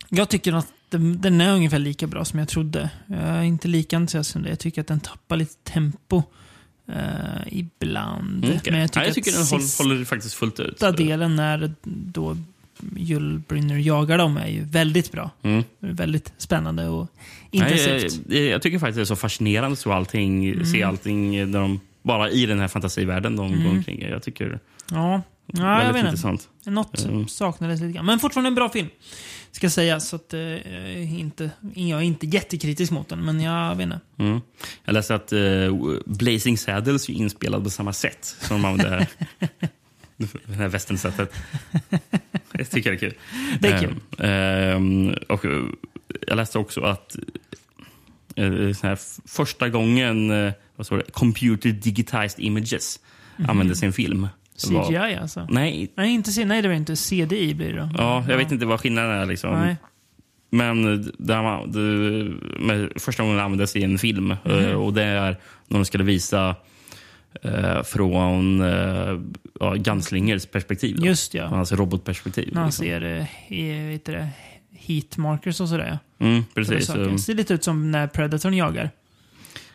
Jag 0.10 0.30
tycker 0.30 0.54
att 0.54 0.68
den, 0.90 1.22
den 1.22 1.42
är 1.42 1.54
ungefär 1.54 1.80
lika 1.80 2.08
bra 2.08 2.26
som 2.26 2.40
jag 2.40 2.48
trodde. 2.48 2.90
Jag 3.08 3.20
är 3.20 3.42
inte 3.44 3.68
lika 3.68 3.96
entusiastisk 3.96 4.34
som 4.34 4.44
det. 4.44 4.50
Jag 4.50 4.60
tycker 4.60 4.82
att 4.82 4.88
den 4.88 5.00
tappar 5.00 5.36
lite 5.36 5.56
tempo 5.64 6.24
eh, 6.88 7.48
ibland. 7.48 8.46
Mm, 8.46 8.58
okej. 8.58 8.72
Men 8.72 8.80
jag 8.82 8.84
Ja, 8.84 8.88
tycker, 8.88 9.06
jag 9.06 9.16
tycker 9.16 9.32
att 9.32 9.50
den 9.50 9.60
håller, 9.60 9.84
håller 9.84 10.06
faktiskt 10.06 10.34
fullt 10.34 10.60
ut. 10.60 10.80
delen 10.98 11.36
när 11.36 11.74
då 11.84 12.38
Joel 12.96 13.40
Brynner 13.48 13.78
jagar 13.78 14.18
dem 14.18 14.38
är 14.38 14.48
ju 14.48 14.64
väldigt 14.64 15.12
bra. 15.12 15.30
Mm. 15.44 15.64
Väldigt 15.80 16.34
spännande 16.38 16.88
och 16.88 17.08
Nej, 17.52 17.72
intensivt. 17.72 18.22
jag, 18.30 18.42
jag 18.44 18.62
tycker 18.62 18.80
faktiskt 18.80 18.96
det 18.96 19.02
är 19.02 19.06
så 19.06 19.16
fascinerande 19.16 19.76
så 19.78 19.92
allting, 19.92 20.50
Mm. 20.50 20.66
se 20.66 20.84
allting 20.84 21.52
när 21.52 21.60
de, 21.60 21.80
bara 22.04 22.30
i 22.30 22.46
den 22.46 22.60
här 22.60 22.68
fantasivärlden 22.68 23.36
de 23.36 23.48
Mm. 23.54 23.64
går 23.64 23.70
omkring. 23.72 24.02
Jag 24.02 24.24
tycker 24.24 24.60
Ja, 24.92 25.22
ja 25.46 25.62
jag 25.62 25.78
väldigt 25.78 25.88
vet 25.96 25.96
inte. 26.00 26.08
intressant. 26.08 26.50
Något 26.66 27.04
Mm. 27.06 27.28
saknades 27.28 27.82
lite 27.82 27.94
grann. 27.94 28.06
Men 28.06 28.20
fortfarande 28.20 28.48
en 28.48 28.56
bra 28.56 28.70
film. 28.70 28.88
Ska 29.52 29.70
sägas. 29.70 30.08
Så 30.10 30.16
att, 30.16 30.34
eh, 30.34 31.20
inte, 31.20 31.50
jag 31.74 32.00
är 32.00 32.04
inte 32.04 32.26
jättekritisk 32.28 32.92
mot 32.92 33.10
den, 33.10 33.26
men 33.26 33.42
jag 33.42 33.76
vet 33.76 33.84
inte. 33.84 34.00
Mm. 34.18 34.42
Jag 34.86 34.94
läste 34.94 35.16
att 35.16 35.34
eh, 35.34 35.40
Blazing 36.06 36.58
Saddles 36.58 37.10
är 37.10 37.14
inspelad 37.14 37.64
på 37.64 37.70
samma 37.70 37.94
sätt 37.94 38.36
som 38.40 38.62
de 38.62 38.68
använder 38.68 39.08
det 40.46 40.54
här 40.54 40.68
västernsättet. 40.68 41.34
Jag 42.54 42.70
tycker 42.70 42.92
det 42.92 42.96
är 42.96 43.00
kul. 43.00 43.14
Det 43.60 43.68
är 43.68 43.80
kul. 43.80 43.96
Ehm, 44.20 45.10
ehm, 45.10 45.16
och 45.30 45.46
eh, 45.46 45.62
jag 46.28 46.36
läste 46.36 46.60
också 46.60 46.82
att 46.82 47.16
eh, 48.36 48.52
här, 48.84 49.28
första 49.28 49.70
gången 49.70 50.32
eh, 50.46 50.54
vad 50.76 50.86
står 50.86 50.98
det? 50.98 51.12
Computer 51.12 51.70
Digitized 51.72 52.40
Images 52.40 53.00
Mhm. 53.38 53.50
användes 53.50 53.84
i 53.84 53.86
en 53.86 53.94
film. 53.94 54.28
Var- 54.70 54.86
CGI 54.88 55.16
alltså? 55.22 55.48
Nej, 55.50 55.92
Nej, 55.98 56.12
inte, 56.14 56.46
nej, 56.46 56.62
det 56.62 56.68
var 56.68 56.76
inte 56.76 56.96
CDI 56.96 57.54
blir 57.54 57.74
det 57.74 57.80
då. 57.80 57.90
Ja, 57.98 58.26
jag 58.30 58.38
vet 58.38 58.52
inte 58.52 58.66
vad 58.66 58.80
skillnaden 58.80 59.12
är. 59.12 59.26
Liksom. 59.26 59.52
Nej. 59.60 59.76
Men 60.50 61.04
det, 61.18 61.34
här- 61.34 61.68
det, 61.68 63.00
första 63.00 63.24
gången 63.24 63.38
det 63.38 63.44
användes 63.44 63.76
i 63.76 63.84
en 63.84 63.98
film. 63.98 64.32
Eh, 64.46 64.72
Och 64.72 64.94
det 64.94 65.04
är 65.04 65.38
när 65.68 65.78
de 65.80 65.86
skulle 65.86 66.04
visa 66.04 66.56
från 67.84 68.62
eh, 68.62 69.20
ja, 69.60 69.74
Gunslingers 69.76 70.46
perspektiv. 70.46 70.96
Då. 71.00 71.06
Just 71.06 71.34
ja. 71.34 71.44
Alltså 71.44 71.76
robotperspektiv. 71.76 72.50
När 72.54 72.62
han 72.62 72.68
liksom. 72.68 72.86
ser 72.86 73.02
eh, 73.02 74.00
du 74.06 74.12
det, 74.14 74.30
heat 74.72 75.18
markers 75.18 75.62
och 75.62 75.70
sådär. 75.70 76.00
Mm, 76.20 76.44
precis. 76.56 76.88
Det 76.88 77.20
ser 77.20 77.34
lite 77.34 77.54
ut 77.54 77.64
som 77.64 77.92
när 77.92 78.08
Predatorn 78.08 78.54
jagar. 78.54 78.90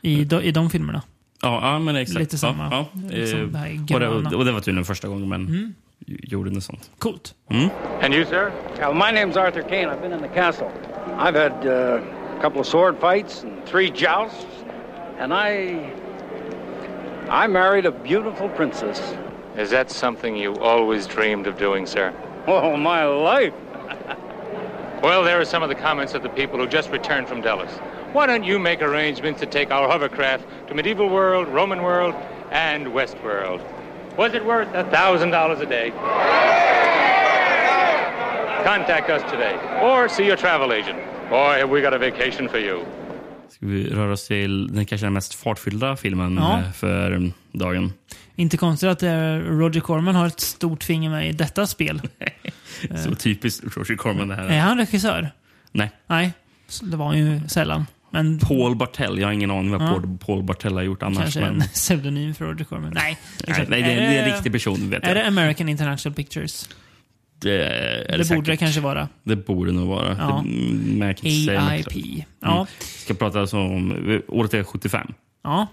I, 0.02 0.24
de, 0.24 0.42
i 0.42 0.50
de 0.50 0.70
filmerna. 0.70 1.02
Ja, 1.42 1.60
ja 1.62 1.78
men 1.78 1.96
exakt. 1.96 2.18
Lite 2.18 2.38
samma. 2.38 2.68
Ja, 2.70 2.86
ja. 2.92 3.00
Liksom 3.10 3.40
Eh, 3.40 3.46
det 3.46 3.58
här 3.58 4.08
och, 4.08 4.22
det, 4.22 4.36
och 4.36 4.44
det 4.44 4.52
var 4.52 4.60
tydligen 4.60 4.84
första 4.84 5.08
gången 5.08 5.28
man 5.28 5.46
Mm. 5.46 5.74
gjorde 6.06 6.50
något 6.50 6.64
sånt. 6.64 6.90
Coolt. 6.98 7.34
Mm. 7.50 7.68
And 8.02 8.14
you, 8.14 8.24
sir? 8.24 8.50
Uh, 8.80 8.94
my 8.94 9.18
name's 9.20 9.36
Arthur 9.36 9.62
Kane. 9.62 9.88
I've 9.88 10.00
been 10.00 10.12
in 10.12 10.20
the 10.20 10.40
castle. 10.40 10.68
I've 11.18 11.34
had 11.34 11.66
uh, 11.66 12.00
a 12.38 12.42
couple 12.42 12.60
of 12.60 12.66
sword 12.66 12.96
fights 13.00 13.44
and 13.44 13.52
three 13.66 13.90
jousts, 13.90 14.46
and 15.20 15.32
I. 15.32 15.78
I 17.28 17.46
married 17.46 17.86
a 17.86 17.90
beautiful 17.90 18.48
princess. 18.48 19.16
Is 19.56 19.70
that 19.70 19.90
something 19.90 20.36
you 20.36 20.54
always 20.56 21.06
dreamed 21.06 21.46
of 21.46 21.58
doing, 21.58 21.86
sir? 21.86 22.14
Oh, 22.46 22.76
my 22.76 23.04
life! 23.04 23.52
Well, 25.02 25.24
there 25.24 25.40
are 25.40 25.44
some 25.44 25.62
of 25.62 25.68
the 25.68 25.74
comments 25.74 26.14
of 26.14 26.22
the 26.22 26.28
people 26.28 26.58
who 26.58 26.66
just 26.66 26.90
returned 26.90 27.28
from 27.28 27.40
Delos. 27.40 27.70
Why 28.12 28.26
don't 28.26 28.44
you 28.44 28.58
make 28.58 28.80
arrangements 28.80 29.40
to 29.40 29.46
take 29.46 29.70
our 29.70 29.88
hovercraft 29.88 30.44
to 30.68 30.74
medieval 30.74 31.08
world, 31.08 31.48
Roman 31.48 31.82
world, 31.82 32.14
and 32.50 32.94
West 32.94 33.16
world? 33.22 33.60
Was 34.16 34.34
it 34.34 34.44
worth 34.44 34.72
a 34.74 34.84
thousand 34.84 35.30
dollars 35.30 35.60
a 35.60 35.66
day? 35.66 35.92
contact 38.66 39.08
us 39.10 39.22
today 39.30 39.56
or 39.80 40.08
see 40.08 40.26
your 40.26 40.36
travel 40.36 40.72
agent. 40.72 40.98
Boy, 41.30 41.58
have 41.58 41.70
we 41.70 41.80
got 41.80 41.94
a 41.94 41.98
vacation 41.98 42.48
for 42.48 42.58
you. 42.58 42.84
Ska 43.56 43.66
vi 43.66 43.84
röra 43.90 44.12
oss 44.12 44.26
till 44.26 44.74
den 44.74 44.86
kanske 44.86 45.06
den 45.06 45.12
mest 45.12 45.34
fartfyllda 45.34 45.96
filmen 45.96 46.36
Ja. 46.36 46.58
eh, 46.60 46.72
för 46.72 47.12
mm, 47.12 47.32
dagen. 47.52 47.92
Inte 48.36 48.56
konstigt 48.56 48.88
att 48.88 49.02
eh, 49.02 49.10
Roger 49.36 49.80
Corman 49.80 50.14
har 50.14 50.26
ett 50.26 50.40
stort 50.40 50.84
finger 50.84 51.10
med 51.10 51.28
i 51.28 51.32
detta 51.32 51.66
spel. 51.66 52.00
Så 53.04 53.14
typiskt 53.14 53.76
Roger 53.76 53.96
Corman 53.96 54.28
det 54.28 54.34
här. 54.34 54.44
Är 54.48 54.60
han 54.60 54.78
regissör? 54.78 55.30
Nej. 55.72 55.90
Nej, 56.06 56.32
så 56.68 56.84
det 56.84 56.96
var 56.96 57.06
han 57.06 57.18
ju 57.18 57.40
sällan. 57.48 57.86
Men 58.10 58.38
Paul 58.38 58.76
Bartell. 58.76 59.18
Jag 59.18 59.28
har 59.28 59.32
ingen 59.32 59.50
aning 59.50 59.70
vad 59.70 59.82
Ja. 59.82 59.86
Paul, 59.88 60.18
Paul 60.18 60.42
Bartell 60.42 60.72
har 60.74 60.82
gjort 60.82 61.02
annars. 61.02 61.18
kanske 61.18 61.40
Men... 61.40 61.54
en 61.62 61.68
pseudonym 61.68 62.34
för 62.34 62.44
Roger 62.44 62.64
Corman. 62.64 62.92
Nej, 62.94 63.18
Nej, 63.48 63.66
nej, 63.68 63.82
det, 63.82 63.92
är- 63.92 63.96
det 64.10 64.16
är 64.18 64.22
en 64.28 64.32
riktig 64.34 64.52
person. 64.52 64.90
Vet 64.90 65.02
Är 65.04 65.08
jag. 65.08 65.16
det 65.16 65.26
American 65.26 65.68
International 65.68 66.14
Pictures? 66.14 66.68
Det, 67.38 67.64
är 67.68 68.04
Det 68.08 68.12
borde 68.12 68.24
säkert. 68.24 68.44
det 68.46 68.56
kanske 68.56 68.80
vara. 68.80 69.08
Det 69.24 69.36
borde 69.36 69.72
nog 69.72 69.88
vara. 69.88 70.16
Ja. 70.18 70.44
Det, 70.46 71.48
mm. 71.48 71.68
AIP. 71.68 72.24
Ja. 72.40 72.54
Mm. 72.54 72.66
Ska 72.80 73.14
prata 73.14 73.40
alltså 73.40 73.56
om, 73.56 74.22
året 74.28 74.54
är 74.54 74.62
75. 74.64 75.12
Ja, 75.44 75.66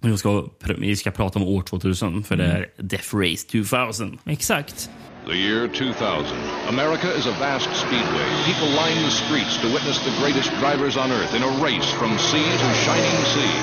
Vi 0.00 0.16
ska, 0.18 0.48
vi 0.78 0.96
ska 0.96 1.10
prata 1.10 1.38
om 1.38 1.44
år 1.44 1.62
2000, 1.62 2.22
för 2.22 2.36
det 2.36 2.44
Mm. 2.44 2.56
är 2.56 2.66
Death 2.82 3.16
Race 3.16 3.46
2000. 3.48 4.18
exakt. 4.26 4.90
The 5.26 5.36
year 5.36 5.68
2000. 5.68 6.36
America 6.68 7.08
is 7.18 7.26
a 7.26 7.34
vast 7.40 7.68
speedway. 7.86 8.28
People 8.48 8.70
line 8.82 8.98
the 9.04 9.10
streets 9.10 9.54
to 9.62 9.66
witness 9.68 9.98
the 10.08 10.12
greatest 10.22 10.50
drivers 10.62 10.96
on 10.96 11.10
earth 11.12 11.34
in 11.36 11.42
a 11.42 11.52
race 11.66 11.88
from 12.00 12.18
sea 12.18 12.48
to 12.62 12.68
shining 12.86 13.18
sea. 13.34 13.54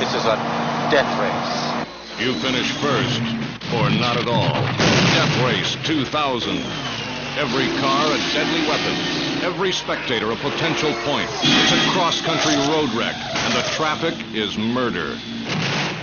This 0.00 0.12
is 0.20 0.24
a 0.26 0.36
death 0.90 1.12
race. 1.24 1.54
You 2.24 2.32
finish 2.34 2.68
first, 2.86 3.20
or 3.76 3.90
not 3.90 4.16
at 4.22 4.28
all. 4.28 4.54
Death 5.16 5.34
Race 5.48 5.72
2000. 5.84 6.58
Every 7.36 7.66
car 7.80 8.06
a 8.06 8.18
deadly 8.32 8.62
weapon. 8.68 8.94
Every 9.42 9.72
spectator 9.72 10.30
a 10.30 10.36
potential 10.36 10.92
point. 11.02 11.28
It's 11.42 11.72
a 11.72 11.90
cross-country 11.90 12.54
road 12.70 12.90
wreck, 12.94 13.16
and 13.16 13.52
the 13.54 13.62
traffic 13.74 14.14
is 14.32 14.56
murder. 14.56 15.16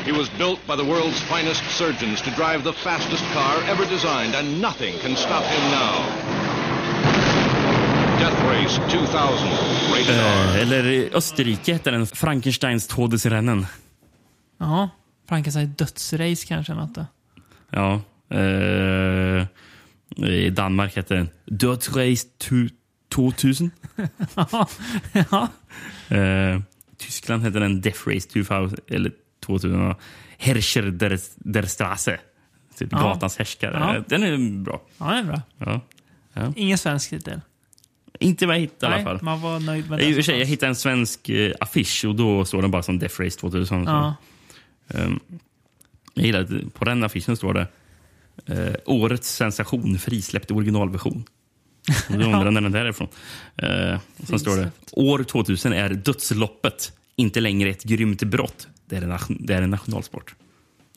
He 0.04 0.12
was 0.12 0.28
built 0.38 0.60
by 0.68 0.76
the 0.76 0.84
world's 0.84 1.22
finest 1.22 1.64
surgeons 1.72 2.22
to 2.22 2.32
drive 2.32 2.64
the 2.64 2.74
fastest 2.74 3.24
car 3.34 3.56
ever 3.70 3.86
designed, 3.86 4.36
and 4.36 4.62
nothing 4.62 5.00
can 5.00 5.16
stop 5.16 5.44
him 5.44 5.72
now. 5.72 5.96
Death 8.20 8.40
Race 8.50 8.76
2000. 8.92 9.48
Rated 9.94 10.20
R. 10.20 10.56
Eh, 10.56 10.62
eller 10.62 11.16
Österrike 11.16 11.74
hette 11.74 11.92
den. 11.92 12.08
Frankensteins 12.08 12.88
Todesrennen. 12.88 13.66
Ja, 14.58 14.90
Frankenstein 15.30 15.74
dödsrace 15.78 16.46
kanske 16.48 16.74
något 16.74 16.96
då. 16.96 17.06
Ja. 17.70 18.02
Eh, 18.38 19.48
I 20.18 20.50
Danmark 20.50 20.96
hette 20.96 21.16
den 21.16 21.30
Dödsrace 21.46 22.28
tu- 22.38 22.70
2000. 23.10 23.72
ja. 24.36 24.68
ja. 25.14 25.48
Eh, 26.18 26.62
Tyskland 26.98 27.44
hette 27.44 27.60
den 27.60 27.82
Death 27.82 28.08
Race 28.08 28.28
2000. 28.30 28.80
Eller 28.88 29.12
2000. 29.46 29.96
Herrscher 30.38 30.92
der, 30.92 31.18
der 31.36 31.64
Straße. 31.68 32.18
Typ 32.78 32.92
Ja. 32.92 32.98
Gatans 33.02 33.38
härskare. 33.38 33.80
Ja. 33.80 34.04
Den 34.10 34.24
är 34.24 34.64
bra. 34.64 34.82
Ja, 34.98 35.12
det 35.12 35.20
är 35.20 35.24
bra. 35.24 35.42
Ja. 35.58 35.82
Ja. 36.34 36.54
Ingen 36.56 36.78
svensk 36.78 37.10
titel. 37.10 37.42
Inte 38.20 38.46
vad 38.46 38.56
jag 38.56 38.60
hittade 38.62 38.94
i 38.94 38.96
Nej, 38.98 39.06
alla 39.06 39.20
fall. 39.20 39.26
man 39.26 39.42
var 39.42 39.60
nöjd 39.60 39.90
med 39.90 40.02
I 40.02 40.12
och 40.12 40.16
för 40.16 40.22
sig, 40.22 40.40
jag 40.40 40.46
hittade 40.46 40.70
en 40.70 40.76
svensk 40.76 41.30
eh, 41.30 41.54
affisch 41.60 42.06
och 42.06 42.16
då 42.16 42.46
står 42.46 42.62
den 42.62 42.72
bara 42.72 42.84
som 42.84 43.00
Death 43.00 43.22
Race 43.22 43.40
2000. 43.40 43.84
Ja. 43.84 44.16
Um, 44.88 45.20
jag 46.14 46.26
gillar 46.26 46.40
att 46.42 46.74
på 46.74 46.86
den 46.86 47.04
affischen 47.04 47.38
står 47.38 47.54
det 47.54 47.68
eh, 48.46 48.74
Årets 48.86 49.36
sensation 49.36 50.00
frisläppt 50.00 50.52
i 50.52 50.54
originalversion. 50.54 51.24
Då 52.10 52.14
undrar 52.14 52.46
jag 52.46 52.54
när 52.54 52.62
den 52.62 52.72
där 52.72 52.86
är 52.86 52.90
ifrån. 52.90 53.08
Eh, 53.56 54.00
sen 54.24 54.40
står 54.40 54.58
det 54.58 54.72
År 54.92 55.24
2000 55.24 55.74
är 55.74 55.90
dödsloppet 55.90 56.94
inte 57.16 57.40
längre 57.40 57.70
ett 57.70 57.84
grymt 57.84 58.24
brott. 58.24 58.68
Det 58.86 58.96
är 58.96 59.02
en, 59.02 59.18
det 59.40 59.54
är 59.54 59.62
en 59.62 59.70
nationalsport. 59.70 60.36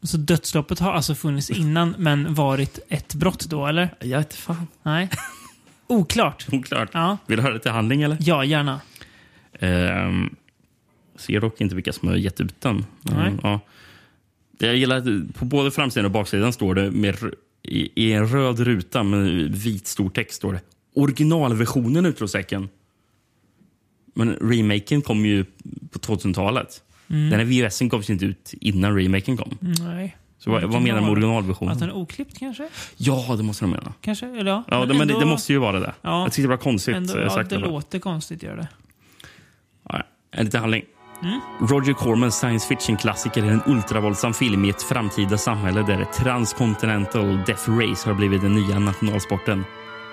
Så 0.03 0.17
dödsloppet 0.17 0.79
har 0.79 0.93
alltså 0.93 1.15
funnits 1.15 1.51
innan, 1.51 1.95
men 1.99 2.35
varit 2.35 2.79
ett 2.89 3.15
brott 3.15 3.47
då, 3.49 3.67
eller? 3.67 3.95
Jag 4.01 4.19
vet 4.19 4.35
fan. 4.35 4.67
Nej. 4.83 5.11
Oklart. 5.87 6.47
Oklart. 6.53 6.91
Ja. 6.93 7.19
Vill 7.27 7.37
du 7.37 7.43
höra 7.43 7.55
lite 7.55 7.71
handling 7.71 8.03
eller? 8.03 8.17
Ja, 8.21 8.45
gärna. 8.45 8.81
Ehm, 9.59 10.35
ser 11.17 11.41
dock 11.41 11.61
inte 11.61 11.75
vilka 11.75 11.93
som 11.93 12.09
har 12.09 12.17
gett 12.17 12.41
ut 12.41 12.61
den. 12.61 12.87
Nej. 13.01 13.29
Mm, 13.29 13.41
ja. 13.43 13.61
Jag 14.67 14.77
gillar 14.77 14.97
att 14.97 15.35
på 15.35 15.45
både 15.45 15.71
framsidan 15.71 16.05
och 16.05 16.11
baksidan 16.11 16.53
står 16.53 16.75
det 16.75 16.91
med, 16.91 17.17
i, 17.63 18.05
i 18.05 18.13
en 18.13 18.29
röd 18.29 18.61
ruta 18.61 19.03
med 19.03 19.55
vit 19.55 19.87
stor 19.87 20.11
text 20.11 20.37
står 20.37 20.53
det 20.53 20.61
originalversionen 20.97 22.07
utropstecken. 22.07 22.69
Men 24.15 24.33
remaken 24.35 25.03
kom 25.03 25.27
ju 25.27 25.45
på 25.91 25.99
2000-talet. 25.99 26.83
Mm. 27.09 27.31
Den 27.31 27.39
här 27.39 27.47
VHSen 27.47 27.91
kom 27.91 28.03
inte 28.09 28.25
ut 28.25 28.55
innan 28.61 28.97
remaken 28.97 29.37
kom. 29.37 29.59
Nej. 29.61 30.17
Så 30.39 30.51
vad, 30.51 30.63
vad 30.63 30.83
menar 30.83 30.99
du 30.99 31.03
med 31.03 31.11
originalversionen? 31.11 31.73
Att 31.73 31.81
den 31.81 31.89
är 31.89 31.95
oklippt 31.97 32.39
kanske? 32.39 32.69
Ja, 32.97 33.35
det 33.37 33.43
måste 33.43 33.65
de 33.65 33.71
mena. 33.71 33.93
Kanske? 34.01 34.27
Eller 34.27 34.51
ja. 34.51 34.65
Ja, 34.69 34.81
det, 34.87 34.87
men 34.95 35.09
det, 35.09 35.15
ändå- 35.15 35.21
det 35.21 35.27
måste 35.27 35.53
ju 35.53 35.59
vara 35.59 35.81
det. 35.81 35.95
Ja. 36.03 36.23
Jag 36.23 36.33
tyckte 36.33 36.43
det 36.43 36.49
var 36.49 36.57
konstigt 36.57 36.97
Ändå, 36.97 37.17
eh, 37.17 37.23
ja, 37.23 37.31
sagt. 37.31 37.51
det 37.51 37.61
fall. 37.61 37.69
låter 37.71 37.99
konstigt, 37.99 38.43
gör 38.43 38.57
det. 38.57 38.69
Ja, 39.89 40.03
en 40.31 40.45
liten 40.45 40.61
handling. 40.61 40.85
Mm. 41.23 41.41
Roger 41.61 41.93
Cormans 41.93 42.35
science 42.39 42.69
fiction-klassiker 42.69 43.43
är 43.45 43.51
en 43.51 43.63
ultravåldsam 43.67 44.35
film 44.35 44.65
i 44.65 44.69
ett 44.71 44.83
framtida 44.83 45.39
samhälle 45.39 45.83
där 45.83 46.05
transcontinental 46.05 47.37
death 47.47 47.71
race 47.71 48.09
har 48.09 48.15
blivit 48.15 48.43
den 48.43 48.55
nya 48.55 48.79
nationalsporten. 48.79 49.65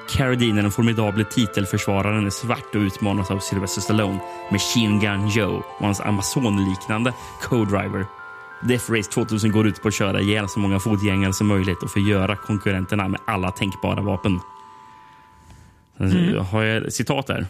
Carradine, 0.09 0.61
den 0.61 0.71
formidable 0.71 1.23
titelförsvararen, 1.23 2.25
är 2.25 2.29
svart 2.29 2.75
och 2.75 2.79
utmanas 2.81 3.31
av 3.31 3.39
Sylvester 3.39 3.81
Stallone, 3.81 4.19
Machine 4.51 4.99
Gun 4.99 5.27
Joe 5.27 5.63
och 5.79 5.85
hans 5.85 6.01
Amazon-liknande 6.01 7.13
co-driver. 7.41 8.05
Death 8.63 8.91
Race 8.91 9.11
2000 9.11 9.51
går 9.51 9.67
ut 9.67 9.81
på 9.81 9.87
att 9.87 9.93
köra 9.93 10.21
ihjäl 10.21 10.49
så 10.49 10.59
många 10.59 10.79
fotgängare 10.79 11.33
som 11.33 11.47
möjligt 11.47 11.83
och 11.83 11.91
förgöra 11.91 12.35
konkurrenterna 12.35 13.07
med 13.07 13.19
alla 13.27 13.51
tänkbara 13.51 14.01
vapen. 14.01 14.39
Sen 15.97 16.11
Mm. 16.11 16.45
har 16.45 16.63
jag 16.63 16.93
citat 16.93 17.29
här 17.29 17.47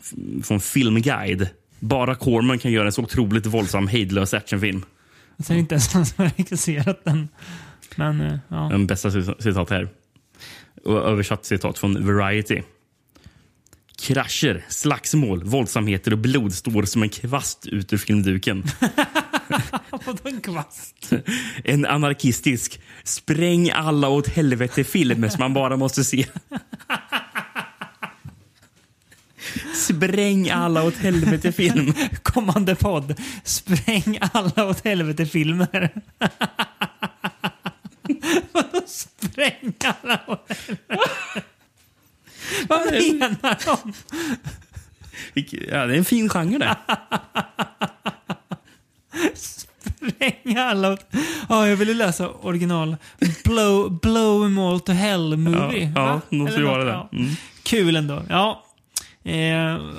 F- 0.00 0.46
från 0.46 0.60
Filmguide. 0.60 1.48
Bara 1.82 2.14
Corman 2.14 2.58
kan 2.58 2.72
göra 2.72 2.86
en 2.86 2.92
så 2.92 3.02
otroligt 3.02 3.46
våldsam, 3.46 3.88
hejdlös 3.88 4.34
actionfilm. 4.34 4.84
Jag 5.36 5.46
ser 5.46 5.54
inte 5.54 5.74
ens 5.74 5.92
han 5.92 6.06
som 6.06 6.24
har 6.24 6.30
regisserat 6.36 7.04
den. 7.04 7.28
Men, 7.96 8.20
eh, 8.20 8.38
ja. 8.48 8.68
Den 8.70 8.86
bästa 8.86 9.10
cit- 9.10 9.42
citat 9.42 9.70
här. 9.70 9.88
Och 10.84 10.96
översatt 11.08 11.44
citat 11.44 11.78
från 11.78 12.06
Variety. 12.16 12.62
Krascher, 14.02 14.64
slagsmål, 14.68 15.44
våldsamheter 15.44 16.12
och 16.12 16.18
blod 16.18 16.52
står 16.54 16.82
som 16.82 17.02
en 17.02 17.08
kvast 17.08 17.66
ut 17.66 17.92
ur 17.92 17.96
filmduken. 17.96 18.64
Vadå 19.90 20.28
en 20.28 20.40
kvast? 20.40 21.12
En 21.64 21.86
anarkistisk 21.86 22.80
spräng 23.04 23.70
alla 23.70 24.08
åt 24.08 24.28
helvete-film 24.28 25.30
som 25.30 25.38
man 25.40 25.54
bara 25.54 25.76
måste 25.76 26.04
se. 26.04 26.26
Spräng 29.74 30.50
alla 30.50 30.82
åt 30.82 30.96
helvete-film. 30.96 31.94
Kommande 32.22 32.74
podd. 32.74 33.20
Spräng 33.44 34.18
alla 34.32 34.66
åt 34.66 34.84
helvete-filmer. 34.84 35.90
Vadå 38.52 38.82
spräng 38.86 39.74
alla 39.84 40.20
åt 40.26 40.50
helvete? 40.50 41.42
Vad 42.68 42.80
menar 42.92 43.58
de? 43.66 43.92
Ja, 45.70 45.86
det 45.86 45.94
är 45.94 45.98
en 45.98 46.04
fin 46.04 46.28
genre 46.28 46.58
det. 46.58 46.76
Spräng 49.34 50.56
alla 50.56 50.92
åt... 50.92 51.06
Ja, 51.48 51.68
jag 51.68 51.76
ville 51.76 51.94
läsa 51.94 52.28
original. 52.28 52.96
Blow, 53.44 54.00
blow 54.00 54.44
em 54.44 54.58
all 54.58 54.80
to 54.80 54.92
hell 54.92 55.36
movie. 55.36 55.92
Ja, 55.94 56.20
ja, 56.30 56.36
måste 56.36 56.60
ju 56.60 56.66
vara 56.66 56.84
det. 56.84 57.16
Mm. 57.16 57.30
Kul 57.62 57.96
ändå. 57.96 58.22
Ja. 58.28 58.64
Eh, 59.24 59.36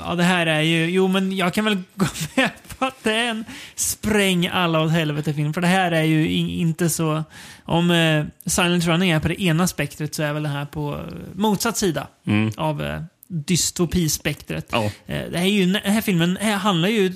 ja, 0.05 0.15
det 0.17 0.23
här 0.23 0.47
är 0.47 0.61
ju... 0.61 0.85
Jo, 0.89 1.07
men 1.07 1.35
jag 1.35 1.53
kan 1.53 1.65
väl 1.65 1.77
gå 1.95 2.05
med 2.35 2.49
på 2.77 2.85
att 2.85 3.03
det 3.03 3.13
är 3.13 3.29
en 3.29 3.45
spräng 3.75 4.47
alla 4.47 4.81
åt 4.81 4.91
helvete-film. 4.91 5.53
För 5.53 5.61
det 5.61 5.67
här 5.67 5.91
är 5.91 6.03
ju 6.03 6.27
i- 6.29 6.59
inte 6.59 6.89
så... 6.89 7.23
Om 7.65 7.91
eh, 7.91 8.25
Silent 8.45 8.85
Running 8.85 9.09
är 9.11 9.19
på 9.19 9.27
det 9.27 9.41
ena 9.43 9.67
spektret 9.67 10.15
så 10.15 10.23
är 10.23 10.33
väl 10.33 10.43
det 10.43 10.49
här 10.49 10.65
på 10.65 10.93
eh, 10.93 10.99
motsatt 11.33 11.77
sida 11.77 12.07
Mm. 12.27 12.51
av 12.57 12.83
eh, 12.83 13.01
dystopispektret. 13.27 14.67
Ja. 14.71 14.83
Eh, 14.83 14.91
det 15.31 15.37
här 15.37 15.45
är 15.45 15.49
ju, 15.49 15.65
den 15.65 15.93
här 15.93 16.01
filmen 16.01 16.37
eh, 16.37 16.49
handlar 16.57 16.89
ju 16.89 17.13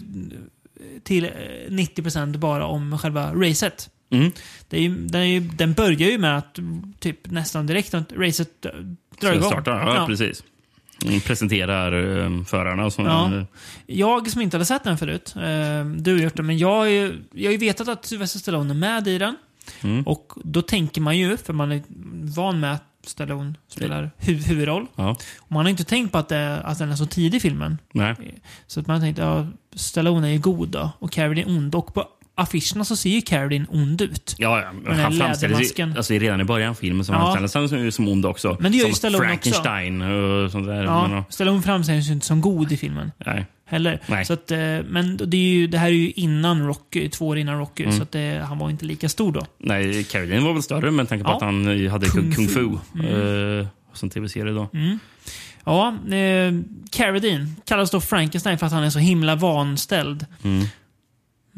till 1.03 1.25
eh, 1.25 1.29
90% 1.69 2.37
bara 2.37 2.65
om 2.65 2.97
själva 2.99 3.33
racet. 3.33 3.89
Mm. 4.11 4.31
Det 4.69 4.77
är 4.77 4.81
ju, 4.81 4.95
den, 5.07 5.21
är 5.21 5.25
ju, 5.25 5.39
den 5.39 5.73
börjar 5.73 6.09
ju 6.11 6.17
med 6.17 6.37
att 6.37 6.59
typ 6.99 7.31
nästan 7.31 7.67
direkt 7.67 7.93
att 7.93 8.11
racet 8.13 8.65
eh, 8.65 8.71
drar 9.21 9.33
igång. 9.33 9.49
startar, 9.51 9.95
ja, 9.95 10.05
precis. 10.07 10.43
Mm, 11.05 11.19
presenterar 11.19 11.93
um, 11.93 12.45
förarna 12.45 12.85
och 12.85 12.93
så. 12.93 13.01
Ja. 13.01 13.45
Jag 13.85 14.29
som 14.31 14.41
inte 14.41 14.57
hade 14.57 14.65
sett 14.65 14.83
den 14.83 14.97
förut, 14.97 15.33
eh, 15.35 15.85
du 15.85 16.13
har 16.13 16.19
gjort 16.19 16.35
det, 16.35 16.43
men 16.43 16.57
jag 16.57 16.75
har 16.75 16.85
ju, 16.85 17.23
jag 17.33 17.47
har 17.47 17.51
ju 17.51 17.57
vetat 17.57 17.87
att 17.87 18.05
Sylvester 18.05 18.39
Stallone 18.39 18.73
är 18.73 18.75
med 18.75 19.07
i 19.07 19.17
den. 19.17 19.35
Mm. 19.81 20.03
Och 20.03 20.33
då 20.43 20.61
tänker 20.61 21.01
man 21.01 21.17
ju, 21.17 21.37
för 21.37 21.53
man 21.53 21.71
är 21.71 21.81
van 22.35 22.59
med 22.59 22.73
att 22.73 22.83
Stallone 23.05 23.53
spelar 23.67 24.11
hu 24.17 24.33
huvudroll. 24.33 24.87
Ja. 24.95 25.15
Och 25.37 25.51
man 25.51 25.65
har 25.65 25.69
inte 25.69 25.83
tänkt 25.83 26.11
på 26.11 26.17
att, 26.17 26.29
det, 26.29 26.61
att 26.63 26.79
den 26.79 26.91
är 26.91 26.95
så 26.95 27.05
tidig 27.05 27.37
i 27.37 27.41
filmen. 27.41 27.77
Nej. 27.91 28.15
Så 28.67 28.79
att 28.79 28.87
man 28.87 28.95
har 28.95 29.01
tänkt 29.01 29.17
ja, 29.17 29.47
Stallone 29.75 30.33
är 30.33 30.37
god 30.37 30.69
då 30.69 30.91
och 30.99 31.11
Carradine 31.11 31.57
ond. 31.57 31.75
Och 31.75 31.93
på 31.93 32.07
affischerna 32.37 32.85
så 32.85 32.95
ser 32.95 33.09
ju 33.09 33.21
Carradine 33.21 33.65
ond 33.69 34.01
ut. 34.01 34.35
Ja, 34.37 34.59
ja. 34.85 34.93
Här 34.93 35.01
Han 35.03 35.13
framställs 35.13 35.79
ju 35.79 35.83
alltså, 35.97 36.13
redan 36.13 36.41
i 36.41 36.43
början 36.43 36.69
av 36.69 36.73
filmen 36.73 37.05
som 37.05 37.15
Ja. 37.15 37.37
han 37.39 37.49
som, 37.69 37.91
som 37.91 38.07
ond 38.07 38.25
också. 38.25 38.57
Men 38.59 38.71
det 38.71 38.77
gör 38.77 38.87
ju 38.87 38.93
Stallone 38.93 39.17
också. 39.17 39.27
Frankenstein 39.27 40.01
och 40.01 40.51
sånt 40.51 40.67
där. 40.67 40.83
Ja, 40.83 41.07
Men, 41.07 41.23
Stallone 41.29 41.61
framställs 41.61 42.09
ju 42.09 42.13
inte 42.13 42.25
som 42.25 42.41
god 42.41 42.71
i 42.71 42.77
filmen. 42.77 43.11
nej. 43.25 43.45
Heller. 43.69 44.01
Nej. 44.07 44.25
Så 44.25 44.33
att, 44.33 44.51
eh, 44.51 44.57
men 44.89 45.17
det, 45.25 45.37
ju, 45.37 45.67
det 45.67 45.77
här 45.77 45.87
är 45.87 45.91
ju 45.91 46.11
innan 46.11 46.67
Rocky, 46.67 47.09
två 47.09 47.27
år 47.27 47.37
innan 47.37 47.59
Rocky. 47.59 47.83
Mm. 47.83 47.97
Så 47.97 48.03
att 48.03 48.11
det, 48.11 48.43
han 48.47 48.57
var 48.57 48.69
inte 48.69 48.85
lika 48.85 49.09
stor 49.09 49.31
då. 49.31 49.45
Nej, 49.59 50.03
Carradine 50.03 50.43
var 50.43 50.53
väl 50.53 50.63
större 50.63 50.91
med 50.91 51.09
tanke 51.09 51.23
på 51.25 51.29
Ja. 51.31 51.35
att 51.35 51.41
han 51.41 51.85
eh, 51.85 51.91
hade 51.91 52.05
Kung 52.09 52.21
kung, 52.23 52.33
kung 52.33 52.47
fu. 52.47 52.77
fu. 52.93 52.99
Mm. 53.05 53.59
eh, 53.59 53.67
som 53.93 54.09
tv-serie 54.09 54.53
då. 54.53 54.69
Mm. 54.73 54.99
Ja, 55.63 55.87
eh, 56.15 56.53
Carradine 56.91 57.55
kallas 57.65 57.91
då 57.91 58.01
Frankenstein 58.01 58.57
för 58.57 58.65
att 58.65 58.71
han 58.71 58.83
är 58.83 58.89
så 58.89 58.99
himla 58.99 59.35
vanställd. 59.35 60.25
Mm. 60.43 60.65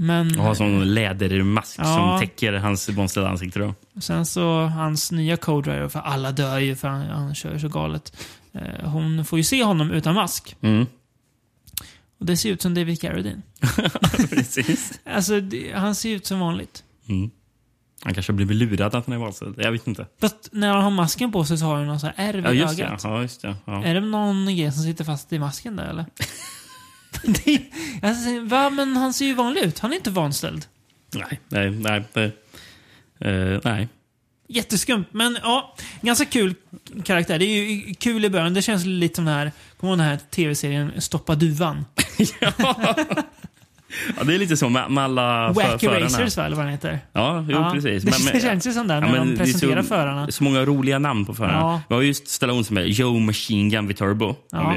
Men 0.01 0.39
Och 0.39 0.45
har 0.45 0.53
sån 0.55 0.93
lädermask 0.93 1.79
Ja. 1.79 1.83
som 1.85 2.19
täcker 2.27 2.53
hans 2.53 2.89
monsterliga 2.89 3.29
ansikte 3.31 3.59
då. 3.59 3.73
sen 4.01 4.25
så 4.25 4.61
hans 4.61 5.11
nya 5.11 5.37
co-driver, 5.37 5.87
för 5.87 5.99
alla 5.99 6.31
dör 6.31 6.59
ju 6.59 6.75
för 6.75 6.87
han, 6.87 7.01
han 7.07 7.35
kör 7.35 7.57
så 7.57 7.67
galet. 7.67 8.17
Eh, 8.53 8.89
hon 8.89 9.25
får 9.25 9.39
ju 9.39 9.43
se 9.43 9.63
honom 9.63 9.91
utan 9.91 10.15
mask. 10.15 10.55
Mm. 10.61 10.85
Och 12.19 12.25
det 12.25 12.37
ser 12.37 12.49
ut 12.49 12.61
som 12.61 12.73
David 12.73 13.01
Carradine. 13.01 13.41
Precis. 14.29 14.99
Alltså, 15.05 15.39
det, 15.39 15.71
han 15.75 15.95
ser 15.95 16.09
ut 16.15 16.25
som 16.25 16.39
vanligt. 16.39 16.83
Mm. 17.09 17.29
Han 18.03 18.13
kanske 18.13 18.31
har 18.31 18.35
blivit 18.35 18.57
lurad 18.57 18.95
att 18.95 19.05
han 19.05 19.15
är 19.15 19.19
valsad. 19.19 19.53
Jag 19.57 19.71
vet 19.71 19.87
inte. 19.87 20.05
Fast 20.21 20.49
när 20.51 20.73
han 20.73 20.83
har 20.83 20.91
masken 20.91 21.31
på 21.31 21.45
sig 21.45 21.57
så 21.57 21.65
har 21.65 21.75
han 21.77 21.87
någon 21.87 21.99
sån 21.99 22.09
här 22.15 22.29
ärr 22.29 22.33
Ja, 22.43 22.49
vid 22.51 22.59
det. 22.77 22.83
ögat. 22.83 23.01
Ja, 23.03 23.21
just 23.21 23.41
det. 23.41 23.55
Ja. 23.65 23.83
Är 23.85 23.93
det 23.93 24.01
någon 24.01 24.45
grej 24.45 24.71
som 24.71 24.83
sitter 24.83 25.03
fast 25.03 25.33
i 25.33 25.39
masken 25.39 25.75
där 25.75 25.85
eller? 25.89 26.05
det, 27.23 27.61
alltså, 28.03 28.39
va? 28.43 28.69
Men 28.69 28.97
han 28.97 29.13
ser 29.13 29.25
ju 29.25 29.33
vanlig 29.33 29.61
ut. 29.61 29.79
Han 29.79 29.91
är 29.91 29.95
inte 29.95 30.09
vanställd. 30.11 30.65
Nej, 31.15 31.39
nej, 31.49 31.71
nej. 31.71 32.03
det- 32.13 32.31
eh, 33.29 33.59
nej. 33.63 33.87
Jätteskumt. 34.47 35.05
Men 35.11 35.37
ja, 35.43 35.75
ganska 36.01 36.25
kul 36.25 36.55
karaktär. 37.03 37.39
Det 37.39 37.45
är 37.45 37.63
ju 37.63 37.93
kul 37.93 38.25
i 38.25 38.29
början. 38.29 38.53
Det 38.53 38.61
känns 38.61 38.85
lite 38.85 39.15
som 39.15 39.25
den 39.25 39.33
här, 39.33 39.51
kommer 39.79 39.91
den 39.95 40.05
här 40.05 40.17
tv-serien 40.31 40.91
Stoppa 41.01 41.35
Duvan? 41.35 41.85
Ja, 44.17 44.23
det 44.23 44.33
är 44.35 44.37
lite 44.37 44.57
så 44.57 44.69
med, 44.69 44.91
med 44.91 45.03
alla 45.03 45.53
för, 45.53 45.61
Wacky 45.71 45.87
förarna. 45.87 46.05
Racers 46.05 46.37
va, 46.37 46.45
eller 46.45 46.55
vad 46.55 46.65
den 46.65 46.71
heter? 46.71 46.99
Ja, 47.13 47.45
jo, 47.49 47.51
Ja, 47.51 47.71
precis. 47.73 48.03
det- 48.25 48.31
det 48.33 48.39
känns 48.41 48.67
ju 48.67 48.71
som 48.73 48.87
det 48.87 48.99
när 48.99 49.17
de 49.25 49.37
presenterar 49.37 49.81
så, 49.81 49.87
förarna. 49.87 50.31
Så 50.31 50.43
många 50.43 50.65
roliga 50.65 50.99
namn 50.99 51.25
på 51.25 51.33
förarna. 51.35 51.57
Ja. 51.59 51.81
Vi 51.89 51.95
har 51.95 52.01
just 52.01 52.27
Stallone 52.27 52.63
som 52.63 52.77
är 52.77 52.81
Joe 52.81 53.19
Machine 53.19 53.69
Gun 53.69 53.87
vid 53.87 53.97
Turbo. 53.97 54.35
Ja. 54.51 54.75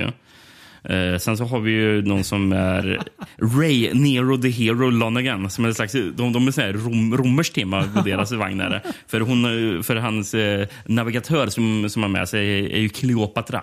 Eh, 0.84 1.18
sen 1.18 1.36
så 1.36 1.44
har 1.44 1.60
vi 1.60 1.70
ju 1.70 2.02
någon 2.02 2.24
som 2.24 2.52
är 2.52 3.02
Ray 3.36 3.94
Nero 3.94 4.38
the 4.38 4.48
Hero 4.48 4.90
Lonergan. 4.90 5.50
Som 5.50 5.64
är 5.64 5.72
slags, 5.72 5.92
de, 5.92 6.32
de 6.32 6.46
är 6.46 6.50
sån 6.50 6.64
här 6.64 6.72
rom, 6.72 7.16
romerskt 7.16 7.54
tema 7.54 7.84
på 7.94 8.00
deras 8.04 8.32
vagnar. 8.32 8.82
För, 9.06 9.20
hon, 9.20 9.44
eh, 9.76 9.82
för 9.82 9.96
hans 9.96 10.34
eh, 10.34 10.68
navigatör 10.86 11.46
som, 11.46 11.90
som 11.90 12.02
har 12.02 12.10
med 12.10 12.28
sig 12.28 12.74
är, 12.74 12.78
ju 12.78 12.88
Cleopatra. 12.88 13.62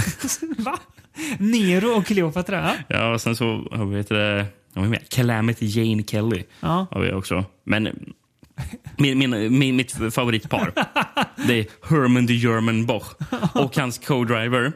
Va? 0.58 0.78
Nero 1.38 1.88
och 1.88 2.06
Cleopatra? 2.06 2.70
Ja. 2.88 3.12
Och 3.14 3.20
sen 3.20 3.36
så 3.36 3.68
har 3.72 3.84
vi, 3.84 3.96
vet 3.96 4.08
det, 4.08 4.46
med 4.74 5.08
Calamity 5.08 5.66
Jane 5.66 6.02
Kelly. 6.02 6.42
Ja. 6.60 6.86
Har 6.90 7.00
vi 7.00 7.12
också. 7.12 7.44
Men 7.64 7.88
min, 8.96 9.18
min, 9.18 9.58
min, 9.58 9.76
mitt 9.76 10.14
favoritpar 10.14 10.72
det 11.46 11.54
är 11.58 11.66
Herman 11.88 12.26
de 12.26 12.34
German 12.34 12.86
Boch 12.86 13.14
och 13.54 13.76
hans 13.76 13.98
co-driver 13.98 14.72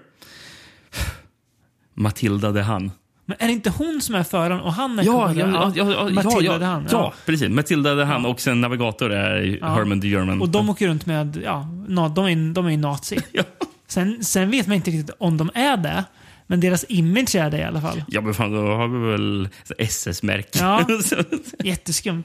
Matilda 2.02 2.52
de 2.52 2.60
Han. 2.62 2.92
Men 3.26 3.36
är 3.40 3.46
det 3.46 3.52
inte 3.52 3.70
hon 3.70 4.00
som 4.00 4.14
är 4.14 4.22
föraren 4.22 4.60
och 4.60 4.72
han 4.72 4.98
är 4.98 5.02
Ja, 5.04 5.32
ja, 5.34 5.72
ja, 5.76 5.92
ja, 5.92 6.08
Matilda 6.10 6.58
ja, 6.60 6.66
Han. 6.66 6.86
ja, 6.90 7.12
precis. 7.26 7.48
Matilda 7.48 7.94
de 7.94 8.04
Han 8.04 8.26
och 8.26 8.40
sen 8.40 8.60
navigator 8.60 9.12
är 9.12 9.58
Ja. 9.60 9.66
Herman 9.68 10.00
de 10.00 10.08
German. 10.08 10.40
Och 10.40 10.48
de 10.48 10.70
åker 10.70 10.88
runt 10.88 11.06
med, 11.06 11.42
ja, 11.44 11.68
na, 11.88 12.08
de 12.08 12.26
är, 12.26 12.52
de 12.54 12.66
är 12.66 12.76
nazi. 12.76 13.18
sen, 13.88 14.24
sen 14.24 14.50
vet 14.50 14.66
man 14.66 14.76
inte 14.76 14.90
riktigt 14.90 15.16
om 15.18 15.36
de 15.36 15.50
är 15.54 15.76
det. 15.76 16.04
Men 16.46 16.60
deras 16.60 16.84
image 16.88 17.34
är 17.34 17.50
det 17.50 17.58
i 17.58 17.62
alla 17.62 17.80
fall. 17.80 18.04
Ja, 18.08 18.20
men 18.20 18.34
fan, 18.34 18.52
då 18.52 18.66
har 18.66 18.88
vi 18.88 19.10
väl 19.10 19.48
SS-märke. 19.78 20.58
Ja. 20.58 20.86
Jätteskumt. 21.64 22.24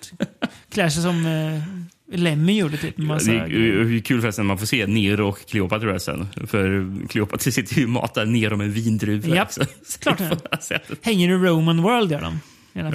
Klär 0.70 0.90
sig 0.90 1.04
som 1.04 1.26
eh, 1.26 1.62
Lemmy 2.12 2.60
gjorde 2.60 2.78
typ. 2.78 2.98
med 2.98 3.08
Massa 3.08 3.32
Det 3.32 3.38
är 3.40 3.48
ju 3.48 4.02
kul 4.02 4.22
förresten 4.22 4.46
man 4.46 4.58
får 4.58 4.66
se 4.66 4.88
Nero 4.88 5.28
och 5.28 5.46
Cleopatra 5.46 6.00
sen. 6.00 6.28
För 6.48 6.92
Cleopatra 7.08 7.52
sitter 7.52 7.76
ju 7.76 7.84
och 7.84 7.90
matar 7.90 8.26
Nero 8.26 8.56
med 8.56 8.72
vindruvor. 8.74 9.36
Japp, 9.36 9.50
klart 10.00 10.18
det 10.70 10.80
Hänger 11.02 11.30
i 11.30 11.34
Roman 11.34 11.82
World 11.82 12.12
gör 12.12 12.22
de. 12.22 12.40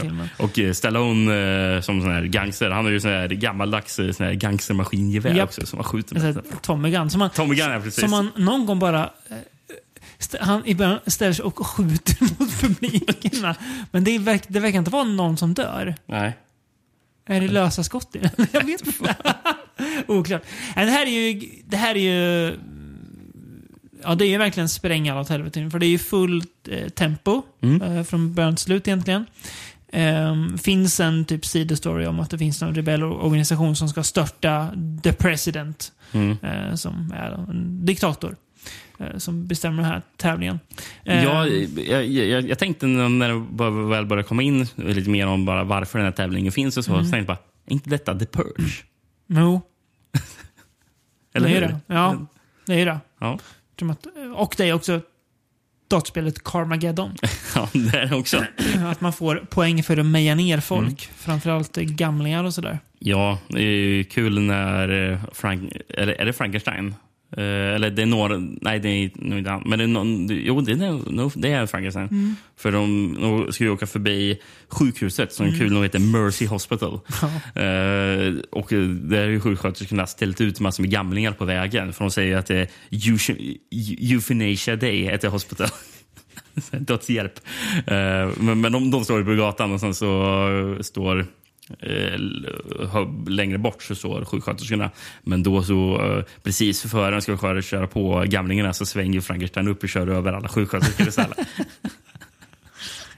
Filmen. 0.01 0.29
Och 0.39 0.59
eh, 0.59 0.73
Stallone 0.73 1.75
eh, 1.75 1.81
som 1.81 2.01
sån 2.03 2.11
här 2.11 2.23
gangster, 2.23 2.71
han 2.71 2.85
har 2.85 2.93
ju 2.93 3.01
sån 3.01 3.11
här 3.11 3.29
gammaldags 3.29 3.99
eh, 3.99 4.13
sån 4.13 4.27
här 4.27 4.35
gangstermaskingevär 4.35 5.35
Japp. 5.35 5.49
också 5.49 5.67
som 5.67 5.79
han 5.79 5.85
skjuter 5.85 6.15
med. 6.15 6.43
Tommy 6.63 6.91
Gun. 6.91 7.11
Som 7.11 7.19
man, 7.19 7.31
Tommy 7.31 7.55
Gun, 7.55 7.71
ja, 7.71 7.81
precis. 7.81 8.01
som 8.01 8.11
man 8.11 8.31
någon 8.37 8.67
gång 8.67 8.79
bara... 8.79 9.11
st- 10.19 10.39
Han 10.41 10.67
i 10.67 10.75
början 10.75 10.99
ställer 11.07 11.33
sig 11.33 11.45
och 11.45 11.67
skjuter 11.67 12.17
mot 12.41 12.61
publiken. 12.61 13.55
Men 13.91 14.05
det, 14.05 14.19
verk, 14.19 14.43
det 14.49 14.61
verkar 14.61 14.79
inte 14.79 14.91
vara 14.91 15.05
någon 15.05 15.37
som 15.37 15.55
dör. 15.55 15.95
Nej. 16.07 16.37
Är 17.27 17.41
det 17.41 17.49
lösa 17.49 17.85
skott 17.85 18.17
i 18.17 18.19
den? 18.19 18.31
Jag 18.53 18.65
vet 18.65 18.87
inte. 18.87 19.15
Oklart. 20.07 20.43
Nej, 20.77 20.85
det 20.87 20.93
här 20.93 21.07
är 21.07 21.11
ju... 21.11 21.49
Det 21.67 21.77
här 21.77 21.95
är 21.95 22.01
ju... 22.01 22.59
Ja, 24.03 24.15
det 24.15 24.25
är 24.27 24.29
ju 24.29 24.39
verkligen 24.39 24.69
spränga 24.69 25.21
åt 25.21 25.29
helvete. 25.29 25.71
För 25.71 25.79
det 25.79 25.87
är 25.87 25.91
ju 25.91 25.99
fullt 25.99 26.69
eh, 26.69 26.89
tempo 26.89 27.43
Mm. 27.63 27.83
eh, 27.83 28.05
från 28.05 28.35
början 28.35 28.57
till 28.57 28.65
slut 28.65 28.89
egentligen. 28.89 29.27
Ehm, 29.93 30.59
finns 30.59 31.01
en 31.01 31.25
typ 31.25 31.47
sidostory 31.47 32.07
om 32.07 32.21
att 32.21 32.31
det 32.31 32.39
finns 32.39 32.63
en 32.63 32.75
rebellorganisation 32.75 33.77
som 33.77 33.89
ska 33.89 34.03
störta 34.03 34.69
the 35.03 35.13
president. 35.13 35.93
Mm. 36.13 36.37
eh, 36.43 36.75
som 36.75 37.13
är 37.17 37.31
en 37.51 37.87
diktator. 37.87 38.37
Eh, 38.99 39.17
som 39.19 39.47
bestämmer 39.47 39.83
den 39.83 39.93
här 39.93 40.03
tävlingen. 40.17 40.61
Ja, 41.05 41.47
jag, 41.47 42.07
jag, 42.07 42.49
jag 42.49 42.59
tänkte 42.59 42.87
när 42.87 43.29
det 43.29 43.89
väl 43.91 44.07
började 44.07 44.29
komma 44.29 44.43
in 44.43 44.67
lite 44.77 45.11
mer 45.11 45.27
om 45.27 45.45
bara 45.45 45.65
varför 45.65 45.99
den 45.99 46.07
här 46.07 46.13
tävlingen 46.13 46.53
finns 46.53 46.77
och 46.77 46.85
så, 46.85 46.93
Mm. 46.93 47.05
så 47.05 47.11
tänkte 47.11 47.19
jag 47.33 47.39
bara, 47.39 47.45
är 47.67 47.73
inte 47.73 47.91
detta 47.91 48.19
The 48.19 48.27
Purge? 48.27 48.85
Jo, 49.27 49.61
Eller 51.35 51.49
det 51.49 51.55
är 51.57 51.61
hur? 51.61 51.69
det. 51.69 51.81
Ja, 51.87 52.27
det 52.67 52.75
är 52.81 52.87
det. 52.87 53.01
Ja. 53.21 53.39
Och 54.35 54.55
det 54.57 54.69
är 54.69 54.73
också 54.73 55.01
datorspelet 55.89 56.45
Carmageddon. 56.45 57.15
ja, 57.55 57.69
det 57.73 57.99
är 57.99 58.07
det 58.07 58.17
också. 58.17 58.45
Att 58.87 59.01
man 59.01 59.13
får 59.13 59.37
poäng 59.37 59.83
för 59.83 59.97
att 59.97 60.07
meja 60.07 60.35
ner 60.35 60.61
folk. 60.61 60.87
Mm. 60.87 61.15
Framförallt 61.17 61.79
eh, 61.79 61.85
gamlingar 61.85 62.45
och 62.45 62.55
sådär. 62.55 62.79
Ja, 62.99 63.39
det 63.49 63.61
är 63.63 63.87
ju 63.87 64.05
kul 64.05 64.41
när 64.41 65.11
eh, 65.13 65.19
Frank... 65.33 65.73
Eller 65.89 66.13
är 66.13 66.25
det 66.25 66.33
Frankenstein? 66.33 66.95
Eh, 67.37 67.75
eller 67.75 67.91
det 67.91 68.03
är 68.03 68.07
några... 68.07 68.37
Nej, 68.61 68.79
det 68.81 68.89
är 68.89 69.11
nog 69.15 69.39
inte 69.39 69.51
han. 69.51 69.63
Men 69.67 69.79
det 69.79 69.85
är 69.85 69.89
någon, 69.89 70.29
jo, 70.31 70.61
det 70.61 70.73
är, 70.73 71.11
nog- 71.13 71.33
det 71.37 71.53
är 71.53 71.67
Frankenstein. 71.67 72.09
Mm. 72.09 72.37
För 72.57 72.73
de, 72.73 73.17
de 73.21 73.53
ska 73.53 73.65
ju 73.65 73.71
åka 73.71 73.87
förbi 73.87 74.39
sjukhuset 74.69 75.33
som 75.33 75.47
Mm. 75.47 75.59
kul 75.59 75.73
nog 75.73 75.83
heter 75.83 75.99
Mercy 75.99 76.47
Hospital. 76.47 77.01
Ja. 77.23 77.63
Eh, 77.63 78.35
och 78.51 78.69
där 79.01 79.19
är 79.19 79.29
ju 79.29 79.41
sjuksköterskorna 79.41 80.07
ställt 80.07 80.41
ut 80.41 80.61
massor 80.61 80.83
med 80.83 80.91
gamlingar 80.91 81.33
på 81.33 81.45
vägen. 81.45 81.93
För 81.93 82.05
de 82.05 82.11
säger 82.11 82.37
att 82.37 82.47
det 82.47 82.57
är 82.57 82.69
euth- 82.91 83.57
Euthanasia 84.15 84.77
Day, 84.77 85.03
heter 85.05 85.29
hospital. 85.29 85.69
Dödshjälp. 86.71 87.33
Eh, 87.87 88.31
men 88.41 88.61
men 88.61 88.73
de, 88.73 88.91
de 88.91 89.05
står 89.05 89.19
ju 89.19 89.25
på 89.25 89.35
gatan 89.35 89.73
och 89.73 89.81
sen 89.81 89.95
så 89.95 90.79
står 90.81 91.27
eh, 91.81 93.29
längre 93.29 93.59
bort 93.59 93.83
så 93.83 93.95
står 93.95 94.25
sjuksköterskorna. 94.25 94.91
Men 95.23 95.43
då 95.43 95.63
så 95.63 96.01
eh, 96.01 96.25
precis 96.43 96.83
före 96.83 97.11
de 97.11 97.21
ska 97.21 97.39
köra, 97.39 97.63
köra 97.63 97.87
på 97.87 98.25
gamlingarna 98.27 98.73
så 98.73 98.87
svänger 98.87 99.21
Frankenstein 99.21 99.69
upp 99.69 99.83
och 99.83 99.89
kör 99.89 100.07
över 100.07 100.33
alla 100.33 100.49
sjuksköterskor 100.49 101.09
istället. 101.09 101.39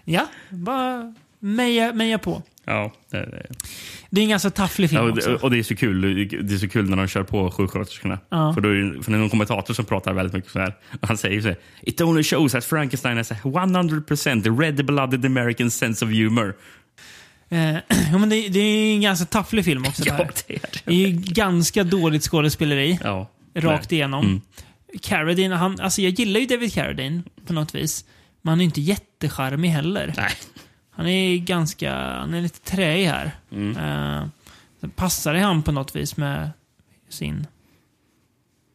Ja, 0.04 0.28
bara 0.50 1.14
meja, 1.38 1.92
meja 1.92 2.18
på. 2.18 2.42
ja, 2.64 2.92
det, 3.10 3.18
det. 3.18 3.46
Det 4.10 4.20
är 4.20 4.22
en 4.22 4.30
ganska 4.30 4.50
tafflig 4.50 4.90
film 4.90 5.02
Ja, 5.02 5.10
och, 5.10 5.16
det, 5.16 5.36
och 5.36 5.50
det 5.50 5.58
är 5.58 5.62
så 5.62 5.76
kul 5.76 6.00
Det 6.48 6.54
är 6.54 6.58
så 6.58 6.68
kul 6.68 6.90
när 6.90 6.96
de 6.96 7.06
kör 7.08 7.22
på 7.22 7.50
sjuksköterskorna. 7.50 8.18
Ja. 8.28 8.54
För, 8.54 8.60
då 8.60 8.68
är, 8.68 9.02
för 9.02 9.10
det 9.10 9.16
är 9.16 9.20
någon 9.20 9.30
kommentator 9.30 9.74
som 9.74 9.84
pratar 9.84 10.12
väldigt 10.12 10.34
mycket 10.34 10.50
så 10.50 10.58
här. 10.58 10.74
Och 11.00 11.08
han 11.08 11.16
säger 11.16 11.40
så 11.40 11.48
här. 11.48 11.56
It 11.82 12.00
only 12.00 12.22
shows 12.22 12.52
that 12.52 12.64
Frankenstein 12.64 13.16
has 13.16 13.32
a 13.32 13.36
100% 13.42 14.58
red-blooded 14.60 15.26
American 15.26 15.70
sense 15.70 16.04
of 16.04 16.10
humor. 16.10 16.54
Eh, 17.48 17.74
ja, 18.12 18.18
men 18.18 18.28
det, 18.28 18.48
det 18.48 18.58
är 18.58 18.94
en 18.94 19.00
ganska 19.00 19.26
tafflig 19.26 19.64
film 19.64 19.84
också. 19.86 20.02
Ja, 20.06 20.16
det 20.16 20.54
är 20.54 20.60
det. 20.60 20.80
det 20.84 20.92
är 20.92 21.08
ju 21.08 21.10
ganska 21.12 21.84
dåligt 21.84 22.22
skådespeleri. 22.22 22.98
Ja. 23.02 23.30
Rakt 23.54 23.90
Nej. 23.90 23.98
igenom. 23.98 24.24
Mm. 24.24 24.40
Carradine, 25.02 25.52
han, 25.52 25.80
alltså 25.80 26.02
jag 26.02 26.12
gillar 26.12 26.40
ju 26.40 26.46
David 26.46 26.72
Carradine 26.72 27.22
på 27.46 27.52
något 27.52 27.74
vis. 27.74 28.04
Men 28.42 28.50
han 28.50 28.60
är 28.60 28.64
inte 28.64 28.80
jättecharmig 28.80 29.68
heller. 29.68 30.14
Nej. 30.16 30.32
Han 30.90 31.06
är 31.06 31.36
ganska, 31.36 31.94
han 31.94 32.34
är 32.34 32.40
lite 32.40 32.60
träig 32.60 33.06
här. 33.06 33.30
Mm. 33.52 33.76
Eh, 33.76 34.26
sen 34.80 34.90
passar 34.90 35.34
det 35.34 35.40
han 35.40 35.62
på 35.62 35.72
något 35.72 35.96
vis 35.96 36.16
med 36.16 36.50
sin, 37.08 37.46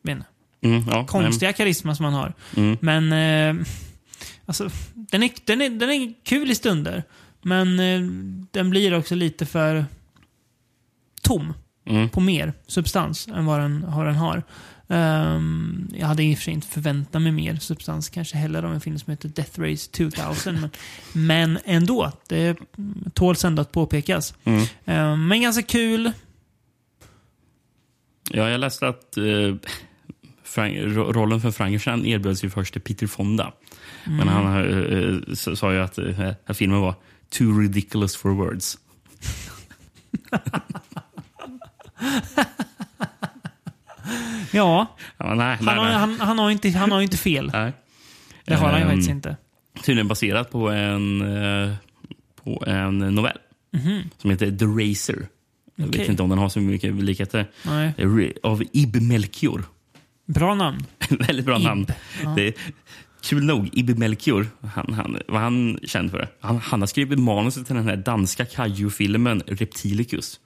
inte. 0.07 0.25
Mm, 0.61 0.83
ja, 0.91 1.05
konstiga 1.05 1.53
karisma 1.53 1.95
som 1.95 2.05
han 2.05 2.13
har. 2.13 2.33
Mm. 2.57 2.77
Men 2.81 3.13
eh, 3.13 3.65
alltså, 4.45 4.69
den, 4.93 5.23
är, 5.23 5.31
den, 5.45 5.61
är, 5.61 5.69
den 5.69 5.89
är 5.89 6.13
kul 6.23 6.51
i 6.51 6.55
stunder. 6.55 7.03
Men 7.41 7.79
eh, 7.79 8.01
den 8.51 8.69
blir 8.69 8.93
också 8.97 9.15
lite 9.15 9.45
för 9.45 9.85
tom 11.21 11.53
Mm. 11.85 12.09
på 12.09 12.19
mer 12.19 12.53
substans 12.67 13.27
än 13.27 13.45
vad 13.45 13.59
den, 13.59 13.85
vad 13.87 14.05
den 14.05 14.15
har. 14.15 14.43
Ehm, 14.87 15.89
jag 15.93 16.07
hade 16.07 16.23
i 16.23 16.33
och 16.33 16.37
för 16.37 16.43
sig 16.43 16.53
inte 16.53 16.67
förväntat 16.67 17.21
mig 17.21 17.31
mer 17.31 17.55
substans 17.55 18.09
kanske 18.09 18.37
heller 18.37 18.63
av 18.63 18.73
en 18.73 18.81
film 18.81 18.99
som 18.99 19.11
heter 19.11 19.29
Death 19.29 19.59
Race 19.59 19.91
2000. 19.91 20.59
men, 20.61 20.69
men 21.13 21.59
ändå, 21.65 22.11
det 22.27 22.57
tåls 23.13 23.45
ändå 23.45 23.61
att 23.61 23.71
påpekas. 23.71 24.33
Mm. 24.43 24.65
Ehm, 24.85 25.27
men 25.27 25.41
ganska 25.41 25.61
kul. 25.63 26.11
Ja, 28.31 28.49
jag 28.49 28.59
läste 28.59 28.87
att 28.87 29.17
eh, 29.17 29.55
Frank, 30.43 30.77
ro- 30.77 31.11
rollen 31.13 31.41
för 31.41 31.51
Frankenstein 31.51 32.05
erbjöds 32.05 32.43
ju 32.43 32.49
först 32.49 32.73
till 32.73 32.81
Peter 32.81 33.07
Fonda. 33.07 33.53
Men 34.05 34.19
Mm. 34.19 34.27
han 34.27 34.57
eh, 34.57 35.47
eh, 35.47 35.55
sa 35.55 35.73
ju 35.73 35.79
att 35.79 35.97
eh, 35.97 36.31
att 36.45 36.57
filmen 36.57 36.79
var 36.81 36.95
too 37.29 37.59
ridiculous 37.61 38.15
for 38.15 38.31
words. 38.31 38.77
Ja, 44.51 44.95
Ja, 45.17 45.33
nej, 45.35 45.55
han, 45.55 45.65
nej, 45.65 45.75
har, 45.75 45.83
nej. 45.85 45.93
han, 45.93 46.19
han, 46.19 46.39
har 46.39 46.51
inte, 46.51 46.69
han 46.69 46.91
har 46.91 47.01
inte 47.01 47.17
fel. 47.17 47.49
Nej. 47.53 47.73
Det 48.45 48.55
har 48.55 48.67
han 48.69 48.75
ju 48.79 48.83
Ehm, 48.83 48.89
faktiskt 48.89 49.09
inte. 49.09 49.37
Tydligen 49.83 50.07
baserat 50.07 50.51
på 50.51 50.69
en, 50.69 51.21
eh, 51.21 51.73
på 52.43 52.63
en 52.67 52.97
novell 52.99 53.37
Mhm. 53.73 54.01
som 54.17 54.29
heter 54.29 54.51
The 54.57 54.65
Racer. 54.65 55.27
Jag 55.75 55.87
Okej. 55.89 55.99
vet 56.01 56.09
inte 56.09 56.23
om 56.23 56.29
den 56.29 56.37
har 56.39 56.49
så 56.49 56.59
mycket 56.59 56.93
likheter. 56.95 57.51
Nej. 57.65 57.93
Re- 57.97 58.37
Av 58.43 58.63
Ib 58.73 59.01
Melchior. 59.01 59.63
Bra 60.25 60.55
namn. 60.55 60.85
Väldigt 61.09 61.45
bra 61.45 61.57
Ib, 61.57 61.63
namn. 61.63 61.85
Det 62.35 62.53
kul 63.21 63.43
nog, 63.45 63.69
Ib 63.73 63.97
Melchior, 63.99 64.47
han, 64.61 64.93
han, 64.93 65.17
vad 65.27 65.41
han 65.41 65.79
känd 65.83 66.11
för? 66.11 66.27
Han, 66.39 66.57
han 66.57 66.79
har 66.81 66.87
skrivit 66.87 67.19
manuset 67.19 67.65
till 67.67 67.75
den 67.75 67.87
här 67.87 67.95
danska 67.95 68.45
kaiju-filmen 68.45 69.41
Reptilicus. 69.47 70.39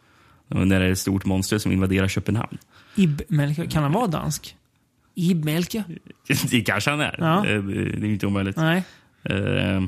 När 0.48 0.80
det 0.80 0.86
är 0.86 0.92
ett 0.92 1.00
stort 1.00 1.26
monster 1.26 1.58
som 1.58 1.72
invaderar 1.72 2.08
Köpenhamn. 2.08 2.58
Ib 2.96 3.22
Melchior. 3.28 3.66
Kan 3.66 3.84
han 3.84 3.92
vara 3.92 4.08
dansk? 4.08 4.56
Ib 5.16 5.46
Melchior? 5.46 5.84
Det 6.52 6.62
kanske 6.62 6.90
han 6.90 7.02
är. 7.02 7.16
Ja. 7.20 7.46
Eh, 7.48 7.64
Det 7.64 8.08
är 8.08 8.12
inte 8.12 8.28
omöjligt. 8.28 8.58
Nej. 8.58 8.84
Eh, 9.24 9.84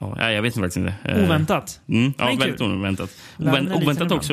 ja, 0.00 0.30
jag 0.32 0.42
vet 0.42 0.54
faktiskt 0.54 0.76
inte. 0.76 0.94
Eh, 1.04 1.24
Oväntat. 1.24 1.80
Mm, 1.88 2.12
ja, 2.18 2.26
väldigt 2.26 2.58
kul. 2.58 2.72
oväntat. 2.78 3.10
Liten 3.36 3.72
oväntat 3.72 4.12
också, 4.12 4.32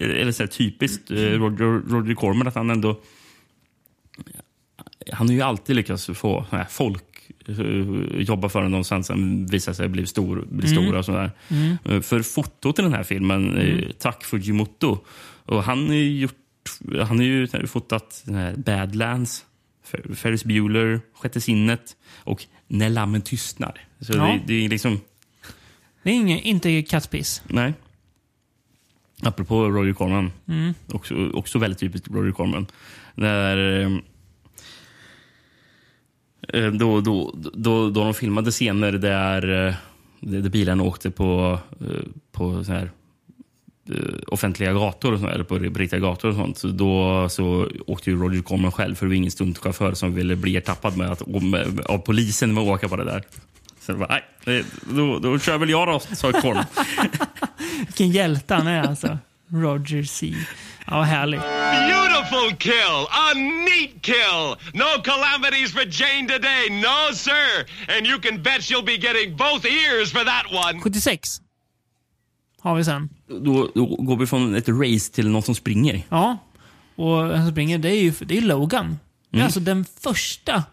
eller 0.00 0.32
så 0.32 0.42
här, 0.42 0.48
typiskt 0.48 1.10
Roger, 1.10 1.88
Roger 1.90 2.14
Corman, 2.14 2.48
att 2.48 2.54
han 2.54 2.70
ändå... 2.70 3.00
Han 5.12 5.26
har 5.28 5.34
ju 5.34 5.40
alltid 5.42 5.76
lyckats 5.76 6.06
få 6.14 6.46
här, 6.50 6.64
folk 6.70 7.02
eh, 7.48 8.20
jobba 8.22 8.48
för 8.48 8.62
honom 8.62 8.80
och 8.80 8.86
sen, 8.86 9.04
sen 9.04 9.46
visar 9.46 9.72
sig 9.72 9.88
bli, 9.88 10.06
stor, 10.06 10.44
bli 10.50 10.68
Mm. 10.72 10.82
stora. 10.84 10.98
Och 10.98 11.04
sådär. 11.04 11.30
Mm. 11.48 11.76
Eh, 11.84 12.00
För 12.00 12.22
fotot 12.22 12.78
i 12.78 12.82
den 12.82 12.92
här 12.94 13.02
filmen, 13.02 13.56
eh, 13.58 13.68
Mm. 13.78 13.92
tack 13.98 14.24
Fujimoto. 14.24 14.98
Och 15.44 15.64
han 15.64 15.86
har 15.88 15.94
gjort, 15.94 16.36
han 16.98 17.18
har 17.18 17.24
ju 17.24 17.46
fotat 17.66 18.24
Badlands, 18.56 19.44
Fer- 19.90 20.14
Ferris 20.14 20.44
Bueller, 20.44 21.00
Sjätte 21.14 21.40
sinnet 21.40 21.96
och 22.16 22.46
När 22.68 22.88
lammen 22.88 23.22
tystnar. 23.22 23.80
Så 24.00 24.12
Ja. 24.12 24.24
det, 24.24 24.40
det 24.46 24.64
är 24.64 24.68
liksom... 24.68 25.00
Det 26.02 26.10
är 26.10 26.14
inget, 26.14 26.44
inte 26.44 26.82
kattpiss. 26.82 27.42
Nej. 27.46 27.72
Apropå 29.22 29.64
Roger 29.68 29.92
Corman. 29.92 30.32
Mm. 30.48 30.74
Också, 30.92 31.30
också 31.30 31.58
väldigt 31.58 31.78
typiskt 31.80 32.08
Roger 32.08 32.32
Corman. 32.32 32.66
När, 33.14 33.56
Eh, 36.48 36.66
då, 36.66 37.00
då, 37.00 37.34
då, 37.34 37.90
då 37.90 38.04
de 38.04 38.14
filmade 38.14 38.50
scener 38.50 38.92
där, 38.92 39.66
eh, 39.66 39.74
där 40.20 40.48
bilarna 40.50 40.82
åkte 40.82 41.10
på, 41.10 41.58
eh, 41.80 42.02
på 42.32 42.64
så 42.64 42.72
här, 42.72 42.90
offentliga 44.26 44.72
gator, 44.72 45.12
och 45.12 45.20
så, 45.20 45.26
eller 45.26 45.44
på 45.44 45.58
riktiga 45.58 46.00
gator 46.00 46.28
och 46.28 46.34
sånt. 46.34 46.58
Så 46.58 46.68
då 46.68 47.28
så 47.28 47.68
åkte 47.86 48.10
ju 48.10 48.22
Roger 48.22 48.42
Corman 48.42 48.72
själv, 48.72 48.94
för 48.94 49.06
det 49.06 49.10
var 49.10 49.16
ingen 49.16 49.30
stuntchaufför 49.30 49.94
som 49.94 50.14
ville 50.14 50.36
bli 50.36 50.56
ertappad 50.56 50.96
med 50.96 51.10
att, 51.10 51.26
med, 51.26 51.80
av 51.86 51.98
polisen 51.98 52.54
med 52.54 52.62
att 52.62 52.68
åka 52.68 52.88
på 52.88 52.96
det 52.96 53.04
där. 53.04 53.22
Så 53.80 53.94
bara, 53.94 54.20
nej, 54.44 54.64
då, 54.90 55.18
då 55.18 55.38
kör 55.38 55.58
väl 55.58 55.70
jag 55.70 55.88
då, 55.88 56.00
sa 56.00 56.32
Corman. 56.32 56.64
Vilken 57.78 58.10
hjälte 58.10 58.54
han 58.54 58.66
är 58.66 58.82
alltså. 58.82 59.18
Roger 59.48 60.02
C. 60.02 60.34
Ja, 60.90 61.02
härligt. 61.02 61.40
Beautiful 61.40 62.56
kill! 62.58 63.06
A 63.10 63.34
neat 63.34 64.02
kill! 64.02 64.56
No 64.74 65.02
calamities 65.04 65.72
for 65.72 65.80
Jane 65.84 66.28
today, 66.28 66.70
no 66.70 67.14
sir! 67.14 67.66
And 67.96 68.06
you 68.06 68.20
can 68.20 68.42
bet 68.42 68.60
she'll 68.62 68.84
be 68.84 68.96
getting 68.96 69.36
both 69.36 69.66
ears 69.66 70.12
for 70.12 70.24
that 70.24 70.46
one! 70.66 70.80
76 70.80 71.40
har 72.62 72.74
vi 72.74 72.84
sen. 72.84 73.08
Då, 73.28 73.70
då 73.74 73.86
går 73.86 74.16
vi 74.16 74.26
från 74.26 74.54
ett 74.54 74.68
race 74.68 75.12
till 75.12 75.28
någon 75.28 75.42
som 75.42 75.54
springer. 75.54 76.02
Ja. 76.08 76.38
Och 76.96 77.28
den 77.28 77.42
som 77.42 77.50
springer, 77.50 77.78
det 77.78 77.88
är 77.90 78.00
ju 78.02 78.12
det 78.20 78.36
är 78.38 78.40
Logan. 78.42 78.98
Det 79.30 79.36
är 79.36 79.38
Mm. 79.38 79.44
alltså 79.46 79.60
den 79.60 79.84
första 80.00 80.64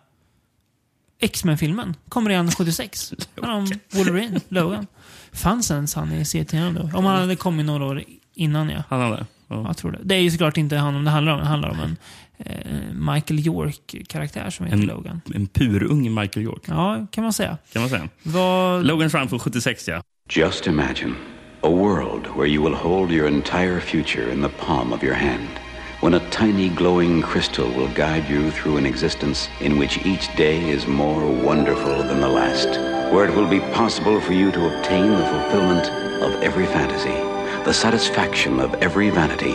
X-Men-filmen. 1.19 1.95
Kommer 2.09 2.29
redan 2.29 2.51
76. 2.51 3.13
Han 3.41 3.49
om 3.51 3.71
Wolverine, 3.91 4.39
Logan. 4.49 4.87
Fanns 5.33 5.71
ens 5.71 5.95
han 5.95 6.11
i 6.11 6.25
serien 6.25 6.73
då? 6.73 6.97
Om 6.97 7.05
han 7.05 7.19
hade 7.19 7.35
kommit 7.35 7.65
några 7.65 7.85
år 7.85 8.03
innan 8.35 8.69
ja. 8.69 8.83
Han 8.89 9.01
hade? 9.01 9.25
Ja. 9.49 9.63
Jag 9.67 9.77
tror 9.77 9.91
det. 9.91 9.99
Det 10.03 10.15
är 10.15 10.19
ju 10.19 10.31
såklart 10.31 10.57
inte 10.57 10.75
han 10.75 11.03
det 11.05 11.09
handlar 11.11 11.33
om. 11.33 11.39
Det 11.39 11.45
handlar 11.45 11.69
om 11.69 11.79
en 11.79 11.97
eh, 12.37 13.13
Michael 13.13 13.39
York-karaktär 13.47 14.49
som 14.49 14.65
heter 14.65 14.77
En, 14.77 14.85
Logan. 14.85 15.21
en 15.35 15.47
purung 15.47 16.13
Michael 16.15 16.45
York, 16.45 16.61
Ja, 16.67 17.07
kan 17.11 17.23
man 17.23 17.33
säga. 17.33 17.57
kan 17.73 17.81
man 17.81 17.89
säga. 17.89 18.09
Vad... 18.23 18.85
Logan 18.85 19.09
Run 19.09 19.29
från 19.29 19.39
76, 19.39 19.87
ja. 19.87 20.01
Just 20.29 20.67
imagine 20.67 21.13
a 21.61 21.69
world 21.69 22.27
where 22.35 22.47
you 22.47 22.63
will 22.63 22.75
hold 22.75 23.11
your 23.11 23.27
entire 23.27 23.79
future 23.81 24.33
in 24.33 24.41
the 24.41 24.49
palm 24.65 24.93
of 24.93 25.03
your 25.03 25.15
hand, 25.15 25.47
when 26.01 26.13
a 26.13 26.19
tiny 26.31 26.69
glowing 26.69 27.21
crystal 27.21 27.65
will 27.65 27.89
guide 27.95 28.23
you 28.29 28.51
through 28.51 28.77
an 28.79 28.85
existence 28.85 29.49
in 29.61 29.79
which 29.79 29.97
each 30.05 30.37
day 30.37 30.75
is 30.75 30.87
more 30.87 31.25
wonderful 31.45 31.97
than 32.03 32.19
the 32.21 32.27
last, 32.27 32.67
where 33.13 33.29
it 33.29 33.35
will 33.35 33.49
be 33.49 33.59
possible 33.73 34.19
for 34.21 34.33
you 34.33 34.51
to 34.51 34.59
obtain 34.67 35.09
the 35.11 35.25
fulfillment 35.25 35.87
of 36.21 36.43
every 36.43 36.65
fantasy, 36.65 37.17
the 37.67 37.73
satisfaction 37.73 38.61
of 38.61 38.73
every 38.75 39.09
vanity, 39.09 39.51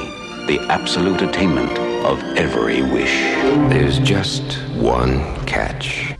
the 0.46 0.58
absolute 0.68 1.22
attainment 1.22 1.78
of 2.04 2.22
every 2.36 2.82
wish. 2.82 3.14
There's 3.70 3.98
just 4.00 4.42
one 4.76 5.22
catch. 5.46 6.12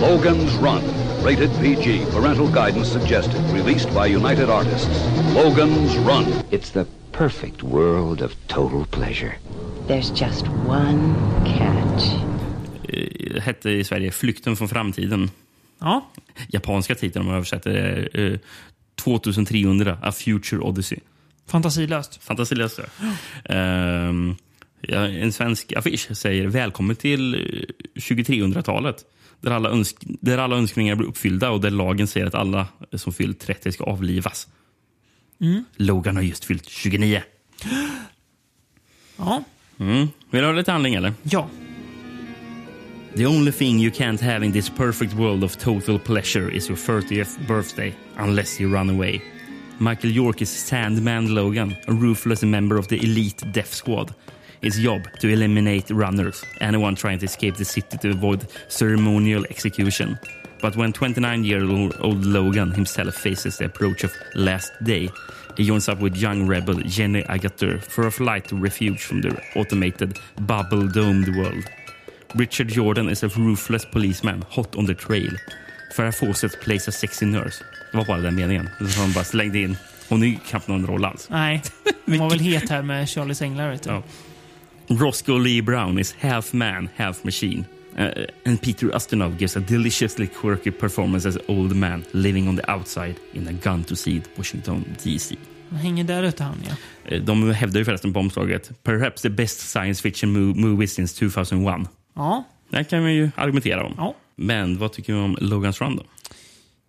Logan's 0.00 0.54
Run. 0.58 0.84
Rated 1.24 1.50
PG. 1.58 2.04
Parental 2.12 2.48
guidance 2.48 2.88
suggested. 2.88 3.40
Released 3.50 3.92
by 3.92 4.06
United 4.06 4.48
Artists. 4.48 4.96
Logan's 5.34 5.98
Run. 5.98 6.26
It's 6.52 6.70
the 6.70 6.86
perfect 7.10 7.64
world 7.64 8.22
of 8.22 8.32
total 8.46 8.86
pleasure. 8.86 9.34
There's 9.88 10.12
just 10.12 10.46
one 10.68 11.16
catch. 11.44 12.14
Eh, 12.88 13.40
hette 13.40 13.70
i 13.70 13.84
Sverige 13.84 14.10
Flykten 14.10 14.56
från 14.56 14.68
framtiden. 14.68 15.30
Ja. 15.78 16.10
Japanska 16.48 16.94
titeln 16.94 17.20
om 17.20 17.26
man 17.26 17.36
översätter 17.36 17.70
är 17.70 18.32
eh, 18.32 18.38
2300, 18.94 19.98
A 20.02 20.12
Future 20.12 20.60
Odyssey. 20.60 20.98
Fantasilöst. 21.46 22.22
Fantasilöst, 22.22 22.78
ja. 22.78 23.06
Ehm, 23.54 24.36
ja, 24.80 25.08
en 25.08 25.32
svensk 25.32 25.72
affisch 25.72 26.16
säger 26.16 26.46
välkommen 26.46 26.96
till 26.96 27.34
eh, 27.34 28.00
2300-talet. 28.00 29.04
Där 29.40 29.50
alla, 29.50 29.68
önsk 29.68 29.96
där 30.00 30.38
alla 30.38 30.56
önskningar 30.56 30.94
blir 30.94 31.08
uppfyllda 31.08 31.50
och 31.50 31.60
där 31.60 31.70
lagen 31.70 32.06
säger 32.06 32.26
att 32.26 32.34
alla 32.34 32.66
som 32.92 33.12
fyllt 33.12 33.40
30 33.40 33.72
ska 33.72 33.84
avlivas. 33.84 34.48
Mm. 35.40 35.64
Logan 35.76 36.16
har 36.16 36.22
just 36.22 36.44
fyllt 36.44 36.68
29. 36.68 37.22
Ja. 39.16 39.44
Mm. 39.78 40.08
Vill 40.30 40.40
du 40.40 40.46
ha 40.46 40.52
lite 40.52 40.72
handling 40.72 40.94
eller? 40.94 41.14
Ja. 41.22 41.48
The 43.16 43.24
only 43.24 43.50
thing 43.50 43.78
you 43.78 43.90
can't 43.90 44.20
have 44.20 44.42
in 44.42 44.52
this 44.52 44.68
perfect 44.68 45.14
world 45.14 45.42
of 45.42 45.56
total 45.56 45.98
pleasure 45.98 46.50
is 46.50 46.68
your 46.68 46.76
30th 46.76 47.46
birthday, 47.46 47.94
unless 48.18 48.60
you 48.60 48.68
run 48.68 48.90
away. 48.90 49.22
Michael 49.78 50.10
York 50.10 50.42
is 50.42 50.50
Sandman 50.50 51.34
Logan, 51.34 51.78
a 51.88 51.94
ruthless 51.94 52.42
member 52.42 52.76
of 52.76 52.88
the 52.88 53.02
elite 53.02 53.42
Death 53.52 53.72
Squad. 53.72 54.14
His 54.60 54.76
job 54.76 55.08
to 55.20 55.28
eliminate 55.28 55.88
runners, 55.88 56.44
anyone 56.60 56.94
trying 56.94 57.18
to 57.20 57.24
escape 57.24 57.56
the 57.56 57.64
city 57.64 57.96
to 57.96 58.10
avoid 58.10 58.46
ceremonial 58.68 59.46
execution. 59.48 60.18
But 60.60 60.76
when 60.76 60.92
29-year-old 60.92 62.26
Logan 62.26 62.72
himself 62.72 63.14
faces 63.14 63.56
the 63.56 63.64
approach 63.64 64.04
of 64.04 64.12
Last 64.34 64.72
Day, 64.84 65.08
he 65.56 65.64
joins 65.64 65.88
up 65.88 66.00
with 66.00 66.16
young 66.18 66.46
rebel 66.46 66.74
Jenny 66.80 67.22
Agutter 67.22 67.82
for 67.82 68.08
a 68.08 68.10
flight 68.10 68.44
to 68.48 68.56
refuge 68.56 69.04
from 69.04 69.22
the 69.22 69.42
automated 69.54 70.18
bubble-domed 70.42 71.34
world. 71.34 71.64
Richard 72.34 72.68
Jordan 72.70 73.08
is 73.08 73.24
a 73.24 73.28
ruthless 73.28 73.84
policeman 73.92 74.44
hot 74.50 74.76
on 74.76 74.86
the 74.86 74.94
trail. 74.94 75.30
Farah 75.96 76.12
Fawcett 76.12 76.60
plays 76.60 76.88
a 76.88 76.92
sexy 76.92 77.26
nurse. 77.26 77.64
Det 77.92 77.98
var 77.98 78.04
bara 78.04 78.18
den 78.20 78.34
meningen. 78.34 78.68
Han 78.98 79.12
bara 79.12 79.24
slängde 79.24 79.58
in. 79.58 79.76
Hon 80.08 80.22
är 80.22 80.26
ju 80.26 80.36
knappt 80.48 80.68
någon 80.68 80.86
roll 80.86 81.04
alls. 81.04 81.26
Nej. 81.30 81.62
Han 82.06 82.18
var 82.18 82.30
väl 82.30 82.40
het 82.40 82.70
här 82.70 82.82
med 82.82 83.08
Charlies 83.08 83.42
Änglar. 83.42 83.70
Vet 83.70 83.82
du. 83.82 83.90
Ja. 83.90 84.02
Roscoe 84.88 85.38
Lee 85.38 85.62
Brown 85.62 85.98
is 85.98 86.14
half 86.20 86.52
man, 86.52 86.88
half 86.96 87.24
machine. 87.24 87.64
Uh, 87.98 88.08
and 88.46 88.62
Peter 88.62 88.86
Ustinov 88.96 89.36
gives 89.40 89.56
a 89.56 89.60
deliciously 89.60 90.26
quirky 90.40 90.70
performance 90.70 91.28
as 91.28 91.38
old 91.48 91.76
man 91.76 92.04
living 92.12 92.48
on 92.48 92.56
the 92.56 92.72
outside 92.72 93.14
in 93.32 93.48
a 93.48 93.52
gun 93.52 93.84
to 93.84 93.96
seed 93.96 94.22
Washington 94.36 94.84
DC. 95.04 95.36
Han 95.70 95.78
hänger 95.78 96.04
där 96.04 96.22
ute 96.22 96.44
han 96.44 96.56
ja. 96.68 96.74
Eh, 97.16 97.22
De 97.22 97.50
hävdar 97.52 97.78
ju 97.78 97.84
förresten 97.84 98.12
på 98.12 98.20
omslaget 98.20 98.70
“Perhaps 98.82 99.22
the 99.22 99.30
best 99.30 99.70
science 99.70 100.02
fiction 100.02 100.36
mo- 100.36 100.54
movie 100.54 100.88
since 100.88 101.24
2001”. 101.26 101.88
Ja. 102.16 102.44
Det 102.68 102.84
kan 102.84 103.02
man 103.02 103.14
ju 103.14 103.30
argumentera 103.36 103.86
om. 103.86 103.94
Ja. 103.96 104.14
Men 104.36 104.78
vad 104.78 104.92
tycker 104.92 105.12
du 105.12 105.18
om 105.18 105.36
Logan's 105.36 105.80
Run 105.84 105.96
då? 105.96 106.02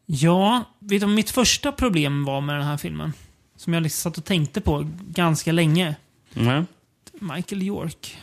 Ja, 0.05 0.63
vet 0.79 1.01
du 1.01 1.07
mitt 1.07 1.29
första 1.29 1.71
problem 1.71 2.25
var 2.25 2.41
med 2.41 2.55
den 2.55 2.63
här 2.65 2.77
filmen? 2.77 3.13
Som 3.57 3.73
jag 3.73 3.83
liksom 3.83 4.11
satt 4.11 4.17
och 4.17 4.25
tänkte 4.25 4.61
på 4.61 4.87
ganska 5.09 5.51
länge. 5.51 5.95
Nej. 6.33 6.63
Michael 7.19 7.63
York. 7.63 8.17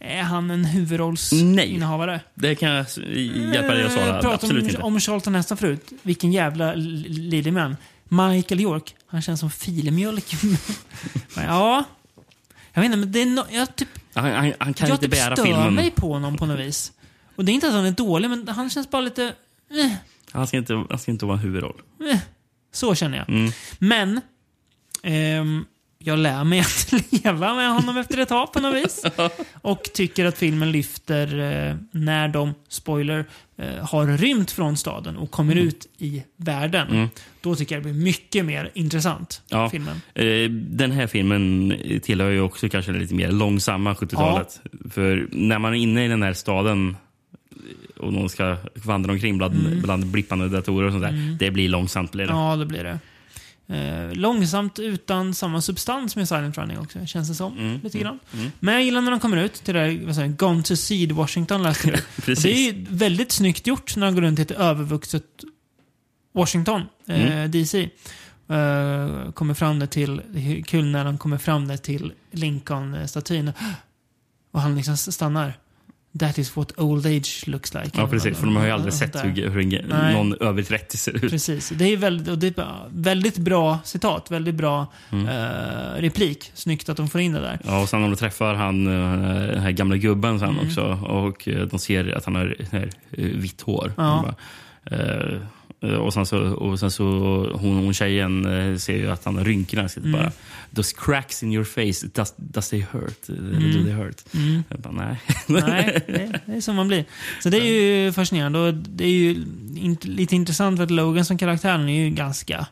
Är 0.00 0.22
han 0.22 0.50
en 0.50 0.64
huvudrollsinnehavare? 0.64 2.20
Det 2.34 2.54
kan 2.54 2.68
jag 2.68 2.86
hjälpa 3.54 3.74
dig 3.74 3.84
att 3.84 3.92
svara. 3.92 4.06
Jag 4.06 4.14
pratade 4.20 4.34
Absolut 4.34 4.62
om, 4.62 4.68
inte. 4.68 4.82
om 4.82 5.00
Charlton 5.00 5.34
Heston 5.34 5.56
förut. 5.56 5.92
Vilken 6.02 6.32
jävla 6.32 6.72
l- 6.72 7.04
ledig 7.08 7.52
man. 7.52 7.76
Michael 8.04 8.60
York. 8.60 8.94
Han 9.06 9.22
känns 9.22 9.40
som 9.40 9.50
filmjölk. 9.50 10.32
Ja. 11.36 11.84
Jag 12.72 12.80
vet 12.82 12.86
inte, 12.86 12.96
men 12.98 13.12
det 13.12 13.22
är 13.22 13.26
no, 13.26 13.42
jag 13.50 13.76
typ, 13.76 13.88
Han, 14.14 14.24
han, 14.32 14.52
han 14.58 14.74
kan 14.74 14.88
jag 14.88 14.94
inte 14.94 15.02
typ 15.06 15.10
bära 15.10 15.36
stör 15.36 15.44
filmen. 15.44 15.74
mig 15.74 15.90
på 15.90 16.12
honom 16.12 16.36
på 16.36 16.46
något 16.46 16.58
vis. 16.60 16.92
Och 17.36 17.44
det 17.44 17.52
är 17.52 17.54
inte 17.54 17.68
att 17.68 17.74
han 17.74 17.84
är 17.86 17.90
dålig, 17.92 18.30
men 18.30 18.48
han 18.48 18.70
känns 18.70 18.90
bara 18.90 19.02
lite... 19.02 19.24
Eh, 19.70 19.92
Han 20.32 20.46
ska 20.46 20.56
inte, 20.56 20.84
han 20.90 20.98
ska 20.98 21.10
inte 21.10 21.24
vara 21.26 21.36
en 21.36 21.42
huvudroll. 21.42 21.82
eh. 22.12 22.18
Så 22.72 22.94
känner 22.94 23.18
jag. 23.18 23.28
Mm. 23.28 23.52
Men 23.78 24.20
ehm, 25.02 25.64
jag 26.04 26.18
lär 26.18 26.44
mig 26.44 26.60
att 26.60 26.92
leva 27.24 27.54
med 27.54 27.70
honom 27.72 27.96
efter 27.96 28.18
ett 28.18 28.28
tag 28.28 28.52
på 28.52 28.60
något 28.60 28.74
vis. 28.84 29.04
Och 29.62 29.82
tycker 29.94 30.24
att 30.24 30.38
filmen 30.38 30.72
lyfter 30.72 31.38
eh, 31.68 31.76
när 31.90 32.28
de, 32.28 32.54
spoiler, 32.68 33.24
eh, 33.56 33.86
har 33.88 34.06
rymt 34.18 34.50
från 34.50 34.76
staden 34.76 35.16
och 35.16 35.30
kommer 35.30 35.54
ut 35.56 35.86
i 35.98 36.22
världen. 36.36 36.88
Mm. 36.88 37.08
Då 37.40 37.54
tycker 37.54 37.74
jag 37.74 37.84
det 37.84 37.92
blir 37.92 38.02
mycket 38.04 38.44
mer 38.44 38.70
intressant. 38.74 39.42
Ja, 39.48 39.70
Filmen. 39.70 40.00
eh, 40.14 40.50
den 40.50 40.92
här 40.92 41.06
filmen 41.06 41.74
tillhör 42.02 42.30
ju 42.30 42.40
också 42.40 42.68
kanske 42.68 42.92
lite 42.92 43.14
mer 43.14 43.30
långsamma 43.32 43.94
70-talet. 43.94 44.60
För 44.90 45.28
när 45.32 45.58
man 45.58 45.72
är 45.74 45.78
inne 45.78 46.04
i 46.04 46.08
den 46.08 46.22
här 46.22 46.32
staden 46.32 46.96
och 47.96 48.12
någon 48.12 48.28
ska 48.28 48.56
vandra 48.74 49.12
omkring 49.12 49.38
bland, 49.38 49.54
Mm. 49.66 49.80
bland 49.82 50.06
blippande 50.06 50.48
datorer 50.48 50.86
och 50.86 50.92
sånt 50.92 51.02
där. 51.04 51.08
Mm. 51.10 51.36
Det 51.38 51.50
blir 51.50 51.68
långsamt. 51.68 52.12
Blir 52.12 52.26
det. 52.26 52.32
Ja, 52.32 52.56
det 52.56 52.66
blir 52.66 52.84
det. 52.84 52.98
Eh, 53.70 54.12
långsamt 54.12 54.78
utan 54.78 55.34
samma 55.34 55.60
substans 55.62 56.16
med 56.16 56.28
Silent 56.28 56.58
Running 56.58 56.78
också, 56.78 57.06
känns 57.06 57.28
det 57.28 57.34
som. 57.34 57.58
Mm, 57.58 57.80
Lite 57.82 57.98
grann. 57.98 58.18
mm, 58.32 58.40
mm. 58.44 58.52
Men 58.60 58.74
jag 58.74 58.82
gillar 58.84 59.00
när 59.00 59.10
de 59.10 59.20
kommer 59.20 59.36
ut 59.36 59.54
till 59.54 59.74
det 59.74 59.80
där, 59.80 60.06
vad 60.06 60.14
säger, 60.14 60.28
Gone 60.28 60.62
to 60.62 60.76
Seed 60.76 61.12
Washington 61.12 61.62
läste 61.62 61.88
jag. 61.88 61.98
Det 62.42 62.68
är 62.68 62.86
väldigt 62.90 63.32
snyggt 63.32 63.66
gjort 63.66 63.96
när 63.96 64.06
de 64.06 64.14
går 64.14 64.22
runt 64.22 64.38
i 64.38 64.42
ett 64.42 64.50
övervuxet 64.50 65.24
Washington, 66.34 66.82
eh, 67.06 67.32
Mm. 67.32 67.50
DC. 67.50 67.80
Eh, 68.48 69.32
kommer 69.32 69.54
fram 69.54 69.78
där 69.78 69.86
till, 69.86 70.22
det 70.30 70.38
är 70.40 70.62
kul 70.62 70.84
när 70.86 71.04
de 71.04 71.18
kommer 71.18 71.38
fram 71.38 71.68
där 71.68 71.76
till 71.76 72.12
Lincoln-statyn. 72.30 73.52
Och 74.52 74.60
han 74.60 74.76
liksom 74.76 74.96
stannar. 74.96 75.54
That 76.18 76.38
is 76.38 76.56
what 76.56 76.72
old 76.80 77.06
age 77.06 77.44
looks 77.46 77.74
like. 77.74 77.90
Ja, 77.94 78.06
precis. 78.08 78.38
För 78.38 78.46
de 78.46 78.56
har 78.56 78.64
ju 78.64 78.70
aldrig 78.70 78.92
sett 78.94 79.24
hur, 79.24 79.50
hur 79.50 80.12
någon 80.12 80.34
över 80.40 80.62
30 80.62 80.96
ser 80.96 81.24
ut. 81.24 81.30
Precis. 81.30 81.68
Det 81.68 81.84
är 81.84 81.96
väldigt, 81.96 82.40
det 82.40 82.58
är 82.58 82.66
väldigt 82.90 83.38
bra 83.38 83.78
citat. 83.84 84.30
Väldigt 84.30 84.54
bra 84.54 84.86
Mm. 85.12 85.28
eh, 85.28 86.00
replik. 86.00 86.50
Snyggt 86.54 86.88
att 86.88 86.96
de 86.96 87.08
får 87.08 87.20
in 87.20 87.32
det 87.32 87.40
där. 87.40 87.58
Ja, 87.64 87.82
och 87.82 87.88
sen 87.88 88.00
när 88.00 88.08
de 88.08 88.16
träffar 88.16 88.54
han, 88.54 88.86
eh, 88.86 89.46
den 89.46 89.60
här 89.62 89.70
gamla 89.70 89.96
gubben 89.96 90.38
sen 90.38 90.48
Mm. 90.48 90.66
också 90.66 90.82
och 90.92 91.48
eh, 91.48 91.66
de 91.66 91.78
ser 91.78 92.16
att 92.16 92.24
han 92.24 92.34
har 92.34 92.56
eh, 92.70 92.82
vitt 93.16 93.60
hår. 93.60 93.92
Ja. 93.96 94.34
Eh, 95.82 95.90
och 95.94 96.14
sen 96.14 96.26
så, 96.26 96.38
och 96.38 96.80
sen 96.80 96.90
så 96.90 97.04
hon, 97.54 97.76
hon 97.76 97.94
tjejen 97.94 98.44
eh, 98.72 98.76
ser 98.76 98.96
ju 98.96 99.10
att 99.10 99.24
han 99.24 99.36
har 99.36 99.44
rynkor 99.44 99.78
i 99.78 99.82
ansiktet 99.82 100.04
Mm. 100.04 100.20
bara. 100.20 100.32
Those 100.74 100.96
cracks 100.98 101.42
in 101.42 101.52
your 101.52 101.64
face, 101.64 102.06
does, 102.14 102.34
does 102.36 102.68
they 102.70 102.80
hurt? 102.92 103.28
Mm. 103.28 103.72
Do 103.72 103.82
they 103.84 103.92
hurt? 103.92 104.16
Mm. 104.34 104.62
Bara, 104.78 104.92
nej. 104.92 105.20
Nej, 105.46 106.04
det, 106.06 106.40
det 106.46 106.52
är 106.56 106.60
som 106.60 106.76
man 106.76 106.88
blir. 106.88 107.04
Så 107.42 107.48
det 107.50 107.58
är 107.58 107.64
ju 108.04 108.12
fascinerande. 108.12 108.58
Och 108.58 108.74
det 108.74 109.04
är 109.04 109.08
ju 109.10 109.34
int- 109.74 110.06
lite 110.06 110.36
intressant 110.36 110.76
för 110.76 110.84
att 110.84 110.90
Logan 110.90 111.24
som 111.24 111.38
karaktär 111.38 111.70
han 111.72 111.88
är 111.88 112.04
ju 112.04 112.10
ganska... 112.10 112.66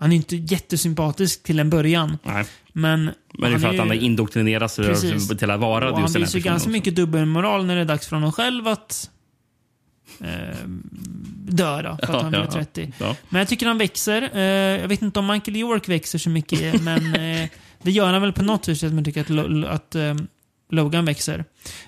Han 0.00 0.12
är 0.12 0.16
inte 0.16 0.36
jättesympatisk 0.36 1.42
till 1.42 1.58
en 1.58 1.70
början. 1.70 2.18
nej. 2.22 2.44
Men, 2.72 3.04
Men 3.04 3.50
det 3.50 3.56
är 3.56 3.58
för 3.58 3.68
att 3.68 3.74
ju- 3.74 3.78
han 3.78 3.88
har 3.88 3.94
indoktrinerats 3.96 4.76
Precis. 4.76 5.28
till 5.38 5.50
att 5.50 5.60
vara 5.60 5.92
och 5.92 6.00
just 6.00 6.02
Han 6.02 6.12
den 6.12 6.22
här 6.22 6.26
visar 6.26 6.38
ju 6.38 6.42
personen 6.42 6.54
ganska 6.54 6.70
mycket 6.70 6.96
dubbelmoral 6.96 7.66
när 7.66 7.74
det 7.74 7.80
är 7.80 7.84
dags 7.84 8.08
för 8.08 8.16
honom 8.16 8.32
själv 8.32 8.68
att 8.68 9.10
eh, 10.20 10.68
dö 11.50 11.82
då, 11.82 11.96
för 11.96 12.02
att 12.02 12.08
Ja, 12.08 12.20
han 12.22 12.32
ja, 12.32 12.50
30. 12.50 12.92
ja. 12.98 13.16
Men 13.28 13.38
jag 13.38 13.48
tycker 13.48 13.66
han 13.66 13.78
växer. 13.78 14.30
Eh, 14.34 14.40
jag 14.80 14.88
vet 14.88 15.02
inte 15.02 15.18
om 15.18 15.26
Michael 15.26 15.56
York 15.56 15.88
växer 15.88 16.18
så 16.18 16.30
mycket, 16.30 16.82
men 16.82 17.14
eh, 17.14 17.48
det 17.82 17.90
gör 17.90 18.12
han 18.12 18.22
väl 18.22 18.32
på 18.32 18.44
något 18.44 18.68
vis 18.68 18.84
att 18.84 18.92
man 18.92 19.04
tycker 19.04 19.20
att, 19.20 19.68
att 19.70 19.94
eh, 19.94 20.14
Logan 20.70 21.04
växer. 21.04 21.44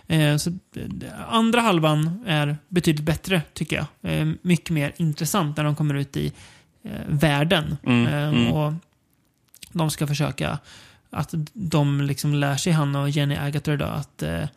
Eh, 0.07 0.37
så 0.37 0.51
d- 0.74 1.07
andra 1.28 1.61
halvan 1.61 2.24
är 2.26 2.57
betydligt 2.68 3.05
bättre, 3.05 3.43
tycker 3.55 3.76
jag. 4.01 4.12
Eh, 4.20 4.28
mycket 4.43 4.70
mer 4.70 4.93
intressant 4.97 5.57
när 5.57 5.64
de 5.64 5.76
kommer 5.76 5.95
ut 5.95 6.16
i 6.16 6.33
eh, 6.85 6.91
världen. 7.09 7.76
Mm, 7.87 8.07
Eh, 8.07 8.28
mm. 8.28 8.53
Och 8.53 8.72
de 9.72 9.91
ska 9.91 10.07
försöka 10.07 10.59
att 11.11 11.35
de 11.53 12.01
liksom 12.01 12.35
lär 12.35 12.57
sig, 12.57 12.72
han 12.72 12.97
och 12.97 13.11
Jenny 13.11 13.37
Agutter 13.37 13.76
då, 13.76 13.85
att 13.85 14.22
eh, 14.22 14.49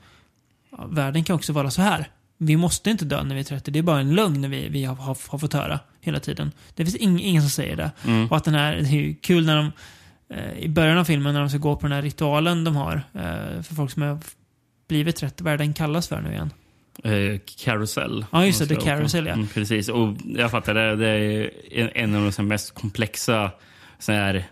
ja, 0.71 0.85
världen 0.89 1.23
kan 1.23 1.35
också 1.35 1.53
vara 1.53 1.71
så 1.71 1.81
här. 1.81 2.07
Vi 2.45 2.57
måste 2.57 2.89
inte 2.89 3.05
dö 3.05 3.23
när 3.23 3.35
vi 3.35 3.41
är 3.41 3.45
30. 3.45 3.71
Det 3.71 3.79
är 3.79 3.83
bara 3.83 3.99
en 3.99 4.15
lögn 4.15 4.49
vi, 4.49 4.69
vi 4.69 4.83
har, 4.85 4.95
har, 4.95 5.17
har 5.27 5.37
fått 5.39 5.53
höra 5.53 5.79
hela 6.01 6.19
tiden. 6.19 6.51
Det 6.75 6.85
finns 6.85 6.95
ing, 6.97 7.19
ingen 7.21 7.41
som 7.41 7.49
säger 7.49 7.75
det. 7.75 7.91
Mm. 8.07 8.27
Och 8.27 8.37
att 8.37 8.43
den 8.43 8.53
här, 8.55 8.75
det 8.75 8.89
är 9.09 9.15
kul 9.21 9.45
när 9.45 9.55
de 9.55 9.71
eh, 10.35 10.53
i 10.59 10.69
början 10.69 10.97
av 10.97 11.05
filmen 11.05 11.33
när 11.33 11.39
de 11.39 11.49
ska 11.49 11.57
gå 11.57 11.75
på 11.75 11.87
den 11.87 11.91
här 11.95 12.01
ritualen 12.01 12.63
de 12.63 12.75
har 12.75 12.95
eh, 13.13 13.61
för 13.61 13.75
folk 13.75 13.91
som 13.91 14.01
har 14.01 14.19
blivit 14.87 15.15
30. 15.15 15.43
Vad 15.43 15.53
är 15.53 15.57
den 15.57 15.73
kallas 15.73 16.07
för 16.07 16.21
nu 16.21 16.31
igen? 16.31 16.51
Eh, 17.03 17.39
Carousel. 17.63 18.25
Ja, 18.31 18.45
just 18.45 18.59
det, 18.59 18.67
The. 18.67 18.75
Carousel, 18.75 19.25
ja. 19.25 19.33
Mm, 19.33 19.47
precis. 19.47 19.89
Och 19.89 20.13
jag 20.25 20.51
fattar, 20.51 20.73
det, 20.73 20.95
det 20.95 21.07
är 21.09 21.49
en- 21.71 21.89
en 21.95 22.15
av 22.15 22.31
de 22.37 22.47
mest 22.47 22.73
komplexa 22.73 23.51
så 23.99 24.11
här, 24.11 24.45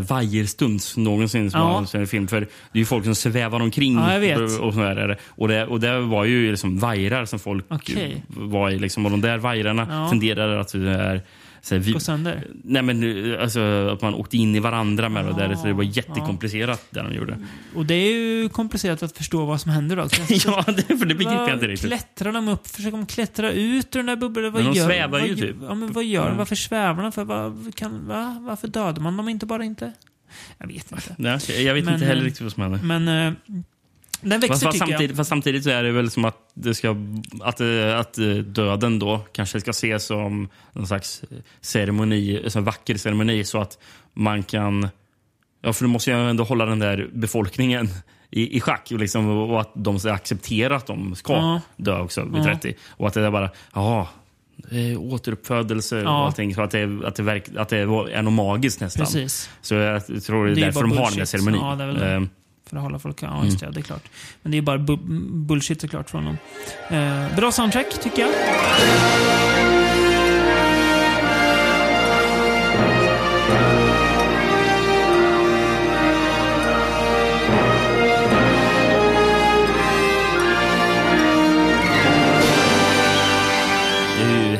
vajerstunds 0.00 0.96
någonsin 0.96 1.50
som 1.50 1.60
Ja. 1.60 1.66
har 1.66 1.96
en 2.00 2.06
film. 2.06 2.28
För 2.28 2.40
det 2.40 2.46
är 2.72 2.78
ju 2.78 2.84
folk 2.84 3.04
som 3.04 3.14
svävar 3.14 3.60
omkring. 3.60 3.94
Ja. 3.94 4.36
Och, 4.36 4.66
och, 4.66 4.74
så 4.74 4.80
där 4.80 4.96
är 4.96 5.08
det. 5.08 5.16
och, 5.28 5.48
det, 5.48 5.66
och 5.66 5.80
det 5.80 6.00
var 6.00 6.24
ju 6.24 6.50
liksom 6.50 6.78
vajrar 6.78 7.24
som 7.24 7.38
folk 7.38 7.64
Okej. 7.68 8.22
var 8.28 8.70
i. 8.70 8.78
Liksom, 8.78 9.04
och 9.06 9.10
de 9.10 9.20
där 9.20 9.38
vajrarna 9.38 9.86
Ja. 9.90 10.08
tenderar 10.10 10.56
att 10.58 10.72
det 10.72 10.90
är, 10.90 11.20
så 11.62 11.78
vi, 11.78 11.92
Gå 11.92 12.00
sönder? 12.00 12.46
Nej, 12.64 12.82
men 12.82 13.36
alltså, 13.40 13.88
att 13.92 14.02
man 14.02 14.14
åkte 14.14 14.36
in 14.36 14.54
i 14.54 14.60
varandra 14.60 15.08
med 15.08 15.24
det 15.24 15.32
där. 15.32 15.54
Så 15.54 15.66
det 15.66 15.72
var 15.72 15.84
Ja, 15.84 15.90
jättekomplicerat 15.90 16.86
det 16.90 17.02
de 17.02 17.14
gjorde. 17.14 17.38
Och 17.74 17.86
det 17.86 17.94
är 17.94 18.12
ju 18.12 18.48
komplicerat 18.48 19.02
att 19.02 19.16
förstå 19.16 19.44
vad 19.44 19.60
som 19.60 19.70
händer 19.70 19.96
då. 19.96 20.02
ja, 20.28 20.64
det, 20.66 20.82
för 20.82 21.06
det 21.06 21.14
begriper 21.14 21.48
jag 21.48 21.52
inte 21.52 21.66
riktigt. 21.66 21.88
Klättrar 21.88 22.32
de 22.32 22.48
upp? 22.48 22.66
Försöker 22.66 22.96
de 22.96 23.06
klättra 23.06 23.52
ut 23.52 23.96
ur 23.96 23.98
den 23.98 24.06
där 24.06 24.16
bubblan? 24.16 24.52
Vad 24.52 24.62
Men 24.62 24.72
de 24.72 24.78
gör, 24.78 24.86
svävar 24.86 25.20
vad, 25.20 25.28
ju 25.28 25.36
typ. 25.36 25.56
Ja, 25.62 25.74
men 25.74 25.92
vad 25.92 26.04
gör 26.04 26.24
de? 26.24 26.32
Ja. 26.32 26.38
Varför 26.38 26.56
svävar 26.56 27.02
de? 27.02 27.12
För 27.12 27.24
vad, 27.24 27.74
kan, 27.74 28.06
va? 28.06 28.38
Varför 28.40 28.68
dödar 28.68 29.02
man 29.02 29.16
dem 29.16 29.28
inte 29.28 29.46
bara 29.46 29.64
inte? 29.64 29.92
Jag 30.58 30.66
vet 30.66 30.92
inte. 30.92 31.14
Nej, 31.18 31.64
jag 31.64 31.74
vet 31.74 31.84
Men, 31.84 31.94
inte 31.94 32.06
heller 32.06 32.22
eh, 32.22 32.24
riktigt 32.24 32.42
vad 32.42 32.52
som 32.52 32.62
händer. 32.62 32.80
Men 32.82 33.08
eh, 33.08 33.32
den 34.22 34.40
växer 34.40 34.48
Fast, 34.48 34.62
tycker 34.62 34.78
samtidigt, 34.78 35.10
jag. 35.10 35.16
fast 35.16 35.28
samtidigt 35.30 35.64
så 35.64 35.70
är 35.70 35.82
det 35.82 35.92
väl 35.92 36.10
som 36.10 36.24
att, 36.24 36.36
det 36.54 36.74
ska, 36.74 36.96
att, 37.42 37.60
att 37.98 38.14
döden 38.44 38.98
då 38.98 39.20
kanske 39.32 39.60
ska 39.60 39.70
ses 39.70 40.04
som 40.04 40.48
någon 40.72 40.86
slags 40.86 41.22
ceremoni, 41.60 42.48
en 42.56 42.64
vacker 42.64 42.96
ceremoni 42.96 43.44
så 43.44 43.60
att 43.60 43.78
man 44.14 44.42
kan... 44.42 44.88
Ja, 45.62 45.72
för 45.72 45.84
du 45.84 45.88
måste 45.88 46.10
ju 46.10 46.30
ändå 46.30 46.44
hålla 46.44 46.66
den 46.66 46.78
där 46.78 47.10
befolkningen 47.12 47.88
i, 48.30 48.56
i 48.56 48.60
schack 48.60 48.88
och, 48.92 48.98
liksom, 48.98 49.28
och 49.28 49.60
att 49.60 49.70
de 49.74 49.98
ska 49.98 50.12
acceptera 50.12 50.76
att 50.76 50.86
de 50.86 51.14
ska 51.14 51.32
Ja. 51.32 51.60
dö 51.76 52.00
också 52.00 52.24
vid 52.24 52.40
Ja. 52.40 52.44
30. 52.44 52.74
Och 52.88 53.06
att 53.08 53.14
det 53.14 53.20
är 53.20 53.30
bara, 53.30 53.50
ja, 53.74 54.08
återuppfödelse 54.98 55.96
och 55.96 56.02
Ja. 56.04 56.26
allting. 56.26 56.54
Så 56.54 56.62
att 56.62 56.70
det, 56.70 57.00
att, 57.06 57.14
det 57.14 57.22
verk, 57.22 57.44
att 57.56 57.68
det 57.68 57.78
är 57.78 58.22
något 58.22 58.32
magiskt 58.32 58.80
nästan. 58.80 59.04
Precis. 59.06 59.50
Så 59.62 59.74
jag 59.74 60.06
tror 60.24 60.46
det 60.46 60.52
är, 60.52 60.54
Det 60.54 60.60
är 60.60 60.64
därför 60.64 60.80
de 60.80 60.98
har 60.98 61.08
den 61.08 61.18
där 61.18 61.24
ceremonin. 61.24 61.60
Ja, 61.60 62.26
För 62.66 62.76
att 62.76 62.82
hålla 62.82 62.98
folk... 62.98 63.22
Ja, 63.22 63.44
just 63.44 63.60
det. 63.60 63.70
Det 63.70 63.80
är 63.80 63.82
klart. 63.82 64.08
Men 64.42 64.52
det 64.52 64.58
är 64.58 64.62
bara 64.62 64.78
bu- 64.78 65.28
bullshit 65.46 65.80
såklart 65.80 66.10
från 66.10 66.24
dem. 66.24 66.36
Eh, 66.90 67.36
bra 67.36 67.52
soundtrack, 67.52 68.00
tycker 68.02 68.22
jag. 68.22 68.30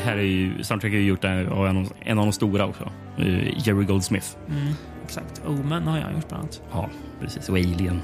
Här 0.05 0.17
är 0.17 0.23
ju, 0.23 0.63
soundtracket 0.65 0.97
är 0.97 1.01
gjort 1.01 1.25
av 1.25 1.67
en, 1.67 1.77
av- 1.77 1.93
en 2.01 2.19
av 2.19 2.25
de 2.27 2.33
stora 2.33 2.67
också. 2.67 2.91
Eh, 3.19 3.59
Jerry 3.69 3.85
Goldsmith. 3.85 4.27
Mm. 4.51 4.73
Exakt. 5.05 5.43
Omen 5.47 5.87
har 5.87 5.99
jag 5.99 6.13
gjort 6.13 6.29
bland 6.29 6.43
annat. 6.43 6.63
Ja, 6.73 6.91
precis. 7.21 7.49
Och 7.49 7.57
Alien. 7.57 8.03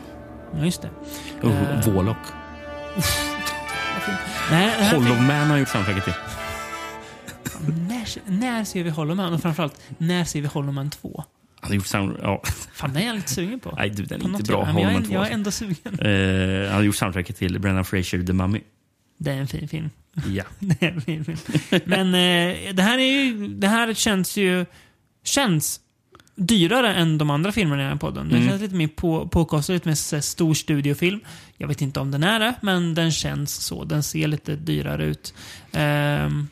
Ja, 0.59 0.65
just 0.65 0.83
det. 0.83 0.91
Och 1.43 1.51
Eh, 1.51 1.85
Vålock. 1.87 2.17
Nej, 4.51 4.91
Hollow 4.91 5.23
Man 5.23 5.51
har 5.51 5.59
gjort 5.59 5.69
soundtracket 5.69 6.05
till. 6.05 6.13
När, 7.89 8.31
när 8.31 8.65
ser 8.65 8.85
vi 8.85 8.91
Hollow 8.91 9.17
Man? 9.17 9.33
Och 9.33 9.43
framförallt, 9.43 9.81
när 9.99 10.25
ser 10.25 10.41
vi 10.41 10.47
Hollow 10.47 10.75
Man 10.75 10.91
2? 10.91 11.25
Han 11.61 11.71
har 11.71 11.75
gjort 11.75 11.87
sound... 11.87 12.17
Ja. 12.23 12.43
Fan, 12.73 12.93
den 12.93 13.03
är 13.03 13.07
jag 13.07 13.17
lite 13.17 13.31
sugen 13.31 13.61
på. 13.61 13.75
Nej, 13.77 13.91
du, 13.91 14.05
den 14.05 14.21
är 14.21 14.25
På 14.25 14.31
inte 14.31 14.43
bra. 14.43 14.65
Men 14.65 14.79
jag, 14.83 14.91
är, 14.91 14.95
Man 14.95 15.05
2, 15.05 15.13
jag 15.13 15.17
är 15.17 15.21
alltså. 15.21 15.35
ändå 15.35 15.51
sugen. 15.51 15.99
Eh, 16.01 16.67
han 16.67 16.77
har 16.77 16.83
gjort 16.83 16.97
soundtracket 16.97 17.37
till 17.37 17.59
Brendan 17.61 17.85
Fraser, 17.85 18.23
The 18.23 18.33
Mummy. 18.33 18.61
Det 19.19 19.31
är 19.31 19.37
en 19.37 19.47
fin 19.49 19.69
film. 19.69 19.91
Ja. 20.27 20.45
det 20.59 20.83
är 20.87 20.93
en 20.93 21.01
fin 21.01 21.25
film. 21.25 21.39
Men 21.85 22.07
eh, 22.07 22.75
det 22.75 22.83
här 22.83 22.99
är 22.99 23.23
ju, 23.23 23.49
det 23.49 23.69
här 23.69 23.95
känns 23.95 24.37
ju, 24.37 24.67
känns 25.25 25.81
dyrare 26.39 26.95
än 26.95 27.19
de 27.19 27.31
andra 27.31 27.53
filmerna 27.53 27.83
i 27.83 27.85
den 27.85 27.93
här 27.93 27.99
podden. 27.99 28.29
Den 28.29 28.37
Mm. 28.37 28.49
känns 28.49 28.63
lite 28.63 28.75
mer 28.75 28.89
på, 28.89 29.29
påkostad, 29.29 29.73
lite 29.73 29.89
mer 29.89 29.95
så 29.95 30.21
stor 30.21 30.55
studiofilm. 30.55 31.21
Jag 31.57 31.69
vet 31.69 31.83
inte 31.83 32.01
om 32.01 32.11
den 32.11 32.23
är 32.23 32.41
det, 32.41 32.55
men 32.61 32.95
den 32.95 33.11
känns 33.13 33.55
så. 33.55 33.85
Den 33.85 34.03
ser 34.03 34.29
lite 34.29 34.57
dyrare 34.57 35.05
ut. 35.05 35.35
Ehm, 35.73 36.49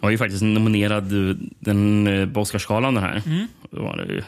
var 0.00 0.10
ju 0.10 0.18
faktiskt 0.18 0.42
nominerad 0.42 1.12
eh, 1.30 1.36
den, 1.60 2.06
eh, 2.06 2.28
på 2.28 2.40
Oscarsgalan 2.40 2.94
den 2.94 3.02
här. 3.04 3.22
Mm. 3.26 3.46
Det 3.70 3.80
var 3.80 3.96
det 3.96 4.12
ju, 4.12 4.22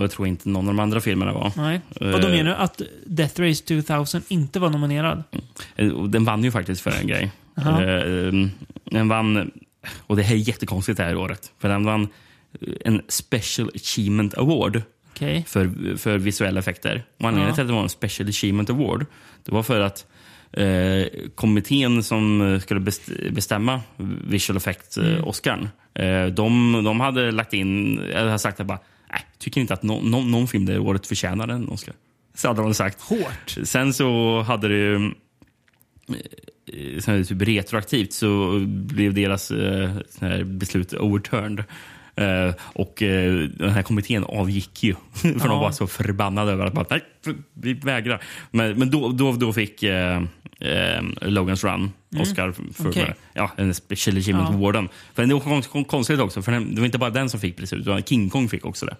jag 0.00 0.10
tror 0.10 0.28
inte 0.28 0.48
någon 0.48 0.68
av 0.68 0.74
de 0.74 0.80
andra 0.82 1.00
filmerna 1.00 1.32
var. 1.32 1.52
nej. 1.56 1.80
Eh, 2.00 2.10
Vad 2.10 2.22
då 2.22 2.28
menar 2.28 2.50
du? 2.50 2.56
Att 2.56 2.82
Death 3.06 3.40
Race 3.40 3.64
2000 3.64 4.22
inte 4.28 4.58
var 4.60 4.70
nominerad? 4.70 5.22
eh, 5.76 5.88
och 5.88 6.10
Den 6.10 6.24
vann 6.24 6.44
ju 6.44 6.50
faktiskt 6.50 6.80
för 6.80 6.90
en 7.00 7.06
grej. 7.06 7.30
Jaha. 7.54 7.84
Eh, 7.98 8.32
Den 8.84 9.08
vann, 9.08 9.50
och 10.06 10.16
det 10.16 10.22
här 10.22 10.34
är 10.34 10.38
jättekonstigt 10.38 10.96
det 10.96 11.04
här 11.04 11.16
året, 11.16 11.52
för 11.58 11.68
den 11.68 11.84
vann 11.84 12.02
eh, 12.02 12.08
en 12.84 13.02
Special 13.08 13.70
Achievement 13.74 14.34
Award 14.38 14.82
Okej. 15.14 15.44
för, 15.48 15.96
för 15.96 16.18
visuella 16.18 16.58
effekter. 16.60 17.04
Och 17.18 17.28
anledningen 17.28 17.54
till 17.54 17.62
att 17.62 17.68
det 17.68 17.74
var 17.74 17.82
en 17.82 17.88
Special 17.88 18.28
Achievement 18.28 18.70
Award 18.70 19.06
det 19.44 19.52
var 19.52 19.62
för 19.62 19.80
att 19.80 20.06
eh, 20.52 21.06
kommittén 21.34 22.02
som 22.02 22.40
eh, 22.54 22.60
skulle 22.60 22.80
best- 22.80 23.30
bestämma 23.32 23.80
visual 24.24 24.56
effect 24.56 24.96
eh, 24.96 25.04
Mm. 25.04 25.24
Eh, 25.94 26.26
de, 26.26 26.72
de 26.84 27.00
hade 27.00 27.30
lagt 27.30 27.52
in, 27.52 27.98
eller 27.98 28.36
sagt 28.38 28.60
att 28.60 28.66
bara, 28.66 28.78
nej, 29.12 29.20
tycker 29.38 29.60
inte 29.60 29.74
att 29.74 29.82
no, 29.82 29.92
no, 29.92 30.16
någon 30.16 30.48
film 30.48 30.66
det 30.66 30.78
året 30.78 31.06
förtjänar 31.06 31.48
en 31.48 31.68
Oscar. 31.68 31.94
Så 32.34 32.48
hade 32.48 32.62
de 32.62 32.74
sagt. 32.74 33.00
Hårt. 33.00 33.56
Sen 33.64 33.92
så 33.92 34.40
hade 34.40 34.68
det 34.68 34.74
ju, 34.74 35.12
eh, 37.06 37.22
typ 37.24 37.42
retroaktivt 37.42 38.12
så 38.12 38.58
blev 38.66 39.14
deras 39.14 39.50
eh, 39.50 40.44
beslut 40.44 40.92
overturned. 40.94 41.64
Eh, 42.16 42.54
och 42.60 43.02
eh, 43.02 43.32
den 43.48 43.70
här 43.70 43.82
kommittén 43.82 44.24
avgick 44.24 44.82
ju. 44.82 44.94
för 45.14 45.28
de 45.28 45.38
Ja. 45.48 45.60
var 45.60 45.72
så 45.72 45.86
förbannade 45.86 46.52
över 46.52 46.66
att 46.66 46.72
bara, 46.72 46.86
nej, 46.90 47.00
vi 47.54 47.72
vägrar. 47.74 48.22
Men, 48.50 48.78
men 48.78 48.90
då, 48.90 49.08
då, 49.08 49.32
då 49.32 49.52
fick 49.52 49.82
eh, 49.82 50.22
eh, 50.60 51.02
Logans 51.20 51.64
Run 51.64 51.92
Mm. 52.12 52.22
Oscar 52.22 52.54
för 52.74 52.88
Okej. 52.88 53.14
ja, 53.34 53.50
en 53.56 53.74
Special 53.74 54.16
Achievement 54.18 54.48
Ja. 54.50 54.54
Awarden. 54.56 54.88
För 55.14 55.26
det 55.26 55.34
var 55.34 55.40
kon- 55.40 55.62
kon- 55.62 55.84
konstigt 55.84 56.20
också, 56.20 56.42
för 56.42 56.52
det 56.52 56.80
var 56.80 56.86
inte 56.86 56.98
bara 56.98 57.10
den 57.10 57.30
som 57.30 57.40
fick 57.40 57.56
priset, 57.56 57.78
utan 57.78 58.02
King 58.02 58.30
Kong 58.30 58.48
fick 58.48 58.64
också 58.66 58.86
det. 58.86 58.96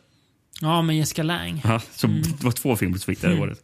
Ja, 0.60 0.82
med 0.82 0.96
Jessica 0.96 1.22
Lange. 1.22 1.60
Ja, 1.64 1.80
så 1.92 2.06
Det 2.06 2.44
var 2.44 2.52
två 2.52 2.76
filmer 2.76 2.98
som 2.98 3.14
fick 3.14 3.20
det 3.20 3.26
här 3.26 3.34
Mm. 3.34 3.48
året. 3.48 3.58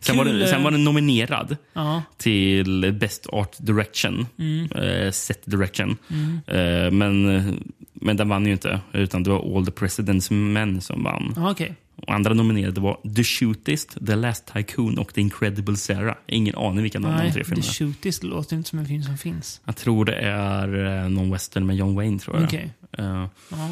Sen 0.00 0.16
var, 0.16 0.24
den, 0.24 0.48
sen 0.48 0.62
var 0.62 0.70
den 0.70 0.84
nominerad 0.84 1.56
Ja. 1.72 2.02
till 2.16 2.92
Best 3.00 3.26
Art 3.32 3.56
Direction. 3.58 4.26
Mm. 4.38 4.72
Eh, 4.72 5.10
set 5.12 5.42
Direction. 5.44 5.96
Mm. 6.10 6.40
Eh, 6.46 6.90
men, 6.90 7.72
men 8.00 8.16
den 8.16 8.28
vann 8.28 8.46
ju 8.46 8.52
inte. 8.52 8.80
Utan 8.92 9.22
det 9.22 9.30
var 9.30 9.56
All 9.56 9.66
the 9.66 9.72
President's 9.72 10.32
Men 10.32 10.80
som 10.80 11.02
vann. 11.04 11.32
Ja, 11.36 11.50
Okej. 11.50 11.74
Och 11.96 12.14
andra 12.14 12.34
nominerade 12.34 12.80
var 12.80 13.14
The 13.16 13.24
Shootist, 13.24 14.06
The 14.06 14.14
Last 14.16 14.52
Tycoon 14.54 14.98
och 14.98 15.14
The 15.14 15.20
Incredible 15.20 15.76
Sarah. 15.76 16.14
Ingen 16.26 16.54
aning 16.54 16.82
vilka 16.82 16.98
av 16.98 17.02
de 17.04 17.10
tre 17.18 17.32
The 17.32 17.44
filmerna 17.44 17.68
är. 17.68 17.72
Shootist 17.72 18.22
låter 18.22 18.56
inte 18.56 18.68
som 18.68 18.78
en 18.78 18.86
film 18.86 19.02
som 19.02 19.18
finns. 19.18 19.60
Jag 19.64 19.76
tror 19.76 20.04
det 20.04 20.14
är 20.16 21.02
eh, 21.04 21.08
någon 21.10 21.30
western 21.30 21.66
med 21.66 21.76
John 21.76 21.94
Wayne. 21.94 22.18
tror 22.18 22.36
jag. 22.36 22.44
Okej. 22.44 22.70
Eh, 22.98 23.26
Ja. 23.50 23.68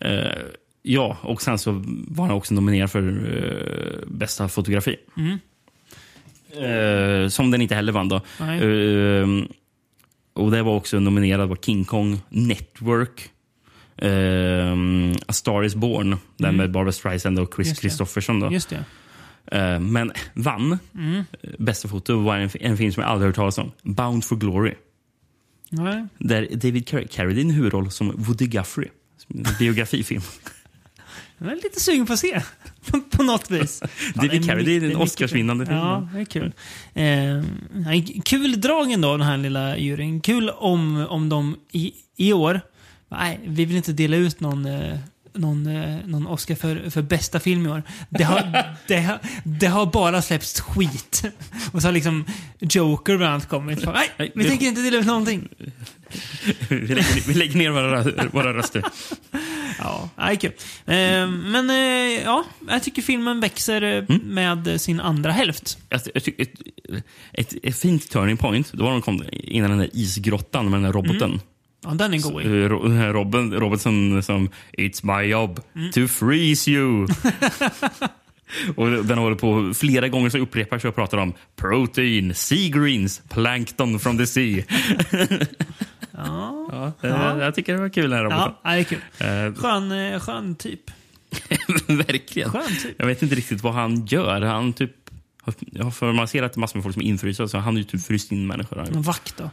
eh, 0.00 0.32
ja, 0.82 1.16
och 1.22 1.42
sen 1.42 1.58
så 1.58 1.84
var 2.08 2.26
han 2.26 2.34
också 2.36 2.54
nominerad 2.54 2.90
för 2.90 3.02
eh, 3.02 4.08
bästa 4.08 4.48
fotografi. 4.48 4.96
Mm. 5.16 5.38
Som 7.30 7.50
den 7.50 7.62
inte 7.62 7.74
heller 7.74 7.92
vann. 7.92 8.08
Då. 8.08 8.20
Och 10.32 10.50
det 10.50 10.62
var 10.62 10.74
också 10.76 11.00
nominerad 11.00 11.48
var 11.48 11.56
King 11.56 11.84
Kong 11.84 12.20
Network. 12.28 13.30
Eh, 13.98 14.72
A 15.26 15.32
Star 15.32 15.64
Is 15.64 15.74
Born, 15.74 16.10
den 16.36 16.48
Mm. 16.48 16.56
med 16.56 16.70
Barbra 16.70 16.92
Streisand 16.92 17.38
och 17.38 17.52
Chris. 17.56 17.78
Christofferson. 17.80 18.40
Då. 18.40 18.52
Just 18.52 18.68
det. 18.70 18.84
Eh, 19.58 19.80
men 19.80 20.12
vann. 20.34 20.78
Mm. 20.94 21.24
Bästa 21.58 21.88
foto 21.88 22.18
var 22.18 22.36
en, 22.36 22.50
en 22.60 22.76
film 22.76 22.92
som 22.92 23.02
jag 23.02 23.10
aldrig 23.12 23.28
hört 23.28 23.36
talas 23.36 23.58
om. 23.58 23.72
Bound 23.82 24.24
for 24.24 24.36
Glory. 24.36 24.74
Nej. 25.70 26.06
Där 26.18 26.48
David 26.54 26.88
Car- 26.88 27.06
Carradine 27.06 27.52
huvudroll 27.52 27.90
som 27.90 28.12
Woody 28.16 28.46
Guthrie. 28.46 28.88
En 29.34 29.44
biografifilm. 29.58 30.22
Jag 31.40 31.52
är 31.52 31.56
lite 31.56 31.80
sugen 31.80 32.06
på 32.06 32.12
att 32.12 32.18
se. 32.18 32.40
på, 32.90 33.00
på 33.00 33.22
något 33.22 33.50
vis. 33.50 33.82
David 34.14 34.42
är 34.42 34.46
Carradine, 34.46 34.76
en 34.76 34.84
är 34.84 34.88
mycket 34.88 35.02
Oscarsvinnande 35.02 35.66
film. 35.66 35.78
Ja, 35.78 36.08
det 36.14 36.20
är 36.20 36.24
kul. 36.24 36.52
Eh, 36.94 38.22
kul 38.24 38.60
drag 38.60 38.92
ändå, 38.92 39.16
den 39.16 39.26
här 39.26 39.36
lilla 39.36 39.76
juryn. 39.78 40.20
Kul 40.20 40.50
om, 40.50 41.06
om 41.08 41.28
de 41.28 41.56
i, 41.72 41.92
i 42.16 42.32
år... 42.32 42.60
Nej, 43.08 43.40
vi 43.44 43.64
vill 43.64 43.76
inte 43.76 43.92
dela 43.92 44.16
ut 44.16 44.40
någon... 44.40 44.66
Eh, 44.66 44.98
någon, 45.34 45.66
eh, 45.66 45.96
någon 46.06 46.26
Oscar 46.26 46.54
för, 46.54 46.90
för 46.90 47.02
bästa 47.02 47.40
film 47.40 47.66
i 47.66 47.70
år. 47.70 47.82
Det 48.08 48.22
har, 48.24 48.64
det, 48.86 49.00
har, 49.00 49.18
det 49.44 49.66
har 49.66 49.86
bara 49.86 50.22
släppts 50.22 50.60
skit. 50.60 51.22
Och 51.72 51.82
så 51.82 51.88
har 51.88 51.92
liksom 51.92 52.24
Joker 52.60 53.16
bland 53.16 53.32
annat 53.32 53.48
kommit. 53.48 53.84
Nej, 53.84 54.32
vi 54.34 54.42
det- 54.42 54.48
tänker 54.48 54.66
inte 54.66 54.80
dela 54.82 54.96
ut 54.96 55.06
någonting. 55.06 55.48
vi, 56.68 56.76
lägger, 56.86 57.28
vi 57.28 57.34
lägger 57.34 57.58
ner 57.58 57.70
våra, 57.70 58.28
våra 58.32 58.54
röster. 58.54 58.84
Ja, 59.78 60.08
det 60.16 60.22
är 60.22 60.34
kul. 60.34 60.52
Eh, 60.86 61.30
men 61.50 61.70
eh, 61.70 62.22
ja, 62.24 62.44
jag 62.68 62.82
tycker 62.82 63.02
filmen 63.02 63.40
växer 63.40 63.82
Mm. 63.82 64.20
med 64.24 64.80
sin 64.80 65.00
andra 65.00 65.32
hälft. 65.32 65.78
Tycker 66.22 66.42
ett, 66.42 66.52
ett, 67.32 67.54
ett 67.62 67.78
fint 67.78 68.10
turning 68.10 68.36
point, 68.36 68.72
då 68.72 68.84
var 68.84 68.90
de 68.90 69.02
kom 69.02 69.24
innan 69.32 69.70
den 69.70 69.78
där 69.78 69.90
isgrottan 69.92 70.64
med 70.64 70.72
den 70.72 70.82
där 70.82 70.92
roboten. 70.92 71.22
Mm. 71.30 71.40
Ja, 71.84 71.90
den 71.90 72.14
är 72.14 72.18
god. 72.22 72.42
Eh, 73.02 73.12
Robin, 73.12 73.54
roboten 73.54 74.22
som 74.22 74.48
It's 74.78 75.16
my 75.20 75.28
job 75.28 75.60
Mm. 75.74 75.92
to 75.92 76.06
freeze 76.08 76.70
you. 76.70 77.02
och 78.76 78.90
den 79.04 79.18
håller 79.18 79.36
på 79.36 79.74
flera 79.74 80.08
gånger 80.08 80.30
så 80.30 80.38
upprepar 80.38 80.78
sig 80.78 80.88
och 80.88 80.94
pratar 80.94 81.18
om 81.18 81.32
protein, 81.56 82.34
sea 82.34 82.68
greens, 82.68 83.22
plankton 83.28 83.98
from 83.98 84.18
the 84.18 84.26
sea. 84.26 84.62
Ja, 86.12 86.68
ja, 86.72 87.08
Ja. 87.08 87.38
Jag 87.44 87.54
tycker 87.54 87.74
det 87.74 87.80
var 87.80 87.88
kul 87.88 88.10
den 88.10 88.18
här 88.18 88.24
roboten. 88.24 88.52
ja 88.64 88.70
det 88.70 88.78
är 88.78 88.84
kul. 88.84 88.98
Eh, 89.18 89.54
Skön, 89.62 89.92
eh, 89.92 90.20
skön 90.20 90.54
typ. 90.54 90.80
Verkligen. 91.86 92.50
Skön 92.50 92.76
typ. 92.82 92.94
Jag 92.98 93.06
vet 93.06 93.22
inte 93.22 93.34
riktigt 93.34 93.62
vad 93.62 93.74
han 93.74 94.06
gör. 94.06 94.40
Han 94.42 94.72
typ... 94.72 94.90
För 95.92 96.12
man 96.12 96.28
ser 96.28 96.42
att 96.42 96.56
massor 96.56 96.76
med 96.78 96.82
folk 96.84 96.92
som 96.94 97.02
är 97.02 97.06
infrysta, 97.06 97.48
så 97.48 97.58
han 97.58 97.74
har 97.74 97.78
ju 97.78 97.84
typ 97.84 98.02
fryst 98.04 98.32
in 98.32 98.46
människor. 98.46 98.78
En 98.88 99.02
vakt 99.02 99.36
då. 99.36 99.50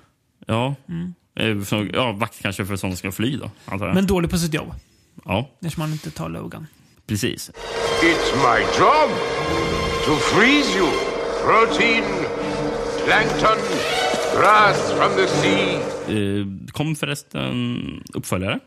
Ja. 0.48 0.76
Mm. 0.90 1.14
Eh, 1.36 1.58
ja, 1.94 2.12
vakt 2.12 2.42
kanske 2.42 2.66
för 2.66 2.76
sådana 2.76 2.96
som 2.96 2.98
ska 2.98 3.12
fly 3.12 3.38
då, 3.38 3.52
antar 3.66 3.86
jag. 3.86 3.96
Men 3.96 4.06
dålig 4.08 4.30
på 4.32 4.38
sitt 4.38 4.54
jobb. 4.54 4.74
Ja, 5.26 5.50
Eftersom 5.62 5.82
man 5.82 5.92
inte 5.92 6.12
tar 6.12 6.30
Logan. 6.30 6.68
precis. 7.08 7.52
It's 8.02 8.36
my 8.36 8.62
job 8.80 9.10
to 10.06 10.16
freeze 10.16 10.78
you. 10.78 10.90
Protein, 11.46 12.04
plankton, 13.06 13.58
grass 14.40 14.92
from 14.92 15.12
the 15.16 15.28
sea. 15.28 15.80
Eh, 16.16 16.46
kom 16.72 16.96
förresten 16.96 18.04
uppföljare? 18.14 18.60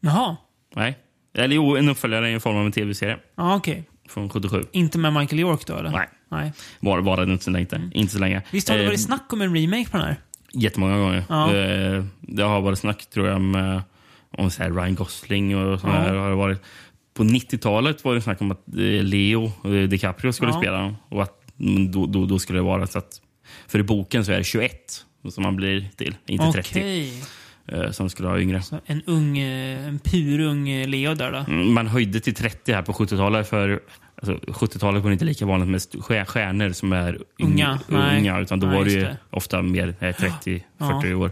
Jaha. 0.00 0.36
Nej. 0.76 0.98
Eller 1.34 1.56
jo, 1.56 1.76
en 1.76 1.88
uppföljare 1.88 2.30
i 2.30 2.40
form 2.40 2.56
av 2.56 2.66
en 2.66 2.72
tv-serie 2.72 3.18
Ja, 3.36 3.56
okej. 3.56 3.88
från 4.08 4.28
77. 4.28 4.62
Inte 4.72 4.98
med 4.98 5.12
Michael 5.12 5.40
York 5.40 5.66
då 5.66 5.76
eller? 5.76 5.90
Nej. 5.90 6.08
Nej. 6.30 6.52
Var, 6.80 6.98
var 7.00 7.16
det 7.26 7.32
inte 7.32 7.44
så 7.44 7.50
länge. 7.50 7.66
Inte 7.92 8.12
så 8.12 8.18
länge. 8.18 8.42
Visst 8.50 8.68
har 8.68 8.76
det 8.76 8.82
Eh, 8.82 8.88
varit 8.88 9.00
snack 9.02 9.32
om 9.32 9.40
en 9.40 9.54
remake 9.56 9.90
på 9.90 9.96
den 9.96 10.06
här? 10.06 10.16
Jättemånga 10.52 10.98
gånger. 10.98 11.24
Ja. 11.28 11.54
Eh, 11.56 12.04
det 12.20 12.42
har 12.42 12.60
varit 12.60 12.78
snack 12.78 13.06
tror 13.10 13.28
jag 13.28 13.40
med 13.40 13.82
om 14.30 14.50
så 14.50 14.62
här 14.62 14.70
Ryan 14.70 14.94
Gosling 14.94 15.56
och 15.56 15.80
sådär. 15.80 16.14
Ja. 16.14 16.20
Har 16.20 16.30
det 16.30 16.36
varit. 16.36 16.62
På 17.14 17.24
90-talet 17.24 18.04
var 18.04 18.14
det 18.14 18.20
snack 18.22 18.40
om 18.40 18.50
att 18.50 18.68
eh, 18.68 18.74
Leo 19.02 19.44
eh, 19.64 19.70
DiCaprio 19.88 20.32
skulle 20.32 20.50
Ja. 20.52 20.58
spela 20.58 20.94
och 21.08 21.22
att 21.22 21.42
då, 21.92 22.06
då, 22.06 22.26
då 22.26 22.38
skulle 22.38 22.58
det 22.58 22.62
vara 22.62 22.86
så 22.86 22.98
att 22.98 23.20
för 23.68 23.78
i 23.78 23.82
boken 23.82 24.24
så 24.24 24.32
är 24.32 24.38
det 24.38 24.44
21 24.44 24.72
som 25.28 25.42
man 25.42 25.56
blir 25.56 25.88
till, 25.96 26.16
inte 26.26 26.52
30. 26.52 26.70
Okej. 26.70 27.22
eh, 27.68 27.90
Som 27.90 28.10
skulle 28.10 28.28
ha 28.28 28.38
yngre. 28.40 28.62
Så 28.62 28.76
En 28.86 29.02
ung, 29.06 29.38
en 29.38 29.98
purung 29.98 30.86
Leo 30.86 31.14
där 31.14 31.32
då? 31.32 31.38
Mm, 31.52 31.72
Man 31.74 31.86
höjde 31.86 32.20
till 32.20 32.34
30 32.34 32.72
här 32.72 32.82
på 32.82 32.92
70-talet 32.92 33.48
för 33.48 33.80
alltså, 34.22 34.34
70-talet 34.66 35.02
var 35.02 35.10
det 35.10 35.12
inte 35.12 35.24
lika 35.24 35.46
vanligt 35.46 35.68
med 35.68 35.76
st- 35.76 35.98
stjär- 35.98 36.24
stjärnor 36.24 36.72
som 36.72 36.92
är 36.92 37.18
Unga, 37.42 37.80
unga 37.88 38.40
utan 38.40 38.60
då 38.60 38.66
Nej, 38.66 38.76
var 38.76 38.84
det 38.84 39.00
det. 39.00 39.16
ofta 39.30 39.62
mer 39.62 39.88
eh, 40.00 40.14
30-40 40.14 40.62
Ja. 40.78 41.16
år. 41.16 41.30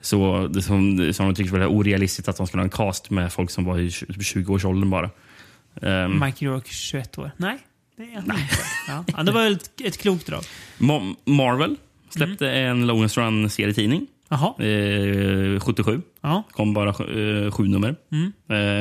Så 0.00 0.46
det 0.48 0.62
som, 0.62 1.12
som 1.12 1.26
de 1.26 1.34
tyckte 1.34 1.58
var 1.58 1.66
orealistiskt 1.66 2.28
att 2.28 2.36
de 2.36 2.46
skulle 2.46 2.60
ha 2.60 2.64
en 2.64 2.70
cast 2.70 3.10
med 3.10 3.32
folk 3.32 3.50
som 3.50 3.64
var 3.64 3.78
i 3.78 3.90
20 3.90 4.54
års 4.54 4.64
åldern 4.64 4.90
bara. 4.90 5.10
Ehm, 5.82 6.20
Mike 6.20 6.46
Rourke 6.46 6.70
21 6.70 7.18
år. 7.18 7.30
Nej, 7.36 7.58
det 7.96 8.02
är 8.02 8.14
han 8.14 8.24
inte. 8.24 8.54
Ja. 8.88 9.04
Ja, 9.16 9.22
det 9.22 9.32
var 9.32 9.50
ett, 9.50 9.80
ett 9.84 9.98
klokt 9.98 10.26
drag. 10.26 10.42
Ma- 10.78 11.16
Marvel 11.24 11.76
släppte 12.10 12.50
en 12.50 12.90
Logan's 12.90 13.18
Run-serietidning. 13.18 14.06
Jaha. 14.28 14.64
Eh, 14.64 15.60
77. 15.60 16.02
Ja. 16.20 16.42
Kom 16.50 16.74
bara 16.74 16.88
eh, 16.88 17.50
sju 17.52 17.68
nummer. 17.68 17.96
Mm. 18.12 18.32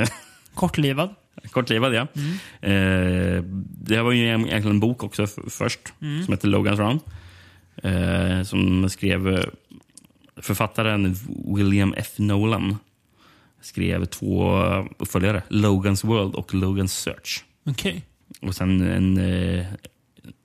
Eh, 0.02 0.08
Kortlivad. 0.54 1.16
Kortlivad, 1.52 1.94
ja. 1.94 2.02
Eh, 2.70 3.44
det 3.82 4.02
var 4.02 4.12
ju 4.12 4.24
egentligen 4.26 4.68
en 4.68 4.80
bok 4.80 5.04
också 5.04 5.28
först, 5.50 5.80
Mm. 6.02 6.24
som 6.26 6.34
heter 6.34 6.48
Logan's 6.48 6.78
Run. 6.78 7.00
Eh, 7.84 8.44
som 8.44 8.90
skrev 8.90 9.28
eh, 9.28 9.44
författaren 10.38 11.16
William 11.56 11.94
F. 11.98 12.08
Nolan. 12.18 12.78
Skrev 13.62 14.06
två 14.06 14.54
uppföljare, 14.98 15.44
Logan's 15.50 16.08
World 16.08 16.36
och 16.36 16.52
Logan's 16.54 16.88
Search. 16.88 17.44
Okej. 17.66 18.06
Och 18.42 18.56
sen 18.56 18.82
en 18.82 19.18
eh, 19.18 19.66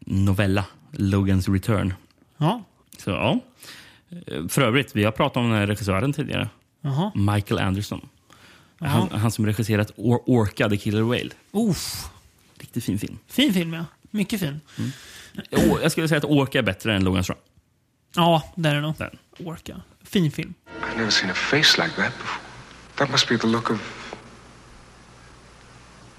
novella, 0.06 0.64
Logan's 0.92 1.52
Return. 1.52 1.94
Ja. 2.38 2.64
Så 2.98 3.10
ja. 3.10 3.40
Eh, 4.26 4.46
För 4.48 4.62
övrigt, 4.62 4.96
vi 4.96 5.04
har 5.04 5.12
pratat 5.12 5.36
om 5.36 5.48
den 5.48 5.58
här 5.58 5.66
regissören 5.66 6.12
tidigare. 6.12 6.48
Jaha. 6.80 7.12
Michael 7.14 7.60
Anderson. 7.60 8.08
Han, 8.84 9.08
han 9.20 9.30
som 9.30 9.46
regisserat 9.46 9.90
Or 9.96 10.20
Orca, 10.26 10.68
The 10.68 10.76
Killer 10.76 11.02
Whale. 11.02 11.30
Uff. 11.52 12.04
Riktigt 12.58 12.84
fin 12.84 12.98
film. 12.98 13.18
Fin 13.28 13.52
film, 13.54 13.72
ja. 13.74 13.84
Mycket 14.10 14.40
fin. 14.40 14.60
Å- 15.52 15.78
Jag 15.82 15.92
skulle 15.92 16.08
säga 16.08 16.18
att 16.18 16.24
Orca 16.24 16.58
är 16.58 16.62
bättre 16.62 16.94
än 16.96 17.08
Logan's 17.08 17.28
Run. 17.28 17.36
Ja, 18.16 18.52
det 18.56 18.68
är 18.68 18.74
det 18.74 18.80
nog. 18.80 18.94
Orka. 19.38 19.80
Fin 20.04 20.30
film. 20.30 20.54
I've 20.82 20.96
never 20.96 21.10
seen 21.10 21.30
a 21.30 21.34
face 21.34 21.82
like 21.82 21.96
that 21.96 22.12
before. 22.18 22.40
That 22.94 23.10
must 23.10 23.28
be 23.28 23.38
the 23.38 23.46
look 23.46 23.70
of. 23.70 24.04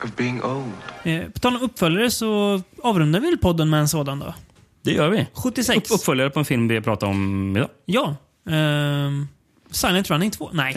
of 0.03 0.15
being 0.15 0.43
old. 0.43 0.71
Eh, 1.03 1.29
på 1.31 1.39
tal 1.39 1.55
om 1.55 1.61
uppföljare 1.61 2.11
så 2.11 2.61
avrundar 2.83 3.19
vi 3.19 3.37
podden 3.37 3.69
med 3.69 3.79
en 3.79 3.87
sådan 3.87 4.19
då? 4.19 4.33
Det 4.81 4.91
gör 4.91 5.09
vi. 5.09 5.27
76. 5.33 5.77
Upp, 5.91 5.95
uppföljare 5.95 6.29
på 6.29 6.39
en 6.39 6.45
film 6.45 6.67
vi 6.67 6.81
pratar 6.81 7.07
om 7.07 7.57
idag. 7.57 7.69
Ja. 7.85 8.15
Ehm, 8.49 9.27
Silent 9.71 10.09
Running 10.09 10.31
2. 10.31 10.49
Nej. 10.53 10.75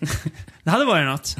det 0.68 0.72
hade 0.72 0.84
varit 0.84 1.06
något. 1.06 1.36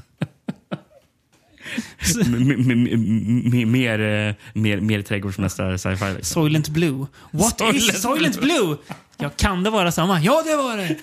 M- 2.27 3.71
Mer, 3.73 4.01
eh, 4.01 4.35
mer, 4.53 4.81
mer 4.81 5.03
trädgårdsmästare 5.03 5.79
sci-fi. 5.79 6.05
Liksom. 6.05 6.25
Soylent 6.43 6.69
Blue. 6.69 7.07
What 7.31 7.61
is 7.61 7.87
Soylent 7.87 7.99
Soylent 8.03 8.41
Blue? 8.41 8.77
Ja, 9.19 9.31
kan 9.37 9.63
det 9.63 9.71
vara 9.71 9.93
samma? 9.93 10.21
Ja, 10.21 10.43
det 10.47 10.57
var 10.57 10.77
det! 10.77 10.97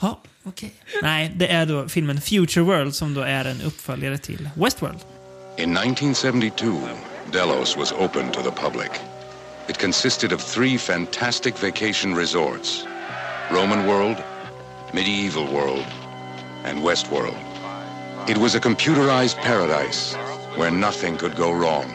Ja, 0.00 0.20
okej. 0.42 0.74
Nej, 1.02 1.32
det 1.36 1.46
är 1.48 1.66
då 1.66 1.88
filmen 1.88 2.20
Future 2.20 2.64
World 2.64 2.94
som 2.94 3.14
då 3.14 3.20
är 3.20 3.44
en 3.44 3.60
uppföljare 3.60 4.18
till 4.18 4.48
Westworld. 4.54 4.98
In 5.56 5.76
1972, 5.76 6.72
Delos 7.32 7.76
was 7.76 7.92
open 7.92 8.30
to 8.30 8.42
the 8.42 8.50
public. 8.62 8.90
It 9.68 9.78
consisted 9.80 10.32
of 10.32 10.44
three 10.54 10.78
fantastic 10.78 11.54
vacation 11.62 12.16
resorts 12.16 12.84
Roman 13.50 13.86
World, 13.86 14.16
Medieval 14.92 15.46
World, 15.46 15.84
and 16.70 16.84
Westworld. 16.84 17.36
It 18.28 18.38
was 18.38 18.54
a 18.54 18.60
computerized 18.60 19.36
paradise 19.38 20.14
where 20.54 20.70
nothing 20.70 21.16
could 21.16 21.34
go 21.34 21.50
wrong. 21.50 21.92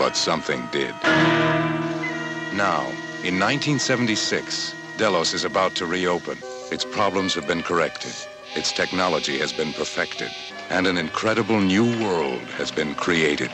But 0.00 0.16
something 0.16 0.68
did. 0.72 0.94
Now, 2.52 2.82
in 3.22 3.38
1976, 3.38 4.74
Delos 4.98 5.32
is 5.32 5.44
about 5.44 5.76
to 5.76 5.86
reopen. 5.86 6.38
Its 6.72 6.84
problems 6.84 7.34
have 7.34 7.46
been 7.46 7.62
corrected. 7.62 8.14
Its 8.56 8.72
technology 8.72 9.38
has 9.38 9.52
been 9.52 9.72
perfected. 9.74 10.28
And 10.70 10.88
an 10.88 10.98
incredible 10.98 11.60
new 11.60 11.84
world 12.04 12.42
has 12.58 12.72
been 12.72 12.96
created. 12.96 13.50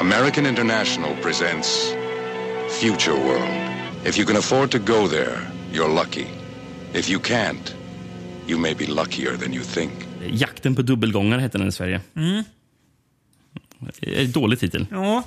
American 0.00 0.46
International 0.46 1.14
presents 1.22 1.92
Future 2.80 3.14
World. 3.14 3.54
If 4.04 4.18
you 4.18 4.24
can 4.24 4.34
afford 4.34 4.72
to 4.72 4.80
go 4.80 5.06
there, 5.06 5.48
you're 5.70 5.88
lucky. 5.88 6.28
If 6.92 7.08
you 7.08 7.20
can't, 7.20 7.72
you 8.48 8.58
may 8.58 8.74
be 8.74 8.86
luckier 8.86 9.36
than 9.36 9.52
you 9.52 9.62
think. 9.62 10.08
Jakten 10.30 10.74
på 10.74 10.82
dubbelgångare 10.82 11.40
heter 11.40 11.58
den 11.58 11.68
i 11.68 11.72
Sverige. 11.72 12.00
Mm. 12.16 12.44
Eh, 14.02 14.28
Dålig 14.28 14.58
titel. 14.58 14.86
Ja. 14.90 15.22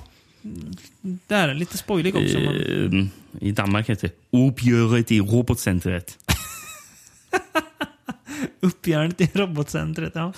Där, 1.27 1.53
lite 1.53 1.77
spoilig 1.77 2.15
också. 2.15 2.37
Eh, 2.37 3.05
I 3.41 3.51
Danmark 3.51 3.89
heter 3.89 4.07
det 4.31 4.37
Uppgöret 4.37 5.11
i 5.11 5.19
robotcentret. 5.19 6.17
Uppgörandet 8.59 9.21
i 9.21 9.29
robotcentret. 9.39 10.11
Ja. 10.15 10.33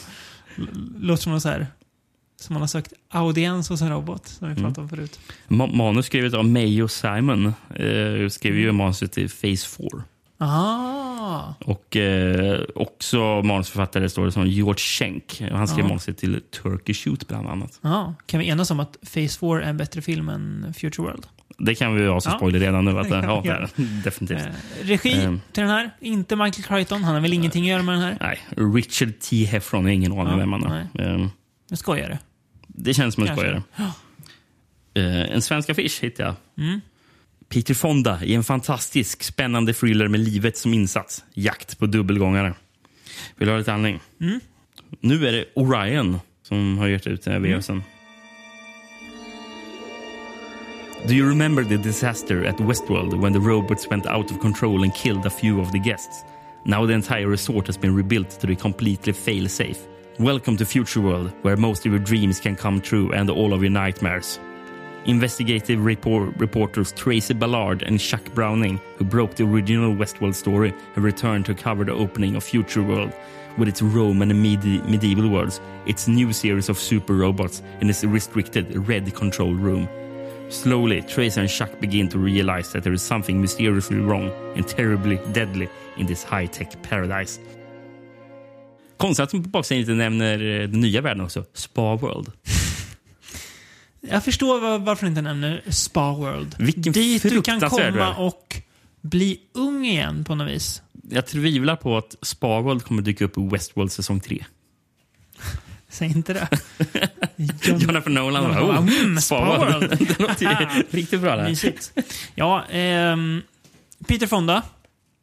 Låter 1.00 1.24
som 1.24 1.32
något 1.32 1.42
så 1.42 1.50
här. 1.50 1.68
Som 2.42 2.54
man 2.54 2.62
har 2.62 2.68
sökt 2.68 2.94
audiens 3.10 3.70
hos 3.70 3.82
en 3.82 3.90
robot. 3.90 4.28
Som 4.28 4.48
vi 4.48 4.52
Mm. 4.52 4.64
pratade 4.64 4.82
om 4.82 4.90
förut. 4.90 5.20
Ma- 5.48 5.76
manus 5.76 6.06
skrivet 6.06 6.34
av 6.34 6.46
Mayo 6.46 6.88
Simon. 6.88 7.46
Eh, 7.76 8.30
skrev 8.30 8.58
ju 8.58 8.72
manuset 8.72 9.12
till 9.12 9.30
Phase 9.30 9.68
4. 9.68 10.04
Aha. 10.40 11.56
Och 11.66 11.96
eh, 11.96 12.60
också 12.76 13.42
manusförfattare 13.44 14.10
står 14.10 14.26
det 14.26 14.32
som 14.32 14.48
George 14.48 14.80
Schenk. 14.80 15.42
Han 15.52 15.68
skrev 15.68 15.80
Ja. 15.86 15.88
manuset 15.88 16.18
till 16.18 16.42
Turkey 16.64 16.94
Shoot 16.96 17.28
bland 17.28 17.48
annat. 17.48 17.80
Ja. 17.82 18.14
Kan 18.26 18.40
vi 18.40 18.48
enas 18.50 18.72
om 18.72 18.80
att 18.80 18.98
Phase 19.02 19.40
4 19.40 19.64
är 19.64 19.70
en 19.70 19.78
bättre 19.78 20.02
film 20.02 20.30
än 20.30 20.74
Future 20.78 21.04
World? 21.08 21.26
Det 21.60 21.76
kan 21.76 21.96
vi 21.96 22.08
ha 22.08 22.22
som 22.22 22.32
Ja. 22.32 22.38
spoiler 22.38 22.60
redan 22.60 22.86
nu. 22.86 23.00
Att, 23.00 23.10
kan 23.10 23.24
ja, 23.24 23.42
det. 23.76 23.84
definitivt. 24.04 24.38
Eh, 24.46 24.52
regi 24.88 25.22
Ehm, 25.24 25.42
till 25.52 25.62
den 25.62 25.72
här. 25.72 25.92
Inte 26.00 26.36
Michael 26.36 26.64
Crichton. 26.64 27.04
Han 27.04 27.14
har 27.14 27.22
väl 27.22 27.34
ingenting 27.34 27.64
att 27.64 27.70
göra 27.70 27.82
med 27.84 27.96
den 27.96 28.02
här? 28.02 28.18
nej, 28.22 28.40
Richard 28.76 29.20
T. 29.20 29.46
Heffron, 29.46 29.82
jag 29.82 29.90
har 29.90 29.94
ingen 29.94 30.12
aning 30.12 30.28
Ja, 30.32 30.36
vem 30.38 30.54
han 30.54 30.64
är. 30.64 30.88
Ehm, 31.00 31.30
En 31.72 31.78
skojare. 31.78 32.20
det 32.68 32.94
känns 32.94 33.14
som 33.16 33.24
en 33.24 33.28
Kanske. 33.28 33.46
skojare. 33.46 33.64
Ja. 33.76 33.92
Eh, 35.02 35.36
en 35.36 35.42
svensk 35.42 35.70
affisch 35.70 36.04
hittade 36.04 36.36
jag. 36.56 36.66
Mm. 36.68 36.82
Peter 37.50 37.74
Fonda 37.74 38.20
i 38.24 38.34
en 38.34 38.44
fantastisk 38.44 39.24
spännande 39.24 39.74
thriller 39.74 40.08
med 40.08 40.20
livet 40.20 40.58
som 40.58 40.74
insats. 40.74 41.24
Jakt 41.34 41.80
på 41.80 41.86
dubbelgångare. 41.86 42.54
Vill 43.38 43.48
du 43.48 43.54
ha 43.54 43.60
lite 43.60 43.74
andning? 43.74 44.00
Mm. 44.22 44.40
Nu 45.00 45.28
är 45.28 45.32
det 45.32 45.46
Orion 45.56 46.20
som 46.44 46.78
har 46.78 46.88
gett 46.88 47.08
ut 47.08 47.24
den 47.24 47.34
här 47.34 47.40
VHSen. 47.40 47.84
Do 51.08 51.14
you 51.14 51.30
remember 51.30 51.64
the 51.64 51.78
disaster 51.78 52.46
at 52.46 52.60
Westworld 52.60 53.22
when 53.22 53.34
the 53.34 53.40
robots 53.40 53.88
went 53.92 54.06
out 54.06 54.32
of 54.32 54.42
control 54.42 54.84
and 54.84 54.96
killed 54.96 55.26
a 55.26 55.30
few 55.30 55.62
of 55.62 55.72
the 55.72 55.80
guests? 55.80 56.24
Now 56.66 56.88
the 56.88 56.94
entire 56.94 57.28
resort 57.28 57.68
has 57.68 57.80
been 57.80 57.96
rebuilt 57.96 58.40
to 58.40 58.48
be 58.48 58.56
completely 58.56 59.14
fail-safe. 59.14 59.80
Welcome 60.20 60.58
to 60.58 60.66
Future 60.66 61.02
World, 61.02 61.32
where 61.44 61.56
most 61.56 61.86
of 61.86 61.92
your 61.94 62.04
dreams 62.04 62.40
can 62.40 62.56
come 62.56 62.82
true 62.82 63.14
and 63.14 63.30
all 63.30 63.54
of 63.54 63.62
your 63.62 63.72
nightmares. 63.72 64.40
Investigative 65.08 65.86
report 65.86 66.36
reporters 66.38 66.92
Tracy 66.92 67.34
Ballard 67.34 67.82
and 67.82 67.98
Chuck 67.98 68.22
Browning, 68.34 68.82
who 68.98 69.06
broke 69.06 69.36
the 69.36 69.46
original 69.46 69.96
Westworld 69.96 70.36
story, 70.36 70.74
have 70.96 71.04
returned 71.06 71.46
to 71.46 71.56
cover 71.56 71.86
the 71.86 71.94
opening 71.94 72.36
of 72.36 72.44
Future 72.44 72.84
World 72.84 73.14
with 73.58 73.70
its 73.70 73.82
Roman 73.82 74.32
and 74.32 74.44
medi- 74.44 74.82
medieval 74.82 75.30
worlds, 75.30 75.62
its 75.86 76.10
new 76.10 76.34
series 76.34 76.68
of 76.68 76.78
super 76.78 77.14
robots, 77.14 77.64
and 77.80 77.90
its 77.90 78.04
restricted 78.04 78.76
red 78.76 79.16
control 79.16 79.54
room. 79.54 79.88
Slowly, 80.50 81.02
Tracy 81.02 81.40
and 81.40 81.50
Chuck 81.50 81.80
begin 81.80 82.10
to 82.10 82.20
realize 82.20 82.74
that 82.74 82.84
there 82.84 82.94
is 82.94 83.02
something 83.02 83.40
mysteriously 83.40 84.00
wrong 84.00 84.30
and 84.56 84.68
terribly 84.68 85.20
deadly 85.32 85.70
in 85.98 86.06
this 86.06 86.24
high-tech 86.24 86.82
paradise. 86.84 87.40
Konstigt 88.98 89.24
att 89.24 89.32
de 89.32 89.44
på 89.44 89.50
baksidan 89.50 89.80
inte 89.80 89.94
nämner 89.94 90.62
eh, 90.62 90.68
den 90.68 90.82
nya 90.82 91.02
världen 91.02 91.24
också, 91.24 91.46
Spa 91.54 91.96
World. 91.96 92.32
Jag 94.02 94.24
förstår 94.24 94.60
var, 94.60 94.80
varför 94.80 95.06
du 95.06 95.10
inte 95.10 95.22
nämner 95.22 95.62
Spa 95.70 96.14
World. 96.14 96.56
Vilken 96.60 96.94
Dit 96.94 97.24
du 97.24 97.42
kan 97.42 97.60
komma 97.60 98.16
och 98.16 98.62
bli 99.02 99.40
ung 99.54 99.86
igen 99.86 100.24
på 100.24 100.36
något 100.36 100.48
vis. 100.48 100.82
Jag 101.10 101.26
tvivlar 101.26 101.76
på 101.76 101.98
att 101.98 102.16
Spa 102.22 102.62
World 102.62 102.84
kommer 102.84 103.02
dyka 103.02 103.26
upp 103.26 103.38
i 103.38 103.48
Westworld 103.52 103.92
säsong 103.92 104.20
3. 104.20 104.46
Säg 105.90 106.08
inte 106.08 106.34
det. 106.34 106.48
Jonathan 107.66 108.14
Nolan 108.14 108.44
bara, 108.44 108.64
oh, 108.64 108.78
mm, 108.78 109.18
Spa 109.18 109.58
World. 109.58 109.90
Det 110.08 110.20
låter 110.20 110.84
riktigt 110.92 111.22
bra. 111.22 111.36
Det. 111.36 111.44
Mysigt. 111.44 111.92
Ja, 112.36 112.64
ehm, 112.66 113.42
Peter 114.08 114.28
Fonda 114.28 114.64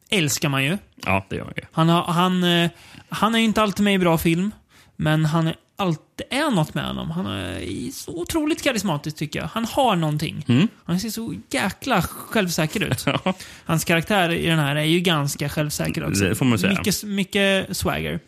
älskar 0.09 0.49
man 0.49 0.63
ju. 0.63 0.77
Ja, 1.05 1.25
det 1.29 1.35
gör 1.35 1.43
man 1.43 1.53
ju. 1.57 1.63
Han, 1.71 1.89
har, 1.89 2.03
han, 2.03 2.43
eh, 2.43 2.69
han 3.09 3.35
är 3.35 3.39
ju 3.39 3.45
inte 3.45 3.61
alltid 3.61 3.83
med 3.83 3.93
i 3.93 3.97
bra 3.97 4.17
film, 4.17 4.51
men 4.95 5.25
han 5.25 5.47
är 5.47 5.55
alltid 5.75 6.25
är 6.29 6.51
något 6.51 6.73
med 6.73 6.85
honom. 6.85 7.11
Han 7.11 7.25
är 7.25 7.91
så 7.91 8.11
otroligt 8.21 8.61
karismatisk 8.63 9.17
tycker 9.17 9.39
jag. 9.39 9.47
Han 9.47 9.65
har 9.65 9.95
någonting. 9.95 10.45
Mm. 10.47 10.67
Han 10.85 10.99
ser 10.99 11.09
så 11.09 11.33
jäkla 11.49 12.01
självsäker 12.01 12.83
ut. 12.83 13.05
Hans 13.65 13.83
karaktär 13.85 14.29
i 14.31 14.45
den 14.47 14.59
här 14.59 14.75
är 14.75 14.83
ju 14.83 14.99
ganska 14.99 15.49
självsäker 15.49 16.07
också. 16.09 16.23
Det 16.23 16.35
får 16.35 16.45
man 16.45 16.59
säga. 16.59 16.71
Mycket, 16.77 17.03
mycket 17.03 17.77
swagger. 17.77 18.19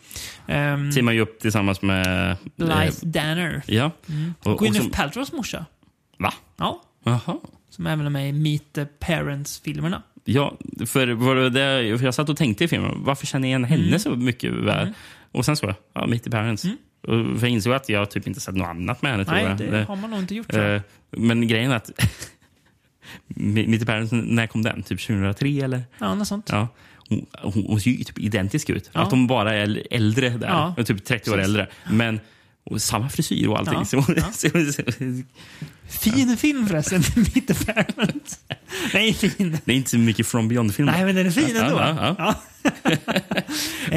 Um, 0.48 0.92
Teamar 0.92 1.12
ju 1.12 1.20
upp 1.20 1.40
tillsammans 1.40 1.82
med... 1.82 2.36
Blythe 2.56 2.84
eh, 2.86 2.92
Danner. 3.02 3.62
Ja. 3.66 3.90
Mm. 4.08 4.34
Och- 4.42 4.58
Gwyneth 4.58 4.80
som- 4.82 4.90
Paltrows 4.90 5.32
morsa. 5.32 5.66
Va? 6.18 6.34
Ja. 6.56 6.82
Jaha. 7.04 7.36
Som 7.70 7.86
även 7.86 8.06
är 8.06 8.10
med 8.10 8.28
i 8.28 8.32
Meet 8.32 8.72
the 8.72 8.84
Parents-filmerna. 8.84 10.02
Ja, 10.24 10.56
för, 10.86 11.08
var 11.08 11.36
det 11.36 11.50
där, 11.50 11.96
för 11.98 12.04
jag 12.04 12.14
satt 12.14 12.28
och 12.28 12.36
tänkte 12.36 12.64
i 12.64 12.68
filmen, 12.68 13.04
varför 13.04 13.26
känner 13.26 13.48
jag 13.48 13.50
igen 13.50 13.64
henne 13.64 13.86
Mm. 13.86 13.98
så 13.98 14.10
mycket? 14.10 14.52
Väl? 14.52 14.82
Mm. 14.82 14.94
Och 15.32 15.44
sen 15.44 15.56
så, 15.56 15.74
ja, 15.94 16.06
Mitt 16.06 16.26
i 16.26 16.30
Parents. 16.30 16.64
Och 17.08 17.42
jag 17.42 17.48
insåg 17.50 17.72
att 17.72 17.88
jag 17.88 18.10
typ 18.10 18.26
inte 18.26 18.40
sett 18.40 18.54
något 18.54 18.68
annat 18.68 19.02
med 19.02 19.10
henne. 19.12 19.24
tror 19.24 19.34
Nej, 19.34 19.44
jag. 19.44 19.58
det 19.58 19.84
har 19.84 19.96
man 19.96 20.10
nog 20.10 20.18
inte 20.18 20.34
gjort. 20.34 20.52
tror. 20.52 20.74
Eh, 20.74 20.80
Men 21.10 21.48
grejen 21.48 21.70
är 21.70 21.76
att 21.76 21.90
Mitt 23.26 23.86
Paradise, 23.86 24.14
när 24.16 24.46
kom 24.46 24.62
den? 24.62 24.82
Typ 24.82 25.00
2003 25.06 25.48
eller? 25.64 25.82
Ja, 25.98 26.14
något 26.14 26.28
sånt. 26.28 26.48
Ja. 26.52 26.68
Hon, 27.08 27.26
hon, 27.42 27.64
hon 27.68 27.80
ser 27.80 27.90
ju 27.90 28.04
typ 28.04 28.18
identisk 28.18 28.70
ut. 28.70 28.90
Ja. 28.92 29.00
Att 29.00 29.10
hon 29.10 29.26
bara 29.26 29.54
är 29.54 29.82
äldre 29.90 30.28
där. 30.28 30.48
Ja. 30.76 30.84
Typ 30.84 31.04
30 31.04 31.30
år 31.30 31.34
Precis. 31.34 31.48
äldre. 31.48 31.66
Men 31.90 32.20
samma 32.78 33.08
frisyr 33.08 33.46
och 33.48 33.58
allting. 33.58 33.84
Ja. 33.92 34.04
Ja. 34.16 34.22
Fin 35.88 36.36
film 36.36 36.66
förresten, 36.68 37.02
Mitt 37.34 37.66
Paradise. 37.66 38.36
Nej, 38.94 39.14
fin. 39.14 39.58
det 39.64 39.72
är 39.72 39.76
inte 39.76 39.90
så 39.90 39.98
mycket 39.98 40.26
From 40.26 40.48
Beyond-filmer. 40.48 40.92
Nej, 40.92 41.04
men 41.04 41.14
den 41.14 41.26
är 41.26 41.30
fin 41.30 41.56
ändå. 41.56 41.76
Ja, 41.80 42.34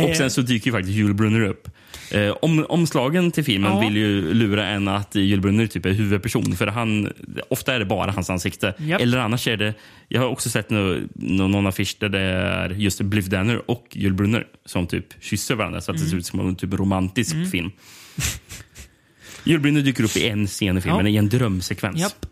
Och 0.10 0.16
sen 0.16 0.32
så 0.32 0.42
dyker 0.42 0.66
ju 0.68 0.72
faktiskt 0.72 0.98
Jules 0.98 1.18
Brunner 1.18 1.42
upp. 1.42 1.68
Eh, 2.14 2.36
om, 2.42 2.66
omslagen 2.70 3.32
till 3.32 3.44
filmen 3.44 3.72
Ja. 3.72 3.80
vill 3.80 3.98
ju 3.98 4.34
lura 4.34 4.68
en 4.68 4.88
att 4.88 5.16
Jules 5.16 5.42
Brunner 5.42 5.68
typ 5.68 5.86
är 5.86 5.90
huvudperson. 5.92 6.56
För 6.56 6.68
han, 6.68 7.14
ofta 7.50 7.76
är 7.76 7.80
det 7.80 7.86
bara 7.86 8.12
hans 8.12 8.30
ansikte. 8.30 8.74
Japp. 8.78 9.02
Eller 9.02 9.18
annars 9.18 9.48
är 9.48 9.58
det... 9.58 9.74
Jag 10.08 10.22
har 10.22 10.28
också 10.28 10.50
sett 10.50 10.70
nå- 10.70 10.98
någon 11.14 11.68
affisch 11.68 11.96
där 12.00 12.10
det 12.10 12.20
är 12.20 12.70
just 12.70 13.02
Bliff 13.02 13.26
Danner 13.26 13.72
och 13.72 13.88
Jules 13.92 14.18
Brunner 14.18 14.48
som 14.66 14.88
typ 14.88 15.06
kysser 15.24 15.56
varandra. 15.56 15.82
Så 15.82 15.92
att 15.92 15.98
det 15.98 16.04
ser 16.06 16.18
ut 16.18 16.26
som 16.26 16.40
en 16.40 16.56
typ 16.56 16.74
romantisk 16.74 17.34
Mm. 17.34 17.50
film. 17.50 17.72
Jules 19.44 19.62
Brunner 19.62 19.82
dyker 19.82 20.04
upp 20.04 20.18
i 20.18 20.28
en 20.30 20.48
scen 20.48 20.78
i 20.78 20.82
filmen, 20.82 21.06
Ja. 21.06 21.12
i 21.12 21.18
en 21.18 21.30
drömsekvens. 21.30 22.00
Japp. 22.00 22.26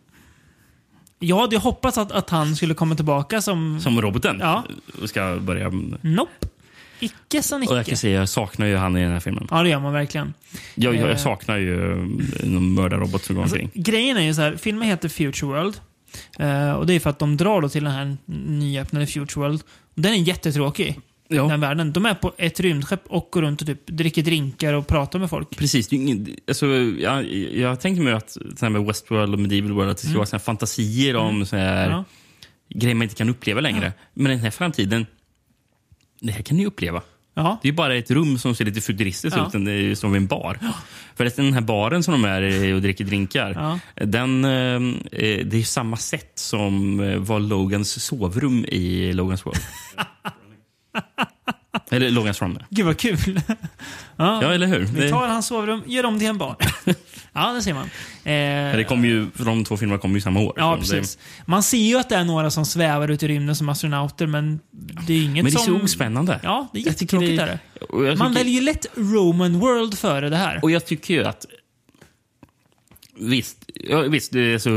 Jag 1.20 1.40
hade 1.40 1.58
hoppats 1.58 1.98
att, 1.98 2.12
att 2.12 2.30
han 2.30 2.56
skulle 2.56 2.74
komma 2.74 2.96
tillbaka 2.96 3.42
som... 3.42 3.80
Som 3.82 4.02
roboten 4.02 4.38
Ja. 4.40 4.64
och 5.02 5.10
ska 5.10 5.38
börja... 5.42 5.70
Nope. 6.02 6.48
Icke 7.00 7.44
som 7.44 7.62
Och 7.62 7.78
jag 7.78 7.86
kan 7.86 7.98
säga, 7.98 8.20
jag 8.20 8.30
saknar 8.30 8.66
ju 8.68 8.76
han 8.76 8.98
i 8.98 9.02
den 9.02 9.12
här 9.12 9.20
filmen. 9.20 9.48
Ja, 9.52 9.64
det 9.64 9.70
gör 9.70 9.80
man 9.80 9.94
verkligen. 9.94 10.34
Jag, 10.76 10.96
jag, 10.96 11.02
Eh. 11.04 11.10
jag 11.10 11.20
saknar 11.20 11.58
ju 11.58 11.92
eh, 11.92 11.98
någon 12.50 12.74
mördarrobot 12.74 13.24
som 13.24 13.36
går 13.36 13.42
Alltså, 13.44 13.56
omkring. 13.60 13.84
grejen 13.84 14.18
är 14.18 14.22
ju 14.22 14.34
så 14.34 14.42
här, 14.42 14.56
filmen 14.56 14.88
heter 14.88 15.10
Future 15.10 15.48
World. 15.48 15.76
Eh, 16.40 16.72
och 16.72 16.86
det 16.88 16.94
är 16.94 17.00
för 17.00 17.10
att 17.10 17.20
de 17.20 17.38
drar 17.38 17.62
då 17.62 17.70
till 17.70 17.84
den 17.84 17.94
här 17.94 18.18
nyöppnade 18.48 19.08
Future 19.08 19.42
World. 19.42 19.62
Den 19.96 20.14
är 20.14 20.18
jättetråkig. 20.18 21.00
Ja. 21.32 21.44
Den 21.44 21.60
världen. 21.62 21.94
De 21.94 22.06
är 22.06 22.14
på 22.14 22.34
ett 22.38 22.60
rymdskepp 22.60 23.02
och 23.08 23.28
går 23.32 23.42
runt 23.42 23.62
och 23.62 23.68
typ 23.68 23.88
dricker 23.88 24.24
drinkar 24.24 24.74
och 24.74 24.88
pratar 24.88 25.20
med 25.20 25.30
folk. 25.30 25.58
Precis. 25.58 25.88
Det 25.88 25.96
är 25.96 25.98
ingen, 25.98 26.36
alltså, 26.48 26.66
jag, 27.00 27.26
jag 27.54 27.80
tänker 27.80 28.02
mig 28.02 28.14
att 28.14 28.30
så 28.32 28.42
här 28.62 28.70
med 28.70 28.84
Westworld 28.86 29.34
och 29.34 29.40
Medieval 29.40 29.72
World 29.72 29.90
att 29.92 29.98
det 29.98 30.02
ska 30.02 30.08
Mm. 30.10 30.18
vara 30.18 30.26
så 30.26 30.40
fantasier 30.40 31.16
om 31.16 31.46
så 31.46 31.56
här, 31.56 31.90
Ja. 31.90 32.04
grejer 32.76 32.96
man 32.96 33.04
inte 33.04 33.16
kan 33.16 33.30
uppleva 33.30 33.62
längre. 33.62 33.94
Men 34.14 34.30
den 34.32 34.40
här 34.40 34.52
framtiden, 34.52 35.06
det 36.20 36.32
här 36.32 36.42
kan 36.42 36.58
ni 36.58 36.66
uppleva. 36.66 37.02
Ja. 37.34 37.60
Det 37.62 37.68
är 37.70 37.74
bara 37.74 37.96
ett 37.96 38.12
rum 38.12 38.38
som 38.38 38.56
ser 38.56 38.66
lite 38.66 38.82
futuristiskt 38.82 39.38
Ja. 39.38 39.48
ut, 39.48 39.66
det 39.66 39.72
är 39.72 39.96
som 39.96 40.16
en 40.16 40.28
bar. 40.28 40.60
Förresten, 41.16 41.46
den 41.46 41.54
här 41.54 41.62
baren 41.62 42.04
som 42.04 42.12
de 42.12 42.26
är 42.26 42.42
i 42.42 42.74
och 42.74 42.82
dricker 42.82 43.06
drinkar, 43.06 43.80
Ja. 43.96 44.06
den, 44.06 44.46
eh, 44.46 44.80
det 45.46 45.58
är 45.58 45.64
samma 45.64 45.98
sätt 45.98 46.32
som 46.36 47.00
eh, 47.00 47.18
var 47.18 47.40
Logans 47.40 48.04
sovrum 48.04 48.66
i 48.66 49.14
Logans 49.14 49.46
World. 49.46 49.60
Eller 51.92 52.10
Logans 52.12 52.42
Run. 52.42 52.60
Gud 52.70 52.86
vad 52.86 52.98
kul. 52.98 53.42
Ja. 54.20 54.40
Ja, 54.44 54.54
eller 54.54 54.68
hur? 54.68 54.80
Vi 54.80 55.02
Det- 55.02 55.10
tar 55.10 55.28
hans 55.28 55.48
sovrum, 55.48 55.82
gör 55.86 56.06
om 56.06 56.20
till 56.20 56.28
en 56.28 56.38
bar. 56.38 56.56
ja, 57.34 57.54
det 57.54 57.62
ser 57.62 57.74
man. 57.74 57.84
Eh, 58.24 58.78
Det 58.78 58.86
kom 58.88 59.06
ju, 59.06 59.28
de 59.38 59.64
två 59.64 59.78
filmerna 59.78 60.00
kom 60.02 60.16
ju 60.16 60.22
samma 60.22 60.40
år. 60.40 60.54
Ja, 60.58 60.80
Så 60.82 60.94
det- 60.94 61.00
precis. 61.00 61.18
Man 61.46 61.64
ser 61.64 61.78
ju 61.78 61.96
att 62.00 62.10
det 62.10 62.16
är 62.16 62.24
några 62.24 62.52
som 62.52 62.66
svävar 62.66 63.08
ut 63.08 63.24
i 63.24 63.28
rymden 63.28 63.56
som 63.56 63.70
astronauter, 63.70 64.28
men 64.28 64.60
det 65.08 65.14
är 65.14 65.24
inget 65.24 65.44
Men 65.44 65.54
det 65.54 65.58
är 65.60 65.66
som... 65.66 65.80
så 65.80 65.86
ospännande. 65.86 66.40
Ja, 66.44 66.68
det 66.74 66.80
är 66.80 66.84
tycker 66.84 66.92
jättetråkigt. 66.92 67.38
det- 67.38 67.44
är 67.44 67.48
det. 67.48 68.08
jag 68.10 68.18
Man 68.18 68.28
tycker- 68.32 68.40
väljer 68.44 68.60
ju 68.60 68.66
lätt 68.66 68.86
Roman 68.96 69.60
World 69.60 69.98
före 69.98 70.30
det 70.30 70.38
här. 70.38 70.60
Och 70.64 70.72
jag 70.72 70.86
tycker 70.86 71.14
ju 71.14 71.24
att... 71.26 71.46
Visst, 73.22 73.58
ja, 73.76 74.02
visst 74.02 74.32
det 74.32 74.60
så, 74.60 74.70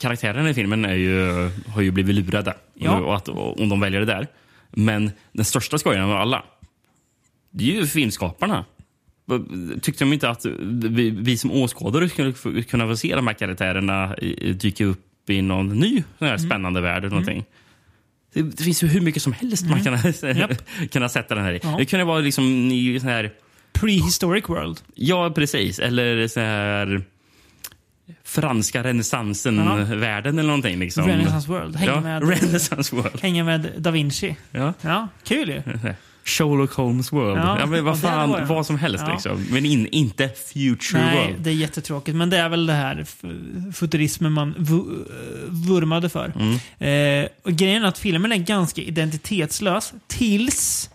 karaktärerna 0.00 0.50
i 0.50 0.54
filmen 0.54 0.84
är 0.84 0.94
ju, 0.94 1.50
har 1.74 1.82
ju 1.82 1.90
blivit 1.90 2.14
lurade. 2.14 2.54
Ja. 2.74 2.98
Och 3.00 3.16
att, 3.16 3.28
och, 3.28 3.60
om 3.60 3.68
de 3.68 3.80
väljer 3.80 4.00
det 4.00 4.06
där. 4.06 4.26
Men 4.70 5.10
den 5.32 5.44
största 5.44 5.78
skojaren 5.78 6.10
av 6.10 6.16
alla, 6.16 6.42
det 7.50 7.64
är 7.64 7.80
ju 7.80 7.86
filmskaparna. 7.86 8.64
Tyckte 9.82 10.04
de 10.04 10.12
inte 10.12 10.30
att 10.30 10.46
vi, 10.70 11.10
vi 11.10 11.38
som 11.38 11.50
åskådare 11.50 12.08
skulle 12.08 12.32
kunna 12.62 12.86
få 12.86 12.96
se 12.96 13.14
de 13.14 13.26
här 13.26 13.34
karaktärerna 13.34 14.14
dyka 14.54 14.84
upp 14.84 15.30
i 15.30 15.42
någon 15.42 15.68
ny 15.68 16.02
sån 16.18 16.28
här 16.28 16.38
spännande 16.38 16.80
värld? 16.80 16.98
Eller 16.98 17.10
någonting? 17.10 17.44
Det, 18.32 18.42
det 18.42 18.64
finns 18.64 18.82
ju 18.82 18.86
hur 18.86 19.00
mycket 19.00 19.22
som 19.22 19.32
helst 19.32 19.66
man 19.66 19.84
kan 19.84 19.98
kunna 20.92 21.08
sätta 21.08 21.34
den 21.34 21.44
här 21.44 21.52
i. 21.52 21.60
Ja. 21.62 21.74
Det 21.78 21.84
kunde 21.84 22.04
vara 22.04 22.18
liksom 22.20 22.44
i 22.70 23.00
sån 23.00 23.08
här... 23.08 23.32
Prehistoric 23.72 24.48
world. 24.48 24.80
Ja, 24.94 25.30
precis. 25.34 25.78
Eller 25.78 26.28
så 26.28 26.40
här 26.40 27.02
franska 28.24 28.82
renässansen-världen 28.82 30.38
eller 30.38 30.48
någonting. 30.48 30.78
Liksom. 30.78 31.06
Renaissance 31.06 31.48
World. 31.48 31.76
Hänga 31.76 31.92
ja, 31.92 32.00
med- 32.00 32.22
Renaissance 32.28 32.96
World. 32.96 33.20
Hänga 33.22 33.44
med 33.44 33.72
Da 33.78 33.90
Vinci. 33.90 34.36
Ja. 34.50 34.74
Ja, 34.80 35.08
kul 35.24 35.48
ju. 35.48 35.62
Sherlock 36.26 36.72
Holmes 36.72 37.12
World. 37.12 37.38
Ja, 37.38 37.58
Ja, 37.60 37.66
men 37.66 37.78
ja, 37.78 37.84
vad 37.84 37.94
det 37.94 37.98
fan, 38.00 38.30
var 38.30 38.40
det. 38.40 38.44
vad 38.46 38.66
som 38.66 38.78
helst 38.78 39.04
Ja. 39.06 39.12
liksom. 39.12 39.46
Men 39.50 39.64
in, 39.66 39.86
inte 39.86 40.28
Future 40.28 41.00
Nej, 41.04 41.26
World. 41.26 41.40
det 41.44 41.50
är 41.50 41.54
jättetråkigt. 41.54 42.16
Men 42.16 42.30
det 42.30 42.36
är 42.38 42.48
väl 42.48 42.66
det 42.66 42.72
här 42.72 43.06
futurismen 43.72 44.32
man 44.32 44.48
eh, 44.58 44.64
vurmade 45.68 46.08
för. 46.08 46.32
Mm. 46.38 47.24
Eh, 47.24 47.28
och 47.44 47.52
grejen 47.52 47.82
är 47.82 47.88
att 47.88 47.98
filmen 47.98 48.32
är 48.32 48.36
ganska 48.36 48.82
identitetslös 48.82 49.92
tills 50.06 50.90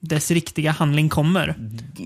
dess 0.00 0.30
riktiga 0.30 0.70
handling 0.70 1.08
kommer. 1.08 1.54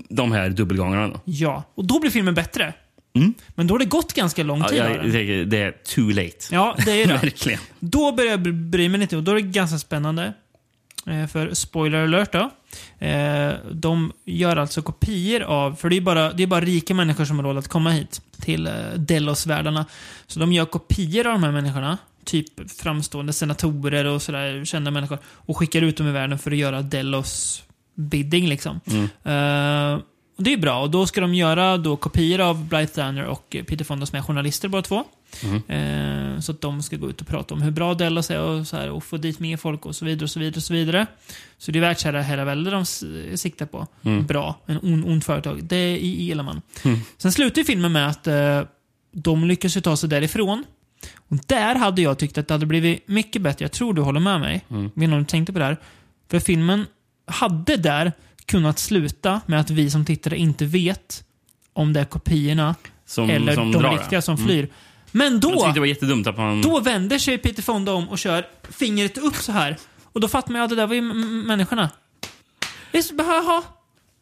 De 0.09 0.31
här 0.31 0.49
dubbelgångarna. 0.49 1.07
då. 1.07 1.19
Ja, 1.25 1.63
och 1.75 1.85
då 1.85 1.99
blir 1.99 2.11
filmen 2.11 2.33
bättre. 2.35 2.73
Mm. 3.15 3.33
Men 3.55 3.67
då 3.67 3.73
har 3.73 3.79
det 3.79 3.85
gått 3.85 4.13
ganska 4.13 4.43
lång 4.43 4.59
Ja, 4.59 4.67
tid. 4.67 4.77
jag, 4.77 5.03
det. 5.03 5.11
det, 5.23 5.45
det 5.45 5.57
är 5.57 5.71
too 5.71 6.09
late. 6.09 6.37
Ja, 6.51 6.75
det 6.85 6.91
är 7.03 7.07
det. 7.07 7.13
Verkligen. 7.23 7.59
Då 7.79 8.11
börjar 8.11 8.31
jag 8.31 8.41
bry 8.55 8.89
mig 8.89 8.99
lite 8.99 9.17
och 9.17 9.23
då 9.23 9.31
är 9.31 9.35
det 9.35 9.41
ganska 9.41 9.77
spännande. 9.79 10.33
Eh, 11.05 11.27
för 11.27 11.53
spoiler 11.53 12.03
alert 12.03 12.31
då. 12.31 12.51
Eh, 13.05 13.53
de 13.71 14.11
gör 14.25 14.57
alltså 14.57 14.81
kopior 14.81 15.41
av, 15.41 15.75
för 15.75 15.89
det 15.89 15.97
är 15.97 16.01
bara, 16.01 16.33
det 16.33 16.43
är 16.43 16.47
bara 16.47 16.61
rika 16.61 16.93
människor 16.93 17.25
som 17.25 17.39
har 17.39 17.43
råd 17.43 17.57
att 17.57 17.67
komma 17.67 17.91
hit 17.91 18.21
till 18.39 18.67
eh, 18.67 18.73
Delos-världarna. 18.97 19.85
Så 20.27 20.39
de 20.39 20.53
gör 20.53 20.65
kopior 20.65 21.27
av 21.27 21.33
de 21.33 21.43
här 21.43 21.51
människorna, 21.51 21.97
typ 22.25 22.71
framstående 22.71 23.33
senatorer 23.33 24.05
och 24.05 24.21
sådär, 24.21 24.65
kända 24.65 24.91
människor, 24.91 25.19
och 25.25 25.57
skickar 25.57 25.81
ut 25.81 25.97
dem 25.97 26.07
i 26.07 26.11
världen 26.11 26.39
för 26.39 26.51
att 26.51 26.57
göra 26.57 26.81
Delos 26.81 27.63
bidding 27.95 28.47
liksom. 28.47 28.79
Mm. 28.85 29.03
Eh, 29.03 29.99
och 30.37 30.43
det 30.43 30.53
är 30.53 30.57
bra. 30.57 30.81
Och 30.81 30.89
då 30.89 31.05
ska 31.05 31.21
de 31.21 31.33
göra 31.33 31.77
då 31.77 31.95
kopior 31.95 32.41
av 32.41 32.65
Blythe 32.67 33.01
Danner 33.01 33.23
och 33.23 33.57
Peter 33.67 33.85
Fonda 33.85 34.05
som 34.05 34.17
är 34.17 34.21
journalister 34.21 34.67
båda 34.67 34.83
två. 34.83 35.03
Mm. 35.43 36.33
Eh, 36.35 36.39
så 36.39 36.51
att 36.51 36.61
de 36.61 36.83
ska 36.83 36.95
gå 36.97 37.09
ut 37.09 37.21
och 37.21 37.27
prata 37.27 37.53
om 37.53 37.61
hur 37.61 37.71
bra 37.71 37.93
Delos 37.93 38.31
är 38.31 38.39
och, 38.41 38.67
så 38.67 38.77
här, 38.77 38.89
och 38.89 39.03
få 39.03 39.17
dit 39.17 39.39
mer 39.39 39.57
folk 39.57 39.85
och 39.85 39.95
så 39.95 40.05
vidare. 40.05 40.23
och 40.23 40.29
Så 40.29 40.39
vidare 40.39 40.57
och 40.57 40.63
så 40.63 40.73
vidare. 40.73 41.07
Så 41.57 41.71
det 41.71 41.79
är 41.79 41.81
världsherravälde 41.81 42.71
de 42.71 42.81
s- 42.81 43.03
siktar 43.35 43.65
på. 43.65 43.87
Mm. 44.03 44.25
Bra. 44.25 44.59
En 44.65 44.77
on, 44.77 45.03
ond 45.03 45.23
företag. 45.23 45.63
Det 45.63 45.97
i- 45.97 46.23
gillar 46.23 46.43
man. 46.43 46.61
Mm. 46.85 46.99
Sen 47.17 47.31
slutar 47.31 47.63
filmen 47.63 47.91
med 47.91 48.07
att 48.07 48.27
eh, 48.27 48.61
de 49.11 49.43
lyckas 49.43 49.77
ju 49.77 49.81
ta 49.81 49.97
sig 49.97 50.09
därifrån. 50.09 50.63
Och 51.29 51.37
där 51.47 51.75
hade 51.75 52.01
jag 52.01 52.17
tyckt 52.19 52.37
att 52.37 52.47
det 52.47 52.53
hade 52.53 52.65
blivit 52.65 53.07
mycket 53.07 53.41
bättre. 53.41 53.63
Jag 53.65 53.71
tror 53.71 53.93
du 53.93 54.01
håller 54.01 54.19
med 54.19 54.39
mig. 54.39 54.65
Mm. 54.69 54.91
Vet 54.95 55.09
du 55.11 55.25
tänkte 55.25 55.53
på 55.53 55.59
det 55.59 55.65
här. 55.65 55.77
För 56.31 56.39
filmen 56.39 56.85
hade 57.27 57.77
där 57.77 58.11
kunnat 58.45 58.79
sluta 58.79 59.41
med 59.45 59.59
att 59.59 59.69
vi 59.69 59.89
som 59.89 60.05
tittare 60.05 60.37
inte 60.37 60.65
vet 60.65 61.23
om 61.73 61.93
det 61.93 61.99
är 61.99 62.05
kopiorna 62.05 62.75
Som- 63.05 63.29
eller 63.29 63.55
som 63.55 63.71
de 63.71 63.81
drar, 63.81 63.97
riktiga 63.97 64.21
som 64.21 64.35
Mm. 64.35 64.47
Men 65.15 65.39
då, 65.39 65.71
det 65.73 65.79
var 65.79 65.87
jättedumt 65.87 66.27
att 66.27 66.37
man... 66.37 66.61
då 66.61 66.79
vänder 66.79 67.17
sig 67.17 67.37
Peter 67.37 67.61
Fonda 67.61 67.93
om 67.93 68.09
och 68.09 68.19
kör 68.19 68.45
fingret 68.69 69.17
upp 69.17 69.35
så 69.35 69.51
här. 69.51 69.77
Och 70.03 70.21
då 70.21 70.27
fattar 70.27 70.51
man 70.51 70.59
ju 70.61 70.63
att 70.63 70.69
det 70.69 70.75
där 70.75 70.87
var 70.87 70.95
ju 70.95 71.01
människorna. 71.01 71.89
Det 72.91 72.97
är 72.97 73.01
så 73.01 73.15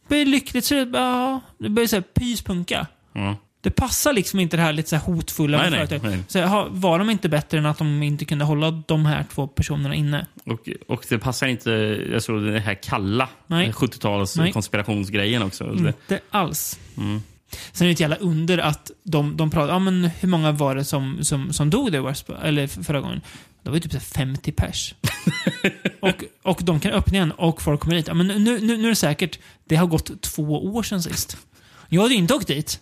blir 0.07 0.25
lyckligt 0.25 0.65
så 0.65 0.73
det, 0.73 0.97
ja, 0.99 1.41
det 1.57 1.69
börjar 1.69 1.87
såhär 1.87 2.01
pyspunka. 2.01 2.87
Ja. 3.13 3.35
Det 3.61 3.71
passar 3.71 4.13
liksom 4.13 4.39
inte 4.39 4.57
det 4.57 4.63
här 4.63 4.73
lite 4.73 4.89
så 4.89 4.95
här 4.95 5.03
hotfulla 5.03 5.57
Nej, 5.57 5.87
nej, 5.89 5.99
nej. 6.03 6.19
Så, 6.27 6.37
jaha, 6.37 6.67
var 6.69 6.99
de 6.99 7.09
inte 7.09 7.29
bättre 7.29 7.57
än 7.57 7.65
att 7.65 7.77
de 7.77 8.03
inte 8.03 8.25
kunde 8.25 8.45
hålla 8.45 8.71
de 8.71 9.05
här 9.05 9.25
två 9.33 9.47
personerna 9.47 9.95
inne? 9.95 10.25
Och, 10.45 10.69
och 10.87 11.05
det 11.09 11.19
passar 11.19 11.47
inte, 11.47 12.01
alltså 12.13 12.39
den 12.39 12.61
här 12.61 12.73
kalla 12.83 13.29
Nej. 13.47 13.71
70-tals 13.71 14.37
Nej. 14.37 14.51
konspirationsgrejen 14.51 15.41
också. 15.41 15.63
Det- 15.63 15.87
Inte 15.87 16.19
alls. 16.29 16.79
Mm. 16.97 17.21
Sen 17.71 17.85
är 17.85 17.89
det 17.89 17.93
ett 17.93 17.99
jävla 17.99 18.15
under 18.15 18.57
att 18.57 18.91
de, 19.03 19.37
de 19.37 19.51
pratar, 19.51 19.73
ja 19.73 19.79
men 19.79 20.03
hur 20.19 20.27
många 20.27 20.51
var 20.51 20.75
det 20.75 20.85
som, 20.85 21.23
som, 21.23 21.53
som 21.53 21.69
dog 21.69 21.91
det 21.91 22.01
West, 22.01 22.29
eller 22.43 22.67
förra 22.67 23.01
gången? 23.01 23.21
Det 23.63 23.69
var 23.69 23.75
ju 23.75 23.81
typ 23.81 23.91
så 23.91 23.97
här 23.97 24.05
50 24.05 24.51
pers. 24.51 24.95
och, 25.99 26.23
och 26.43 26.59
de 26.63 26.79
kan 26.79 26.91
öppna 26.91 27.15
igen 27.15 27.31
och 27.31 27.61
folk 27.61 27.79
kommer 27.79 27.95
dit. 27.95 28.07
Ja, 28.07 28.13
men 28.13 28.27
nu, 28.27 28.59
nu, 28.59 28.77
nu 28.77 28.85
är 28.85 28.89
det 28.89 28.95
säkert, 28.95 29.39
det 29.65 29.75
har 29.75 29.87
gått 29.87 30.21
två 30.21 30.43
år 30.75 30.83
sedan 30.83 31.03
sist. 31.03 31.37
Jag 31.89 32.01
hade 32.01 32.13
inte 32.13 32.33
åkt 32.33 32.47
dit. 32.47 32.79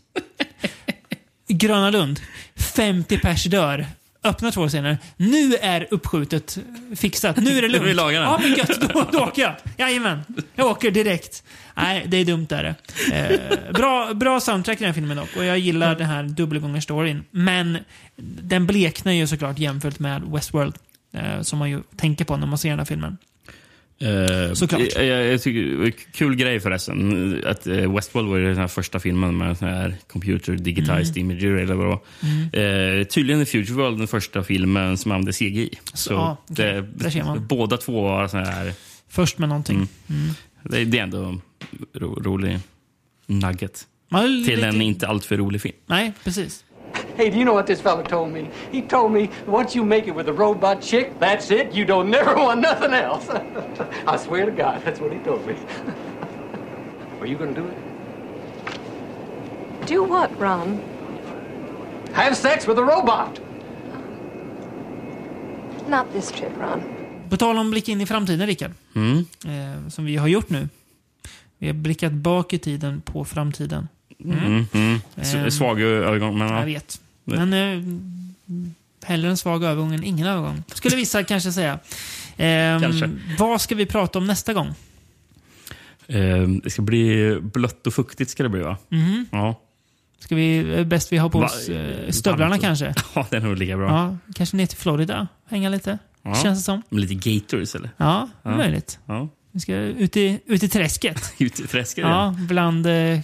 Gröna 1.47 1.89
Lund. 1.89 2.19
50 2.55 3.17
pers 3.17 3.43
dör. 3.43 3.87
Öppnar 4.23 4.51
två 4.51 4.61
år 4.61 4.67
senare. 4.67 4.97
Nu 5.17 5.55
är 5.55 5.87
uppskjutet 5.91 6.57
fixat. 6.95 7.37
Nu 7.37 7.57
är 7.57 7.61
det 7.61 7.67
lugnt. 7.79 7.85
Den. 7.97 8.13
Ja, 8.13 8.39
men 8.43 8.53
gött. 8.55 8.81
Då, 8.93 9.05
då 9.11 9.19
åker 9.19 9.41
jag. 9.41 9.55
Jajamän. 9.77 10.21
Jag 10.55 10.67
åker 10.67 10.91
direkt. 10.91 11.43
Nej, 11.75 12.05
det 12.07 12.17
är 12.17 12.25
dumt 12.25 12.45
där. 12.49 12.75
Eh, 13.13 13.71
bra, 13.73 14.13
bra 14.13 14.39
soundtrack 14.39 14.77
i 14.77 14.79
den 14.79 14.87
här 14.87 14.93
filmen 14.93 15.17
dock. 15.17 15.35
Och 15.37 15.45
jag 15.45 15.59
gillar 15.59 15.95
den 15.95 16.07
här 16.07 16.23
dubbelgångar-storyn. 16.23 17.23
Men 17.31 17.77
den 18.41 18.65
bleknar 18.67 19.11
ju 19.11 19.27
såklart 19.27 19.59
jämfört 19.59 19.99
med 19.99 20.21
Westworld. 20.21 20.75
Eh, 21.13 21.41
som 21.41 21.59
man 21.59 21.69
ju 21.69 21.81
tänker 21.97 22.25
på 22.25 22.37
när 22.37 22.47
man 22.47 22.57
ser 22.57 22.69
den 22.69 22.79
här 22.79 22.85
filmen. 22.85 23.17
Eh, 24.01 24.53
Såklart. 24.53 24.81
Jag, 24.95 25.05
jag, 25.05 25.41
tycker, 25.41 25.91
kul 26.13 26.35
grej 26.35 26.59
förresten. 26.59 27.43
Att 27.45 27.67
eh, 27.67 27.93
Westworld 27.95 28.29
var 28.29 28.37
ju 28.37 28.45
den 28.47 28.57
här 28.57 28.67
första 28.67 28.99
filmen 28.99 29.37
med 29.37 29.57
sån 29.57 29.67
här 29.67 29.95
computer 30.07 30.53
digitized 30.53 31.17
Mm. 31.17 31.31
imagery. 31.31 31.61
Eller 31.63 31.75
vad 31.75 31.87
var. 31.87 31.99
Eh, 32.99 33.03
tydligen 33.03 33.41
är 33.41 33.45
Future 33.45 33.73
World 33.75 33.97
den 33.97 34.07
första 34.07 34.43
filmen 34.43 34.97
som 34.97 35.11
använde 35.11 35.33
CGI. 35.33 35.69
Så 35.93 36.13
ja, 36.13 36.37
okej. 36.49 36.65
det, 36.65 36.81
Där 36.81 37.09
ser 37.09 37.23
man. 37.23 37.47
båda 37.47 37.77
två 37.77 38.01
var 38.03 38.27
sån 38.27 38.39
här... 38.39 38.73
Först 39.09 39.37
med 39.37 39.49
någonting. 39.49 39.75
Mm. 39.75 39.87
Mm. 40.09 40.33
Det, 40.63 40.85
det 40.85 40.99
är 40.99 41.03
ändå 41.03 41.41
ro, 41.93 42.21
rolig 42.23 42.59
nugget. 43.27 43.87
Är 44.11 44.27
lite- 44.27 44.49
Till 44.55 44.63
en 44.63 44.81
inte 44.81 45.07
alltför 45.07 45.37
rolig 45.37 45.61
film. 45.61 45.75
Nej, 45.85 46.13
precis. 46.23 46.63
Hey, 47.19 47.29
do 47.29 47.37
you 47.37 47.43
know 47.43 47.53
what 47.53 47.65
this 47.67 47.81
fella 47.81 48.03
told 48.03 48.31
me? 48.31 48.47
He 48.71 48.81
told 48.81 49.11
me 49.11 49.29
once 49.45 49.75
you 49.75 49.83
make 49.85 50.07
it 50.07 50.15
with 50.15 50.29
a 50.29 50.33
robot 50.33 50.81
chick, 50.81 51.19
that's 51.19 51.51
it. 51.51 51.73
You 51.73 51.85
don't 51.85 52.09
never 52.17 52.33
want 52.35 52.61
nothing 52.61 52.93
else. 52.93 53.27
I 54.13 54.17
swear 54.17 54.45
to 54.45 54.51
God, 54.51 54.81
that's 54.85 54.99
what 55.01 55.11
he 55.13 55.19
told 55.25 55.45
me. 55.47 55.53
Are 57.21 57.27
you 57.27 57.37
gonna 57.37 57.53
do 57.53 57.65
it? 57.67 57.77
Do 59.87 60.03
what, 60.03 60.29
Ron? 60.39 60.79
Have 62.13 62.35
sex 62.35 62.67
with 62.67 62.77
a 62.79 62.83
robot. 62.83 63.39
Not 65.89 66.05
this 66.13 66.31
trip, 66.31 66.51
Ron. 66.59 66.81
På 67.29 67.37
tal 67.37 67.57
om 67.57 67.71
blick 67.71 67.89
in 67.89 68.01
i 68.01 68.05
framtiden, 68.05 68.47
Rickard. 68.47 68.71
Mm. 68.95 69.17
Eh, 69.45 69.89
som 69.89 70.05
vi 70.05 70.15
har 70.17 70.27
gjort 70.27 70.49
nu. 70.49 70.69
Vi 71.57 71.67
har 71.67 71.73
blickat 71.73 72.11
bak 72.13 72.53
i 72.53 72.57
tiden 72.59 73.01
på 73.01 73.25
framtiden. 73.25 73.87
Mm. 74.25 74.65
Mm. 74.73 74.99
S- 75.15 75.33
Ehm, 75.33 75.51
Svag 75.51 75.81
övergång, 75.81 76.37
men 76.37 76.47
ja. 76.47 76.59
Jag 76.59 76.65
vet. 76.65 77.01
Men 77.37 77.53
eh, 77.53 79.07
hellre 79.07 79.29
en 79.29 79.37
svag 79.37 79.63
övergång 79.63 79.93
än 79.93 80.03
ingen 80.03 80.27
övergång. 80.27 80.63
Skulle 80.73 80.95
vissa 80.95 81.23
kanske 81.23 81.51
säga. 81.51 81.79
Ehm, 82.37 82.81
Kanske. 82.81 83.09
Vad 83.39 83.61
ska 83.61 83.75
vi 83.75 83.85
prata 83.85 84.19
om 84.19 84.27
nästa 84.27 84.53
gång? 84.53 84.67
Eh, 86.07 86.47
det 86.63 86.69
ska 86.69 86.81
bli 86.81 87.37
blött 87.41 87.87
och 87.87 87.93
fuktigt 87.93 88.31
ska 88.31 88.43
det 88.43 88.49
bli 88.49 88.61
va? 88.61 88.77
Mhm. 88.89 89.25
Ja. 89.31 89.61
Ska 90.19 90.35
vi, 90.35 90.73
eh, 90.77 90.83
bäst 90.83 91.11
vi 91.13 91.17
har 91.17 91.29
på 91.29 91.39
oss 91.39 91.69
eh, 91.69 92.09
stövlarna 92.09 92.49
varmt. 92.49 92.61
kanske? 92.61 92.93
ja, 93.15 93.27
det 93.29 93.37
är 93.37 93.41
nog 93.41 93.57
lika 93.57 93.77
bra. 93.77 93.87
Ja, 93.87 94.17
kanske 94.35 94.57
ner 94.57 94.65
till 94.65 94.77
Florida. 94.77 95.27
Hänga 95.49 95.69
lite. 95.69 95.97
Ja. 96.23 96.35
Känns 96.35 96.59
det 96.59 96.63
som. 96.63 96.81
Med 96.89 97.01
lite 97.01 97.29
gators 97.29 97.75
eller? 97.75 97.89
Ja, 97.97 98.29
möjligt. 98.43 98.99
Ja. 99.05 99.27
Vi 99.51 99.59
ska 99.59 99.75
ut 99.75 100.17
i, 100.17 100.39
ut 100.45 100.63
i 100.63 100.69
träsket. 100.69 101.33
Ut 101.37 101.59
i 101.59 101.67
träsket? 101.67 102.01
Ja, 102.03 102.35
bland 102.39 102.85
eh, 102.85 103.19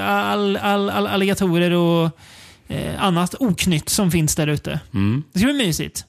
all, 0.00 0.56
all, 0.56 0.90
all, 0.90 1.06
alligatorer 1.06 1.70
och 1.70 2.18
eh, 2.68 3.04
annat 3.04 3.34
oknytt 3.40 3.88
som 3.88 4.10
finns 4.10 4.36
där 4.36 4.46
ute. 4.46 4.80
Mm. 4.94 5.24
Det 5.32 5.38
ska 5.38 5.46
bli 5.46 5.54
mysigt. 5.66 6.04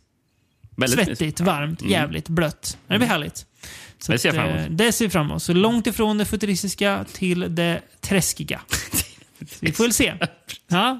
Väldigt 0.75 0.97
Svettigt, 0.99 1.19
mysigt. 1.19 1.39
varmt, 1.39 1.81
Mm. 1.81 1.91
jävligt, 1.91 2.30
blött. 2.30 2.77
Det 2.88 2.97
blir 2.97 3.07
härligt. 3.07 3.45
Så 3.99 4.11
Det 4.11 4.17
ser 4.19 4.30
jag 4.30 4.35
fram 4.35 4.49
eh, 4.49 4.65
emot. 4.65 4.77
Det 4.77 4.91
ser 4.91 5.09
fram 5.09 5.25
emot. 5.30 5.43
Så 5.43 5.53
långt 5.53 5.88
ifrån 5.88 6.17
det 6.17 6.25
futuristiska 6.25 7.05
till 7.13 7.55
det 7.55 7.81
träskiga. 8.01 8.61
Vi 9.59 9.71
får 9.71 9.84
väl 9.84 9.93
se. 9.93 10.13
Ja. 10.67 10.99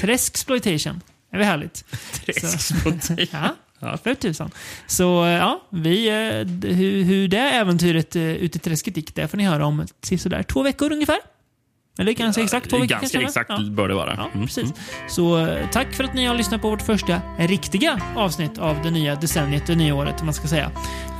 Träsksploitation. 0.00 1.00
Det 1.30 1.36
blir 1.36 1.46
härligt. 1.46 1.84
Träsksploitation. 2.12 3.26
Ja. 3.32 3.56
Ja, 3.84 3.96
för 3.98 4.14
tusan. 4.14 4.50
Så 4.86 5.24
eh, 5.24 5.30
ja, 5.30 5.66
vi, 5.70 6.08
eh, 6.08 6.70
hur, 6.72 7.02
hur 7.02 7.28
det 7.28 7.38
äventyret 7.38 8.16
ute 8.16 8.58
i 8.58 8.60
träsket 8.60 8.96
gick, 8.96 9.14
det 9.14 9.28
får 9.28 9.38
ni 9.38 9.44
höra 9.44 9.66
om 9.66 9.86
till 10.00 10.20
sådär 10.20 10.42
två 10.42 10.62
veckor 10.62 10.92
ungefär. 10.92 11.18
Eller 11.98 12.12
ganska 12.12 12.42
exakt 12.42 12.70
två 12.70 12.76
veckor 12.78 12.88
Ganska 13.00 13.20
exakt 13.20 13.58
bör 13.70 13.88
det 13.88 13.94
vara. 13.94 14.14
Ja, 14.16 14.28
Mm. 14.34 14.46
precis. 14.46 14.72
Så 15.08 15.46
eh, 15.46 15.66
tack 15.72 15.92
för 15.94 16.04
att 16.04 16.14
ni 16.14 16.26
har 16.26 16.34
lyssnat 16.34 16.62
på 16.62 16.70
vårt 16.70 16.82
första 16.82 17.20
riktiga 17.38 18.00
avsnitt 18.16 18.58
av 18.58 18.76
det 18.82 18.90
nya 18.90 19.14
decenniet, 19.14 19.66
det 19.66 19.74
nya 19.76 19.94
året 19.94 20.20
om 20.20 20.26
man 20.26 20.34
ska 20.34 20.48
säga. 20.48 20.70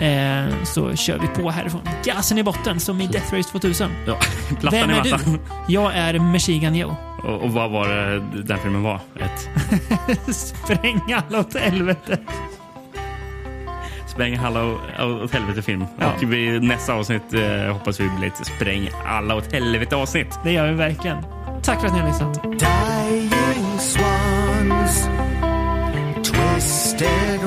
Eh, 0.01 0.65
så 0.65 0.97
kör 0.97 1.19
vi 1.19 1.27
på 1.43 1.51
härifrån. 1.51 1.81
Gasen 2.05 2.39
i 2.39 2.43
botten 2.43 2.81
som 2.81 3.01
i 3.01 3.07
Death 3.07 3.35
Race 3.35 3.49
2000. 3.51 3.90
Ja, 4.07 4.16
plattan 4.61 4.70
Vem 4.81 4.90
i 4.90 4.99
är 4.99 5.03
du? 5.05 5.11
mattan. 5.11 5.39
Jag 5.69 5.94
är 5.97 6.19
Michigan 6.19 6.74
Joe. 6.74 6.97
Och, 7.24 7.43
och 7.43 7.53
vad 7.53 7.70
var 7.70 7.89
det 7.89 8.20
den 8.43 8.59
filmen 8.59 8.82
var? 8.82 9.01
Ett 9.20 9.49
Spräng 10.36 11.01
alla 11.12 11.40
åt 11.40 11.57
helvete. 11.57 12.19
Spräng 14.12 14.36
alla 14.36 14.64
åt 15.24 15.32
helvete 15.32 15.62
film. 15.62 15.84
Ja. 15.98 16.12
Och 16.12 16.32
vi, 16.32 16.60
nästa 16.60 16.94
avsnitt 16.94 17.34
eh, 17.34 17.72
hoppas 17.72 18.01
vi 18.01 18.09
blir 18.18 18.28
ett 18.28 18.47
spräng 18.47 18.90
alla 19.06 19.34
åt 19.34 19.52
helvete 19.52 19.97
avsnitt. 19.97 20.39
Det 20.44 20.52
gör 20.52 20.66
vi 20.66 20.74
verkligen. 20.74 21.16
Tack 21.62 21.80
för 21.80 21.86
att 21.86 21.94
ni 21.94 22.01
har 22.01 22.09
lyssnat. 22.09 22.43
Dying 22.43 23.78
swans, 23.78 25.09
twisted 26.24 27.40